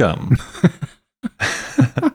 welcome. 0.00 0.36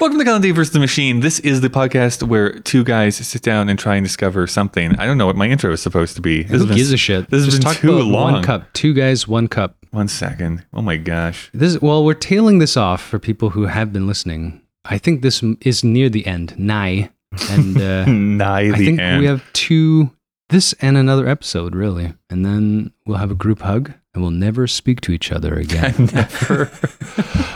welcome 0.00 0.18
to 0.18 0.24
Kyle 0.24 0.34
and 0.34 0.42
Dave 0.42 0.56
versus 0.56 0.72
the 0.72 0.80
Machine. 0.80 1.20
This 1.20 1.38
is 1.40 1.60
the 1.60 1.68
podcast 1.70 2.22
where 2.24 2.58
two 2.60 2.82
guys 2.84 3.16
sit 3.16 3.42
down 3.42 3.68
and 3.68 3.78
try 3.78 3.94
and 3.96 4.04
discover 4.04 4.46
something. 4.48 4.96
I 4.98 5.06
don't 5.06 5.16
know 5.18 5.26
what 5.26 5.36
my 5.36 5.46
intro 5.46 5.70
is 5.72 5.80
supposed 5.80 6.16
to 6.16 6.22
be. 6.22 6.42
This 6.42 6.62
Who 6.62 6.66
has 6.66 6.88
been- 6.88 6.94
a 6.94 6.96
shit? 6.96 7.30
This 7.30 7.44
has 7.44 7.54
Just 7.54 7.62
been 7.62 7.72
talk 7.72 7.80
too 7.80 7.92
long. 7.92 8.32
One 8.34 8.42
cup, 8.42 8.72
two 8.72 8.92
guys, 8.92 9.28
one 9.28 9.46
cup. 9.48 9.76
One 9.92 10.08
second. 10.08 10.66
Oh 10.74 10.82
my 10.82 10.96
gosh. 10.96 11.48
This 11.54 11.80
well, 11.80 12.04
we're 12.04 12.14
tailing 12.14 12.58
this 12.58 12.76
off 12.76 13.02
for 13.02 13.18
people 13.18 13.50
who 13.50 13.66
have 13.66 13.92
been 13.92 14.06
listening. 14.06 14.60
I 14.84 14.98
think 14.98 15.22
this 15.22 15.42
is 15.62 15.82
near 15.84 16.08
the 16.08 16.26
end, 16.26 16.58
nigh, 16.58 17.10
and 17.50 17.76
uh, 17.80 18.04
Nigh 18.06 18.60
I 18.60 18.70
the 18.72 18.84
think 18.84 19.00
end. 19.00 19.20
we 19.20 19.26
have 19.26 19.44
two, 19.52 20.10
this 20.48 20.72
and 20.80 20.96
another 20.96 21.26
episode, 21.28 21.74
really, 21.74 22.14
and 22.30 22.44
then 22.44 22.92
we'll 23.06 23.18
have 23.18 23.30
a 23.30 23.34
group 23.36 23.60
hug, 23.60 23.92
and 24.16 24.22
we'll 24.24 24.32
never 24.32 24.66
speak 24.66 25.00
to 25.02 25.12
each 25.12 25.30
other 25.30 25.54
again. 25.54 25.94
Never 26.12 26.70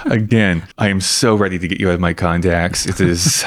again. 0.04 0.62
I 0.78 0.88
am 0.88 1.00
so 1.00 1.34
ready 1.34 1.58
to 1.58 1.66
get 1.66 1.80
you 1.80 1.88
out 1.88 1.94
of 1.94 2.00
my 2.00 2.12
contacts. 2.14 2.86
It 2.86 3.00
is 3.00 3.44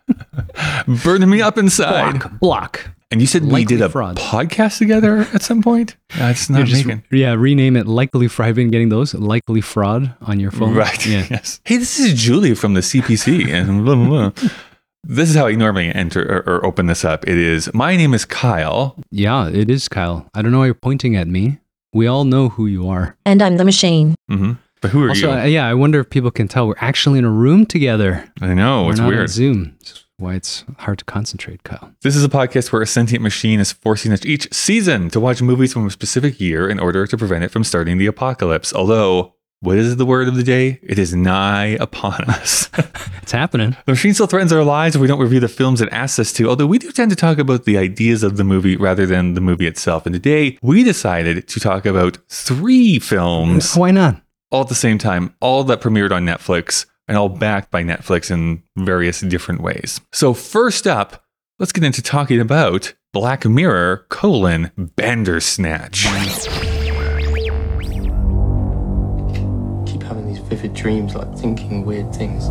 burning 1.04 1.30
me 1.30 1.40
up 1.42 1.58
inside. 1.58 2.20
block, 2.20 2.38
block. 2.40 2.90
And 3.10 3.20
you 3.20 3.26
said 3.26 3.44
we 3.44 3.64
did 3.64 3.80
a 3.80 3.88
fraud. 3.88 4.18
podcast 4.18 4.78
together 4.78 5.26
at 5.34 5.42
some 5.42 5.62
point? 5.62 5.96
That's 6.16 6.48
not 6.48 6.68
Yeah, 6.68 6.74
making. 6.76 7.04
yeah, 7.10 7.32
rename 7.32 7.76
it 7.76 7.88
likely 7.88 8.28
fraud. 8.28 8.46
Have 8.48 8.56
been 8.56 8.70
getting 8.70 8.88
those 8.88 9.14
likely 9.14 9.60
fraud 9.60 10.14
on 10.20 10.38
your 10.38 10.52
phone? 10.52 10.74
Right. 10.74 11.04
Yeah. 11.06 11.26
Yes. 11.30 11.60
Hey, 11.64 11.78
this 11.78 11.98
is 11.98 12.14
Julie 12.14 12.54
from 12.54 12.74
the 12.74 12.80
CPC. 12.82 13.48
And 13.48 13.84
blah, 13.84 13.94
blah, 13.96 14.30
blah. 14.30 14.48
This 15.02 15.30
is 15.30 15.34
how 15.36 15.46
I 15.46 15.52
normally 15.52 15.88
enter 15.94 16.22
or, 16.46 16.56
or 16.56 16.66
open 16.66 16.86
this 16.86 17.04
up. 17.06 17.26
It 17.26 17.38
is 17.38 17.72
my 17.72 17.96
name 17.96 18.12
is 18.14 18.24
Kyle. 18.26 18.94
Yeah, 19.10 19.48
it 19.48 19.70
is 19.70 19.88
Kyle. 19.88 20.28
I 20.34 20.42
don't 20.42 20.52
know 20.52 20.58
why 20.58 20.66
you're 20.66 20.74
pointing 20.74 21.16
at 21.16 21.26
me. 21.26 21.58
We 21.92 22.06
all 22.06 22.24
know 22.24 22.48
who 22.50 22.66
you 22.66 22.88
are. 22.88 23.16
And 23.26 23.42
I'm 23.42 23.56
the 23.56 23.64
machine. 23.64 24.14
hmm 24.28 24.52
But 24.80 24.92
who 24.92 25.04
are 25.04 25.08
Also, 25.10 25.32
you? 25.32 25.38
uh, 25.40 25.44
yeah, 25.44 25.66
I 25.66 25.74
wonder 25.74 26.00
if 26.00 26.08
people 26.10 26.30
can 26.30 26.48
tell 26.48 26.66
we're 26.68 26.74
actually 26.78 27.18
in 27.18 27.24
a 27.24 27.30
room 27.30 27.66
together. 27.66 28.24
I 28.40 28.54
know 28.54 28.84
we're 28.84 28.90
it's 28.90 29.00
not 29.00 29.06
on 29.06 29.14
weird. 29.16 29.28
Zoom. 29.30 29.76
That's 29.80 30.04
why 30.18 30.34
it's 30.34 30.64
hard 30.78 30.98
to 30.98 31.04
concentrate, 31.04 31.62
Kyle. 31.64 31.92
This 32.02 32.14
is 32.14 32.24
a 32.24 32.28
podcast 32.28 32.72
where 32.72 32.82
a 32.82 32.86
sentient 32.86 33.22
machine 33.22 33.58
is 33.58 33.72
forcing 33.72 34.12
us 34.12 34.24
each 34.24 34.52
season 34.54 35.08
to 35.10 35.18
watch 35.20 35.42
movies 35.42 35.72
from 35.72 35.86
a 35.86 35.90
specific 35.90 36.40
year 36.40 36.68
in 36.68 36.78
order 36.78 37.06
to 37.06 37.16
prevent 37.16 37.42
it 37.44 37.50
from 37.50 37.64
starting 37.64 37.98
the 37.98 38.06
apocalypse. 38.06 38.72
Although, 38.72 39.34
what 39.60 39.76
is 39.76 39.96
the 39.96 40.06
word 40.06 40.26
of 40.28 40.34
the 40.36 40.42
day? 40.42 40.78
It 40.82 40.98
is 40.98 41.14
nigh 41.14 41.76
upon 41.80 42.24
us. 42.24 42.68
It's 43.22 43.32
happening. 43.32 43.76
The 43.86 43.92
machine 43.92 44.12
still 44.12 44.26
threatens 44.26 44.52
our 44.52 44.64
lives 44.64 44.96
if 44.96 45.00
we 45.00 45.06
don't 45.06 45.20
review 45.20 45.38
the 45.38 45.46
films 45.46 45.80
it 45.80 45.88
asks 45.92 46.18
us 46.18 46.32
to, 46.32 46.48
although 46.48 46.66
we 46.66 46.78
do 46.78 46.90
tend 46.90 47.10
to 47.10 47.16
talk 47.16 47.38
about 47.38 47.64
the 47.64 47.78
ideas 47.78 48.24
of 48.24 48.36
the 48.36 48.42
movie 48.42 48.76
rather 48.76 49.06
than 49.06 49.34
the 49.34 49.40
movie 49.40 49.68
itself. 49.68 50.04
And 50.04 50.12
today, 50.12 50.58
we 50.62 50.82
decided 50.82 51.46
to 51.46 51.60
talk 51.60 51.86
about 51.86 52.18
three 52.28 52.98
films 52.98 53.76
Why 53.76 53.92
not? 53.92 54.20
all 54.50 54.62
at 54.62 54.68
the 54.68 54.74
same 54.74 54.98
time, 54.98 55.32
all 55.38 55.62
that 55.64 55.80
premiered 55.80 56.10
on 56.10 56.24
Netflix 56.26 56.86
and 57.06 57.16
all 57.16 57.28
backed 57.28 57.70
by 57.70 57.84
Netflix 57.84 58.32
in 58.32 58.64
various 58.76 59.20
different 59.20 59.60
ways. 59.60 60.00
So, 60.12 60.34
first 60.34 60.88
up, 60.88 61.22
let's 61.60 61.70
get 61.70 61.84
into 61.84 62.02
talking 62.02 62.40
about 62.40 62.94
Black 63.12 63.44
Mirror 63.44 64.06
colon 64.08 64.72
Bandersnatch. 64.76 66.06
Vivid 70.50 70.74
dreams, 70.74 71.14
like 71.14 71.32
thinking 71.38 71.86
weird 71.86 72.12
things. 72.14 72.48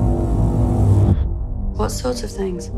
What 1.78 1.90
sorts 1.90 2.24
of 2.24 2.32
things? 2.32 2.70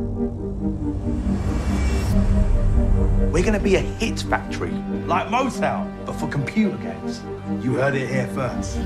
We're 3.31 3.44
gonna 3.44 3.59
be 3.59 3.75
a 3.75 3.79
hit 3.79 4.19
factory, 4.22 4.72
like 5.06 5.28
Motown, 5.28 6.06
but 6.06 6.13
for 6.13 6.28
computer 6.28 6.75
games. 6.78 7.22
You 7.63 7.75
heard 7.75 7.96
it 7.96 8.09
here 8.09 8.28
first. 8.28 8.78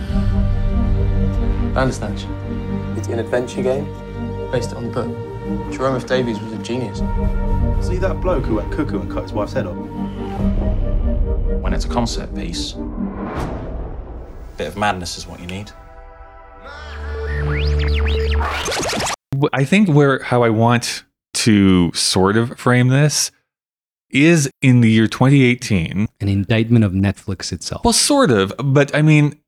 Bandersnatch. 1.73 2.25
It's 2.97 3.07
an 3.07 3.19
adventure 3.19 3.63
game 3.63 3.85
based 4.51 4.73
on 4.73 4.83
the 4.83 4.91
book. 4.91 5.71
Jerome 5.71 5.95
F. 5.95 6.05
Davies 6.05 6.39
was 6.39 6.51
a 6.51 6.57
genius. 6.57 6.99
See 7.85 7.97
that 7.97 8.19
bloke 8.21 8.43
who 8.45 8.55
went 8.55 8.71
cuckoo 8.71 8.99
and 8.99 9.11
cut 9.11 9.23
his 9.23 9.31
wife's 9.33 9.53
head 9.53 9.67
off? 9.67 9.77
when 11.65 11.73
it's 11.73 11.85
a 11.85 11.89
concert 11.89 12.33
piece, 12.35 12.73
a 12.73 12.77
bit 14.55 14.67
of 14.67 14.77
madness 14.77 15.17
is 15.17 15.25
what 15.25 15.39
you 15.39 15.47
need. 15.47 15.71
I 19.53 19.65
think 19.65 19.89
where 19.89 20.21
how 20.23 20.43
I 20.43 20.49
want 20.49 21.03
to 21.35 21.91
sort 21.93 22.37
of 22.37 22.57
frame 22.57 22.87
this 22.87 23.31
is 24.09 24.49
in 24.61 24.81
the 24.81 24.89
year 24.89 25.07
2018. 25.07 26.07
An 26.21 26.27
indictment 26.27 26.85
of 26.85 26.93
Netflix 26.93 27.51
itself. 27.51 27.83
Well, 27.83 27.93
sort 27.93 28.31
of, 28.31 28.53
but 28.57 28.95
I 28.95 29.01
mean, 29.01 29.39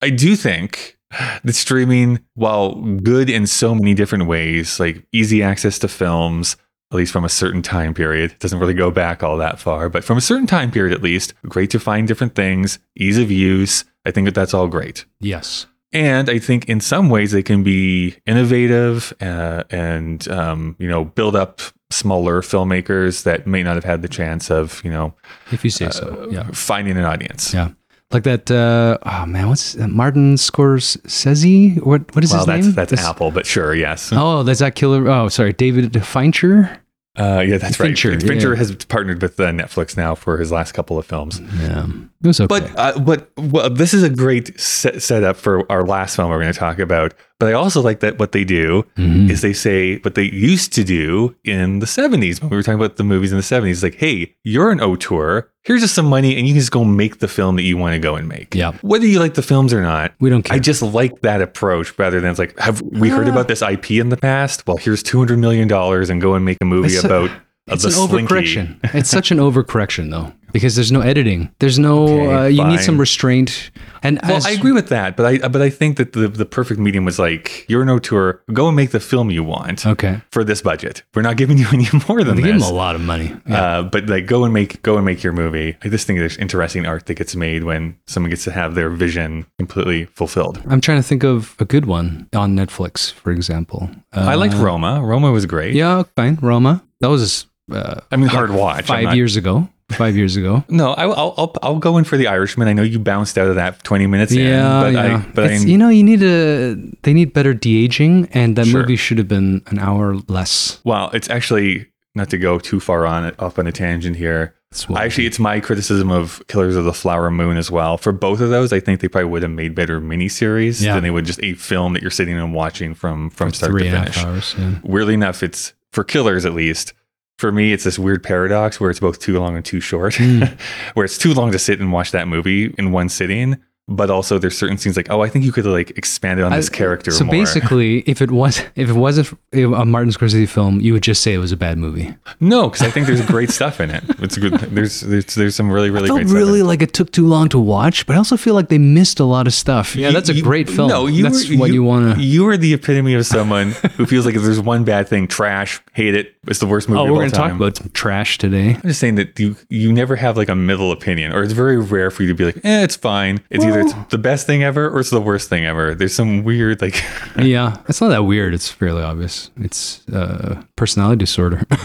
I 0.00 0.10
do 0.10 0.36
think 0.36 0.98
that 1.42 1.54
streaming, 1.54 2.20
while 2.34 2.74
good 2.74 3.28
in 3.28 3.46
so 3.46 3.74
many 3.74 3.94
different 3.94 4.26
ways, 4.26 4.78
like 4.78 5.06
easy 5.12 5.42
access 5.42 5.78
to 5.80 5.88
films, 5.88 6.56
at 6.92 6.96
least 6.96 7.12
from 7.12 7.24
a 7.24 7.28
certain 7.28 7.62
time 7.62 7.94
period, 7.94 8.38
doesn't 8.38 8.58
really 8.58 8.74
go 8.74 8.90
back 8.90 9.22
all 9.22 9.36
that 9.38 9.58
far, 9.58 9.88
but 9.88 10.04
from 10.04 10.16
a 10.16 10.22
certain 10.22 10.46
time 10.46 10.70
period 10.70 10.94
at 10.94 11.02
least, 11.02 11.34
great 11.42 11.70
to 11.70 11.80
find 11.80 12.06
different 12.06 12.34
things, 12.34 12.78
ease 12.96 13.18
of 13.18 13.30
use. 13.30 13.84
I 14.04 14.10
think 14.10 14.26
that 14.26 14.34
that's 14.34 14.54
all 14.54 14.68
great. 14.68 15.04
yes. 15.20 15.66
And 15.92 16.28
I 16.28 16.38
think 16.38 16.68
in 16.68 16.80
some 16.80 17.08
ways 17.08 17.32
they 17.32 17.42
can 17.42 17.62
be 17.62 18.16
innovative 18.26 19.12
uh, 19.22 19.64
and 19.70 20.26
um, 20.28 20.76
you 20.78 20.88
know 20.88 21.04
build 21.04 21.34
up 21.34 21.60
smaller 21.90 22.42
filmmakers 22.42 23.22
that 23.22 23.46
may 23.46 23.62
not 23.62 23.74
have 23.74 23.84
had 23.84 24.02
the 24.02 24.08
chance 24.08 24.50
of 24.50 24.82
you 24.84 24.90
know 24.90 25.14
If 25.50 25.64
you 25.64 25.70
say 25.70 25.88
so. 25.90 26.28
Yeah. 26.30 26.48
finding 26.52 26.96
an 26.98 27.04
audience. 27.04 27.54
Yeah. 27.54 27.70
Like 28.10 28.22
that, 28.24 28.50
uh, 28.50 28.96
oh 29.02 29.26
man, 29.26 29.48
what's 29.48 29.74
that? 29.74 29.88
Martin 29.88 30.36
Scorsese? 30.36 31.82
What, 31.84 32.14
what 32.14 32.24
is 32.24 32.30
Well, 32.30 32.40
his 32.40 32.46
that's 32.46 32.66
name? 32.66 32.74
that's 32.74 32.90
This- 32.90 33.04
Apple, 33.04 33.30
but 33.30 33.46
sure, 33.46 33.74
yes. 33.74 34.10
Oh, 34.12 34.42
that's 34.42 34.60
that 34.60 34.74
killer. 34.74 35.08
Oh, 35.08 35.28
sorry. 35.28 35.52
David 35.52 36.04
Fincher? 36.06 36.80
Uh, 37.18 37.40
yeah, 37.40 37.58
that's 37.58 37.76
Fincher, 37.76 38.10
right. 38.12 38.22
Fincher 38.22 38.50
yeah. 38.50 38.58
has 38.58 38.74
partnered 38.84 39.20
with 39.20 39.40
uh, 39.40 39.50
Netflix 39.50 39.96
now 39.96 40.14
for 40.14 40.38
his 40.38 40.52
last 40.52 40.72
couple 40.72 40.98
of 40.98 41.04
films. 41.04 41.40
Yeah. 41.60 41.86
It 42.22 42.26
was 42.26 42.40
okay. 42.40 42.46
But 42.46 42.78
uh, 42.78 42.98
but 43.00 43.30
well, 43.36 43.70
this 43.70 43.92
is 43.92 44.04
a 44.04 44.10
great 44.10 44.58
set, 44.58 45.02
setup 45.02 45.36
for 45.36 45.70
our 45.70 45.84
last 45.84 46.14
film 46.14 46.30
we're 46.30 46.40
going 46.40 46.52
to 46.52 46.58
talk 46.58 46.78
about. 46.78 47.14
But 47.38 47.50
I 47.50 47.52
also 47.52 47.80
like 47.80 48.00
that 48.00 48.18
what 48.18 48.32
they 48.32 48.42
do 48.42 48.84
Mhm. 48.98 49.30
is 49.30 49.42
they 49.42 49.52
say 49.52 49.98
what 49.98 50.16
they 50.16 50.24
used 50.24 50.72
to 50.72 50.82
do 50.82 51.36
in 51.44 51.78
the 51.78 51.86
70s 51.86 52.40
when 52.40 52.50
we 52.50 52.56
were 52.56 52.64
talking 52.64 52.80
about 52.80 52.96
the 52.96 53.04
movies 53.04 53.30
in 53.30 53.36
the 53.38 53.44
70s. 53.44 53.82
Like, 53.82 53.94
hey, 53.94 54.34
you're 54.42 54.70
an 54.72 54.80
auteur. 54.80 55.48
Here's 55.62 55.82
just 55.82 55.94
some 55.94 56.06
money, 56.06 56.36
and 56.36 56.48
you 56.48 56.54
can 56.54 56.60
just 56.60 56.72
go 56.72 56.82
make 56.84 57.18
the 57.20 57.28
film 57.28 57.54
that 57.56 57.62
you 57.62 57.76
want 57.76 57.92
to 57.94 58.00
go 58.00 58.16
and 58.16 58.26
make. 58.26 58.54
Yeah. 58.56 58.72
Whether 58.80 59.06
you 59.06 59.20
like 59.20 59.34
the 59.34 59.42
films 59.42 59.72
or 59.72 59.82
not, 59.82 60.14
we 60.18 60.30
don't 60.30 60.42
care. 60.42 60.56
I 60.56 60.58
just 60.58 60.82
like 60.82 61.20
that 61.20 61.40
approach 61.40 61.96
rather 61.98 62.20
than 62.20 62.30
it's 62.30 62.38
like, 62.40 62.58
have 62.58 62.82
we 62.82 63.10
Ah. 63.12 63.16
heard 63.16 63.28
about 63.28 63.46
this 63.48 63.62
IP 63.62 64.00
in 64.00 64.08
the 64.08 64.16
past? 64.16 64.64
Well, 64.66 64.78
here's 64.78 65.02
$200 65.04 65.38
million 65.38 65.70
and 66.10 66.20
go 66.20 66.34
and 66.34 66.44
make 66.44 66.56
a 66.60 66.64
movie 66.64 66.94
It's 66.94 67.04
a- 67.04 67.06
about 67.06 67.30
it's 67.74 67.84
an 67.84 67.90
slinky. 67.92 68.34
overcorrection. 68.34 68.94
it's 68.94 69.10
such 69.10 69.30
an 69.30 69.38
overcorrection, 69.38 70.10
though, 70.10 70.32
because 70.52 70.74
there's 70.76 70.92
no 70.92 71.00
editing. 71.00 71.50
There's 71.58 71.78
no. 71.78 72.04
Okay, 72.08 72.34
uh, 72.34 72.44
you 72.46 72.64
need 72.64 72.80
some 72.80 72.98
restraint. 72.98 73.70
And 74.02 74.20
Well, 74.22 74.36
as- 74.36 74.46
I 74.46 74.50
agree 74.52 74.70
with 74.70 74.90
that, 74.90 75.16
but 75.16 75.26
I 75.26 75.48
but 75.48 75.60
I 75.60 75.70
think 75.70 75.96
that 75.96 76.12
the 76.12 76.28
the 76.28 76.46
perfect 76.46 76.78
medium 76.78 77.04
was 77.04 77.18
like 77.18 77.64
you're 77.68 77.82
an 77.82 77.90
auteur, 77.90 78.40
go 78.52 78.68
and 78.68 78.76
make 78.76 78.90
the 78.92 79.00
film 79.00 79.28
you 79.30 79.42
want 79.42 79.84
Okay. 79.84 80.20
for 80.30 80.44
this 80.44 80.62
budget. 80.62 81.02
We're 81.14 81.22
not 81.22 81.36
giving 81.36 81.58
you 81.62 81.66
any 81.72 81.88
more 82.08 82.22
than 82.22 82.36
They 82.36 82.42
give 82.42 82.54
this. 82.60 82.70
a 82.70 82.72
lot 82.72 82.94
of 82.94 83.00
money. 83.00 83.34
Yeah. 83.48 83.62
Uh, 83.78 83.82
but 83.82 84.06
like 84.08 84.26
go 84.26 84.44
and 84.44 84.54
make 84.54 84.80
go 84.82 84.96
and 84.96 85.04
make 85.04 85.24
your 85.24 85.32
movie. 85.32 85.76
I 85.82 85.88
just 85.88 86.06
think 86.06 86.20
there's 86.20 86.36
interesting 86.36 86.86
art 86.86 87.06
that 87.06 87.14
gets 87.14 87.34
made 87.34 87.64
when 87.64 87.96
someone 88.06 88.30
gets 88.30 88.44
to 88.44 88.52
have 88.52 88.76
their 88.76 88.88
vision 88.90 89.46
completely 89.58 90.04
fulfilled. 90.14 90.62
I'm 90.68 90.80
trying 90.80 90.98
to 90.98 91.08
think 91.08 91.24
of 91.24 91.56
a 91.58 91.64
good 91.64 91.86
one 91.86 92.28
on 92.32 92.54
Netflix, 92.54 93.12
for 93.12 93.32
example. 93.32 93.90
Uh, 94.12 94.20
I 94.20 94.36
liked 94.36 94.54
Roma. 94.54 95.02
Roma 95.02 95.32
was 95.32 95.44
great. 95.44 95.74
Yeah, 95.74 96.04
fine. 96.14 96.38
Roma. 96.40 96.84
That 97.00 97.08
was 97.10 97.46
uh, 97.70 98.00
I 98.10 98.16
mean 98.16 98.28
hard 98.28 98.50
watch. 98.50 98.86
Five 98.86 99.04
not- 99.04 99.16
years 99.16 99.36
ago. 99.36 99.68
Five 99.92 100.16
years 100.18 100.36
ago. 100.36 100.62
No, 100.68 100.92
I, 100.92 101.04
I'll, 101.04 101.34
I'll 101.38 101.54
I'll 101.62 101.78
go 101.78 101.96
in 101.96 102.04
for 102.04 102.18
the 102.18 102.26
Irishman. 102.26 102.68
I 102.68 102.74
know 102.74 102.82
you 102.82 102.98
bounced 102.98 103.38
out 103.38 103.48
of 103.48 103.54
that 103.54 103.82
20 103.84 104.06
minutes 104.06 104.32
Yeah, 104.32 104.86
in, 104.86 104.92
but 104.92 104.92
yeah. 104.92 105.16
I 105.16 105.30
but 105.32 105.44
I, 105.50 105.54
you 105.56 105.78
know, 105.78 105.88
you 105.88 106.04
need 106.04 106.22
a. 106.22 106.74
They 107.04 107.14
need 107.14 107.32
better 107.32 107.54
de 107.54 107.84
aging, 107.84 108.28
and 108.32 108.54
that 108.56 108.66
Sure. 108.66 108.82
movie 108.82 108.96
should 108.96 109.16
have 109.16 109.28
been 109.28 109.62
an 109.68 109.78
hour 109.78 110.16
less. 110.28 110.80
well, 110.84 111.08
it's 111.14 111.30
actually 111.30 111.86
not 112.14 112.28
to 112.30 112.36
go 112.36 112.58
too 112.58 112.80
far 112.80 113.06
on 113.06 113.24
it 113.24 113.34
off 113.40 113.58
on 113.58 113.66
a 113.66 113.72
tangent 113.72 114.16
here. 114.16 114.54
Actually, 114.94 115.24
it's 115.24 115.38
my 115.38 115.58
criticism 115.58 116.10
of 116.10 116.42
Killers 116.48 116.76
of 116.76 116.84
the 116.84 116.92
Flower 116.92 117.30
Moon 117.30 117.56
as 117.56 117.70
well. 117.70 117.96
For 117.96 118.12
both 118.12 118.40
of 118.40 118.50
those, 118.50 118.70
I 118.74 118.80
think 118.80 119.00
they 119.00 119.08
probably 119.08 119.30
would 119.30 119.42
have 119.42 119.50
made 119.52 119.74
better 119.74 120.02
miniseries 120.02 120.82
Yeah. 120.82 120.92
than 120.92 121.02
they 121.04 121.10
would 121.10 121.24
just 121.24 121.42
a 121.42 121.54
film 121.54 121.94
that 121.94 122.02
you're 122.02 122.10
sitting 122.10 122.36
and 122.36 122.52
watching 122.52 122.92
from 122.92 123.30
from 123.30 123.54
start 123.54 123.72
three 123.72 123.84
to 123.84 123.90
finish. 123.90 124.18
hours. 124.22 124.54
Yeah. 124.58 124.74
Weirdly 124.82 125.14
enough, 125.14 125.42
it's 125.42 125.72
for 125.92 126.04
Killers 126.04 126.44
at 126.44 126.52
least. 126.52 126.92
For 127.38 127.52
me, 127.52 127.72
it's 127.72 127.84
this 127.84 127.98
weird 127.98 128.22
paradox 128.22 128.80
where 128.80 128.90
it's 128.90 129.00
both 129.00 129.20
too 129.20 129.38
long 129.38 129.54
and 129.56 129.64
too 129.64 129.80
short. 129.80 130.16
Hmm. 130.16 130.42
where 130.94 131.04
it's 131.04 131.16
too 131.16 131.32
long 131.32 131.52
to 131.52 131.58
sit 131.58 131.80
and 131.80 131.92
watch 131.92 132.10
that 132.10 132.28
movie 132.28 132.74
in 132.76 132.90
one 132.92 133.08
sitting, 133.08 133.56
but 133.88 134.10
also 134.10 134.38
there's 134.38 134.56
certain 134.56 134.76
scenes 134.78 134.96
like, 134.96 135.10
oh, 135.10 135.22
I 135.22 135.28
think 135.28 135.44
you 135.44 135.52
could 135.52 135.64
like 135.66 135.90
expanded 135.96 136.44
on 136.44 136.52
this 136.52 136.68
I- 136.70 136.76
character 136.76 137.10
So 137.10 137.24
more. 137.24 137.32
basically, 137.32 138.00
if 138.00 138.20
it 138.22 138.30
was 138.30 138.58
if 138.76 138.88
it 138.90 138.92
wasn't 138.94 139.36
a 139.52 139.66
Martin 139.84 140.12
Scorsese 140.12 140.48
film, 140.48 140.80
you 140.80 140.92
would 140.92 141.02
just 141.02 141.22
say 141.22 141.32
it 141.34 141.38
was 141.38 141.52
a 141.52 141.56
bad 141.56 141.78
movie. 141.78 142.14
no, 142.40 142.68
because 142.68 142.86
I 142.86 142.90
think 142.90 143.06
there's 143.06 143.24
great 143.24 143.50
stuff 143.50 143.80
in 143.80 143.90
it. 143.90 144.04
It's 144.20 144.36
good. 144.36 144.52
There's 144.78 145.00
there's 145.00 145.34
there's 145.34 145.56
some 145.56 145.70
really 145.70 145.90
really 145.90 146.04
I 146.04 146.08
felt 146.08 146.18
great 146.20 146.28
stuff. 146.28 146.36
in 146.40 146.46
really 146.46 146.60
it. 146.60 146.64
like 146.64 146.82
it 146.82 146.92
took 146.92 147.10
too 147.12 147.26
long 147.26 147.48
to 147.48 147.58
watch, 147.58 148.06
but 148.06 148.14
I 148.14 148.16
also 148.18 148.36
feel 148.36 148.54
like 148.54 148.68
they 148.68 148.78
missed 148.78 149.18
a 149.20 149.24
lot 149.24 149.46
of 149.46 149.54
stuff. 149.54 149.96
Yeah, 149.96 150.08
You- 150.08 150.12
that's 150.14 150.28
a 150.28 150.34
you- 150.34 150.42
great 150.42 150.68
film. 150.68 150.88
No, 150.88 151.06
you 151.06 151.22
that's 151.22 151.48
were- 151.48 151.56
what 151.56 151.70
you, 151.72 151.82
want 151.82 152.16
to. 152.16 152.22
You 152.22 152.46
are 152.48 152.56
the 152.56 152.74
epitome 152.74 153.14
of 153.14 153.24
someone 153.26 153.72
who 153.96 154.04
feels 154.06 154.26
like 154.26 154.34
if 154.34 154.42
there's 154.42 154.60
one 154.60 154.84
bad 154.84 155.08
thing, 155.08 155.26
trash, 155.26 155.80
hate 155.94 156.14
it. 156.14 156.34
It's 156.46 156.58
the 156.60 156.66
worst 156.66 156.88
movie 156.88 157.00
Oh, 157.00 157.04
of 157.04 157.08
we're 157.10 157.14
all 157.14 157.20
going 157.20 157.30
to 157.30 157.36
talk 157.36 157.48
time. 157.48 157.56
about 157.56 157.76
some 157.76 157.90
trash 157.90 158.38
today. 158.38 158.74
I'm 158.74 158.82
just 158.82 159.00
saying 159.00 159.14
that 159.16 159.38
you 159.38 159.56
you 159.70 159.92
never 159.92 160.16
have 160.16 160.36
like 160.36 160.48
a 160.48 160.54
middle 160.54 160.92
opinion, 160.92 161.32
or 161.32 161.42
it's 161.42 161.52
very 161.52 161.78
rare 161.78 162.10
for 162.10 162.22
you 162.22 162.28
to 162.28 162.34
be 162.34 162.44
like, 162.44 162.56
eh, 162.64 162.82
it's 162.84 162.96
fine. 162.96 163.40
It's 163.50 163.64
either 163.64 163.77
it's 163.80 163.94
the 164.10 164.18
best 164.18 164.46
thing 164.46 164.62
ever 164.62 164.88
or 164.88 165.00
it's 165.00 165.10
the 165.10 165.20
worst 165.20 165.48
thing 165.48 165.64
ever. 165.64 165.94
There's 165.94 166.14
some 166.14 166.44
weird 166.44 166.80
like 166.80 167.02
yeah, 167.38 167.76
it's 167.88 168.00
not 168.00 168.08
that 168.08 168.24
weird. 168.24 168.54
It's 168.54 168.70
fairly 168.70 169.02
obvious. 169.02 169.50
It's 169.56 170.06
uh, 170.08 170.62
personality 170.76 171.18
disorder. 171.18 171.64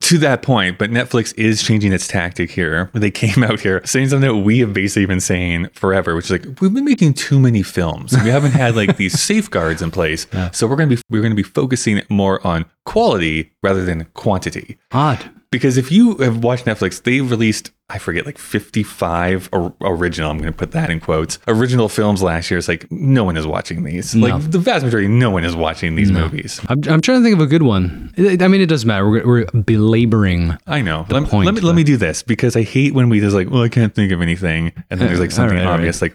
to 0.00 0.18
that 0.18 0.42
point, 0.42 0.76
but 0.76 0.90
Netflix 0.90 1.32
is 1.38 1.62
changing 1.62 1.92
its 1.92 2.08
tactic 2.08 2.50
here. 2.50 2.90
They 2.94 3.12
came 3.12 3.44
out 3.44 3.60
here 3.60 3.80
saying 3.84 4.08
something 4.08 4.28
that 4.28 4.40
we 4.40 4.58
have 4.58 4.72
basically 4.72 5.06
been 5.06 5.20
saying 5.20 5.68
forever, 5.72 6.16
which 6.16 6.24
is 6.24 6.30
like 6.32 6.60
we've 6.60 6.74
been 6.74 6.84
making 6.84 7.14
too 7.14 7.38
many 7.38 7.62
films. 7.62 8.12
We 8.12 8.28
haven't 8.30 8.52
had 8.52 8.74
like 8.74 8.96
these 8.96 9.20
safeguards 9.30 9.82
in 9.82 9.90
place. 9.90 10.26
So 10.52 10.66
we're 10.66 10.76
gonna 10.76 10.96
be 10.96 11.02
we're 11.10 11.22
gonna 11.22 11.34
be 11.36 11.44
focusing 11.44 12.02
more 12.08 12.44
on 12.44 12.64
quality 12.86 13.52
rather 13.62 13.84
than 13.84 14.06
quantity. 14.14 14.78
Odd. 14.90 15.30
Because 15.50 15.76
if 15.76 15.90
you 15.90 16.16
have 16.18 16.44
watched 16.44 16.64
Netflix, 16.64 17.02
they've 17.02 17.28
released, 17.28 17.72
I 17.90 17.98
forget, 17.98 18.24
like 18.24 18.38
55 18.38 19.48
or, 19.52 19.74
original, 19.80 20.30
I'm 20.30 20.38
going 20.38 20.52
to 20.52 20.56
put 20.56 20.70
that 20.72 20.90
in 20.90 21.00
quotes, 21.00 21.38
original 21.48 21.88
films 21.88 22.22
last 22.22 22.50
year. 22.50 22.58
It's 22.58 22.68
like, 22.68 22.90
no 22.90 23.24
one 23.24 23.36
is 23.36 23.46
watching 23.46 23.82
these. 23.82 24.14
No. 24.14 24.28
Like, 24.28 24.50
the 24.50 24.58
vast 24.58 24.84
majority, 24.84 25.08
no 25.08 25.30
one 25.30 25.44
is 25.44 25.56
watching 25.56 25.96
these 25.96 26.12
movies. 26.12 26.60
I'm, 26.68 26.80
I'm 26.88 27.00
trying 27.00 27.18
to 27.18 27.24
think 27.24 27.34
of 27.34 27.40
a 27.40 27.46
good 27.46 27.62
one. 27.62 28.14
I 28.16 28.48
mean, 28.48 28.60
it 28.60 28.66
doesn't 28.66 28.86
matter. 28.86 29.08
We're, 29.08 29.26
we're 29.26 29.44
belaboring. 29.62 30.56
I 30.66 30.82
know. 30.82 31.06
Let, 31.08 31.24
point, 31.24 31.46
let 31.46 31.54
me, 31.54 31.60
let 31.60 31.74
me 31.74 31.82
do 31.82 31.96
this 31.96 32.22
because 32.22 32.56
I 32.56 32.62
hate 32.62 32.94
when 32.94 33.08
we 33.08 33.20
just 33.20 33.34
like, 33.34 33.50
well, 33.50 33.62
I 33.62 33.68
can't 33.68 33.94
think 33.94 34.12
of 34.12 34.22
anything. 34.22 34.72
And 34.88 35.00
then 35.00 35.08
there's 35.08 35.20
like 35.20 35.30
something 35.32 35.58
right, 35.58 35.66
obvious. 35.66 36.00
Like, 36.00 36.14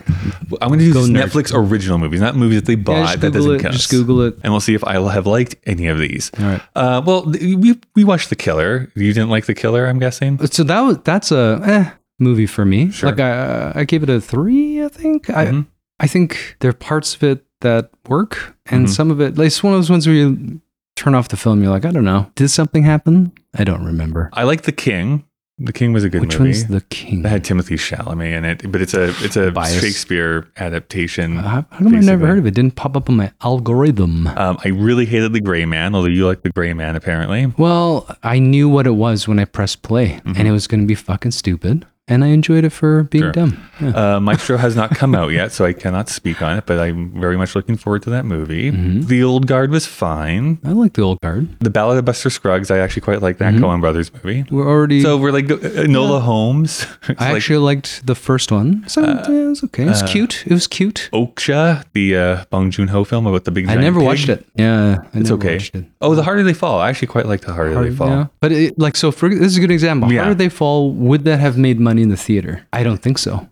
I'm 0.62 0.70
going 0.70 0.80
to 0.80 0.86
do 0.86 0.94
Go 0.94 1.02
these 1.02 1.10
nerd. 1.10 1.26
Netflix 1.26 1.54
original 1.54 1.98
movies, 1.98 2.22
not 2.22 2.36
movies 2.36 2.62
that 2.62 2.66
they 2.66 2.76
bought. 2.76 3.08
just 3.08 3.22
that 3.22 3.34
doesn't 3.34 3.56
it, 3.56 3.62
count. 3.62 3.74
just 3.74 3.90
Google 3.92 4.22
it. 4.22 4.36
And 4.44 4.54
we'll 4.54 4.62
see 4.62 4.76
if 4.76 4.84
I'll 4.84 5.10
have 5.10 5.28
liked 5.28 5.56
any 5.66 5.88
of 5.88 6.00
these. 6.00 6.32
All 6.40 6.46
right. 6.46 6.62
Uh, 6.76 7.02
well, 7.06 7.26
we, 7.26 7.80
we 7.96 8.04
watched 8.04 8.30
The 8.30 8.36
Killer. 8.36 8.92
You 8.96 9.14
didn't 9.14 9.30
like 9.30 9.46
The 9.46 9.54
Killer, 9.54 9.86
I'm 9.88 10.00
guessing? 10.00 10.46
So 10.48 10.64
that 10.64 10.82
was 10.82 11.00
that's 11.00 11.32
a 11.32 11.60
eh, 11.66 11.90
movie 12.20 12.46
for 12.48 12.66
me. 12.66 12.92
Sure. 12.92 13.10
Like 13.10 13.20
I, 13.20 13.72
I 13.76 13.84
gave 13.86 14.04
it 14.04 14.10
a 14.10 14.22
three. 14.22 14.84
I 14.84 14.88
think. 14.90 15.28
Mhm. 15.28 15.66
I 16.00 16.04
I 16.04 16.08
think 16.08 16.58
there 16.60 16.70
are 16.70 16.74
parts 16.74 17.16
of 17.16 17.24
it 17.24 17.46
that 17.62 17.90
work, 18.10 18.56
and 18.68 18.86
Mhm. 18.86 18.90
some 18.90 19.12
of 19.12 19.22
it, 19.22 19.38
like 19.38 19.48
it's 19.48 19.64
one 19.64 19.74
of 19.74 19.80
those 19.80 19.90
ones 19.90 20.06
where 20.08 20.16
you 20.16 20.60
turn 20.96 21.16
off 21.16 21.30
the 21.30 21.38
film. 21.38 21.62
You're 21.62 21.72
like, 21.72 21.86
I 21.86 21.92
don't 21.92 22.04
know, 22.06 22.30
did 22.36 22.50
something 22.50 22.84
happen? 22.84 23.32
I 23.58 23.64
don't 23.64 23.84
remember. 23.86 24.30
I 24.34 24.44
like 24.44 24.64
The 24.64 24.72
King. 24.72 25.24
The 25.58 25.72
King 25.72 25.94
was 25.94 26.04
a 26.04 26.10
good 26.10 26.20
Which 26.20 26.38
movie. 26.38 26.50
one's 26.52 26.68
the 26.68 26.82
king? 26.82 27.22
That 27.22 27.30
had 27.30 27.44
Timothée 27.46 27.78
Chalamet 27.80 28.38
in 28.38 28.44
it, 28.44 28.70
but 28.70 28.82
it's 28.82 28.94
a 28.94 29.14
it's 29.24 29.38
a 29.38 29.52
Bias. 29.52 29.80
Shakespeare 29.80 30.50
adaptation. 30.58 31.38
how, 31.38 31.66
how 31.72 31.78
come 31.78 31.96
I've 31.96 32.04
never 32.04 32.28
heard 32.28 32.40
of 32.40 32.46
it? 32.46 32.54
Didn't 32.56 32.76
pop 32.76 32.98
up 32.98 33.10
on 33.10 33.16
my 33.16 33.32
algorithm. 33.42 34.28
Um, 34.28 34.58
I 34.66 34.70
really 34.70 35.06
hated 35.06 35.32
The 35.32 35.40
Gray 35.40 35.64
Man, 35.64 35.96
although 35.96 36.10
you 36.10 36.28
like 36.28 36.42
The 36.42 36.50
Gray 36.50 36.74
Man 36.74 36.98
apparently. 36.98 37.54
Well, 37.58 38.06
I 38.22 38.40
knew 38.40 38.68
what 38.68 38.86
it 38.86 38.96
was 38.96 39.30
when 39.30 39.40
I 39.40 39.46
pressed 39.46 39.82
play, 39.82 40.20
and 40.26 40.46
it 40.46 40.52
was 40.52 40.68
going 40.68 40.82
to 40.82 40.88
be 40.88 40.96
fucking 40.96 41.32
stupid, 41.32 41.86
and 42.08 42.24
I 42.24 42.28
enjoyed 42.28 42.64
it 42.64 42.70
for 42.70 43.04
being 43.04 43.24
Sure. 43.24 43.32
dumb. 43.32 43.58
Yeah. 43.82 44.16
Uh, 44.16 44.20
Maestro 44.20 44.58
has 44.58 44.76
not 44.76 44.92
come 44.92 45.16
out 45.16 45.30
yet, 45.30 45.52
so 45.52 45.66
I 45.66 45.74
cannot 45.74 46.08
speak 46.08 46.42
on 46.42 46.58
it, 46.58 46.66
but 46.66 46.80
I'm 46.80 47.20
very 47.20 47.36
much 47.36 47.56
looking 47.56 47.76
forward 47.78 48.04
to 48.04 48.10
that 48.12 48.24
movie. 48.26 48.72
Mm-hmm. 48.72 49.02
The 49.08 49.24
Old 49.24 49.48
Guard 49.48 49.72
was 49.72 49.86
fine. 49.86 50.60
I 50.64 50.70
like 50.72 50.94
the 50.94 51.02
old 51.02 51.20
guard. 51.22 51.60
The 51.60 51.70
Ballad 51.72 51.98
of 51.98 52.06
Buster 52.06 52.30
Scruggs, 52.30 52.70
I 52.72 52.78
actually 52.78 53.02
quite 53.02 53.22
like 53.22 53.38
that 53.40 53.54
Mm-hmm. 53.56 53.64
Coen 53.64 53.82
Brothers 53.82 54.12
movie. 54.14 54.46
We're 54.52 54.68
already. 54.68 55.02
So 55.02 55.18
we're 55.18 55.32
like 55.32 55.46
uh, 55.52 55.58
Enola 55.58 56.22
Holmes. 56.22 56.86
I 57.10 57.28
like 57.32 57.36
actually 57.38 57.58
liked 57.58 58.06
the 58.06 58.16
first 58.16 58.52
one. 58.52 58.88
So 58.88 59.02
yeah, 59.02 59.30
it 59.30 59.48
was 59.50 59.64
okay. 59.66 59.84
It 59.84 59.88
was 59.90 60.04
cute. 60.04 60.44
It 60.48 60.54
was 60.54 60.68
cute. 60.68 61.10
Okja, 61.14 61.84
the 61.94 62.16
uh, 62.16 62.46
Bong 62.50 62.72
Joon 62.72 62.88
Ho 62.90 63.04
film 63.04 63.26
about 63.28 63.44
the 63.46 63.52
big. 63.52 63.68
I 63.68 63.76
never 63.76 64.00
pig. 64.00 64.06
watched 64.08 64.30
it. 64.30 64.46
Yeah, 64.56 65.00
I 65.14 65.20
It's 65.20 65.32
okay. 65.32 65.58
it. 65.58 65.86
Oh, 66.02 66.16
The 66.16 66.24
Harder 66.24 66.44
They 66.44 66.54
Fall. 66.54 66.80
I 66.80 66.90
actually 66.90 67.08
quite 67.10 67.26
like 67.26 67.42
The 67.42 67.54
Harder 67.54 67.84
They 67.90 67.96
Fall. 67.96 68.08
Yeah. 68.10 68.28
But 68.40 68.52
it, 68.52 68.78
like, 68.80 68.96
so 68.96 69.12
for 69.12 69.28
this 69.30 69.42
is 69.42 69.58
a 69.58 69.62
good 69.62 69.72
example. 69.72 70.12
Yeah. 70.12 70.30
Did 70.30 70.38
they 70.38 70.50
fall? 70.50 70.92
Would 70.92 71.24
that 71.26 71.40
have 71.40 71.58
made 71.58 71.80
money 71.80 71.95
in 72.04 72.10
the 72.10 72.18
theater? 72.18 72.66
I 72.74 72.84
don't 72.84 73.02
think 73.02 73.18
so. 73.18 73.48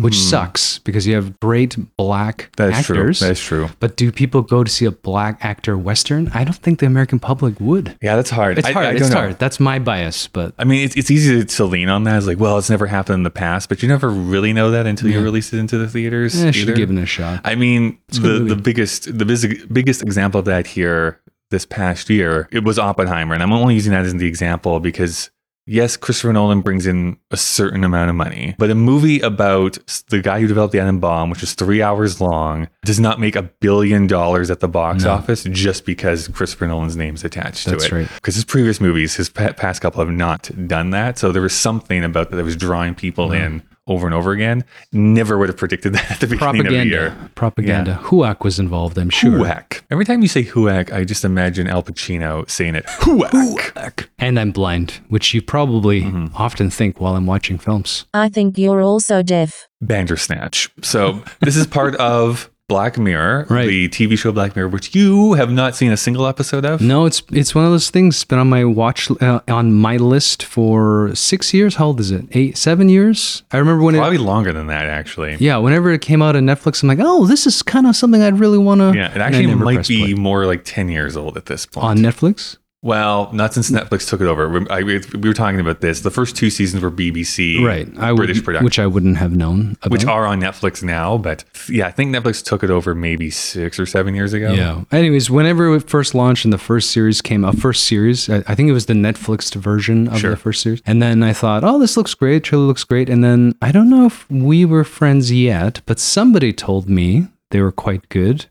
Which 0.00 0.14
Hmm. 0.16 0.20
sucks 0.20 0.78
because 0.80 1.06
you 1.06 1.14
have 1.14 1.38
great 1.40 1.76
black 1.96 2.50
That 2.56 2.70
is 2.70 2.74
actors. 2.76 3.18
true. 3.18 3.26
That 3.26 3.32
is 3.32 3.40
true. 3.40 3.68
But 3.80 3.96
do 3.96 4.10
people 4.12 4.42
go 4.42 4.64
to 4.64 4.70
see 4.70 4.84
a 4.84 4.90
black 4.90 5.38
actor 5.44 5.76
western? 5.78 6.30
I 6.34 6.44
don't 6.44 6.56
think 6.56 6.78
the 6.80 6.86
American 6.86 7.18
public 7.18 7.54
would. 7.60 7.96
Yeah, 8.02 8.16
that's 8.16 8.30
hard. 8.30 8.58
It's 8.58 8.68
hard. 8.68 8.86
I 8.86 8.90
it's 8.92 9.00
don't 9.02 9.10
know. 9.10 9.16
hard. 9.16 9.38
That's 9.38 9.58
my 9.60 9.78
bias. 9.78 10.28
But 10.28 10.54
I 10.58 10.64
mean, 10.64 10.84
it's, 10.84 10.96
it's 10.96 11.10
easy 11.10 11.44
to, 11.44 11.64
lean 11.64 11.88
on 11.88 12.04
that. 12.04 12.18
It's 12.18 12.26
like, 12.26 12.38
well, 12.38 12.58
it's 12.58 12.68
never 12.70 12.86
happened 12.86 13.14
in 13.16 13.22
the 13.22 13.30
past, 13.30 13.68
but 13.68 13.82
you 13.82 13.88
never 13.88 14.10
really 14.10 14.52
know 14.52 14.70
that 14.72 14.86
until 14.86 15.08
you 15.10 15.20
release 15.22 15.52
it 15.52 15.58
into 15.58 15.78
the 15.78 15.88
theaters. 15.88 16.42
I 16.44 16.50
should 16.50 16.68
have 16.68 16.76
given 16.76 16.98
it 16.98 17.02
a 17.02 17.06
shot. 17.06 17.40
I 17.44 17.54
mean, 17.54 17.98
the, 18.08 18.40
the 18.40 18.56
biggest 18.56 19.16
the 19.18 19.24
bis- 19.24 19.46
biggest 19.72 20.02
example 20.02 20.40
of 20.40 20.46
that 20.46 20.66
here 20.66 21.20
this 21.50 21.64
past 21.66 22.10
year 22.10 22.48
it 22.52 22.64
was 22.64 22.78
Oppenheimer, 22.78 23.34
and 23.34 23.42
I'm 23.42 23.52
only 23.52 23.74
using 23.74 23.92
that 23.92 24.04
as 24.04 24.14
the 24.14 24.26
example 24.26 24.80
because 24.80 25.30
yes, 25.66 25.96
Christopher 25.96 26.32
Nolan 26.32 26.60
brings 26.60 26.86
in 26.86 27.16
a 27.30 27.36
certain 27.36 27.84
amount 27.84 28.10
of 28.10 28.16
money, 28.16 28.54
but 28.58 28.70
a 28.70 28.74
movie 28.74 29.20
about 29.20 29.78
the 30.08 30.20
guy 30.20 30.40
who 30.40 30.46
developed 30.46 30.72
the 30.72 30.80
atom 30.80 31.00
bomb, 31.00 31.30
which 31.30 31.42
is 31.42 31.54
three 31.54 31.82
hours 31.82 32.20
long, 32.20 32.68
does 32.84 33.00
not 33.00 33.18
make 33.20 33.36
a 33.36 33.42
billion 33.42 34.06
dollars 34.06 34.50
at 34.50 34.60
the 34.60 34.68
box 34.68 35.04
No. 35.04 35.10
office 35.12 35.44
just 35.44 35.84
because 35.86 36.28
Christopher 36.28 36.66
Nolan's 36.66 36.96
name's 36.96 37.24
attached 37.24 37.66
That's 37.66 37.88
to 37.88 37.96
it. 37.96 37.98
right. 38.00 38.08
Because 38.16 38.34
his 38.34 38.44
previous 38.44 38.80
movies, 38.80 39.14
his 39.16 39.28
past 39.30 39.80
couple, 39.80 40.04
have 40.04 40.14
not 40.14 40.50
done 40.66 40.90
that. 40.90 41.18
So 41.18 41.32
there 41.32 41.42
was 41.42 41.54
something 41.54 42.04
about 42.04 42.30
that 42.30 42.36
that 42.36 42.44
was 42.44 42.56
drawing 42.56 42.94
people 42.94 43.32
in 43.32 43.62
over 43.86 44.06
and 44.06 44.14
over 44.14 44.32
again. 44.32 44.64
Never 44.92 45.36
would 45.38 45.48
have 45.48 45.56
predicted 45.58 45.92
that 45.94 46.10
at 46.12 46.20
the 46.20 46.26
beginning 46.26 46.66
of 46.66 46.72
the 46.72 46.84
year. 46.86 47.10
Propaganda. 47.34 47.94
Propaganda. 47.94 48.00
Huac 48.04 48.44
was 48.44 48.58
involved, 48.58 48.96
I'm 48.98 49.10
sure. 49.10 49.38
Huac. 49.38 49.82
Every 49.90 50.04
time 50.04 50.22
you 50.22 50.28
say 50.28 50.42
Huac, 50.44 50.92
I 50.92 51.04
just 51.04 51.24
imagine 51.24 51.66
Al 51.66 51.82
Pacino 51.82 52.48
saying 52.48 52.74
it. 52.76 52.86
Huac. 52.86 54.06
And 54.18 54.38
I'm 54.40 54.52
blind, 54.52 55.00
which 55.08 55.34
you 55.34 55.42
probably 55.42 56.02
Mm-hmm. 56.02 56.34
often 56.36 56.70
think 56.70 57.00
while 57.00 57.14
I'm 57.16 57.26
watching 57.26 57.58
films. 57.58 58.06
I 58.14 58.28
think 58.28 58.58
you're 58.58 58.80
also 58.82 59.22
deaf. 59.22 59.68
Bandersnatch. 59.80 60.70
So 60.82 61.22
this 61.40 61.56
is 61.56 61.66
part 61.66 61.94
of 61.96 62.50
Black 62.66 62.96
Mirror, 62.96 63.46
Right. 63.50 63.66
the 63.66 63.88
TV 63.90 64.16
show 64.16 64.32
Black 64.32 64.56
Mirror, 64.56 64.68
which 64.68 64.94
you 64.94 65.34
have 65.34 65.50
not 65.52 65.76
seen 65.76 65.92
a 65.92 65.98
single 65.98 66.26
episode 66.26 66.64
of. 66.64 66.80
No, 66.80 67.04
it's 67.04 67.22
it's 67.30 67.54
one 67.54 67.66
of 67.66 67.70
those 67.70 67.90
things. 67.90 68.16
It's 68.16 68.24
been 68.24 68.38
on 68.38 68.48
my 68.48 68.64
watch 68.64 69.10
uh, 69.20 69.40
on 69.48 69.74
my 69.74 69.98
list 69.98 70.42
for 70.42 71.14
six 71.14 71.52
years. 71.52 71.74
How 71.74 71.86
old 71.88 72.00
is 72.00 72.10
it? 72.10 72.24
Eight, 72.32 72.56
seven 72.56 72.88
years? 72.88 73.42
I 73.52 73.58
remember 73.58 73.84
when 73.84 73.94
it. 73.94 73.98
Probably 73.98 74.16
it. 74.16 74.22
longer 74.22 74.54
than 74.54 74.68
that, 74.68 74.86
actually. 74.86 75.36
Yeah, 75.40 75.58
whenever 75.58 75.90
it 75.92 76.00
came 76.00 76.22
out 76.22 76.36
on 76.36 76.44
Netflix, 76.44 76.82
I'm 76.82 76.88
like, 76.88 77.00
oh, 77.02 77.26
this 77.26 77.46
is 77.46 77.62
kind 77.62 77.86
of 77.86 77.96
something 77.96 78.22
I'd 78.22 78.40
really 78.40 78.58
want 78.58 78.80
to. 78.80 78.94
Yeah, 78.96 79.14
it 79.14 79.20
actually 79.20 79.54
might 79.54 79.86
be 79.86 80.14
more 80.14 80.46
like 80.46 80.64
10 80.64 80.88
years 80.88 81.18
old 81.18 81.36
at 81.36 81.44
this 81.46 81.66
point. 81.66 81.84
on 81.84 81.98
Netflix. 81.98 82.56
Well, 82.84 83.30
not 83.32 83.54
since 83.54 83.70
Netflix 83.70 84.06
took 84.06 84.20
it 84.20 84.26
over. 84.26 84.46
We, 84.46 84.68
I, 84.68 84.82
we 84.82 84.98
were 85.22 85.32
talking 85.32 85.58
about 85.58 85.80
this. 85.80 86.00
The 86.02 86.10
first 86.10 86.36
two 86.36 86.50
seasons 86.50 86.82
were 86.82 86.90
BBC, 86.90 87.64
Right, 87.64 87.88
I 87.98 88.12
would, 88.12 88.18
British 88.18 88.44
production, 88.44 88.62
which 88.66 88.78
I 88.78 88.86
wouldn't 88.86 89.16
have 89.16 89.34
known. 89.34 89.78
About. 89.80 89.90
which 89.90 90.04
are 90.04 90.26
on 90.26 90.38
Netflix 90.38 90.82
now. 90.82 91.16
But 91.16 91.44
yeah, 91.66 91.86
I 91.86 91.90
think 91.92 92.14
Netflix 92.14 92.44
took 92.44 92.62
it 92.62 92.68
over 92.68 92.94
maybe 92.94 93.30
six 93.30 93.80
or 93.80 93.86
seven 93.86 94.14
years 94.14 94.34
ago. 94.34 94.52
Yeah. 94.52 94.82
Anyways, 94.92 95.30
whenever 95.30 95.74
it 95.74 95.88
first 95.88 96.14
launched 96.14 96.44
and 96.44 96.52
the 96.52 96.58
first 96.58 96.90
series 96.90 97.22
came 97.22 97.42
out, 97.42 97.56
first 97.56 97.86
series, 97.86 98.28
I, 98.28 98.44
I 98.46 98.54
think 98.54 98.68
it 98.68 98.72
was 98.72 98.84
the 98.84 98.92
Netflix 98.92 99.54
version 99.54 100.08
of 100.08 100.18
Sure. 100.18 100.32
the 100.32 100.36
first 100.36 100.60
series. 100.60 100.82
And 100.84 101.00
then 101.00 101.22
I 101.22 101.32
thought, 101.32 101.64
oh, 101.64 101.78
this 101.78 101.96
looks 101.96 102.12
great. 102.12 102.44
Trailer 102.44 102.66
looks 102.66 102.84
great. 102.84 103.08
And 103.08 103.24
then 103.24 103.54
I 103.62 103.72
don't 103.72 103.88
know 103.88 104.04
if 104.04 104.30
we 104.30 104.66
were 104.66 104.84
friends 104.84 105.32
yet, 105.32 105.80
but 105.86 105.98
somebody 105.98 106.52
told 106.52 106.90
me 106.90 107.28
they 107.50 107.62
were 107.62 107.72
quite 107.72 108.10
good. 108.10 108.44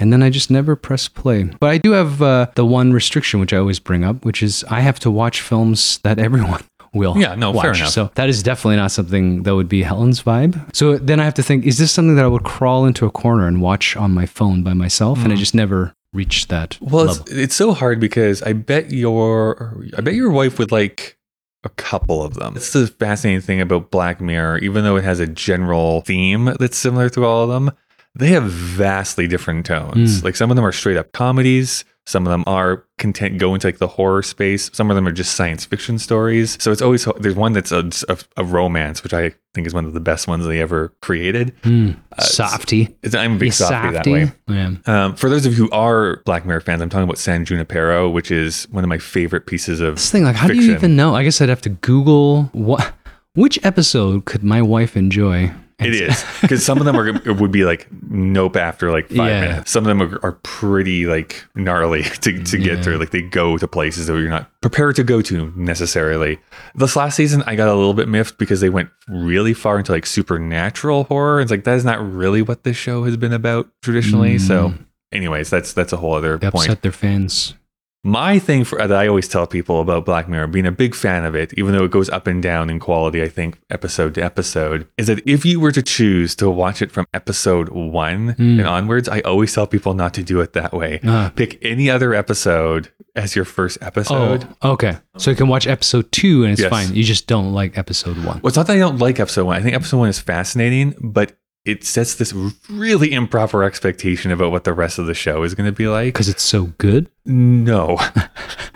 And 0.00 0.12
then 0.12 0.22
I 0.22 0.30
just 0.30 0.50
never 0.50 0.74
press 0.74 1.06
play. 1.08 1.44
But 1.60 1.70
I 1.70 1.78
do 1.78 1.92
have 1.92 2.20
uh, 2.22 2.46
the 2.56 2.64
one 2.66 2.92
restriction, 2.92 3.38
which 3.38 3.52
I 3.52 3.58
always 3.58 3.78
bring 3.78 4.02
up, 4.02 4.24
which 4.24 4.42
is 4.42 4.64
I 4.70 4.80
have 4.80 4.98
to 5.00 5.10
watch 5.10 5.40
films 5.42 5.98
that 6.02 6.18
everyone 6.18 6.64
will 6.94 7.16
Yeah, 7.18 7.34
no, 7.36 7.50
watch. 7.52 7.64
fair 7.64 7.74
enough. 7.74 7.90
So 7.90 8.10
that 8.16 8.28
is 8.28 8.42
definitely 8.42 8.76
not 8.76 8.90
something 8.90 9.42
that 9.44 9.54
would 9.54 9.68
be 9.68 9.82
Helen's 9.82 10.22
vibe. 10.22 10.74
So 10.74 10.96
then 10.98 11.20
I 11.20 11.24
have 11.24 11.34
to 11.34 11.42
think, 11.42 11.64
is 11.66 11.78
this 11.78 11.92
something 11.92 12.16
that 12.16 12.24
I 12.24 12.28
would 12.28 12.42
crawl 12.44 12.86
into 12.86 13.06
a 13.06 13.10
corner 13.10 13.46
and 13.46 13.60
watch 13.60 13.96
on 13.96 14.12
my 14.12 14.26
phone 14.26 14.62
by 14.64 14.72
myself? 14.72 15.22
And 15.22 15.32
I 15.32 15.36
just 15.36 15.54
never 15.54 15.92
reached 16.12 16.48
that 16.48 16.76
Well, 16.80 17.10
it's, 17.10 17.30
it's 17.30 17.54
so 17.54 17.72
hard 17.72 18.00
because 18.00 18.42
I 18.42 18.52
bet 18.54 18.90
your 18.90 19.84
I 19.96 20.00
bet 20.00 20.14
your 20.14 20.30
wife 20.30 20.58
would 20.58 20.72
like 20.72 21.16
a 21.62 21.68
couple 21.68 22.22
of 22.24 22.34
them. 22.34 22.54
It's 22.56 22.72
the 22.72 22.86
fascinating 22.88 23.42
thing 23.42 23.60
about 23.60 23.90
Black 23.92 24.20
Mirror, 24.20 24.58
even 24.58 24.82
though 24.82 24.96
it 24.96 25.04
has 25.04 25.20
a 25.20 25.26
general 25.28 26.00
theme 26.00 26.46
that's 26.58 26.76
similar 26.78 27.08
to 27.10 27.24
all 27.26 27.44
of 27.44 27.50
them, 27.50 27.76
they 28.14 28.28
have 28.28 28.44
vastly 28.44 29.26
different 29.26 29.66
tones. 29.66 30.20
Mm. 30.20 30.24
Like 30.24 30.36
some 30.36 30.50
of 30.50 30.56
them 30.56 30.64
are 30.64 30.72
straight 30.72 30.96
up 30.96 31.12
comedies, 31.12 31.84
some 32.10 32.26
of 32.26 32.30
them 32.32 32.42
are 32.48 32.84
content 32.98 33.38
go 33.38 33.54
into 33.54 33.68
like 33.68 33.78
the 33.78 33.86
horror 33.86 34.22
space. 34.22 34.68
Some 34.72 34.90
of 34.90 34.96
them 34.96 35.06
are 35.06 35.12
just 35.12 35.36
science 35.36 35.64
fiction 35.64 35.96
stories. 35.96 36.60
So 36.60 36.72
it's 36.72 36.82
always 36.82 37.06
there's 37.20 37.36
one 37.36 37.52
that's 37.52 37.70
a, 37.70 37.88
a, 38.08 38.18
a 38.38 38.44
romance, 38.44 39.04
which 39.04 39.14
I 39.14 39.32
think 39.54 39.66
is 39.66 39.74
one 39.74 39.84
of 39.84 39.92
the 39.92 40.00
best 40.00 40.26
ones 40.26 40.44
they 40.44 40.60
ever 40.60 40.92
created. 41.02 41.54
Hmm. 41.62 41.92
Uh, 42.18 42.22
Softy. 42.22 42.96
It's, 43.04 43.14
I'm 43.14 43.36
a 43.36 43.38
big 43.38 43.52
softy 43.52 43.92
that 43.92 44.06
way. 44.06 44.32
Yeah. 44.48 44.74
Um, 44.86 45.14
for 45.14 45.28
those 45.30 45.46
of 45.46 45.52
you 45.56 45.66
who 45.66 45.70
are 45.70 46.16
Black 46.24 46.44
Mirror 46.44 46.62
fans, 46.62 46.82
I'm 46.82 46.88
talking 46.88 47.04
about 47.04 47.18
San 47.18 47.44
Junipero, 47.44 48.10
which 48.10 48.32
is 48.32 48.64
one 48.72 48.82
of 48.82 48.88
my 48.88 48.98
favorite 48.98 49.46
pieces 49.46 49.80
of 49.80 49.94
This 49.94 50.10
thing, 50.10 50.24
like, 50.24 50.34
how 50.36 50.48
do 50.48 50.56
you 50.56 50.74
even 50.74 50.96
know? 50.96 51.14
I 51.14 51.22
guess 51.22 51.40
I'd 51.40 51.48
have 51.48 51.62
to 51.62 51.68
Google 51.70 52.44
what, 52.52 52.92
which 53.34 53.64
episode 53.64 54.24
could 54.24 54.42
my 54.42 54.62
wife 54.62 54.96
enjoy? 54.96 55.52
It 55.80 55.94
is 55.94 56.24
because 56.40 56.64
some 56.64 56.78
of 56.78 56.84
them 56.84 56.96
are 56.96 57.32
would 57.34 57.50
be 57.52 57.64
like 57.64 57.88
nope 58.08 58.56
after 58.56 58.90
like 58.90 59.08
five 59.08 59.16
Yeah. 59.28 59.40
minutes. 59.40 59.70
Some 59.70 59.84
of 59.84 59.88
them 59.88 60.02
are, 60.02 60.20
are 60.24 60.32
pretty 60.42 61.06
like 61.06 61.44
gnarly 61.54 62.02
to, 62.22 62.42
to 62.42 62.58
get 62.58 62.76
Yeah. 62.78 62.82
through. 62.82 62.98
Like 62.98 63.10
they 63.10 63.22
go 63.22 63.56
to 63.58 63.66
places 63.68 64.06
that 64.06 64.14
you're 64.14 64.28
not 64.28 64.50
prepared 64.60 64.96
to 64.96 65.04
go 65.04 65.22
to 65.22 65.52
necessarily. 65.56 66.38
This 66.74 66.96
last 66.96 67.16
season, 67.16 67.42
I 67.46 67.56
got 67.56 67.68
a 67.68 67.74
little 67.74 67.94
bit 67.94 68.08
miffed 68.08 68.38
because 68.38 68.60
they 68.60 68.70
went 68.70 68.90
really 69.08 69.54
far 69.54 69.78
into 69.78 69.92
like 69.92 70.06
supernatural 70.06 71.04
horror. 71.04 71.40
It's 71.40 71.50
like 71.50 71.64
that 71.64 71.76
is 71.76 71.84
not 71.84 72.00
really 72.12 72.42
what 72.42 72.64
this 72.64 72.76
show 72.76 73.04
has 73.04 73.16
been 73.16 73.32
about 73.32 73.68
traditionally. 73.82 74.38
So, 74.38 74.70
mm. 74.70 74.84
anyways, 75.12 75.50
that's 75.50 75.72
that's 75.72 75.92
a 75.92 75.96
whole 75.96 76.14
other 76.14 76.36
They 76.38 76.50
point. 76.50 76.66
upset 76.68 76.82
their 76.82 76.92
fans. 76.92 77.54
My 78.02 78.38
thing 78.38 78.64
for 78.64 78.78
that 78.78 78.90
I 78.92 79.08
always 79.08 79.28
tell 79.28 79.46
people 79.46 79.80
about 79.82 80.06
Black 80.06 80.26
Mirror, 80.26 80.46
being 80.46 80.64
a 80.66 80.72
big 80.72 80.94
fan 80.94 81.24
of 81.26 81.34
it, 81.34 81.52
even 81.58 81.74
though 81.74 81.84
it 81.84 81.90
goes 81.90 82.08
up 82.08 82.26
and 82.26 82.42
down 82.42 82.70
in 82.70 82.78
quality, 82.80 83.22
I 83.22 83.28
think 83.28 83.60
episode 83.68 84.14
to 84.14 84.22
episode, 84.24 84.88
is 84.96 85.06
that 85.08 85.20
if 85.28 85.44
you 85.44 85.60
were 85.60 85.72
to 85.72 85.82
choose 85.82 86.34
to 86.36 86.48
watch 86.48 86.80
it 86.80 86.90
from 86.90 87.04
episode 87.12 87.68
one 87.68 88.34
and 88.38 88.62
onwards, 88.66 89.06
I 89.06 89.20
always 89.20 89.54
tell 89.54 89.66
people 89.66 89.92
not 89.92 90.14
to 90.14 90.22
do 90.22 90.40
it 90.40 90.54
that 90.54 90.72
way. 90.72 91.00
Ah. 91.04 91.30
Pick 91.36 91.58
any 91.62 91.90
other 91.90 92.14
episode 92.14 92.90
as 93.16 93.36
your 93.36 93.44
first 93.44 93.76
episode. 93.82 94.48
Oh, 94.62 94.72
okay. 94.72 94.96
So 95.18 95.30
you 95.30 95.36
can 95.36 95.48
watch 95.48 95.66
episode 95.66 96.10
two 96.10 96.44
and 96.44 96.52
it's 96.52 96.62
Yes. 96.62 96.70
fine. 96.70 96.94
You 96.94 97.04
just 97.04 97.26
don't 97.26 97.52
like 97.52 97.76
episode 97.76 98.16
one. 98.24 98.40
Well, 98.40 98.46
it's 98.48 98.56
not 98.56 98.66
that 98.68 98.76
I 98.76 98.78
don't 98.78 98.98
like 98.98 99.20
episode 99.20 99.44
one. 99.44 99.56
I 99.56 99.60
think 99.62 99.74
episode 99.74 99.98
one 99.98 100.08
is 100.08 100.18
fascinating, 100.20 100.94
but 101.00 101.36
it 101.64 101.84
sets 101.84 102.14
this 102.14 102.32
really 102.68 103.12
improper 103.12 103.64
expectation 103.64 104.30
about 104.30 104.50
what 104.50 104.64
the 104.64 104.72
rest 104.72 104.98
of 104.98 105.06
the 105.06 105.14
show 105.14 105.42
is 105.42 105.54
going 105.54 105.66
to 105.66 105.76
be 105.76 105.88
like. 105.88 106.14
Because 106.14 106.28
it's 106.28 106.42
so 106.42 106.72
good. 106.78 107.10
No. 107.26 107.96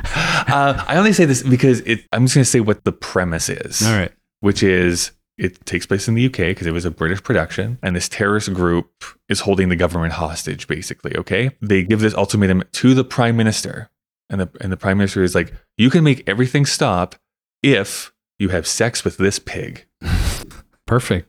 uh, 0.05 0.85
I 0.87 0.97
only 0.97 1.13
say 1.13 1.25
this 1.25 1.43
because 1.43 1.81
it, 1.81 2.05
I'm 2.13 2.27
just 2.27 2.35
going 2.35 2.45
to 2.45 2.51
say 2.51 2.61
what 2.61 2.85
the 2.85 2.93
premise 2.93 3.49
is. 3.49 3.83
All 3.83 3.97
right. 3.97 4.13
Which 4.41 4.63
is 4.63 5.13
it 5.37 5.65
takes 5.67 5.87
place 5.87 6.07
in 6.07 6.15
the 6.15 6.27
UK 6.27 6.37
because 6.37 6.67
it 6.67 6.73
was 6.73 6.85
a 6.85 6.91
British 6.91 7.23
production, 7.23 7.79
and 7.83 7.97
this 7.97 8.09
terrorist 8.09 8.53
group 8.53 8.91
is 9.29 9.41
holding 9.41 9.69
the 9.69 9.77
government 9.77 10.13
hostage, 10.13 10.69
basically. 10.69 11.17
Okay. 11.17 11.51
They 11.61 11.83
give 11.83 12.01
this 12.01 12.15
ultimatum 12.15 12.63
to 12.73 12.95
the 12.95 13.05
prime 13.05 13.37
minister, 13.37 13.91
and 14.31 14.43
the, 14.43 14.51
and 14.61 14.71
the 14.71 14.77
prime 14.77 14.99
minister 14.99 15.23
is 15.23 15.35
like, 15.35 15.53
you 15.77 15.91
can 15.91 16.05
make 16.05 16.23
everything 16.29 16.67
stop 16.67 17.17
if 17.63 18.13
you 18.39 18.51
have 18.51 18.67
sex 18.67 19.05
with 19.05 19.17
this 19.17 19.39
pig. 19.39 19.87
Perfect. 20.87 21.29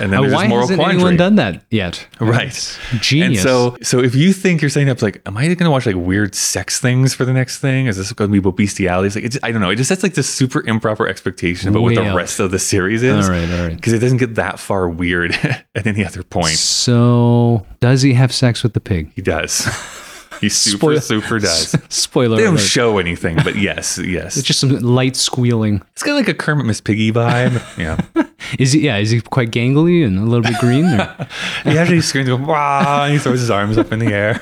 And 0.00 0.12
then 0.12 0.24
Uh, 0.24 0.32
why 0.34 0.46
hasn't 0.46 0.78
quandary. 0.78 0.94
anyone 0.96 1.16
done 1.16 1.36
that 1.36 1.62
yet? 1.70 2.06
Right. 2.20 2.48
It's 2.48 2.78
Genius. 3.00 3.38
And 3.40 3.48
so, 3.48 3.76
so 3.82 4.00
if 4.00 4.14
you 4.14 4.32
think 4.32 4.60
you're 4.62 4.70
saying 4.70 4.88
up 4.88 5.02
like, 5.02 5.20
am 5.26 5.36
I 5.36 5.44
going 5.46 5.58
to 5.58 5.70
watch 5.70 5.86
like 5.86 5.94
weird 5.96 6.34
sex 6.34 6.80
things 6.80 7.14
for 7.14 7.24
the 7.24 7.32
next 7.32 7.58
thing? 7.58 7.86
Is 7.86 7.96
this 7.96 8.12
going 8.12 8.30
to 8.30 8.32
be 8.32 8.38
about 8.38 8.56
bestiality? 8.56 9.06
It's 9.08 9.16
like, 9.16 9.24
it's, 9.24 9.38
I 9.42 9.52
don't 9.52 9.60
know. 9.60 9.70
It 9.70 9.76
just 9.76 9.88
sets 9.88 10.02
like 10.02 10.14
this 10.14 10.28
super 10.28 10.66
improper 10.66 11.06
expectation 11.06 11.68
about 11.68 11.82
what 11.82 11.94
the 11.94 12.14
rest 12.14 12.40
of 12.40 12.50
the 12.50 12.58
series 12.58 13.02
is. 13.02 13.28
all 13.28 13.34
right, 13.34 13.50
all 13.50 13.66
right. 13.68 13.76
Because 13.76 13.92
it 13.92 13.98
doesn't 14.00 14.18
get 14.18 14.34
that 14.36 14.58
far 14.58 14.88
weird 14.88 15.32
at 15.74 15.86
any 15.86 16.04
other 16.04 16.22
point. 16.22 16.54
So 16.56 17.66
does 17.80 18.02
he 18.02 18.14
have 18.14 18.32
sex 18.32 18.62
with 18.62 18.72
the 18.74 18.80
pig? 18.80 19.12
He 19.14 19.22
does. 19.22 19.66
He 20.40 20.48
super, 20.48 20.76
Spoil- 20.98 21.00
super 21.00 21.38
does. 21.38 21.76
Spoiler 21.88 22.36
They 22.36 22.42
don't 22.44 22.54
alert. 22.54 22.62
show 22.66 22.98
anything, 22.98 23.36
but 23.44 23.56
yes, 23.56 23.98
yes. 24.04 24.36
It's 24.36 24.46
just 24.46 24.60
some 24.60 24.70
light 24.80 25.16
squealing. 25.16 25.82
It's 25.92 26.02
got 26.02 26.14
like 26.14 26.28
a 26.28 26.34
Kermit 26.34 26.66
Miss 26.66 26.80
Piggy 26.80 27.12
vibe. 27.12 27.62
Yeah. 27.78 27.98
Is 28.58 28.72
he? 28.72 28.80
Yeah. 28.80 28.98
Is 28.98 29.10
he 29.10 29.20
quite 29.20 29.50
gangly 29.50 30.04
and 30.06 30.18
a 30.18 30.22
little 30.22 30.42
bit 30.42 30.58
green? 30.60 30.84
He 31.64 31.78
actually 31.78 32.00
screams, 32.02 32.30
wow, 32.30 33.04
and 33.04 33.12
he 33.14 33.18
throws 33.18 33.40
his 33.40 33.50
arms 33.50 33.78
up 33.78 33.90
in 33.92 33.98
the 34.00 34.12
air. 34.12 34.40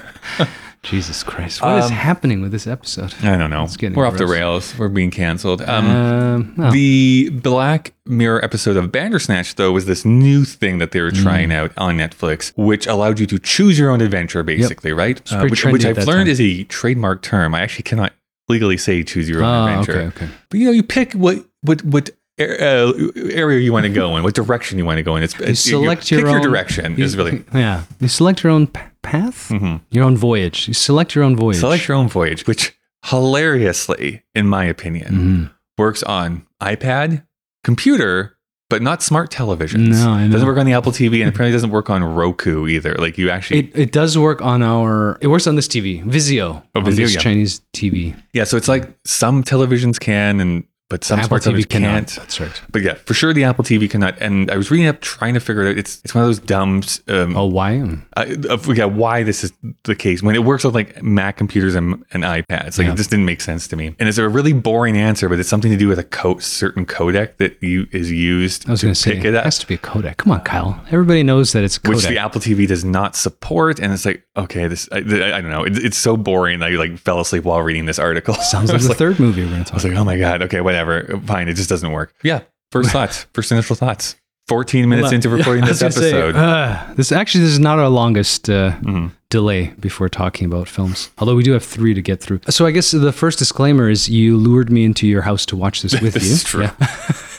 Jesus 0.82 1.22
Christ! 1.22 1.62
What 1.62 1.78
is 1.78 1.84
Um, 1.86 1.92
happening 1.92 2.40
with 2.42 2.50
this 2.50 2.66
episode? 2.66 3.14
I 3.22 3.36
don't 3.36 3.50
know. 3.50 3.62
It's 3.62 3.76
getting 3.76 3.94
We're 3.96 4.04
off 4.06 4.16
the 4.16 4.26
rails. 4.26 4.76
We're 4.76 4.88
being 4.88 5.12
canceled. 5.12 5.62
Um, 5.62 5.86
Um, 5.88 6.54
oh. 6.58 6.70
The 6.72 7.28
Black 7.30 7.92
Mirror 8.04 8.44
episode 8.44 8.76
of 8.76 8.90
Bandersnatch, 8.90 9.54
though, 9.54 9.70
was 9.70 9.86
this 9.86 10.04
new 10.04 10.44
thing 10.44 10.78
that 10.78 10.90
they 10.90 11.00
were 11.00 11.12
trying 11.12 11.50
Mm. 11.50 11.54
out 11.54 11.72
on 11.76 11.98
Netflix, 11.98 12.52
which 12.56 12.88
allowed 12.88 13.20
you 13.20 13.26
to 13.26 13.38
choose 13.38 13.78
your 13.78 13.90
own 13.90 14.00
adventure, 14.00 14.42
basically, 14.42 14.92
right? 14.92 15.22
Uh, 15.32 15.46
which, 15.46 15.64
which 15.64 15.84
I've 15.84 15.98
learned 15.98 16.26
time. 16.26 16.28
is 16.28 16.40
a 16.40 16.64
trademark 16.64 17.22
term. 17.22 17.54
I 17.54 17.60
actually 17.60 17.84
cannot 17.84 18.12
legally 18.48 18.76
say 18.76 19.04
choose 19.04 19.28
your 19.28 19.44
own 19.44 19.68
Oh, 19.68 19.70
adventure. 19.80 19.92
okay, 20.00 20.06
okay. 20.24 20.28
But 20.50 20.58
you 20.58 20.66
know, 20.66 20.72
you 20.72 20.82
pick 20.82 21.12
what 21.12 21.44
what 21.60 21.84
what 21.84 22.10
uh, 22.40 22.92
area 23.30 23.60
you 23.60 23.72
want 23.72 23.84
to 23.84 23.92
go 23.92 24.16
in, 24.16 24.24
what 24.24 24.34
direction 24.34 24.78
you 24.78 24.84
want 24.84 24.96
to 24.96 25.04
go 25.04 25.14
in. 25.14 25.22
It's, 25.22 25.34
You 25.38 25.42
it's- 25.44 25.60
select 25.60 26.10
you 26.10 26.18
your 26.18 26.26
pick 26.26 26.34
own 26.34 26.42
your 26.42 26.50
direction. 26.50 26.96
you- 26.96 27.04
is 27.04 27.16
really 27.16 27.44
yeah. 27.54 27.82
You 28.00 28.08
select 28.08 28.42
your 28.42 28.50
own 28.52 28.66
p- 28.66 28.80
path, 29.12 29.48
Mhm. 29.50 29.80
your 29.90 30.04
own 30.04 30.16
voyage. 30.16 30.58
You 30.68 30.74
select 30.74 31.14
your 31.14 31.24
own 31.24 31.36
voyage. 31.36 31.58
select 31.60 31.86
your 31.88 31.96
own 31.96 32.08
voyage, 32.08 32.46
which 32.46 32.72
hilariously, 33.04 34.22
in 34.34 34.46
my 34.46 34.64
opinion, 34.64 35.12
Mhm. 35.14 35.50
works 35.78 36.02
on 36.02 36.42
iPad, 36.60 37.24
computer, 37.64 38.36
but 38.70 38.80
not 38.82 39.02
smart 39.02 39.30
televisions. 39.30 39.88
No, 40.02 40.10
I 40.10 40.26
know. 40.26 40.32
Doesn't 40.32 40.48
work 40.48 40.58
on 40.58 40.66
the 40.66 40.72
Apple 40.72 40.92
TV 40.92 41.20
and 41.20 41.28
apparently 41.28 41.52
doesn't 41.52 41.70
work 41.70 41.90
on 41.90 42.02
Roku 42.02 42.66
either. 42.66 42.94
Like 42.98 43.18
you 43.18 43.28
actually, 43.30 43.60
It, 43.60 43.70
it 43.74 43.92
does 43.92 44.16
work 44.16 44.40
on 44.40 44.62
our. 44.62 45.18
It 45.20 45.26
works 45.28 45.46
on 45.46 45.56
this 45.56 45.68
TV, 45.68 46.02
Vizio. 46.04 46.62
Oh, 46.74 46.80
Vizio, 46.80 46.96
this 46.96 47.14
yeah. 47.14 47.20
Chinese 47.20 47.60
TV. 47.74 48.14
yeah. 48.32 48.44
So 48.44 48.56
it's 48.56 48.68
like 48.68 48.88
some 49.04 49.42
televisions 49.44 50.00
can, 50.00 50.40
and 50.40 50.64
but 50.92 51.04
some 51.04 51.18
Apple 51.20 51.40
smart 51.40 51.56
TV 51.56 51.66
cannot. 51.68 51.88
can't. 51.88 52.16
That's 52.16 52.38
right. 52.38 52.62
But 52.70 52.82
yeah, 52.82 52.94
for 52.94 53.14
sure 53.14 53.32
the 53.32 53.44
Apple 53.44 53.64
TV 53.64 53.88
cannot. 53.90 54.18
And 54.20 54.50
I 54.50 54.56
was 54.56 54.70
reading 54.70 54.86
up 54.86 55.00
trying 55.00 55.32
to 55.34 55.40
figure 55.40 55.62
it 55.64 55.70
out. 55.70 55.78
It's 55.78 56.00
it's 56.04 56.14
one 56.14 56.22
of 56.22 56.28
those 56.28 56.38
dumb. 56.38 56.82
Um, 57.08 57.36
Oh, 57.36 57.46
why? 57.46 57.80
I, 58.16 58.36
I 58.50 58.56
forget 58.58 58.92
why 58.92 59.22
this 59.22 59.42
is 59.42 59.52
the 59.84 59.94
case 59.96 60.22
when 60.22 60.34
it 60.34 60.44
works 60.44 60.64
with 60.64 60.74
like 60.74 61.02
Mac 61.02 61.36
computers 61.38 61.74
and, 61.74 62.04
and 62.12 62.24
iPads. 62.24 62.76
Like 62.78 62.86
Yeah. 62.86 62.92
it 62.92 62.96
just 62.96 63.08
didn't 63.10 63.24
make 63.24 63.40
sense 63.40 63.66
to 63.68 63.76
me. 63.76 63.94
And 63.98 64.08
it's 64.08 64.18
a 64.18 64.28
really 64.28 64.52
boring 64.52 64.96
answer, 64.98 65.28
but 65.30 65.40
it's 65.40 65.48
something 65.48 65.70
to 65.70 65.78
do 65.78 65.88
with 65.88 65.98
a 65.98 66.04
co- 66.04 66.38
certain 66.38 66.84
codec 66.84 67.38
that 67.38 67.56
you 67.62 67.86
is 67.90 68.12
used 68.12 68.68
I 68.68 68.72
was 68.72 68.80
to 68.80 68.86
going 68.86 68.94
to 68.94 69.00
say 69.00 69.14
pick 69.14 69.24
it 69.24 69.34
has 69.34 69.58
to 69.60 69.66
be 69.66 69.74
a 69.74 69.78
codec. 69.78 70.18
Come 70.18 70.32
on, 70.32 70.40
Kyle. 70.42 70.78
Everybody 70.90 71.22
knows 71.22 71.52
that 71.52 71.64
it's 71.64 71.78
codec. 71.78 71.88
which 71.94 72.04
the 72.04 72.18
Apple 72.18 72.40
TV 72.40 72.66
does 72.68 72.84
not 72.84 73.16
support. 73.16 73.78
And 73.80 73.92
it's 73.92 74.04
like, 74.04 74.22
okay, 74.36 74.66
this 74.66 74.88
I, 74.92 74.98
I 74.98 75.40
don't 75.40 75.50
know. 75.50 75.64
It, 75.64 75.78
it's 75.84 75.96
so 75.96 76.16
boring 76.16 76.58
that 76.58 76.70
I 76.70 76.74
like 76.76 76.98
fell 76.98 77.20
asleep 77.20 77.44
while 77.44 77.62
reading 77.62 77.86
this 77.86 77.98
article. 77.98 78.34
Sounds 78.34 78.70
like 78.72 78.82
the 78.82 78.94
third 78.94 79.18
movie 79.18 79.42
we're 79.44 79.50
going 79.50 79.64
to 79.64 79.72
I 79.72 79.74
was 79.74 79.84
like, 79.84 79.94
oh 79.94 80.04
my 80.04 80.18
god, 80.18 80.42
okay, 80.42 80.60
whatever, 80.60 80.81
fine. 81.26 81.48
It 81.48 81.54
just 81.54 81.68
doesn't 81.68 81.90
work. 81.92 82.14
Yeah. 82.22 82.40
First 82.70 82.90
thoughts, 82.96 83.26
first 83.34 83.52
initial 83.52 83.76
thoughts. 83.76 84.16
Fourteen 84.48 84.88
minutes 84.88 85.08
about. 85.08 85.14
into 85.14 85.28
recording 85.28 85.62
I 85.62 85.68
this 85.68 85.82
was 85.82 85.94
gonna 85.96 86.10
say, 86.10 86.18
episode. 86.20 86.36
uh, 86.36 86.94
this 86.96 87.12
actually 87.12 87.44
this 87.44 87.52
is 87.52 87.58
not 87.60 87.78
our 87.78 87.88
longest 87.88 88.50
uh, 88.50 88.72
Mhm. 88.82 89.12
delay 89.30 89.72
before 89.78 90.08
talking 90.08 90.46
about 90.46 90.68
films. 90.68 91.10
Although 91.18 91.36
we 91.36 91.44
do 91.44 91.52
have 91.52 91.64
three 91.64 91.94
to 91.94 92.02
get 92.02 92.20
through. 92.20 92.40
So 92.50 92.66
I 92.66 92.72
guess 92.72 92.90
the 92.90 93.12
first 93.12 93.38
disclaimer 93.38 93.88
is 93.88 94.08
you 94.08 94.36
lured 94.36 94.68
me 94.70 94.84
into 94.84 95.06
your 95.06 95.22
house 95.22 95.46
to 95.46 95.56
watch 95.56 95.82
this 95.82 95.92
with 96.02 96.14
This 96.14 96.26
you. 96.26 96.32
is 96.32 96.44
true. 96.44 96.68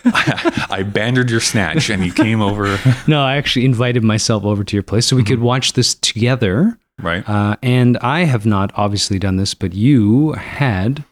I 0.06 0.84
bandered 0.84 1.30
your 1.30 1.40
snatch, 1.42 1.90
and 1.90 2.06
you 2.06 2.14
came 2.14 2.42
over. 2.42 2.78
No, 3.08 3.22
I 3.24 3.36
actually 3.36 3.66
invited 3.66 4.04
myself 4.04 4.44
over 4.44 4.64
to 4.64 4.76
your 4.76 4.84
place 4.84 5.06
so 5.06 5.16
we 5.16 5.24
could 5.24 5.40
watch 5.40 5.74
this 5.74 5.96
together. 5.96 6.78
Right. 7.02 7.28
Uh, 7.28 7.58
and 7.64 7.98
I 8.00 8.24
have 8.24 8.46
not 8.46 8.72
obviously 8.76 9.20
done 9.20 9.36
this, 9.38 9.54
but 9.54 9.74
you 9.74 10.34
had. 10.34 11.04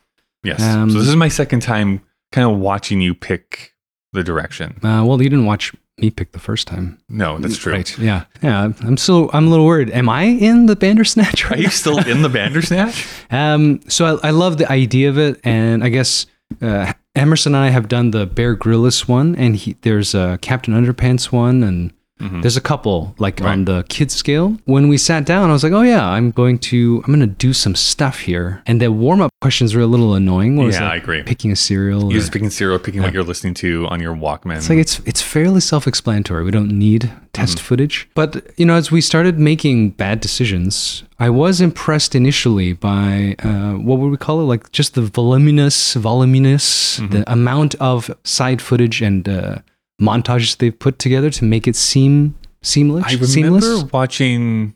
Yes. 0.43 0.61
um, 0.61 0.89
so 0.89 0.99
this 0.99 1.07
is 1.07 1.15
my 1.15 1.27
second 1.27 1.61
time, 1.61 2.01
kind 2.31 2.49
of 2.49 2.57
watching 2.59 3.01
you 3.01 3.13
pick 3.13 3.73
the 4.13 4.23
direction. 4.23 4.77
Uh, 4.83 5.03
well, 5.05 5.21
you 5.21 5.29
didn't 5.29 5.45
watch 5.45 5.73
me 5.97 6.09
pick 6.09 6.31
the 6.31 6.39
first 6.39 6.67
time. 6.67 6.99
No, 7.09 7.37
that's 7.37 7.57
true. 7.57 7.73
Right. 7.73 7.97
Yeah. 7.97 8.25
Yeah. 8.41 8.73
I'm 8.81 8.97
still. 8.97 9.29
I'm 9.33 9.47
a 9.47 9.49
little 9.49 9.65
worried. 9.65 9.91
Am 9.91 10.09
I 10.09 10.23
in 10.23 10.65
the 10.65 10.75
Bandersnatch 10.75 11.45
Right 11.45 11.59
Are 11.59 11.61
you 11.61 11.69
still 11.69 11.99
in 11.99 12.21
the 12.21 12.29
bandersnatch? 12.39 13.07
Um, 13.29 13.81
so 13.87 14.17
I, 14.23 14.29
I 14.29 14.31
love 14.31 14.57
the 14.57 14.69
idea 14.71 15.09
of 15.09 15.17
it, 15.17 15.39
and 15.43 15.83
I 15.83 15.89
guess 15.89 16.25
uh, 16.61 16.93
Emerson 17.15 17.55
and 17.55 17.63
I 17.63 17.69
have 17.69 17.87
done 17.87 18.11
the 18.11 18.25
Bear 18.25 18.55
Grylls 18.55 19.07
one, 19.07 19.35
and 19.35 19.55
he, 19.55 19.73
there's 19.81 20.15
a 20.15 20.39
Captain 20.41 20.73
Underpants 20.73 21.31
one, 21.31 21.63
and 21.63 21.93
Mhm. 22.21 22.41
there's 22.41 22.57
a 22.57 22.61
couple 22.61 23.13
like 23.17 23.41
on 23.41 23.65
the 23.65 23.83
kids 23.89 24.13
scale. 24.13 24.57
When 24.65 24.87
we 24.87 24.97
sat 24.97 25.25
down, 25.25 25.49
I 25.49 25.53
was 25.53 25.63
like, 25.63 25.73
"Oh 25.73 25.81
yeah, 25.81 26.05
I'm 26.07 26.31
going 26.31 26.57
to 26.69 27.01
I'm 27.03 27.11
going 27.13 27.27
to 27.29 27.35
do 27.47 27.51
some 27.53 27.75
stuff 27.75 28.19
here." 28.19 28.61
And 28.67 28.79
the 28.81 28.91
warm 28.91 29.21
up 29.21 29.31
questions 29.41 29.73
were 29.75 29.81
a 29.81 29.87
little 29.87 30.13
annoying. 30.13 30.55
What 30.57 30.65
was 30.67 30.75
Yeah, 30.75 30.81
that? 30.81 30.91
I 30.91 30.95
agree. 30.97 31.23
Picking 31.23 31.51
a 31.51 31.55
cereal. 31.55 32.01
You're 32.01 32.17
or- 32.19 32.21
just 32.21 32.31
picking 32.31 32.49
cereal, 32.51 32.79
picking 32.79 33.01
what 33.01 33.13
you're 33.13 33.23
listening 33.33 33.55
to 33.55 33.87
on 33.89 33.99
your 33.99 34.15
Walkman. 34.15 34.57
it's 34.57 34.69
like 34.69 34.79
it's 34.79 34.99
it's 35.05 35.21
fairly 35.21 35.61
self-explanatory. 35.61 36.43
We 36.43 36.51
don't 36.51 36.71
need 36.87 37.09
test 37.33 37.57
Mm-hmm. 37.57 37.65
footage. 37.67 38.07
But 38.13 38.29
you 38.57 38.65
know, 38.67 38.75
as 38.75 38.91
we 38.91 39.01
started 39.01 39.39
making 39.39 39.91
bad 39.91 40.19
decisions, 40.21 41.03
I 41.19 41.29
was 41.29 41.61
impressed 41.61 42.13
initially 42.15 42.73
by 42.73 43.35
uh, 43.43 43.73
what 43.87 43.97
would 43.99 44.11
we 44.11 44.17
call 44.17 44.41
it? 44.41 44.45
Like 44.53 44.71
just 44.71 44.93
the 44.95 45.01
voluminous, 45.01 45.93
voluminous, 45.95 46.99
Mm-hmm. 46.99 47.13
the 47.13 47.31
amount 47.31 47.75
of 47.75 48.11
side 48.23 48.61
footage 48.61 49.01
and 49.01 49.27
uh, 49.27 49.55
montages 50.01 50.57
they've 50.57 50.77
put 50.77 50.99
together 50.99 51.29
to 51.29 51.45
make 51.45 51.67
it 51.67 51.75
seem 51.75 52.35
seamless. 52.61 53.03
I 53.05 53.11
remember 53.13 53.27
seamless. 53.27 53.83
watching 53.93 54.75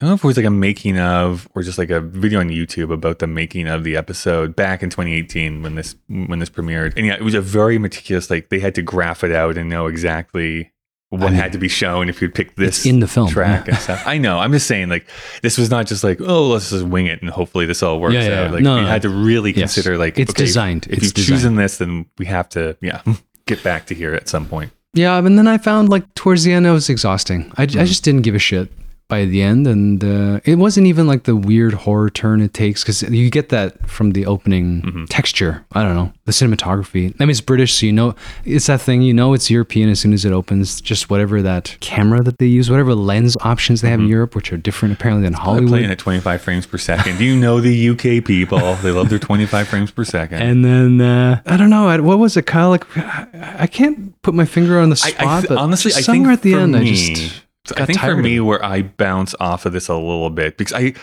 I 0.00 0.04
don't 0.04 0.10
know 0.10 0.14
if 0.14 0.22
it 0.22 0.26
was 0.28 0.36
like 0.36 0.46
a 0.46 0.50
making 0.50 0.96
of 0.98 1.48
or 1.56 1.62
just 1.62 1.76
like 1.78 1.90
a 1.90 2.00
video 2.00 2.38
on 2.38 2.50
YouTube 2.50 2.92
about 2.92 3.18
the 3.18 3.26
making 3.26 3.66
of 3.66 3.82
the 3.82 3.96
episode 3.96 4.54
back 4.54 4.82
in 4.84 4.90
2018 4.90 5.60
when 5.62 5.74
this 5.74 5.96
when 6.08 6.38
this 6.38 6.50
premiered. 6.50 6.96
And 6.96 7.04
yeah, 7.06 7.14
it 7.14 7.22
was 7.24 7.34
a 7.34 7.40
very 7.40 7.78
meticulous 7.78 8.30
like 8.30 8.48
they 8.48 8.60
had 8.60 8.76
to 8.76 8.82
graph 8.82 9.24
it 9.24 9.32
out 9.32 9.58
and 9.58 9.68
know 9.68 9.86
exactly 9.88 10.72
what 11.10 11.22
I 11.22 11.30
mean, 11.30 11.34
had 11.40 11.52
to 11.52 11.58
be 11.58 11.68
shown 11.68 12.08
if 12.10 12.20
you 12.22 12.28
pick 12.28 12.54
this 12.56 12.84
in 12.86 13.00
the 13.00 13.08
film. 13.08 13.28
track 13.28 13.66
Yeah. 13.66 13.74
and 13.74 13.82
stuff. 13.82 14.02
I 14.06 14.18
know. 14.18 14.38
I'm 14.38 14.52
just 14.52 14.66
saying 14.68 14.88
like 14.90 15.08
this 15.42 15.56
was 15.58 15.68
not 15.70 15.86
just 15.86 16.04
like, 16.04 16.20
oh, 16.20 16.48
let's 16.48 16.70
just 16.70 16.84
wing 16.84 17.06
it 17.06 17.20
and 17.22 17.30
hopefully 17.30 17.64
this 17.66 17.82
all 17.82 17.98
works 17.98 18.14
Yeah, 18.14 18.28
yeah, 18.28 18.42
out. 18.44 18.52
Like 18.52 18.62
No, 18.62 18.76
you 18.76 18.82
no, 18.82 18.88
had 18.88 19.02
to 19.02 19.08
really 19.08 19.50
Yes. 19.50 19.74
consider 19.74 19.98
like 19.98 20.16
It's 20.18 20.30
okay, 20.30 20.44
designed. 20.44 20.86
If 20.86 20.98
It's 20.98 21.04
you've 21.06 21.14
designed. 21.14 21.38
chosen 21.40 21.54
this, 21.56 21.78
then 21.78 22.06
we 22.18 22.26
have 22.26 22.48
to 22.50 22.76
yeah 22.80 23.00
get 23.48 23.62
back 23.64 23.86
to 23.86 23.94
here 23.94 24.14
at 24.14 24.28
some 24.28 24.46
point. 24.46 24.70
Yeah, 24.94 25.18
and 25.18 25.36
then 25.38 25.48
I 25.48 25.58
found 25.58 25.88
like 25.88 26.14
towards 26.14 26.44
the 26.44 26.52
end 26.52 26.66
it 26.66 26.70
was 26.70 26.88
exhausting. 26.88 27.52
I, 27.56 27.62
I 27.62 27.66
hmm. 27.66 27.84
just 27.84 28.04
didn't 28.04 28.22
give 28.22 28.34
a 28.34 28.38
shit 28.38 28.70
by 29.08 29.24
the 29.24 29.42
end, 29.42 29.66
and 29.66 30.04
uh, 30.04 30.40
it 30.44 30.56
wasn't 30.56 30.86
even 30.86 31.06
like 31.06 31.24
the 31.24 31.34
weird 31.34 31.72
horror 31.72 32.10
turn 32.10 32.40
it 32.42 32.52
takes 32.52 32.82
because 32.82 33.02
you 33.02 33.30
get 33.30 33.48
that 33.48 33.88
from 33.88 34.12
the 34.12 34.26
opening 34.26 35.06
texture. 35.08 35.64
I 35.72 35.82
don't 35.82 35.94
know 35.94 36.12
the 36.26 36.32
cinematography. 36.32 37.14
I 37.18 37.24
mean, 37.24 37.30
it's 37.30 37.40
British, 37.40 37.72
so 37.74 37.86
you 37.86 37.92
know 37.92 38.14
it's 38.44 38.66
that 38.66 38.80
thing. 38.82 39.00
You 39.02 39.14
know 39.14 39.32
it's 39.32 39.50
European 39.50 39.88
as 39.88 40.00
soon 40.00 40.12
as 40.12 40.24
it 40.24 40.32
opens. 40.32 40.80
Just 40.80 41.08
whatever 41.08 41.40
that 41.42 41.76
camera 41.80 42.22
that 42.22 42.38
they 42.38 42.46
use, 42.46 42.70
whatever 42.70 42.94
lens 42.94 43.36
options 43.40 43.80
they 43.80 43.88
have 43.90 44.00
in 44.00 44.08
Europe, 44.08 44.34
which 44.34 44.52
are 44.52 44.56
different 44.58 44.94
apparently 44.94 45.22
than 45.24 45.32
They're 45.32 45.40
Hollywood. 45.42 45.68
playing 45.70 45.90
at 45.90 45.98
25 45.98 46.42
frames 46.42 46.66
per 46.66 46.78
second. 46.78 47.16
Do 47.18 47.24
you 47.24 47.34
know 47.36 47.60
the 47.60 47.88
UK 47.90 48.24
people? 48.24 48.58
They 48.76 48.90
love 48.90 49.08
their 49.08 49.18
25 49.18 49.68
frames 49.68 49.90
per 49.90 50.04
second. 50.04 50.42
And 50.42 50.64
then 50.64 51.00
uh, 51.00 51.40
I 51.46 51.56
don't 51.56 51.70
know 51.70 51.86
what 52.02 52.18
was 52.18 52.36
it, 52.36 52.46
Kyle? 52.46 52.68
Like 52.70 52.84
I 52.96 53.26
I 53.60 53.66
can't 53.66 54.20
put 54.22 54.34
my 54.34 54.44
finger 54.44 54.78
on 54.78 54.90
the 54.90 54.96
spot, 54.96 55.14
I 55.26 55.40
th- 55.40 55.48
but 55.48 55.58
honestly, 55.58 55.92
I 55.92 55.94
think 55.96 56.04
somewhere 56.04 56.32
at 56.32 56.42
the 56.42 56.54
end, 56.54 56.72
me, 56.72 56.90
I 56.90 56.94
just 56.94 57.42
I 57.76 57.86
think 57.86 57.98
for 58.00 58.16
me, 58.16 58.40
where 58.40 58.64
I 58.64 58.82
bounce 58.82 59.34
off 59.40 59.66
of 59.66 59.72
this 59.72 59.88
a 59.88 59.94
little 59.94 60.30
bit 60.30 60.56
because 60.56 60.72
I, 60.72 60.94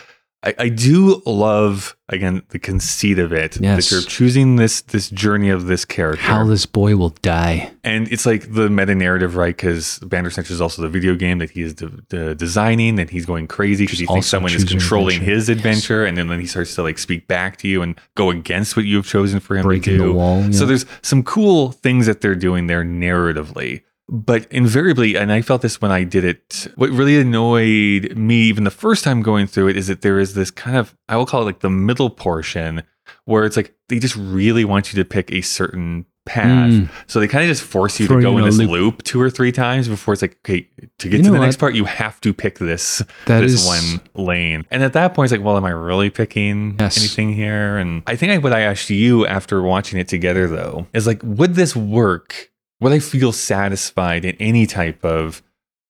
I, 0.44 0.54
I 0.60 0.70
do 0.70 1.24
love 1.26 1.96
again 2.08 2.44
the 2.50 2.60
conceit 2.60 3.18
of 3.18 3.34
it 3.34 3.60
Yes. 3.60 3.90
that 3.90 3.92
you're 3.96 4.04
choosing 4.04 4.58
this 4.58 4.82
this 4.82 5.10
journey 5.10 5.50
of 5.50 5.66
this 5.66 5.86
character, 5.86 6.22
how 6.22 6.46
this 6.46 6.68
boy 6.68 6.96
will 6.96 7.10
die. 7.24 7.72
and 7.84 8.08
it's 8.12 8.28
like 8.28 8.54
the 8.54 8.70
meta 8.70 8.94
narrative, 8.94 9.36
right? 9.38 9.56
Because 9.58 9.98
Bandersnatch 10.00 10.52
is 10.52 10.62
also 10.62 10.84
the 10.84 10.90
video 10.90 11.16
game 11.16 11.40
that 11.40 11.50
he 11.50 11.62
is 11.64 11.74
de- 11.74 11.90
de- 12.10 12.36
designing, 12.36 13.00
and 13.00 13.10
he's 13.10 13.26
going 13.26 13.48
crazy 13.48 13.86
because 13.86 13.98
he 13.98 14.06
thinks 14.06 14.28
someone 14.28 14.54
is 14.54 14.64
controlling 14.66 15.16
adventure. 15.16 15.34
his 15.34 15.50
adventure, 15.50 16.06
and 16.06 16.16
then, 16.16 16.28
then 16.28 16.40
he 16.40 16.46
starts 16.46 16.76
to 16.76 16.84
like 16.84 17.00
speak 17.00 17.28
back 17.28 17.58
to 17.58 17.68
you 17.68 17.82
and 17.82 18.00
go 18.16 18.30
against 18.30 18.76
what 18.78 18.86
you 18.86 18.98
have 18.98 19.08
chosen 19.08 19.40
for 19.40 19.58
him 19.58 19.64
Breaking 19.64 19.94
to 19.94 19.98
the 19.98 20.04
do. 20.10 20.14
wall, 20.14 20.54
So 20.54 20.68
there's 20.68 20.86
some 21.02 21.24
cool 21.24 21.72
things 21.72 22.06
that 22.06 22.22
they're 22.22 22.36
doing 22.36 22.68
there 22.68 22.84
narratively. 22.84 23.82
But 24.08 24.46
invariably, 24.52 25.16
and 25.16 25.32
I 25.32 25.42
felt 25.42 25.62
this 25.64 25.82
when 25.82 25.92
I 25.92 26.04
did 26.04 26.24
it, 26.24 26.68
what 26.76 26.92
really 26.92 27.18
annoyed 27.20 28.16
me 28.16 28.36
even 28.44 28.64
the 28.64 28.70
first 28.72 29.04
time 29.04 29.22
going 29.24 29.48
through 29.48 29.70
it 29.70 29.78
is 29.78 29.88
that 29.88 30.02
there 30.02 30.20
is 30.20 30.36
this 30.36 30.52
kind 30.52 30.78
of, 30.78 30.96
I 31.10 31.18
will 31.18 31.26
call 31.26 31.42
it 31.42 31.46
like 31.46 31.62
the 31.62 31.72
middle 31.72 32.10
portion 32.12 32.84
where 33.26 33.46
it's 33.46 33.58
like 33.58 33.74
they 33.90 33.98
just 34.00 34.16
really 34.16 34.64
want 34.64 34.94
you 34.94 35.04
to 35.04 35.08
pick 35.10 35.32
a 35.32 35.42
certain 35.42 36.06
path. 36.28 36.72
Mm. 36.72 36.90
So 37.08 37.20
they 37.20 37.28
kind 37.28 37.44
of 37.46 37.50
just 37.50 37.64
force 37.64 38.00
you 38.00 38.06
Throw 38.08 38.18
to 38.18 38.22
you 38.22 38.28
go 38.30 38.38
in 38.38 38.44
in 38.44 38.50
this 38.50 38.58
loop. 38.60 38.70
loop. 38.70 39.04
two 39.04 39.20
or 39.22 39.30
three 39.32 39.52
times 39.52 39.88
before 39.88 40.14
it's 40.14 40.22
like, 40.22 40.38
okay, 40.46 40.68
to 41.00 41.10
get 41.10 41.18
You 41.18 41.24
to 41.26 41.32
the 41.32 41.40
next 41.40 41.58
part, 41.58 41.74
you 41.76 41.86
have 41.86 42.22
to 42.22 42.34
pick 42.34 42.60
this 42.60 43.02
That 43.26 43.42
this 43.42 43.54
is- 43.54 43.66
one 43.66 44.02
lane. 44.26 44.66
And 44.70 44.84
at 44.84 44.94
that 44.94 45.14
point, 45.16 45.32
it's 45.32 45.38
like, 45.40 45.46
well, 45.46 45.58
am 45.58 45.66
I 45.66 45.72
really 45.72 46.10
picking 46.12 46.76
Yes. 46.80 46.98
anything 46.98 47.34
here? 47.34 47.78
And 47.78 48.04
I 48.06 48.16
think 48.16 48.32
I, 48.34 48.38
what 48.38 48.54
I 48.54 48.62
asked 48.62 48.90
you 48.92 49.26
after 49.26 49.62
watching 49.64 50.00
it 50.00 50.08
together, 50.08 50.48
though, 50.48 50.86
is 50.94 51.08
like, 51.08 51.22
would 51.24 51.56
this 51.56 51.76
work? 51.76 52.52
Would 52.86 52.94
I 52.94 53.00
feel 53.00 53.32
satisfied 53.32 54.26
in 54.26 54.36
any 54.36 54.68
type 54.68 55.04
of 55.04 55.42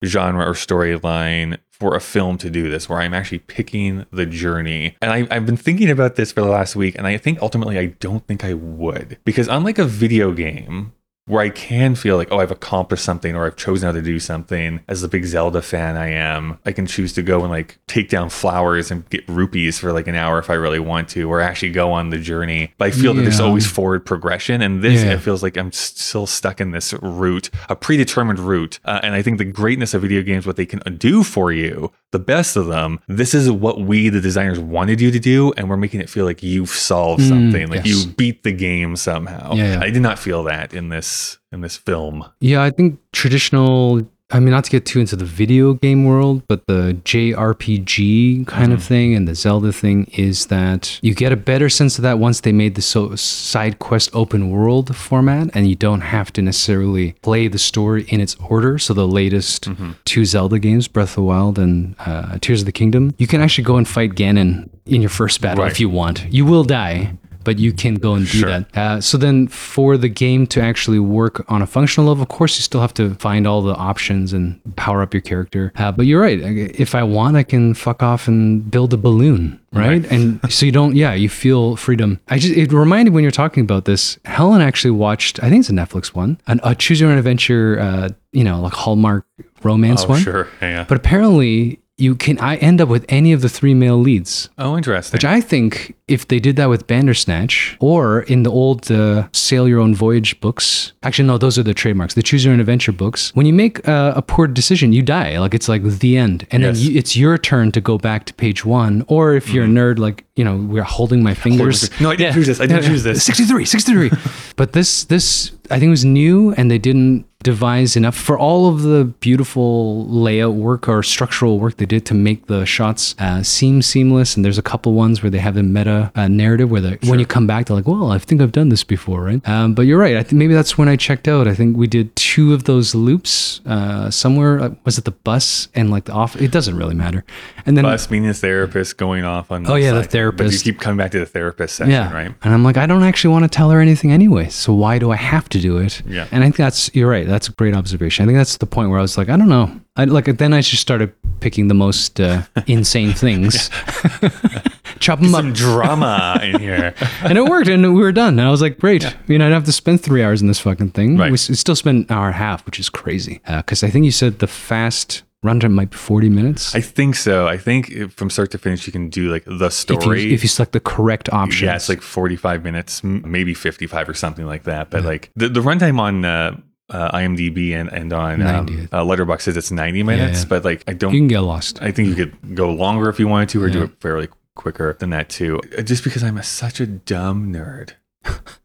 genre 0.06 0.46
or 0.46 0.54
storyline 0.54 1.58
for 1.70 1.94
a 1.94 2.00
film 2.00 2.38
to 2.38 2.50
do 2.50 2.70
this, 2.70 2.88
where 2.88 3.02
I'm 3.02 3.14
actually 3.14 3.40
picking 3.40 4.06
the 4.12 4.26
journey? 4.26 4.96
And 5.02 5.12
I, 5.12 5.28
I've 5.30 5.46
been 5.46 5.58
thinking 5.58 5.90
about 5.90 6.16
this 6.16 6.32
for 6.32 6.40
the 6.40 6.48
last 6.48 6.74
week, 6.74 6.96
and 6.98 7.06
I 7.06 7.18
think 7.18 7.42
ultimately 7.42 7.78
I 7.78 7.88
don't 7.88 8.26
think 8.26 8.46
I 8.46 8.54
would. 8.54 9.18
Because 9.26 9.50
unlike 9.50 9.78
a 9.78 9.84
video 9.84 10.32
game, 10.32 10.94
where 11.28 11.42
I 11.42 11.50
can 11.50 11.96
feel 11.96 12.18
like, 12.18 12.28
oh, 12.32 12.38
I've 12.40 12.52
accomplished 12.52 13.04
something 13.04 13.36
or 13.36 13.46
I've 13.48 13.56
chosen 13.56 13.88
how 13.88 13.94
to 13.94 14.02
do 14.02 14.20
something. 14.20 14.82
As 14.88 15.02
the 15.02 15.08
big 15.08 15.26
Zelda 15.26 15.62
fan 15.62 15.96
I 15.98 16.10
am, 16.12 16.60
I 16.66 16.72
can 16.72 16.86
choose 16.86 17.14
to 17.14 17.24
go 17.24 17.42
and 17.42 17.50
like 17.50 17.80
take 17.88 18.10
down 18.10 18.30
flowers 18.30 18.92
and 18.92 19.10
get 19.10 19.28
rupees 19.28 19.80
for 19.80 19.92
like 19.92 20.08
an 20.08 20.14
hour 20.16 20.38
if 20.38 20.52
I 20.52 20.54
really 20.54 20.80
want 20.80 21.10
to, 21.10 21.24
or 21.30 21.42
actually 21.42 21.72
go 21.72 21.92
on 21.92 22.12
the 22.12 22.20
journey. 22.20 22.74
But 22.78 22.90
I 22.90 22.92
feel 22.92 23.14
that 23.16 23.24
there's 23.24 23.40
always 23.40 23.66
forward 23.66 24.06
progression. 24.06 24.62
And 24.62 24.84
this, 24.84 25.04
Yeah. 25.04 25.14
it 25.14 25.18
feels 25.20 25.42
like 25.42 25.58
I'm 25.58 25.72
still 25.72 26.28
stuck 26.28 26.62
in 26.62 26.72
this 26.72 26.94
route, 27.02 27.50
a 27.70 27.76
predetermined 27.76 28.40
route. 28.40 28.80
Uh, 28.86 29.00
and 29.02 29.16
I 29.16 29.22
think 29.24 29.40
the 29.40 29.46
greatness 29.46 29.96
of 29.96 30.04
video 30.04 30.22
games, 30.22 30.46
what 30.46 30.58
they 30.58 30.66
can 30.68 30.80
do 30.98 31.24
for 31.24 31.52
you, 31.52 31.92
the 32.16 32.20
best 32.20 32.56
of 32.56 32.68
them, 32.68 33.00
this 33.08 33.34
is 33.34 33.52
what 33.52 33.82
we, 33.82 34.10
the 34.10 34.22
designers, 34.22 34.60
wanted 34.60 35.02
you 35.02 35.12
to 35.12 35.20
do. 35.20 35.52
And 35.58 35.70
we're 35.70 35.78
making 35.86 36.00
it 36.02 36.10
feel 36.10 36.26
like 36.26 36.42
you've 36.42 36.70
solved 36.70 37.22
Mm, 37.22 37.30
something, 37.30 37.68
like 37.68 37.86
yes. 37.86 38.06
you 38.06 38.12
beat 38.14 38.44
the 38.44 38.52
game 38.52 38.96
somehow. 38.96 39.54
Yeah, 39.54 39.74
yeah. 39.74 39.80
I 39.86 39.90
did 39.90 40.02
not 40.02 40.18
feel 40.20 40.44
that 40.46 40.74
in 40.74 40.90
this 40.90 41.38
in 41.52 41.62
this 41.62 41.78
film. 41.78 42.26
Yeah, 42.40 42.62
I 42.64 42.70
think 42.72 43.00
traditional. 43.12 44.02
I 44.32 44.40
mean, 44.40 44.50
not 44.50 44.64
to 44.64 44.72
get 44.72 44.86
too 44.88 45.00
into 45.00 45.16
the 45.16 45.24
video 45.26 45.74
game 45.76 46.04
world, 46.04 46.42
but 46.48 46.66
the 46.66 46.98
JRPG 47.04 48.48
kind 48.48 48.74
of 48.74 48.84
thing 48.84 49.14
and 49.14 49.28
the 49.28 49.36
Zelda 49.36 49.72
thing 49.72 50.06
is 50.14 50.48
that 50.48 51.00
you 51.04 51.14
get 51.14 51.32
a 51.32 51.36
better 51.36 51.70
sense 51.70 51.98
of 52.00 52.02
that 52.02 52.18
once 52.18 52.42
they 52.42 52.52
made 52.52 52.74
the 52.76 52.82
so 52.82 53.16
side 53.16 53.78
quest 53.78 54.10
open 54.14 54.50
world 54.50 54.96
format, 54.96 55.50
and 55.54 55.70
you 55.70 55.76
don't 55.76 56.02
have 56.02 56.34
to 56.34 56.42
necessarily 56.42 57.12
play 57.22 57.48
the 57.48 57.60
story 57.60 58.06
in 58.10 58.20
its 58.20 58.36
order. 58.50 58.80
So 58.80 58.94
the 58.96 59.08
latest 59.08 59.70
two 60.06 60.26
Zelda 60.26 60.58
games, 60.58 60.88
Breath 60.88 61.10
of 61.10 61.16
the 61.16 61.22
Wild 61.24 61.60
and 61.60 61.96
uh, 62.00 62.38
Tears 62.42 62.62
of 62.62 62.66
the 62.66 62.72
Kingdom, 62.72 63.14
you 63.20 63.28
can 63.28 63.42
actually 63.42 63.64
go 63.66 63.78
and 63.78 63.88
fight 63.88 64.12
Ganon 64.16 64.70
in 64.88 65.02
your 65.02 65.10
first 65.10 65.40
battle 65.42 65.64
Right. 65.64 65.72
if 65.72 65.80
you 65.80 65.90
want. 65.90 66.26
You 66.32 66.46
will 66.46 66.64
die. 66.64 67.14
But 67.46 67.60
you 67.60 67.72
can 67.72 67.96
go 67.96 68.16
and 68.16 68.26
do 68.26 68.40
Sure. 68.40 68.50
that. 68.50 68.78
Uh, 68.78 69.00
so 69.00 69.18
then, 69.18 69.48
for 69.48 69.96
the 69.98 70.10
game 70.10 70.46
to 70.48 70.62
actually 70.62 71.00
work 71.00 71.46
on 71.48 71.62
a 71.62 71.68
functional 71.68 72.10
level, 72.10 72.24
of 72.24 72.30
course, 72.30 72.58
you 72.58 72.64
still 72.64 72.82
have 72.82 72.94
to 72.96 73.14
find 73.16 73.48
all 73.48 73.62
the 73.62 73.76
options 73.76 74.34
and 74.34 74.60
power 74.76 75.02
up 75.02 75.14
your 75.14 75.22
character. 75.22 75.72
Uh, 75.78 75.92
but 75.92 76.06
you're 76.06 76.22
right. 76.22 76.40
If 76.40 76.94
I 76.96 77.04
want, 77.04 77.38
I 77.38 77.44
can 77.44 77.74
fuck 77.74 78.04
off 78.04 78.28
and 78.28 78.70
build 78.70 78.94
a 78.94 78.98
balloon, 78.98 79.60
right? 79.72 79.86
Right. 80.02 80.12
And 80.12 80.40
so 80.52 80.66
you 80.66 80.72
don't. 80.72 80.96
Yeah, 80.96 81.14
you 81.14 81.30
feel 81.30 81.76
freedom. 81.76 82.20
I 82.28 82.40
just 82.40 82.56
it 82.58 82.74
reminded 82.74 83.14
when 83.14 83.24
you're 83.24 83.32
talking 83.32 83.62
about 83.64 83.86
this. 83.86 84.18
Helen 84.26 84.62
actually 84.62 84.92
watched. 84.92 85.42
I 85.44 85.50
think 85.50 85.62
it's 85.62 85.70
a 85.70 85.74
Netflix 85.74 86.08
one, 86.16 86.38
an, 86.48 86.60
a 86.64 86.74
Choose 86.76 87.00
Your 87.00 87.12
Own 87.12 87.18
Adventure. 87.18 87.80
Uh, 87.80 88.10
you 88.32 88.44
know, 88.44 88.60
like 88.62 88.74
Hallmark 88.74 89.26
romance 89.64 90.04
oh, 90.06 90.10
one. 90.10 90.22
sure. 90.22 90.48
Yeah, 90.62 90.70
yeah. 90.70 90.86
But 90.88 90.98
apparently, 90.98 91.80
you 91.98 92.16
can. 92.16 92.38
I 92.40 92.58
end 92.58 92.82
up 92.82 92.90
with 92.90 93.06
any 93.10 93.32
of 93.32 93.42
the 93.42 93.50
three 93.50 93.74
male 93.74 93.98
leads. 93.98 94.50
oh, 94.58 94.76
interesting. 94.78 95.16
Which 95.16 95.24
I 95.26 95.40
think 95.42 95.96
if 96.08 96.28
they 96.28 96.40
did 96.40 96.56
that 96.58 96.68
with 96.70 96.86
Bandersnatch 96.88 97.78
or 97.80 98.22
in 98.24 98.44
the 98.44 98.52
old 98.52 98.92
uh, 98.92 99.28
Sail 99.32 99.68
Your 99.68 99.80
Own 99.80 99.96
Voyage 99.96 100.40
books, 100.42 100.92
actually, 101.04 101.28
no, 101.28 101.38
those 101.38 101.58
are 101.58 101.64
the 101.64 101.74
trademarks, 101.74 102.14
the 102.14 102.22
Choose 102.22 102.44
Your 102.46 102.54
Own 102.54 102.60
Adventure 102.60 102.92
books, 102.92 103.32
when 103.36 103.46
you 103.46 103.54
make 103.54 103.88
uh, 103.88 104.14
a 104.16 104.22
poor 104.22 104.46
decision, 104.48 104.92
you 104.94 105.02
die. 105.02 105.40
Like 105.40 105.54
it's 105.54 105.70
like 105.70 105.84
the 105.84 106.18
end. 106.18 106.46
And 106.52 106.64
Yes. 106.64 106.78
then 106.80 106.92
you, 106.92 106.98
it's 107.00 107.16
your 107.16 107.38
turn 107.38 107.72
to 107.72 107.82
go 107.82 107.98
back 107.98 108.26
to 108.26 108.34
page 108.34 108.66
one. 108.66 109.04
Or 109.08 109.34
if 109.34 109.50
you're 109.50 109.64
a 109.66 109.68
nerd, 109.68 109.98
like, 109.98 110.26
you 110.36 110.44
know, 110.44 110.58
we're 110.58 110.84
holding 110.84 111.24
my 111.24 111.34
fingers. 111.34 111.90
no, 112.02 112.12
I 112.12 112.16
didn't 112.18 112.34
choose 112.34 112.48
this. 112.48 112.60
I 112.60 112.66
didn't 112.68 112.84
choose 112.92 113.04
this. 113.04 113.24
63, 113.24 113.66
63. 113.66 114.12
but 114.58 114.74
this, 114.74 115.06
this, 115.06 115.52
I 115.72 115.80
think 115.80 115.88
it 115.88 115.90
was 115.90 116.06
new 116.06 116.54
and 116.54 116.70
they 116.70 116.78
didn't 116.78 117.26
devise 117.46 117.96
enough 117.96 118.16
for 118.16 118.40
all 118.40 118.68
of 118.68 118.82
the 118.82 119.06
beautiful 119.20 120.08
layout 120.08 120.56
work 120.56 120.90
or 120.90 121.04
structural 121.04 121.60
work 121.60 121.78
they 121.78 121.86
did 121.86 122.04
to 122.04 122.16
make 122.16 122.48
the 122.48 122.66
shots 122.66 123.14
uh, 123.20 123.44
seem 123.44 123.84
seamless. 123.84 124.36
And 124.36 124.44
there's 124.44 124.58
a 124.58 124.64
couple 124.64 124.94
ones 124.94 125.22
where 125.22 125.30
they 125.30 125.38
have 125.38 125.56
a 125.56 125.62
meta 125.62 126.12
uh, 126.16 126.28
narrative 126.28 126.72
where 126.72 126.82
they, 126.82 126.98
when 127.08 127.20
you 127.20 127.26
come 127.28 127.46
back, 127.46 127.68
they're 127.68 127.76
like, 127.76 127.88
well, 127.88 128.12
I 128.12 128.18
think 128.18 128.42
I've 128.42 128.52
done 128.52 128.70
this 128.70 128.84
before, 128.84 129.22
right? 129.22 129.48
Um, 129.48 129.76
but 129.76 129.84
you're 129.84 130.00
right. 130.00 130.18
I 130.18 130.24
think 130.24 130.40
maybe 130.40 130.56
that's 130.56 130.76
when 130.76 130.90
I 130.90 130.96
checked 130.96 131.28
out. 131.28 131.48
I 131.48 131.54
think 131.54 131.78
we 131.78 131.86
did 131.86 132.16
two 132.16 132.52
of 132.52 132.64
those 132.64 132.96
loops 132.96 133.62
uh, 133.68 134.10
somewhere. 134.10 134.60
Uh, 134.60 134.76
was 134.84 134.98
it 134.98 135.06
the 135.06 135.12
bus 135.12 135.68
and 135.76 135.92
like 135.92 136.06
the 136.06 136.14
off? 136.14 136.36
It 136.42 136.50
doesn't 136.52 136.76
really 136.76 136.96
matter. 136.96 137.24
And 137.68 137.78
then 137.78 137.84
Bus 137.84 138.10
meaning 138.10 138.30
the 138.30 138.34
therapist 138.34 138.98
going 138.98 139.24
off 139.24 139.52
on. 139.52 139.70
Oh, 139.70 139.76
yeah, 139.76 139.92
the 139.92 140.04
therapist. 140.04 140.50
But 140.50 140.66
you 140.66 140.74
keep 140.74 140.82
coming 140.82 140.98
back 140.98 141.12
to 141.12 141.20
the 141.20 141.28
therapist 141.28 141.76
session, 141.76 141.92
yeah. 141.92 142.12
right? 142.12 142.34
And 142.42 142.54
I'm 142.56 142.64
like, 142.64 142.78
I 142.78 142.88
don't 142.88 143.04
actually 143.04 143.34
want 143.34 143.44
to 143.44 143.50
tell 143.50 143.70
her 143.70 143.80
anything 143.80 144.12
anyway. 144.12 144.50
So 144.50 144.74
why 144.74 144.98
do 144.98 145.12
I 145.12 145.16
have 145.16 145.48
to 145.50 145.55
do 145.60 145.78
it? 145.78 146.02
Yeah. 146.06 146.28
And 146.32 146.44
I 146.44 146.48
think 146.48 146.58
that's 146.58 146.94
you're 146.96 147.10
right. 147.10 147.28
That's 147.28 147.48
a 147.48 147.52
great 147.52 147.76
observation. 147.76 148.24
I 148.24 148.26
think 148.28 148.38
that's 148.38 148.58
the 148.58 148.66
point 148.66 148.90
where 148.90 149.00
I 149.00 149.02
was 149.02 149.18
like, 149.18 149.30
I 149.30 149.38
don't 149.38 149.50
know. 149.50 149.80
I 149.96 150.06
like 150.06 150.26
then 150.26 150.54
I 150.54 150.62
just 150.62 150.82
started 150.82 151.14
picking 151.40 151.68
the 151.68 151.74
most 151.74 152.20
uh, 152.20 152.42
insane 152.68 153.14
things, 153.14 153.70
chop 155.00 155.20
them 155.20 155.30
Some 155.30 155.50
up, 155.50 155.54
drama 155.54 156.40
in 156.44 156.60
here. 156.60 156.94
and 157.22 157.38
it 157.38 157.44
worked. 157.46 157.70
And 157.70 157.94
we 157.96 158.02
were 158.02 158.12
done. 158.12 158.40
And 158.40 158.48
I 158.48 158.52
was 158.52 158.62
like, 158.62 158.80
great. 158.80 159.04
You 159.28 159.38
know, 159.38 159.46
I 159.46 159.50
don't 159.50 159.56
have 159.56 159.66
to 159.66 159.72
spend 159.72 160.02
three 160.02 160.24
hours 160.24 160.42
in 160.42 160.48
this 160.48 160.60
fucking 160.60 160.92
thing. 160.92 161.18
Right. 161.18 161.32
We 161.32 161.36
s- 161.36 161.58
still 161.60 161.76
spent 161.76 162.10
an 162.10 162.16
hour 162.16 162.28
and 162.28 162.36
a 162.36 162.38
half, 162.38 162.66
which 162.66 162.80
is 162.80 162.90
crazy. 162.90 163.42
Because 163.48 163.84
I 163.84 163.90
think 163.90 164.06
you 164.06 164.12
said 164.12 164.40
the 164.40 164.48
fast 164.48 165.24
runtime 165.46 165.72
might 165.72 165.92
be 165.92 165.98
40 165.98 166.30
minutes. 166.30 166.76
I 166.76 166.82
think 166.82 167.16
so. 167.16 167.48
I 167.48 167.58
think 167.58 167.90
if- 167.92 168.14
from 168.14 168.30
start 168.30 168.52
to 168.52 168.58
finish, 168.58 168.86
you 168.88 168.92
can 168.94 169.10
do 169.10 169.32
like 169.32 169.46
the 169.46 169.54
if 169.54 169.62
you, 169.62 169.70
story. 170.02 170.34
if 170.34 170.44
you 170.44 170.50
select 170.50 170.72
the 170.74 170.80
correct 170.80 171.30
option. 171.32 171.68
yeah, 171.68 171.76
it's 171.76 171.88
like 171.90 172.02
45 172.02 172.64
minutes, 172.64 173.04
maybe 173.04 173.54
55 173.54 174.10
or 174.10 174.14
something 174.14 174.46
like 174.46 174.64
that. 174.64 174.90
But 174.90 175.04
like 175.06 175.32
the, 175.36 175.48
the 175.50 175.62
runtime 175.62 176.00
on 176.00 176.26
uh, 176.26 176.58
uh, 176.90 177.18
IMDb 177.18 177.72
and 177.74 177.90
and 177.92 178.12
on 178.14 178.40
90. 178.40 178.74
um, 178.74 178.90
uh, 178.92 179.04
Letterboxd 179.04 179.42
says 179.42 179.58
it's 179.58 179.72
90 179.72 180.04
minutes, 180.04 180.42
yeah. 180.42 180.50
but 180.50 180.66
like 180.66 180.84
I 180.88 180.94
don't 180.94 181.14
You 181.14 181.20
can 181.22 181.28
get 181.28 181.42
lost. 181.42 181.82
I 181.82 181.92
think 181.92 182.10
you 182.10 182.16
could 182.16 182.56
go 182.56 182.70
longer 182.72 183.10
if 183.10 183.20
you 183.20 183.28
wanted 183.28 183.50
to, 183.50 183.64
or 183.64 183.70
do 183.70 183.84
it 183.84 183.92
fairly 184.02 184.28
quicker 184.56 184.96
than 185.00 185.10
that 185.12 185.30
too. 185.30 185.60
Uh, 185.78 185.82
Just 185.82 186.04
because 186.04 186.24
I'm 186.24 186.38
a, 186.38 186.44
such 186.44 186.80
a 186.80 186.86
dumb 186.88 187.52
nerd. 187.52 187.94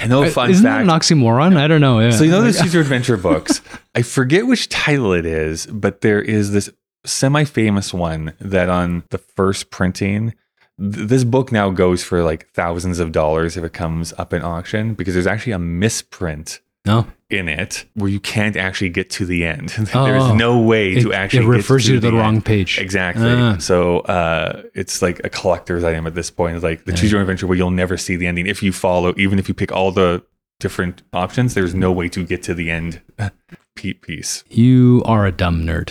Know 0.06 0.28
fun 0.30 0.50
Isn't 0.50 0.64
fact. 0.64 0.86
that 0.86 0.92
an 0.92 1.00
oxymoron? 1.00 1.56
I 1.56 1.66
don't 1.66 1.80
know. 1.80 2.00
Yeah. 2.00 2.10
so 2.10 2.24
you 2.24 2.30
know 2.30 2.42
those 2.42 2.72
Your 2.72 2.82
Adventure 2.82 3.16
books. 3.16 3.60
I 3.94 4.02
forget 4.02 4.46
which 4.46 4.68
title 4.68 5.12
it 5.12 5.26
is, 5.26 5.66
but 5.66 6.00
there 6.02 6.20
is 6.20 6.52
this 6.52 6.70
semi-famous 7.06 7.92
one 7.94 8.34
that 8.40 8.68
on 8.68 9.04
the 9.10 9.18
first 9.18 9.70
printing, 9.70 10.34
th- 10.80 11.08
this 11.08 11.24
book 11.24 11.52
now 11.52 11.70
goes 11.70 12.02
for 12.02 12.22
like 12.22 12.48
thousands 12.50 12.98
of 12.98 13.12
dollars 13.12 13.56
if 13.56 13.64
it 13.64 13.72
comes 13.72 14.12
up 14.18 14.32
in 14.32 14.42
auction 14.42 14.94
because 14.94 15.14
there's 15.14 15.26
actually 15.26 15.52
a 15.52 15.58
misprint 15.58 16.60
no. 16.86 17.06
In 17.34 17.48
it 17.48 17.84
where 17.94 18.08
you 18.10 18.20
can't 18.20 18.56
actually 18.56 18.88
get 18.90 19.10
to 19.10 19.26
the 19.26 19.44
end. 19.44 19.68
There's 19.78 19.94
Oh. 20.22 20.34
no 20.34 20.60
way 20.60 20.92
It, 20.94 21.02
to 21.02 21.12
actually 21.12 21.44
it 21.44 21.48
refers 21.48 21.84
get 21.84 21.88
you 21.94 21.96
to 21.96 22.00
the, 22.00 22.08
end. 22.08 22.16
wrong 22.18 22.42
page. 22.42 22.78
Exactly. 22.78 23.26
Ah. 23.30 23.56
So 23.58 24.00
uh, 24.00 24.62
it's 24.74 25.02
like 25.02 25.20
a 25.24 25.28
collector's 25.28 25.84
item 25.84 26.06
at 26.06 26.14
this 26.14 26.30
point. 26.30 26.56
It's 26.56 26.64
like 26.64 26.84
the 26.84 26.92
choose 26.92 27.10
your 27.12 27.20
own 27.20 27.22
adventure 27.24 27.46
where 27.46 27.56
you'll 27.58 27.70
never 27.70 27.96
see 27.96 28.16
the 28.16 28.26
ending. 28.26 28.46
If 28.46 28.62
you 28.62 28.72
follow, 28.72 29.12
even 29.16 29.38
if 29.38 29.48
you 29.48 29.54
pick 29.54 29.72
all 29.72 29.92
the 29.92 30.22
different 30.60 31.02
options, 31.12 31.54
there's 31.54 31.74
no 31.74 31.90
way 31.92 32.08
to 32.08 32.24
get 32.24 32.42
to 32.44 32.54
the 32.54 32.70
end 32.70 33.00
piece. 33.76 34.44
You 34.50 35.02
are 35.04 35.26
a 35.26 35.32
dumb 35.32 35.64
nerd. 35.64 35.90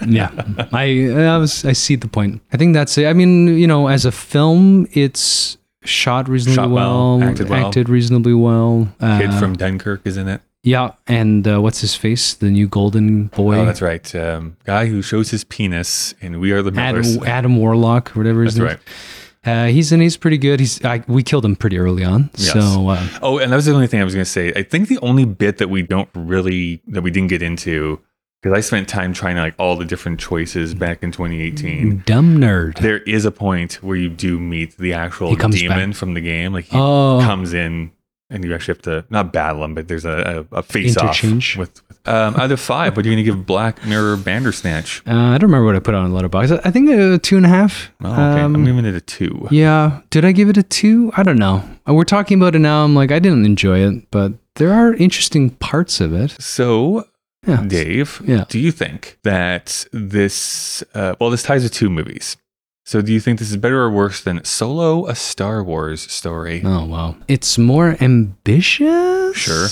yeah, 0.10 0.30
I 0.72 1.10
I 1.34 1.36
was 1.38 1.64
I 1.64 1.72
see 1.72 1.94
the 1.96 2.08
point. 2.08 2.40
I 2.52 2.56
think 2.56 2.74
that's 2.74 2.96
it. 2.98 3.06
I 3.06 3.12
mean, 3.12 3.48
you 3.58 3.66
know, 3.66 3.88
as 3.88 4.04
a 4.04 4.12
film, 4.12 4.86
it's 4.92 5.58
shot 5.84 6.28
reasonably 6.28 6.56
Shot 6.56 6.70
well, 6.70 7.18
well, 7.18 7.28
acted 7.28 7.48
well. 7.48 7.70
reasonably 7.86 8.34
well. 8.34 8.88
Uh, 9.00 9.18
Kid 9.20 9.34
from 9.34 9.56
Dunkirk 9.56 10.02
is 10.04 10.16
in 10.16 10.28
it. 10.28 10.40
Yeah, 10.62 10.92
and 11.06 11.46
uh, 11.46 11.60
what's 11.60 11.80
his 11.80 11.94
face? 11.94 12.34
The 12.34 12.50
new 12.50 12.68
golden 12.68 13.26
boy, 13.28 13.56
Oh, 13.58 13.64
that's 13.64 13.80
right. 13.82 14.14
Um, 14.14 14.56
guy 14.64 14.86
who 14.86 15.02
shows 15.02 15.30
his 15.30 15.44
penis 15.44 16.14
in 16.20 16.40
We 16.40 16.52
Are 16.52 16.62
the 16.62 16.72
Millers. 16.72 17.16
Adam 17.16 17.28
Adam 17.28 17.56
Warlock, 17.56 18.10
whatever 18.10 18.42
his 18.42 18.56
That's 18.56 18.68
name. 18.72 18.76
right. 18.76 18.80
Uh, 19.46 19.66
he's 19.68 19.92
in. 19.92 20.00
He's 20.00 20.16
pretty 20.16 20.36
good. 20.36 20.60
He's. 20.60 20.84
I, 20.84 21.02
we 21.06 21.22
killed 21.22 21.44
him 21.44 21.56
pretty 21.56 21.78
early 21.78 22.04
on. 22.04 22.28
Yes. 22.36 22.52
So 22.52 22.88
uh, 22.88 23.08
Oh, 23.22 23.38
and 23.38 23.50
that 23.52 23.56
was 23.56 23.64
the 23.66 23.72
only 23.72 23.86
thing 23.86 24.00
I 24.00 24.04
was 24.04 24.14
going 24.14 24.24
to 24.24 24.30
say. 24.30 24.52
I 24.54 24.62
think 24.62 24.88
the 24.88 24.98
only 24.98 25.24
bit 25.24 25.58
that 25.58 25.70
we 25.70 25.82
don't 25.82 26.08
really 26.14 26.82
that 26.88 27.02
we 27.02 27.10
didn't 27.10 27.28
get 27.30 27.40
into 27.40 28.00
because 28.42 28.54
I 28.56 28.60
spent 28.60 28.88
time 28.88 29.12
trying 29.14 29.36
to 29.36 29.42
like 29.42 29.54
all 29.58 29.76
the 29.76 29.84
different 29.86 30.20
choices 30.20 30.74
back 30.74 31.02
in 31.02 31.12
2018. 31.12 32.02
dumb 32.04 32.36
nerd. 32.38 32.78
There 32.80 32.98
is 32.98 33.24
a 33.24 33.30
point 33.30 33.74
where 33.82 33.96
you 33.96 34.08
do 34.10 34.38
meet 34.38 34.76
the 34.76 34.92
actual 34.92 35.34
demon 35.34 35.90
back. 35.90 35.96
from 35.96 36.14
the 36.14 36.20
game. 36.20 36.52
Like 36.52 36.66
he 36.66 36.76
Oh. 36.76 37.20
comes 37.22 37.54
in 37.54 37.92
and 38.30 38.44
you 38.44 38.54
actually 38.54 38.74
have 38.74 38.82
to 38.82 39.04
not 39.10 39.32
battle 39.32 39.62
them, 39.62 39.74
but 39.74 39.88
there's 39.88 40.04
a, 40.04 40.46
a, 40.52 40.56
a 40.58 40.62
face 40.62 40.96
off 40.96 41.04
Interchange. 41.22 41.56
with. 41.56 41.80
with 41.88 41.98
um, 42.08 42.36
out 42.36 42.50
of 42.52 42.58
five, 42.60 42.96
what 42.96 43.04
are 43.04 43.08
you 43.08 43.14
going 43.16 43.24
to 43.24 43.30
give 43.30 43.44
Black 43.46 43.84
Mirror 43.84 44.16
Bandersnatch? 44.18 45.02
Uh, 45.06 45.10
I 45.12 45.32
don't 45.38 45.50
remember 45.50 45.66
what 45.66 45.76
I 45.76 45.80
put 45.80 45.94
on 45.94 46.10
a 46.10 46.14
Letterboxd. 46.14 46.58
I, 46.64 46.68
I 46.68 46.70
think 46.70 46.88
a 46.90 47.18
two 47.18 47.36
and 47.36 47.44
a 47.44 47.50
half. 47.50 47.90
Oh, 48.02 48.10
okay, 48.10 48.40
Um, 48.42 48.54
I'm 48.54 48.64
giving 48.64 48.84
it 48.86 48.94
a 48.94 49.00
two. 49.00 49.46
Yeah. 49.50 50.00
Did 50.10 50.24
I 50.24 50.32
give 50.32 50.48
it 50.48 50.56
a 50.56 50.62
two? 50.62 51.10
I 51.16 51.22
don't 51.22 51.38
know. 51.38 51.62
Uh, 51.88 51.92
We're 51.94 52.04
talking 52.04 52.38
about 52.40 52.54
it 52.54 52.60
now. 52.60 52.84
I'm 52.84 52.94
like, 52.94 53.12
I 53.12 53.18
didn't 53.18 53.44
enjoy 53.44 53.80
it, 53.80 54.10
but 54.10 54.32
there 54.54 54.72
are 54.72 54.94
interesting 54.94 55.50
parts 55.50 56.00
of 56.00 56.14
it. 56.14 56.30
So 56.40 57.04
Yeah. 57.46 57.64
Dave, 57.66 58.22
Yeah. 58.24 58.44
do 58.48 58.58
you 58.58 58.72
think 58.72 59.18
that 59.22 59.84
this, 59.92 60.82
uh, 60.94 61.14
well, 61.20 61.28
this 61.30 61.42
ties 61.42 61.62
to 61.64 61.68
two 61.70 61.90
movies. 61.90 62.36
So 62.88 63.02
do 63.02 63.12
you 63.12 63.20
think 63.20 63.38
this 63.38 63.50
is 63.50 63.58
better 63.58 63.82
or 63.82 63.90
worse 63.90 64.22
than 64.22 64.42
Solo, 64.44 65.06
a 65.08 65.14
Star 65.14 65.62
Wars 65.62 66.10
story? 66.10 66.62
Oh, 66.64 66.86
wow. 66.86 67.16
It's 67.28 67.58
more 67.58 67.98
ambitious. 68.00 69.36
Sure. 69.36 69.68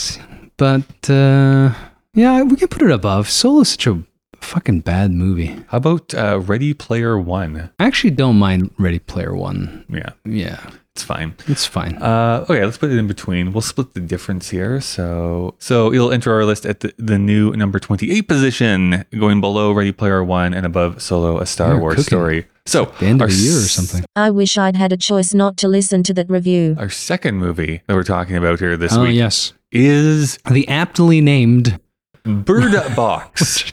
But 0.59 1.09
uh, 1.09 1.72
yeah, 2.12 2.42
we 2.42 2.57
can 2.57 2.68
put 2.68 2.83
it 2.83 2.90
above. 2.90 3.31
Solo's 3.31 3.70
such 3.70 3.87
a 3.87 4.02
fucking 4.42 4.81
bad 4.81 5.12
movie. 5.12 5.57
How 5.68 5.79
about 5.79 6.12
uh, 6.12 6.40
Ready 6.40 6.74
Player 6.74 7.18
One? 7.18 7.70
I 7.81 7.87
actually 7.87 8.11
don't 8.11 8.37
mind 8.38 8.74
Ready 8.79 8.98
Player 8.98 9.35
One. 9.35 9.87
Yeah, 9.88 10.11
Yeah, 10.26 10.68
it's 10.96 11.04
fine. 11.04 11.35
it's 11.46 11.66
fine. 11.66 11.96
Uh, 11.96 12.46
okay, 12.48 12.64
let's 12.64 12.78
put 12.78 12.90
it 12.90 12.96
in 12.98 13.06
between. 13.06 13.52
We'll 13.52 13.61
split 13.61 13.92
the 13.92 14.00
difference 14.00 14.48
here. 14.48 14.80
So, 14.80 15.54
so 15.59 15.92
it'll 15.92 16.11
enter 16.11 16.32
our 16.32 16.44
list 16.46 16.64
at 16.64 16.80
the, 16.80 16.94
the 16.96 17.18
new 17.18 17.52
number 17.52 17.78
twenty-eight 17.78 18.26
position, 18.28 19.04
going 19.18 19.40
below 19.42 19.72
Ready 19.72 19.92
Player 19.92 20.24
One 20.24 20.54
and 20.54 20.64
above 20.64 21.02
Solo, 21.02 21.38
a 21.38 21.44
Star 21.46 21.72
You're 21.72 21.80
Wars 21.80 21.96
cooking. 21.96 22.06
story. 22.09 22.46
So, 22.64 22.87
the 22.98 23.06
end 23.06 23.20
of 23.22 23.28
the 23.28 23.37
year 23.37 23.59
or 23.59 23.68
something. 23.68 24.04
I 24.16 24.30
wish 24.30 24.56
I'd 24.59 24.74
had 24.76 24.92
a 24.92 24.96
choice 24.96 25.32
not 25.35 25.56
to 25.59 25.68
listen 25.68 26.02
to 26.04 26.14
that 26.14 26.28
review. 26.30 26.74
Our 26.78 26.88
second 26.90 27.37
movie 27.37 27.82
that 27.87 27.94
we're 27.94 28.02
talking 28.02 28.37
about 28.37 28.59
here 28.59 28.76
this 28.76 28.92
Oh, 28.94 29.02
week 29.02 29.14
yes. 29.16 29.52
is 29.70 30.38
The 30.50 30.66
aptly 30.66 31.20
named 31.20 31.78
Bird 32.24 32.72
Box. 32.96 33.70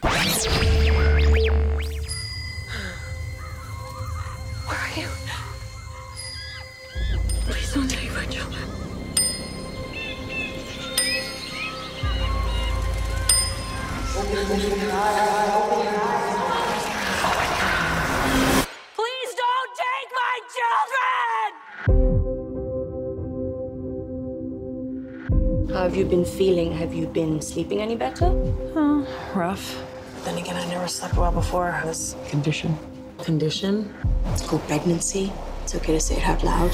How 25.74 25.90
have 25.90 25.98
you 25.98 26.06
been 26.06 26.24
feeling? 26.24 26.72
Have 26.72 26.94
you 26.94 27.08
been 27.08 27.42
sleeping 27.42 27.82
any 27.82 27.96
better? 27.96 28.28
Oh, 28.76 29.06
rough. 29.36 29.76
Then 30.24 30.38
again, 30.38 30.56
I 30.56 30.66
never 30.70 30.88
slept 30.88 31.18
well 31.18 31.32
before 31.32 31.78
this 31.84 32.16
condition. 32.30 32.78
Condition? 33.20 33.94
It's 34.28 34.48
called 34.48 34.66
pregnancy. 34.68 35.34
It's 35.64 35.76
okay 35.76 35.94
to 35.94 36.00
say 36.00 36.16
it 36.18 36.24
out 36.24 36.42
loud. 36.44 36.72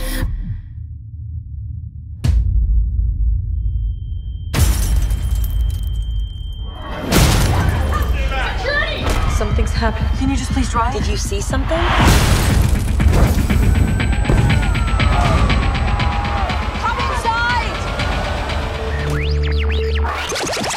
Happened. 9.80 10.06
Can 10.20 10.30
you 10.30 10.36
just 10.36 10.52
please 10.52 10.70
drive? 10.70 10.94
Did 10.94 11.08
you 11.08 11.16
see 11.16 11.40
something? 11.40 11.80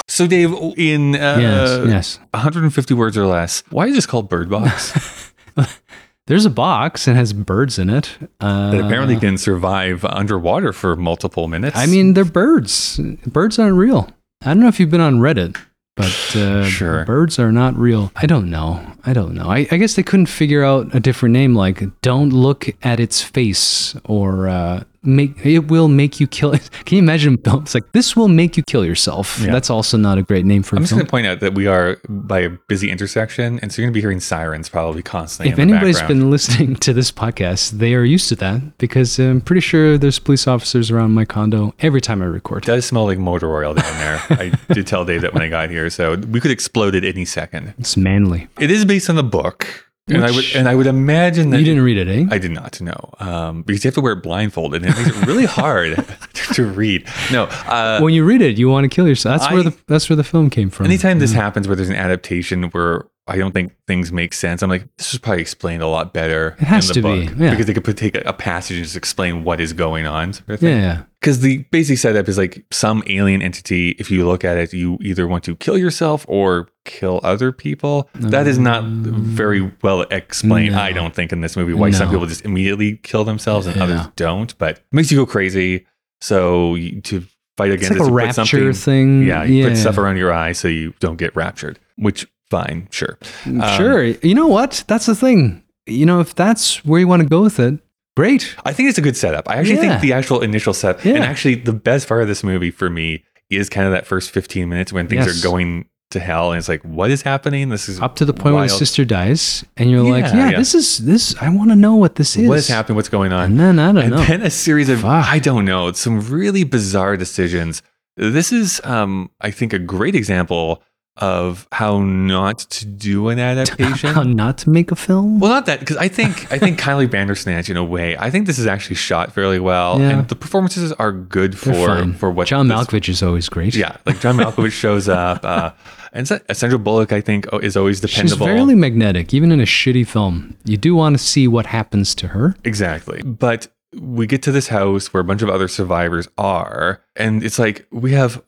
So, 0.09 0.27
Dave, 0.27 0.53
in 0.77 1.15
uh, 1.17 1.38
yes, 1.41 1.88
yes. 1.88 2.19
150 2.33 2.95
words 2.95 3.17
or 3.17 3.27
less, 3.27 3.65
why 3.71 3.87
is 3.87 3.95
this 3.95 4.05
called 4.07 4.29
Bird 4.29 4.51
Box? 4.51 5.33
There's 6.27 6.45
a 6.45 6.51
box 6.51 7.09
and 7.09 7.17
has 7.17 7.33
birds 7.33 7.79
in 7.79 7.91
it. 7.91 8.17
Uh, 8.38 8.71
that 8.71 8.81
apparently 8.85 9.17
can 9.17 9.38
survive 9.38 10.05
underwater 10.05 10.73
for 10.73 10.95
multiple 10.97 11.49
minutes. 11.49 11.77
I 11.77 11.87
mean, 11.87 12.12
they're 12.12 12.25
birds. 12.25 13.01
Birds 13.27 13.59
aren't 13.59 13.77
real. 13.77 14.11
I 14.43 14.49
don't 14.49 14.61
know 14.61 14.69
if 14.69 14.79
you've 14.79 14.91
been 14.91 15.01
on 15.01 15.17
Reddit, 15.19 15.57
but 15.96 16.37
uh, 16.37 16.64
Sure. 16.64 17.05
birds 17.05 17.38
are 17.38 17.52
not 17.52 17.76
real. 17.76 18.11
I 18.16 18.26
don't 18.26 18.48
know. 18.50 18.81
I 19.05 19.12
don't 19.12 19.35
know. 19.35 19.48
I, 19.50 19.66
I 19.70 19.76
guess 19.76 19.94
they 19.94 20.02
couldn't 20.02 20.26
figure 20.26 20.64
out 20.64 20.94
a 20.94 21.00
different 21.00 21.33
name 21.33 21.55
like 21.55 21.83
"Don't 22.02 22.31
look 22.31 22.68
at 22.83 22.98
its 23.00 23.20
face" 23.22 23.94
or 24.05 24.48
uh, 24.48 24.85
"Make 25.03 25.45
it 25.45 25.69
will 25.69 25.88
make 25.88 26.21
you 26.21 26.27
kill." 26.27 26.53
it. 26.53 26.69
Can 26.85 26.97
you 26.97 27.03
imagine? 27.03 27.38
It's 27.62 27.75
like 27.75 27.93
this 27.93 28.17
will 28.17 28.29
make 28.29 28.57
you 28.57 28.62
kill 28.65 28.85
yourself. 28.85 29.38
Yeah. 29.38 29.53
That's 29.53 29.71
also 29.71 29.97
not 29.97 30.19
a 30.19 30.23
great 30.23 30.45
name 30.45 30.62
for 30.62 30.77
I'm 30.77 30.83
just 30.83 30.93
going 30.93 31.05
to 31.05 31.11
point 31.11 31.27
out 31.27 31.41
that 31.41 31.55
we 31.55 31.67
are 31.67 31.99
by 32.09 32.41
a 32.41 32.51
busy 32.51 32.91
intersection, 32.91 33.61
and 33.61 33.71
so 33.71 33.81
you're 33.81 33.87
going 33.87 33.93
to 33.93 33.97
be 33.97 34.01
hearing 34.01 34.21
sirens 34.21 34.69
probably 34.69 35.03
constantly. 35.03 35.53
If 35.53 35.59
anybody's 35.59 35.99
background. 35.99 36.21
been 36.21 36.31
listening 36.37 36.77
to 36.77 36.93
this 36.93 37.12
podcast, 37.12 37.73
they 37.73 37.95
are 37.95 38.05
used 38.05 38.29
to 38.31 38.37
that 38.37 38.79
because 38.79 39.19
I'm 39.19 39.41
pretty 39.41 39.61
sure 39.61 39.99
there's 39.99 40.19
police 40.19 40.47
officers 40.47 40.91
around 40.91 41.12
my 41.12 41.25
condo 41.25 41.75
every 41.81 42.01
time 42.01 42.23
I 42.23 42.27
record. 42.27 42.65
It 42.65 42.67
does 42.67 42.87
smell 42.87 43.05
like 43.05 43.19
motor 43.19 43.55
oil 43.55 43.75
down 43.75 43.99
there. 43.99 44.21
I 44.31 44.53
did 44.73 44.87
tell 44.87 45.05
Dave 45.05 45.23
that 45.23 45.35
when 45.35 45.43
I 45.43 45.49
got 45.49 45.71
here, 45.71 45.91
so 45.91 46.17
we 46.17 46.41
could 46.41 46.51
explode 46.51 46.95
at 46.95 47.05
any 47.05 47.25
second. 47.25 47.75
It's 47.79 47.97
manly. 47.97 48.49
It 48.59 48.71
is 48.71 48.85
based 48.85 49.09
on 49.11 49.17
the 49.17 49.23
book, 49.23 49.87
and 50.09 50.25
I 50.25 50.31
would 50.31 50.45
and 50.55 50.69
I 50.69 50.75
would 50.75 50.87
imagine 50.87 51.51
that 51.51 51.59
You 51.59 51.65
didn't 51.65 51.83
read 51.85 51.97
it, 51.97 52.09
eh? 52.09 52.27
I 52.31 52.38
did 52.38 52.51
not 52.51 52.81
know 52.81 53.15
um, 53.21 53.62
because 53.62 53.85
you 53.85 53.88
have 53.88 53.95
to 53.95 54.01
wear 54.01 54.15
it 54.15 54.23
blindfolded, 54.23 54.83
and 54.85 54.91
it 54.93 54.97
makes 54.97 55.17
it 55.17 55.27
really 55.27 55.45
hard 55.45 56.05
to 56.55 56.67
read. 56.67 57.07
No, 57.31 57.45
uh, 57.45 58.01
when 58.01 58.12
you 58.12 58.25
read 58.25 58.43
it, 58.43 58.59
you 58.59 58.69
want 58.69 58.85
to 58.85 58.88
kill 58.88 59.07
yourself. 59.07 59.41
That's 59.41 59.53
where 59.53 59.62
the 59.62 59.77
that's 59.87 60.09
where 60.11 60.17
the 60.17 60.25
film 60.25 60.51
came 60.51 60.71
from. 60.71 60.87
anytime 60.87 61.19
this 61.19 61.33
happens 61.33 61.69
where 61.69 61.77
there's 61.77 61.88
an 61.88 61.97
adaptation 61.97 62.65
where 62.71 63.07
I 63.28 63.37
don't 63.37 63.52
think 63.52 63.72
things 63.87 64.11
make 64.11 64.35
sense, 64.35 64.62
I'm 64.62 64.70
like, 64.70 64.88
this 64.96 65.12
is 65.14 65.20
probably 65.20 65.42
explained 65.42 65.80
a 65.82 65.87
lot 65.87 66.12
better. 66.12 66.56
It 66.61 66.64
has 66.64 66.90
in 66.90 67.02
the 67.02 67.08
to 67.08 67.16
be, 67.16 67.26
book, 67.28 67.38
yeah. 67.38 67.50
because 67.50 67.66
they 67.66 67.74
could 67.74 67.85
put, 67.85 67.96
take 67.96 68.16
a, 68.16 68.22
a 68.26 68.32
passage 68.32 68.76
and 68.76 68.85
just 68.85 68.96
explain 68.96 69.44
what 69.44 69.61
is 69.61 69.72
going 69.72 70.06
on. 70.06 70.32
Sort 70.32 70.48
of 70.50 70.62
yeah, 70.62 70.68
yeah. 70.70 71.02
Because 71.20 71.38
the 71.38 71.58
basic 71.70 71.98
setup 71.98 72.28
is 72.28 72.37
like 72.37 72.64
some 72.72 73.04
alien 73.06 73.40
entity. 73.40 73.90
If 73.90 74.11
you 74.11 74.26
look 74.26 74.44
at 74.44 74.56
it, 74.56 74.72
you 74.72 74.98
either 75.00 75.28
want 75.28 75.44
to 75.44 75.54
kill 75.54 75.78
yourself 75.78 76.26
or 76.28 76.68
kill 76.85 77.20
other 77.22 77.52
people. 77.52 78.11
That 78.14 78.48
is 78.48 78.58
not 78.58 78.82
mm. 78.82 79.04
very 79.04 79.72
well 79.82 80.02
explained, 80.11 80.74
No. 80.74 80.80
I 80.80 80.90
don't 80.90 81.14
think, 81.14 81.32
in 81.32 81.42
this 81.42 81.56
movie. 81.56 81.74
Why 81.74 81.92
some 81.92 82.11
people 82.11 82.26
just 82.26 82.44
immediately 82.44 82.96
kill 82.96 83.22
themselves 83.22 83.68
and 83.68 83.76
Yeah. 83.76 83.85
others 83.85 84.00
don't. 84.16 84.58
But 84.58 84.78
it 84.78 84.85
makes 84.90 85.12
you 85.12 85.18
go 85.18 85.26
crazy. 85.26 85.87
So 86.20 86.74
you, 86.74 87.00
to 87.02 87.20
fight 87.56 87.70
It's 87.70 87.85
against 87.87 88.00
like 88.00 88.08
it, 88.08 88.11
a 88.11 88.12
rapture 88.12 88.44
something- 88.44 88.72
thing. 88.72 89.22
Yeah, 89.22 89.44
you 89.44 89.62
yeah. 89.62 89.68
put 89.68 89.76
stuff 89.76 89.98
around 89.98 90.16
your 90.16 90.32
eye 90.32 90.52
so 90.52 90.66
you 90.66 90.92
don't 90.98 91.18
get 91.18 91.37
raptured. 91.37 91.78
Which 91.96 92.26
fine, 92.57 92.87
sure. 92.91 93.19
Um, 93.47 93.61
sure. 93.77 94.05
You 94.05 94.35
know 94.35 94.47
what? 94.47 94.85
That's 94.87 95.07
the 95.07 95.15
thing. 95.17 95.62
You 95.87 96.07
know, 96.07 96.21
if 96.21 96.35
that's 96.35 96.85
where 96.85 97.01
you 97.01 97.09
want 97.09 97.23
to 97.23 97.29
go 97.29 97.43
with 97.43 97.59
it, 97.59 97.81
great. 98.17 98.55
I 98.65 98.73
think 98.73 98.88
it's 98.88 98.99
a 98.99 99.03
good 99.09 99.17
setup. 99.17 99.49
I 99.51 99.55
actually 99.57 99.77
Yeah. 99.77 99.88
think 99.99 100.01
the 100.03 100.12
actual 100.12 100.41
initial 100.43 100.75
set, 100.75 101.05
Yeah. 101.05 101.15
and 101.17 101.25
actually 101.25 101.57
the 101.57 101.73
best 101.73 102.07
part 102.09 102.23
of 102.23 102.29
this 102.29 102.45
movie 102.45 102.71
for 102.71 102.88
me 102.91 103.25
is 103.51 103.69
kind 103.69 103.87
of 103.87 103.93
that 103.93 104.07
first 104.07 104.31
15 104.31 104.69
minutes 104.69 104.93
when 104.93 105.09
things 105.09 105.27
Yes. 105.27 105.38
are 105.41 105.43
going 105.43 105.87
to 106.12 106.21
hell 106.21 106.53
and 106.53 106.59
it's 106.59 106.69
like, 106.69 106.83
what 106.83 107.11
is 107.11 107.23
happening? 107.23 107.71
This 107.71 107.88
is 107.88 107.99
Up 108.01 108.17
to 108.17 108.25
the 108.27 108.35
point 108.35 108.55
where 108.55 108.65
his 108.65 108.77
sister 108.77 109.03
dies, 109.05 109.65
and 109.79 109.91
you're 109.91 110.03
like, 110.03 110.25
Yeah, 110.27 110.37
yeah, 110.37 110.51
yeah. 110.51 110.59
this 110.59 110.75
is 110.75 110.99
this. 110.99 111.35
I 111.41 111.49
want 111.49 111.71
to 111.71 111.77
know 111.77 111.95
what 111.97 112.17
this 112.17 112.37
is. 112.37 112.49
What 112.49 112.59
is 112.59 112.69
happening? 112.69 112.97
What's 112.97 113.09
going 113.09 113.33
on? 113.33 113.45
And 113.53 113.59
then 113.61 113.79
I 113.79 113.87
don't 113.93 113.99
and 114.05 114.11
know. 114.12 114.25
then 114.25 114.43
a 114.43 114.51
series 114.51 114.88
of 114.91 115.01
Fuck. 115.01 115.27
I 115.27 115.38
don't 115.38 115.65
know, 115.65 115.91
some 115.93 116.21
really 116.21 116.65
bizarre 116.65 117.17
decisions. 117.17 117.83
This 118.19 118.53
is, 118.53 118.79
um, 118.85 119.31
I 119.41 119.51
think, 119.51 119.73
a 119.73 119.79
great 119.79 120.15
example 120.15 120.83
of 121.16 121.68
how 121.72 122.01
not 122.01 122.59
to 122.59 122.87
do 122.87 123.29
an 123.29 123.38
adaptation. 123.38 124.11
How 124.14 124.22
not 124.22 124.59
to 124.59 124.70
make 124.70 124.90
a 124.90 124.96
film? 124.96 125.40
Well, 125.40 125.51
not 125.51 125.66
that 125.66 125.81
because 125.81 125.98
I 125.98 126.09
think 126.09 126.51
I 126.51 126.59
think 126.59 126.81
Kylie 126.81 127.11
Bandersnatch 127.11 127.68
in 127.68 127.77
a 127.77 127.85
way. 127.85 128.16
I 128.16 128.31
think 128.31 128.46
this 128.46 128.59
is 128.59 128.66
actually 128.66 128.96
shot 128.96 129.33
fairly 129.33 129.59
well, 129.61 130.01
Yeah. 130.01 130.09
and 130.11 130.29
the 130.29 130.35
performances 130.35 130.90
are 130.94 131.12
good 131.12 131.59
for 131.59 132.12
for 132.14 132.31
what 132.31 132.48
John 132.48 132.68
this- 132.68 132.77
Malkovich 132.79 133.09
is 133.11 133.22
always 133.22 133.48
great. 133.51 133.75
Yeah, 133.75 133.96
like 134.07 134.20
John 134.20 134.37
Malkovich 134.37 134.72
shows 134.72 135.07
up, 135.09 135.44
uh, 135.44 135.72
and 136.14 136.27
Sa- 136.27 136.38
Sandra 136.53 136.79
Bullock 136.79 137.12
I 137.12 137.20
think 137.20 137.46
oh, 137.53 137.59
is 137.59 137.77
always 137.77 138.01
dependable. 138.01 138.46
She's 138.46 138.55
fairly 138.55 138.75
magnetic, 138.75 139.35
even 139.35 139.53
in 139.53 139.61
a 139.61 139.64
shitty 139.66 140.07
film. 140.07 140.57
You 140.64 140.79
do 140.79 140.94
want 140.94 141.18
to 141.18 141.22
see 141.22 141.46
what 141.46 141.66
happens 141.66 142.14
to 142.16 142.29
her. 142.29 142.57
Exactly. 142.64 143.20
But 143.22 143.68
we 143.94 144.27
get 144.27 144.42
to 144.44 144.53
this 144.53 144.68
house 144.68 145.12
where 145.12 145.20
a 145.20 145.25
bunch 145.25 145.42
of 145.42 145.51
other 145.51 145.68
survivors 145.68 146.27
are, 146.38 147.03
and 147.16 147.44
it's 147.44 147.59
like 147.59 147.87
we 147.90 148.12
have 148.12 148.42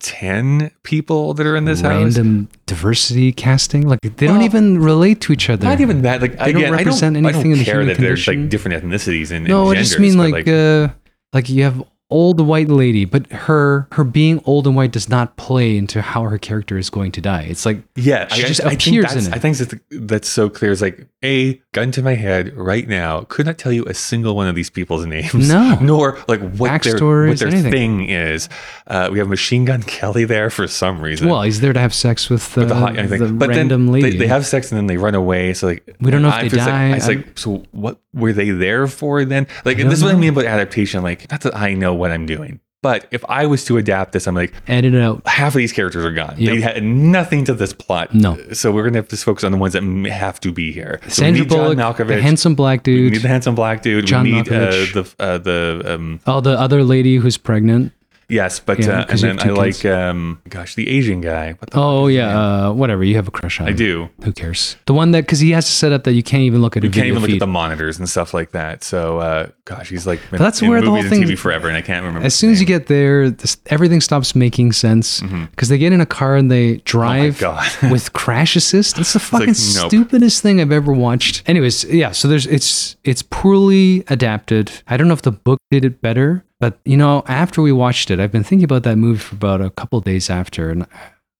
10 0.00 0.70
people 0.82 1.34
that 1.34 1.46
are 1.46 1.56
in 1.56 1.64
this 1.64 1.80
house. 1.80 1.90
Random 1.90 2.48
diversity 2.66 3.32
casting, 3.32 3.88
like 3.88 4.00
they 4.02 4.26
don't 4.26 4.42
even 4.42 4.78
relate 4.78 5.20
to 5.22 5.32
each 5.32 5.48
other. 5.48 5.64
Not 5.64 5.80
even 5.80 6.02
that. 6.02 6.20
Like 6.20 6.38
They 6.38 6.52
don't 6.52 6.70
represent 6.70 7.16
I 7.16 7.20
don't, 7.20 7.34
anything 7.34 7.50
I 7.52 7.54
in 7.54 7.56
don't 7.56 7.58
the 7.58 7.64
care 7.64 7.80
human 7.80 7.88
that 7.88 8.00
there's 8.00 8.26
like 8.26 8.48
different 8.48 8.84
ethnicities 8.84 9.30
and, 9.30 9.46
no, 9.46 9.70
and 9.70 9.78
I 9.78 9.82
just 9.82 9.98
mean 9.98 10.16
but, 10.16 10.30
like, 10.30 10.48
uh, 10.48 10.88
like 11.32 11.48
you 11.48 11.64
have 11.64 11.82
old 12.08 12.40
white 12.40 12.68
lady, 12.68 13.04
but 13.04 13.30
her 13.32 13.88
her 13.92 14.04
being 14.04 14.40
old 14.44 14.66
and 14.66 14.76
white 14.76 14.92
does 14.92 15.08
not 15.08 15.36
play 15.36 15.76
into 15.76 16.02
how 16.02 16.22
her 16.24 16.38
character 16.38 16.78
is 16.78 16.90
going 16.90 17.12
to 17.12 17.20
die. 17.20 17.42
It's 17.42 17.66
like 17.66 17.82
yeah, 17.96 18.28
she 18.28 18.42
just 18.42 18.64
I, 18.64 18.70
I 18.70 18.72
appears 18.72 19.06
that's, 19.06 19.26
in 19.26 19.32
it. 19.32 19.36
I 19.36 19.38
think 19.38 19.56
that's, 19.56 19.74
that's 19.90 20.28
so 20.28 20.48
clear. 20.48 20.72
It's 20.72 20.82
like 20.82 21.08
a 21.24 21.54
gun 21.72 21.90
to 21.92 22.02
my 22.02 22.14
head 22.14 22.56
right 22.56 22.86
now. 22.86 23.22
Could 23.22 23.46
not 23.46 23.58
tell 23.58 23.72
you 23.72 23.84
a 23.86 23.94
single 23.94 24.36
one 24.36 24.46
of 24.46 24.54
these 24.54 24.70
people's 24.70 25.04
names. 25.06 25.48
No. 25.48 25.78
nor 25.82 26.18
like 26.28 26.40
what 26.40 26.82
their 26.82 27.26
what 27.26 27.38
their 27.38 27.50
thing 27.50 28.08
is. 28.08 28.48
Uh, 28.86 29.08
we 29.10 29.18
have 29.18 29.28
Machine 29.28 29.64
Gun 29.64 29.82
Kelly 29.82 30.24
there 30.24 30.50
for 30.50 30.68
some 30.68 31.00
reason. 31.00 31.28
well, 31.28 31.42
he's 31.42 31.60
there 31.60 31.72
to 31.72 31.80
have 31.80 31.94
sex 31.94 32.30
with, 32.30 32.56
uh, 32.56 32.60
With 32.60 32.68
the 32.68 32.74
hot 32.76 32.94
the. 32.94 33.32
But 33.32 33.48
random 33.48 33.86
then 33.86 33.92
lady. 33.92 34.10
They, 34.10 34.18
they 34.18 34.26
have 34.28 34.46
sex 34.46 34.70
and 34.70 34.78
then 34.78 34.86
they 34.86 34.96
run 34.96 35.14
away. 35.14 35.54
So 35.54 35.66
like 35.66 35.96
We 36.00 36.10
don't 36.10 36.22
know 36.22 36.28
if 36.28 36.34
I 36.34 36.48
they 36.48 36.56
like- 36.56 36.66
die. 36.66 36.90
I 36.90 36.94
was 36.94 37.08
like, 37.08 37.38
so 37.38 37.64
what 37.72 38.00
were 38.16 38.32
they 38.32 38.50
there 38.50 38.86
for 38.88 39.24
then? 39.24 39.46
Like 39.64 39.76
this 39.76 39.98
is 39.98 40.02
what 40.04 40.14
I 40.14 40.18
mean 40.18 40.30
about 40.30 40.46
adaptation. 40.46 41.02
Like 41.02 41.30
not 41.30 41.42
that 41.42 41.54
I 41.54 41.74
know 41.74 41.94
what 41.94 42.10
I'm 42.10 42.26
doing, 42.26 42.60
but 42.82 43.06
if 43.10 43.24
I 43.28 43.46
was 43.46 43.64
to 43.66 43.76
adapt 43.78 44.12
this, 44.12 44.26
I'm 44.26 44.34
like 44.34 44.52
edit 44.68 44.94
it 44.94 45.00
out. 45.00 45.22
half 45.26 45.54
of 45.54 45.58
these 45.58 45.72
characters 45.72 46.04
are 46.04 46.12
gone. 46.12 46.34
Yep. 46.38 46.54
They 46.54 46.60
had 46.60 46.82
nothing 46.82 47.44
to 47.44 47.54
this 47.54 47.72
plot. 47.72 48.14
No. 48.14 48.36
So 48.52 48.72
we're 48.72 48.84
gonna 48.84 48.98
have 48.98 49.08
to 49.08 49.16
focus 49.16 49.44
on 49.44 49.52
the 49.52 49.58
ones 49.58 49.74
that 49.74 49.82
have 50.10 50.40
to 50.40 50.52
be 50.52 50.72
here. 50.72 50.98
So 51.02 51.06
we 51.06 51.10
Sandra 51.12 51.40
need 51.42 51.50
John 51.50 51.58
Bullock, 51.76 51.78
Malkovich. 51.98 52.08
the 52.08 52.22
handsome 52.22 52.54
black 52.54 52.80
we 52.86 52.94
dude. 52.94 53.12
need 53.12 53.22
the 53.22 53.28
handsome 53.28 53.54
black 53.54 53.82
dude. 53.82 54.06
John 54.06 54.24
we 54.24 54.32
need 54.32 54.48
uh, 54.48 54.70
the 54.70 55.14
uh, 55.18 55.38
the 55.38 55.82
um 55.84 56.20
Oh, 56.26 56.40
the 56.40 56.58
other 56.58 56.82
lady 56.82 57.16
who's 57.16 57.36
pregnant. 57.36 57.92
Yes, 58.28 58.60
but 58.60 58.78
Yeah, 58.80 59.00
uh, 59.00 59.06
and 59.08 59.18
then 59.18 59.40
I 59.40 59.50
like 59.50 59.84
um 59.84 60.40
gosh 60.48 60.74
the 60.74 60.88
Asian 60.88 61.20
guy. 61.20 61.52
The 61.52 61.58
Oh 61.74 62.04
fuck 62.04 62.10
is 62.10 62.16
his 62.16 62.18
name? 62.18 62.28
yeah, 62.28 62.66
uh, 62.68 62.72
whatever. 62.72 63.04
You 63.04 63.16
have 63.16 63.28
a 63.28 63.30
crush 63.30 63.60
on. 63.60 63.66
I 63.66 63.70
him. 63.70 63.76
do. 63.76 64.08
Who 64.24 64.32
cares? 64.32 64.76
The 64.86 64.94
one 64.94 65.10
that 65.12 65.22
because 65.22 65.40
he 65.40 65.50
has 65.52 65.66
to 65.66 65.72
set 65.72 65.92
up 65.92 66.04
that 66.04 66.12
you 66.14 66.22
can't 66.22 66.42
even 66.42 66.60
look 66.62 66.76
at 66.76 66.82
a 66.84 66.86
You 66.86 66.92
can't 66.92 67.06
even 67.06 67.20
look 67.20 67.28
feed. 67.30 67.36
at 67.36 67.40
the 67.40 67.46
monitors 67.46 67.98
and 67.98 68.08
stuff 68.08 68.34
like 68.34 68.50
that. 68.52 68.82
So, 68.84 69.18
uh, 69.18 69.48
gosh, 69.64 69.88
he's 69.90 70.06
like 70.06 70.20
that's 70.30 70.62
in 70.62 70.68
where 70.68 70.80
the 70.80 70.90
whole 70.90 71.02
thing- 71.02 71.22
TV 71.22 71.36
forever, 71.38 71.68
and 71.68 71.76
I 71.76 71.82
can't 71.82 72.04
remember. 72.04 72.26
as 72.26 72.34
soon 72.34 72.50
as 72.50 72.60
you 72.60 72.66
get 72.66 72.86
there, 72.86 73.30
this, 73.30 73.56
everything 73.66 74.00
stops 74.00 74.34
making 74.34 74.72
sense 74.72 75.20
because 75.50 75.68
they 75.68 75.78
get 75.78 75.92
in 75.92 76.00
a 76.00 76.06
car 76.06 76.36
and 76.36 76.50
they 76.50 76.76
drive 76.78 77.42
Oh 77.42 77.60
with 77.90 78.12
crash 78.12 78.56
assist. 78.56 78.98
It's 79.06 79.12
the 79.12 79.18
fucking 79.20 79.48
like, 79.48 79.56
nope. 79.74 79.88
stupidest 79.88 80.42
thing 80.42 80.60
I've 80.60 80.72
ever 80.72 80.92
watched. 80.92 81.42
Anyways, 81.48 81.84
yeah. 81.84 82.12
So 82.12 82.28
there's 82.28 82.46
it's 82.46 82.96
it's 83.04 83.22
poorly 83.22 84.04
adapted. 84.08 84.70
I 84.88 84.96
don't 84.96 85.06
know 85.08 85.14
if 85.14 85.22
the 85.22 85.32
book 85.32 85.58
did 85.70 85.84
it 85.84 86.00
better, 86.00 86.44
but 86.60 86.78
you 86.84 86.96
know, 86.96 87.22
after 87.26 87.62
we 87.62 87.72
watched 87.72 88.10
it, 88.10 88.20
I've 88.20 88.32
been 88.32 88.44
thinking 88.44 88.64
about 88.64 88.82
that 88.84 88.96
movie 88.96 89.18
for 89.18 89.34
about 89.34 89.60
a 89.60 89.70
couple 89.70 90.00
days 90.00 90.30
after, 90.30 90.70
and 90.70 90.86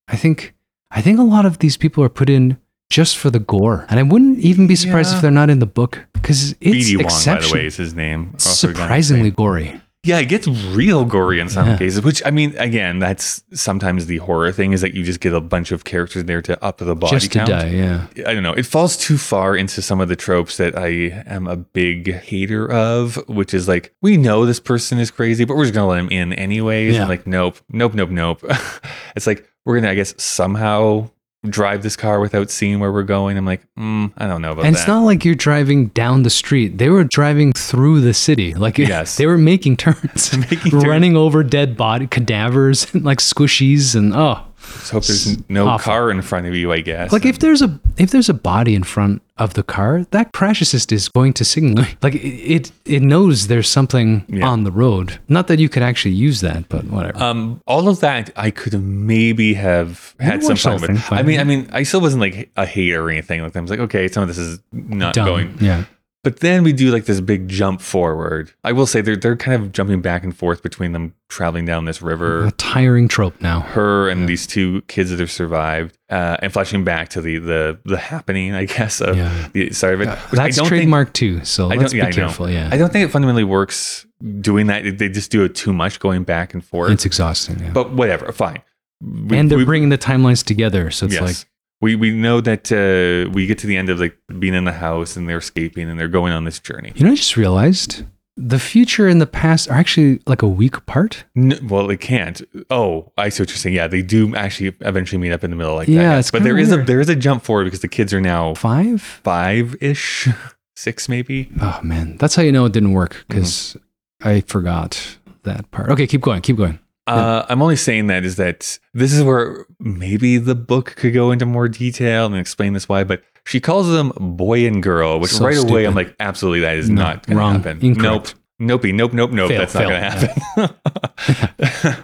I 0.07 0.15
think 0.15 0.53
I 0.91 1.01
think 1.01 1.19
a 1.19 1.23
lot 1.23 1.45
of 1.45 1.59
these 1.59 1.77
people 1.77 2.03
are 2.03 2.09
put 2.09 2.29
in. 2.29 2.57
Just 2.89 3.17
for 3.17 3.29
the 3.29 3.39
gore, 3.39 3.85
and 3.89 3.99
I 3.99 4.03
wouldn't 4.03 4.39
even 4.39 4.65
be 4.65 4.77
surprised 4.77 5.09
Yeah. 5.11 5.15
if 5.17 5.21
they're 5.21 5.29
not 5.29 5.49
in 5.49 5.59
the 5.59 5.65
book 5.65 6.07
because 6.13 6.51
it's 6.61 6.87
B.D. 6.87 6.95
Wong, 7.03 7.07
by 7.25 7.41
the 7.41 7.51
way, 7.53 7.65
is 7.65 7.75
his 7.75 7.93
name. 7.93 8.31
It's 8.35 8.47
Also 8.47 8.67
gonna 8.67 8.79
surprisingly 8.79 9.29
gory. 9.29 9.81
Yeah, 10.07 10.19
it 10.19 10.25
gets 10.29 10.47
real 10.47 11.03
gory 11.05 11.39
in 11.39 11.49
some 11.49 11.67
Yeah. 11.67 11.77
cases. 11.77 12.01
Which 12.01 12.21
I 12.25 12.31
mean, 12.31 12.55
again, 12.57 12.99
that's 12.99 13.43
sometimes 13.53 14.05
the 14.05 14.17
horror 14.17 14.51
thing 14.51 14.71
is 14.73 14.81
that 14.81 14.93
you 14.93 15.03
just 15.03 15.19
get 15.19 15.33
a 15.33 15.41
bunch 15.41 15.71
of 15.71 15.83
characters 15.83 16.23
there 16.23 16.41
to 16.43 16.63
up 16.63 16.77
the 16.77 16.95
body 16.95 17.15
Just 17.17 17.31
to 17.33 17.39
count. 17.39 17.49
die, 17.49 17.67
yeah. 17.69 18.07
I 18.25 18.33
don't 18.33 18.43
know. 18.43 18.53
It 18.53 18.65
falls 18.65 18.95
too 18.97 19.17
far 19.17 19.55
into 19.55 19.81
some 19.81 19.99
of 20.01 20.07
the 20.07 20.15
tropes 20.15 20.57
that 20.57 20.77
I 20.77 20.87
am 21.27 21.45
a 21.47 21.57
big 21.57 22.13
hater 22.13 22.71
of, 22.71 23.15
which 23.27 23.53
is 23.53 23.67
like, 23.67 23.93
we 24.01 24.15
know 24.17 24.45
this 24.45 24.59
person 24.59 24.97
is 24.97 25.11
crazy, 25.11 25.43
but 25.45 25.57
we're 25.57 25.65
just 25.65 25.73
going 25.73 25.83
to 25.85 25.89
let 25.89 25.99
him 25.99 26.09
in 26.09 26.33
anyways. 26.33 26.93
Yeah. 26.95 27.01
And 27.01 27.09
like, 27.09 27.27
nope, 27.27 27.57
nope, 27.69 27.93
nope, 27.93 28.09
nope. 28.09 28.43
it's 29.15 29.27
like, 29.27 29.47
we're 29.65 29.73
going 29.75 29.83
to, 29.83 29.89
I 29.89 29.95
guess, 29.95 30.13
somehow 30.17 31.09
drive 31.45 31.83
this 31.83 31.95
car 31.95 32.19
without 32.19 32.49
seeing 32.49 32.79
where 32.79 32.91
we're 32.91 33.03
going. 33.03 33.37
I'm 33.37 33.45
like, 33.45 33.61
mm, 33.77 34.11
I 34.17 34.27
don't 34.27 34.41
know 34.41 34.51
about 34.51 34.65
And 34.65 34.75
that. 34.75 34.79
it's 34.79 34.87
not 34.87 35.01
like 35.03 35.23
you're 35.23 35.35
driving 35.35 35.87
down 35.87 36.23
the 36.23 36.29
street. 36.29 36.77
They 36.77 36.89
were 36.89 37.03
driving 37.03 37.53
through 37.53 38.01
the 38.01 38.13
city. 38.13 38.53
Like 38.53 38.77
Yes. 38.77 39.17
they 39.17 39.25
were 39.27 39.37
making 39.37 39.77
turns, 39.77 40.35
Making 40.51 40.71
turns. 40.71 40.85
running 40.85 41.15
over 41.15 41.43
dead 41.43 41.77
body 41.77 42.07
cadavers 42.07 42.93
and 42.93 43.05
like 43.05 43.19
squishies 43.19 43.95
and 43.95 44.13
oh. 44.15 44.43
Just 44.73 44.91
hope 44.91 45.03
there's 45.05 45.49
no 45.49 45.67
awful. 45.67 45.85
car 45.91 46.11
in 46.11 46.21
front 46.21 46.45
of 46.47 46.55
you, 46.55 46.71
I 46.71 46.81
guess. 46.81 47.11
Like 47.11 47.25
if 47.25 47.39
there's 47.39 47.61
a 47.61 47.79
if 47.97 48.11
there's 48.11 48.29
a 48.29 48.33
body 48.33 48.75
in 48.75 48.83
front 48.83 49.21
of 49.37 49.53
the 49.53 49.63
car, 49.63 50.03
that 50.11 50.31
crash 50.33 50.61
assist 50.61 50.91
is 50.91 51.09
going 51.09 51.33
to 51.33 51.45
signal 51.45 51.85
like 52.01 52.15
it 52.15 52.71
it, 52.85 53.01
knows 53.01 53.47
there's 53.47 53.69
something 53.69 54.25
Yeah. 54.27 54.47
on 54.47 54.63
the 54.63 54.71
road. 54.71 55.19
Not 55.27 55.47
that 55.47 55.59
you 55.59 55.69
could 55.69 55.83
actually 55.83 56.15
use 56.15 56.41
that, 56.41 56.67
but 56.69 56.85
whatever. 56.85 57.21
Um, 57.23 57.61
all 57.67 57.87
of 57.89 57.99
that 58.01 58.31
I 58.35 58.51
could 58.51 58.73
have 58.73 58.83
maybe 58.83 59.53
have 59.55 60.15
had 60.19 60.43
some 60.43 60.55
fun 60.55 60.81
with. 60.81 61.11
I 61.11 61.23
mean, 61.23 61.39
I 61.39 61.43
mean, 61.43 61.69
I 61.71 61.83
still 61.83 62.01
wasn't 62.01 62.21
like 62.21 62.49
a 62.55 62.65
hater 62.65 63.03
or 63.05 63.09
anything 63.09 63.41
like 63.41 63.53
that. 63.53 63.59
I 63.59 63.61
was 63.61 63.71
like, 63.71 63.79
okay, 63.81 64.07
some 64.07 64.23
of 64.23 64.27
this 64.29 64.37
is 64.37 64.59
not 64.71 65.13
Dumb. 65.13 65.25
going. 65.25 65.57
Yeah. 65.61 65.85
But 66.27 66.41
then 66.41 66.63
we 66.63 66.73
do 66.73 66.91
like 66.91 67.05
this 67.05 67.21
big 67.21 67.47
jump 67.47 67.79
forward. 67.79 68.51
I 68.61 68.73
will 68.73 68.85
say 68.85 68.99
they're 68.99 69.15
they're 69.15 69.37
kind 69.37 69.63
of 69.63 69.71
jumping 69.71 70.01
back 70.01 70.25
and 70.25 70.35
forth 70.35 70.61
between 70.61 70.91
them 70.91 71.13
traveling 71.29 71.63
down 71.63 71.85
this 71.85 72.01
river. 72.01 72.43
A 72.47 72.51
tiring 72.51 73.07
trope 73.07 73.39
now. 73.39 73.61
Her 73.61 74.09
and 74.09 74.27
these 74.27 74.45
two 74.45 74.81
kids 74.89 75.09
that 75.11 75.21
have 75.21 75.31
survived, 75.31 75.97
uh, 76.09 76.35
and 76.41 76.51
flashing 76.51 76.83
back 76.83 77.07
to 77.11 77.21
the 77.21 77.37
the 77.37 77.79
the 77.85 77.95
happening, 77.97 78.53
I 78.53 78.65
guess, 78.65 78.99
of 78.99 79.15
Yeah. 79.15 79.47
the 79.53 79.71
start 79.71 79.93
of 79.93 80.01
it. 80.01 80.19
That's 80.33 80.61
trademark 80.63 81.13
too. 81.13 81.45
So 81.45 81.71
I 81.71 81.77
don't. 81.77 81.93
Yeah, 81.93 82.07
be 82.07 82.11
careful. 82.15 82.49
Yeah. 82.49 82.67
I 82.73 82.75
don't 82.75 82.91
think 82.91 83.05
it 83.07 83.11
fundamentally 83.13 83.45
works 83.45 84.05
doing 84.41 84.67
that. 84.67 84.97
They 84.97 85.07
just 85.07 85.31
do 85.31 85.45
it 85.45 85.55
too 85.55 85.71
much, 85.71 86.01
going 86.01 86.23
back 86.23 86.53
and 86.53 86.61
forth. 86.61 86.91
it's 86.91 87.05
exhausting. 87.05 87.59
Yeah. 87.59 87.71
but 87.71 87.93
whatever, 87.93 88.29
fine. 88.33 88.61
We- 88.99 89.37
and 89.37 89.49
they're 89.49 89.59
we- 89.59 89.63
bringing 89.63 89.87
the 89.87 89.97
timelines 89.97 90.43
together. 90.43 90.91
So 90.91 91.05
it's 91.05 91.13
yes. 91.15 91.21
like, 91.23 91.37
we 91.81 91.95
we 91.95 92.11
know 92.11 92.41
that 92.41 92.71
uh, 92.71 93.29
we 93.31 93.45
get 93.47 93.57
to 93.59 93.67
the 93.67 93.77
end 93.77 93.89
of 93.89 93.99
like 93.99 94.17
being 94.39 94.53
in 94.53 94.65
the 94.65 94.71
house 94.73 95.15
and 95.15 95.27
they're 95.29 95.37
escaping 95.37 95.89
and 95.89 95.99
they're 95.99 96.07
going 96.07 96.33
on 96.33 96.43
this 96.45 96.59
journey. 96.59 96.93
you 96.95 97.05
know, 97.05 97.11
I 97.11 97.15
just 97.15 97.37
realized 97.37 98.03
the 98.39 98.59
future 98.59 99.07
and 99.07 99.19
the 99.19 99.25
past 99.27 99.67
are 99.69 99.73
actually 99.73 100.19
like 100.27 100.41
a 100.43 100.47
week 100.47 100.77
apart. 100.77 101.25
N 101.35 101.57
well, 101.67 101.87
they 101.87 101.97
can't. 101.97 102.41
Oh, 102.69 103.11
I 103.17 103.29
see 103.29 103.41
what 103.43 103.49
you're 103.49 103.57
saying. 103.57 103.75
Yeah, 103.75 103.87
they 103.87 104.01
do 104.03 104.35
actually 104.35 104.75
eventually 104.81 105.17
meet 105.19 105.31
up 105.31 105.43
in 105.43 105.49
the 105.49 105.55
middle 105.57 105.75
like 105.75 105.87
Yeah, 105.87 106.09
that. 106.13 106.19
it's 106.19 106.31
but 106.31 106.43
there 106.43 106.55
kinda 106.55 106.61
is 106.61 106.71
a 106.71 106.83
there 106.83 106.99
is 106.99 107.09
a 107.09 107.15
jump 107.15 107.43
forward 107.43 107.63
because 107.65 107.81
the 107.81 107.87
kids 107.87 108.13
are 108.13 108.21
now 108.21 108.53
Five? 108.53 109.01
five 109.01 109.75
ish, 109.81 110.27
six 110.75 111.09
maybe. 111.09 111.49
Oh, 111.61 111.79
man. 111.83 112.17
That's 112.17 112.35
how 112.35 112.43
you 112.43 112.51
know 112.51 112.65
it 112.65 112.73
didn't 112.73 112.93
work 112.93 113.25
because 113.27 113.75
Mm-hmm. 113.75 114.27
I 114.29 114.41
forgot 114.41 115.17
that 115.43 115.69
part. 115.69 115.89
Okay, 115.91 116.07
keep 116.07 116.21
going. 116.21 116.41
Keep 116.41 116.57
going. 116.57 116.79
Uh, 117.07 117.45
I'm 117.49 117.61
only 117.61 117.75
saying 117.75 118.07
that 118.07 118.25
is 118.25 118.35
that 118.35 118.79
this 118.93 119.13
is 119.13 119.23
where 119.23 119.65
maybe 119.79 120.37
the 120.37 120.55
book 120.55 120.95
could 120.97 121.13
go 121.13 121.31
into 121.31 121.45
more 121.45 121.67
detail 121.69 122.25
and 122.25 122.35
explain 122.35 122.73
this 122.73 122.89
why, 122.89 123.03
but 123.03 123.23
she 123.45 123.59
calls 123.59 123.87
them 123.89 124.11
boy 124.19 124.67
and 124.67 124.83
girl, 124.83 125.19
which 125.19 125.31
So 125.31 125.45
right 125.45 125.57
away. 125.57 125.85
I'm 125.85 125.95
like, 125.95 126.15
absolutely, 126.19 126.61
that 126.61 126.77
is 126.77 126.89
No, 126.89 127.01
not 127.01 127.25
going 127.25 127.37
to 127.37 127.43
happen. 127.43 127.85
Incorrect. 127.85 128.01
Nope. 128.01 128.27
Nope, 128.59 128.83
nope, 128.85 129.13
nope, 129.13 129.31
nope. 129.31 129.49
Fail, 129.49 129.59
that's 129.59 129.73
not 129.73 129.83
going 129.83 130.01
to 130.01 130.09
happen. 130.09 132.03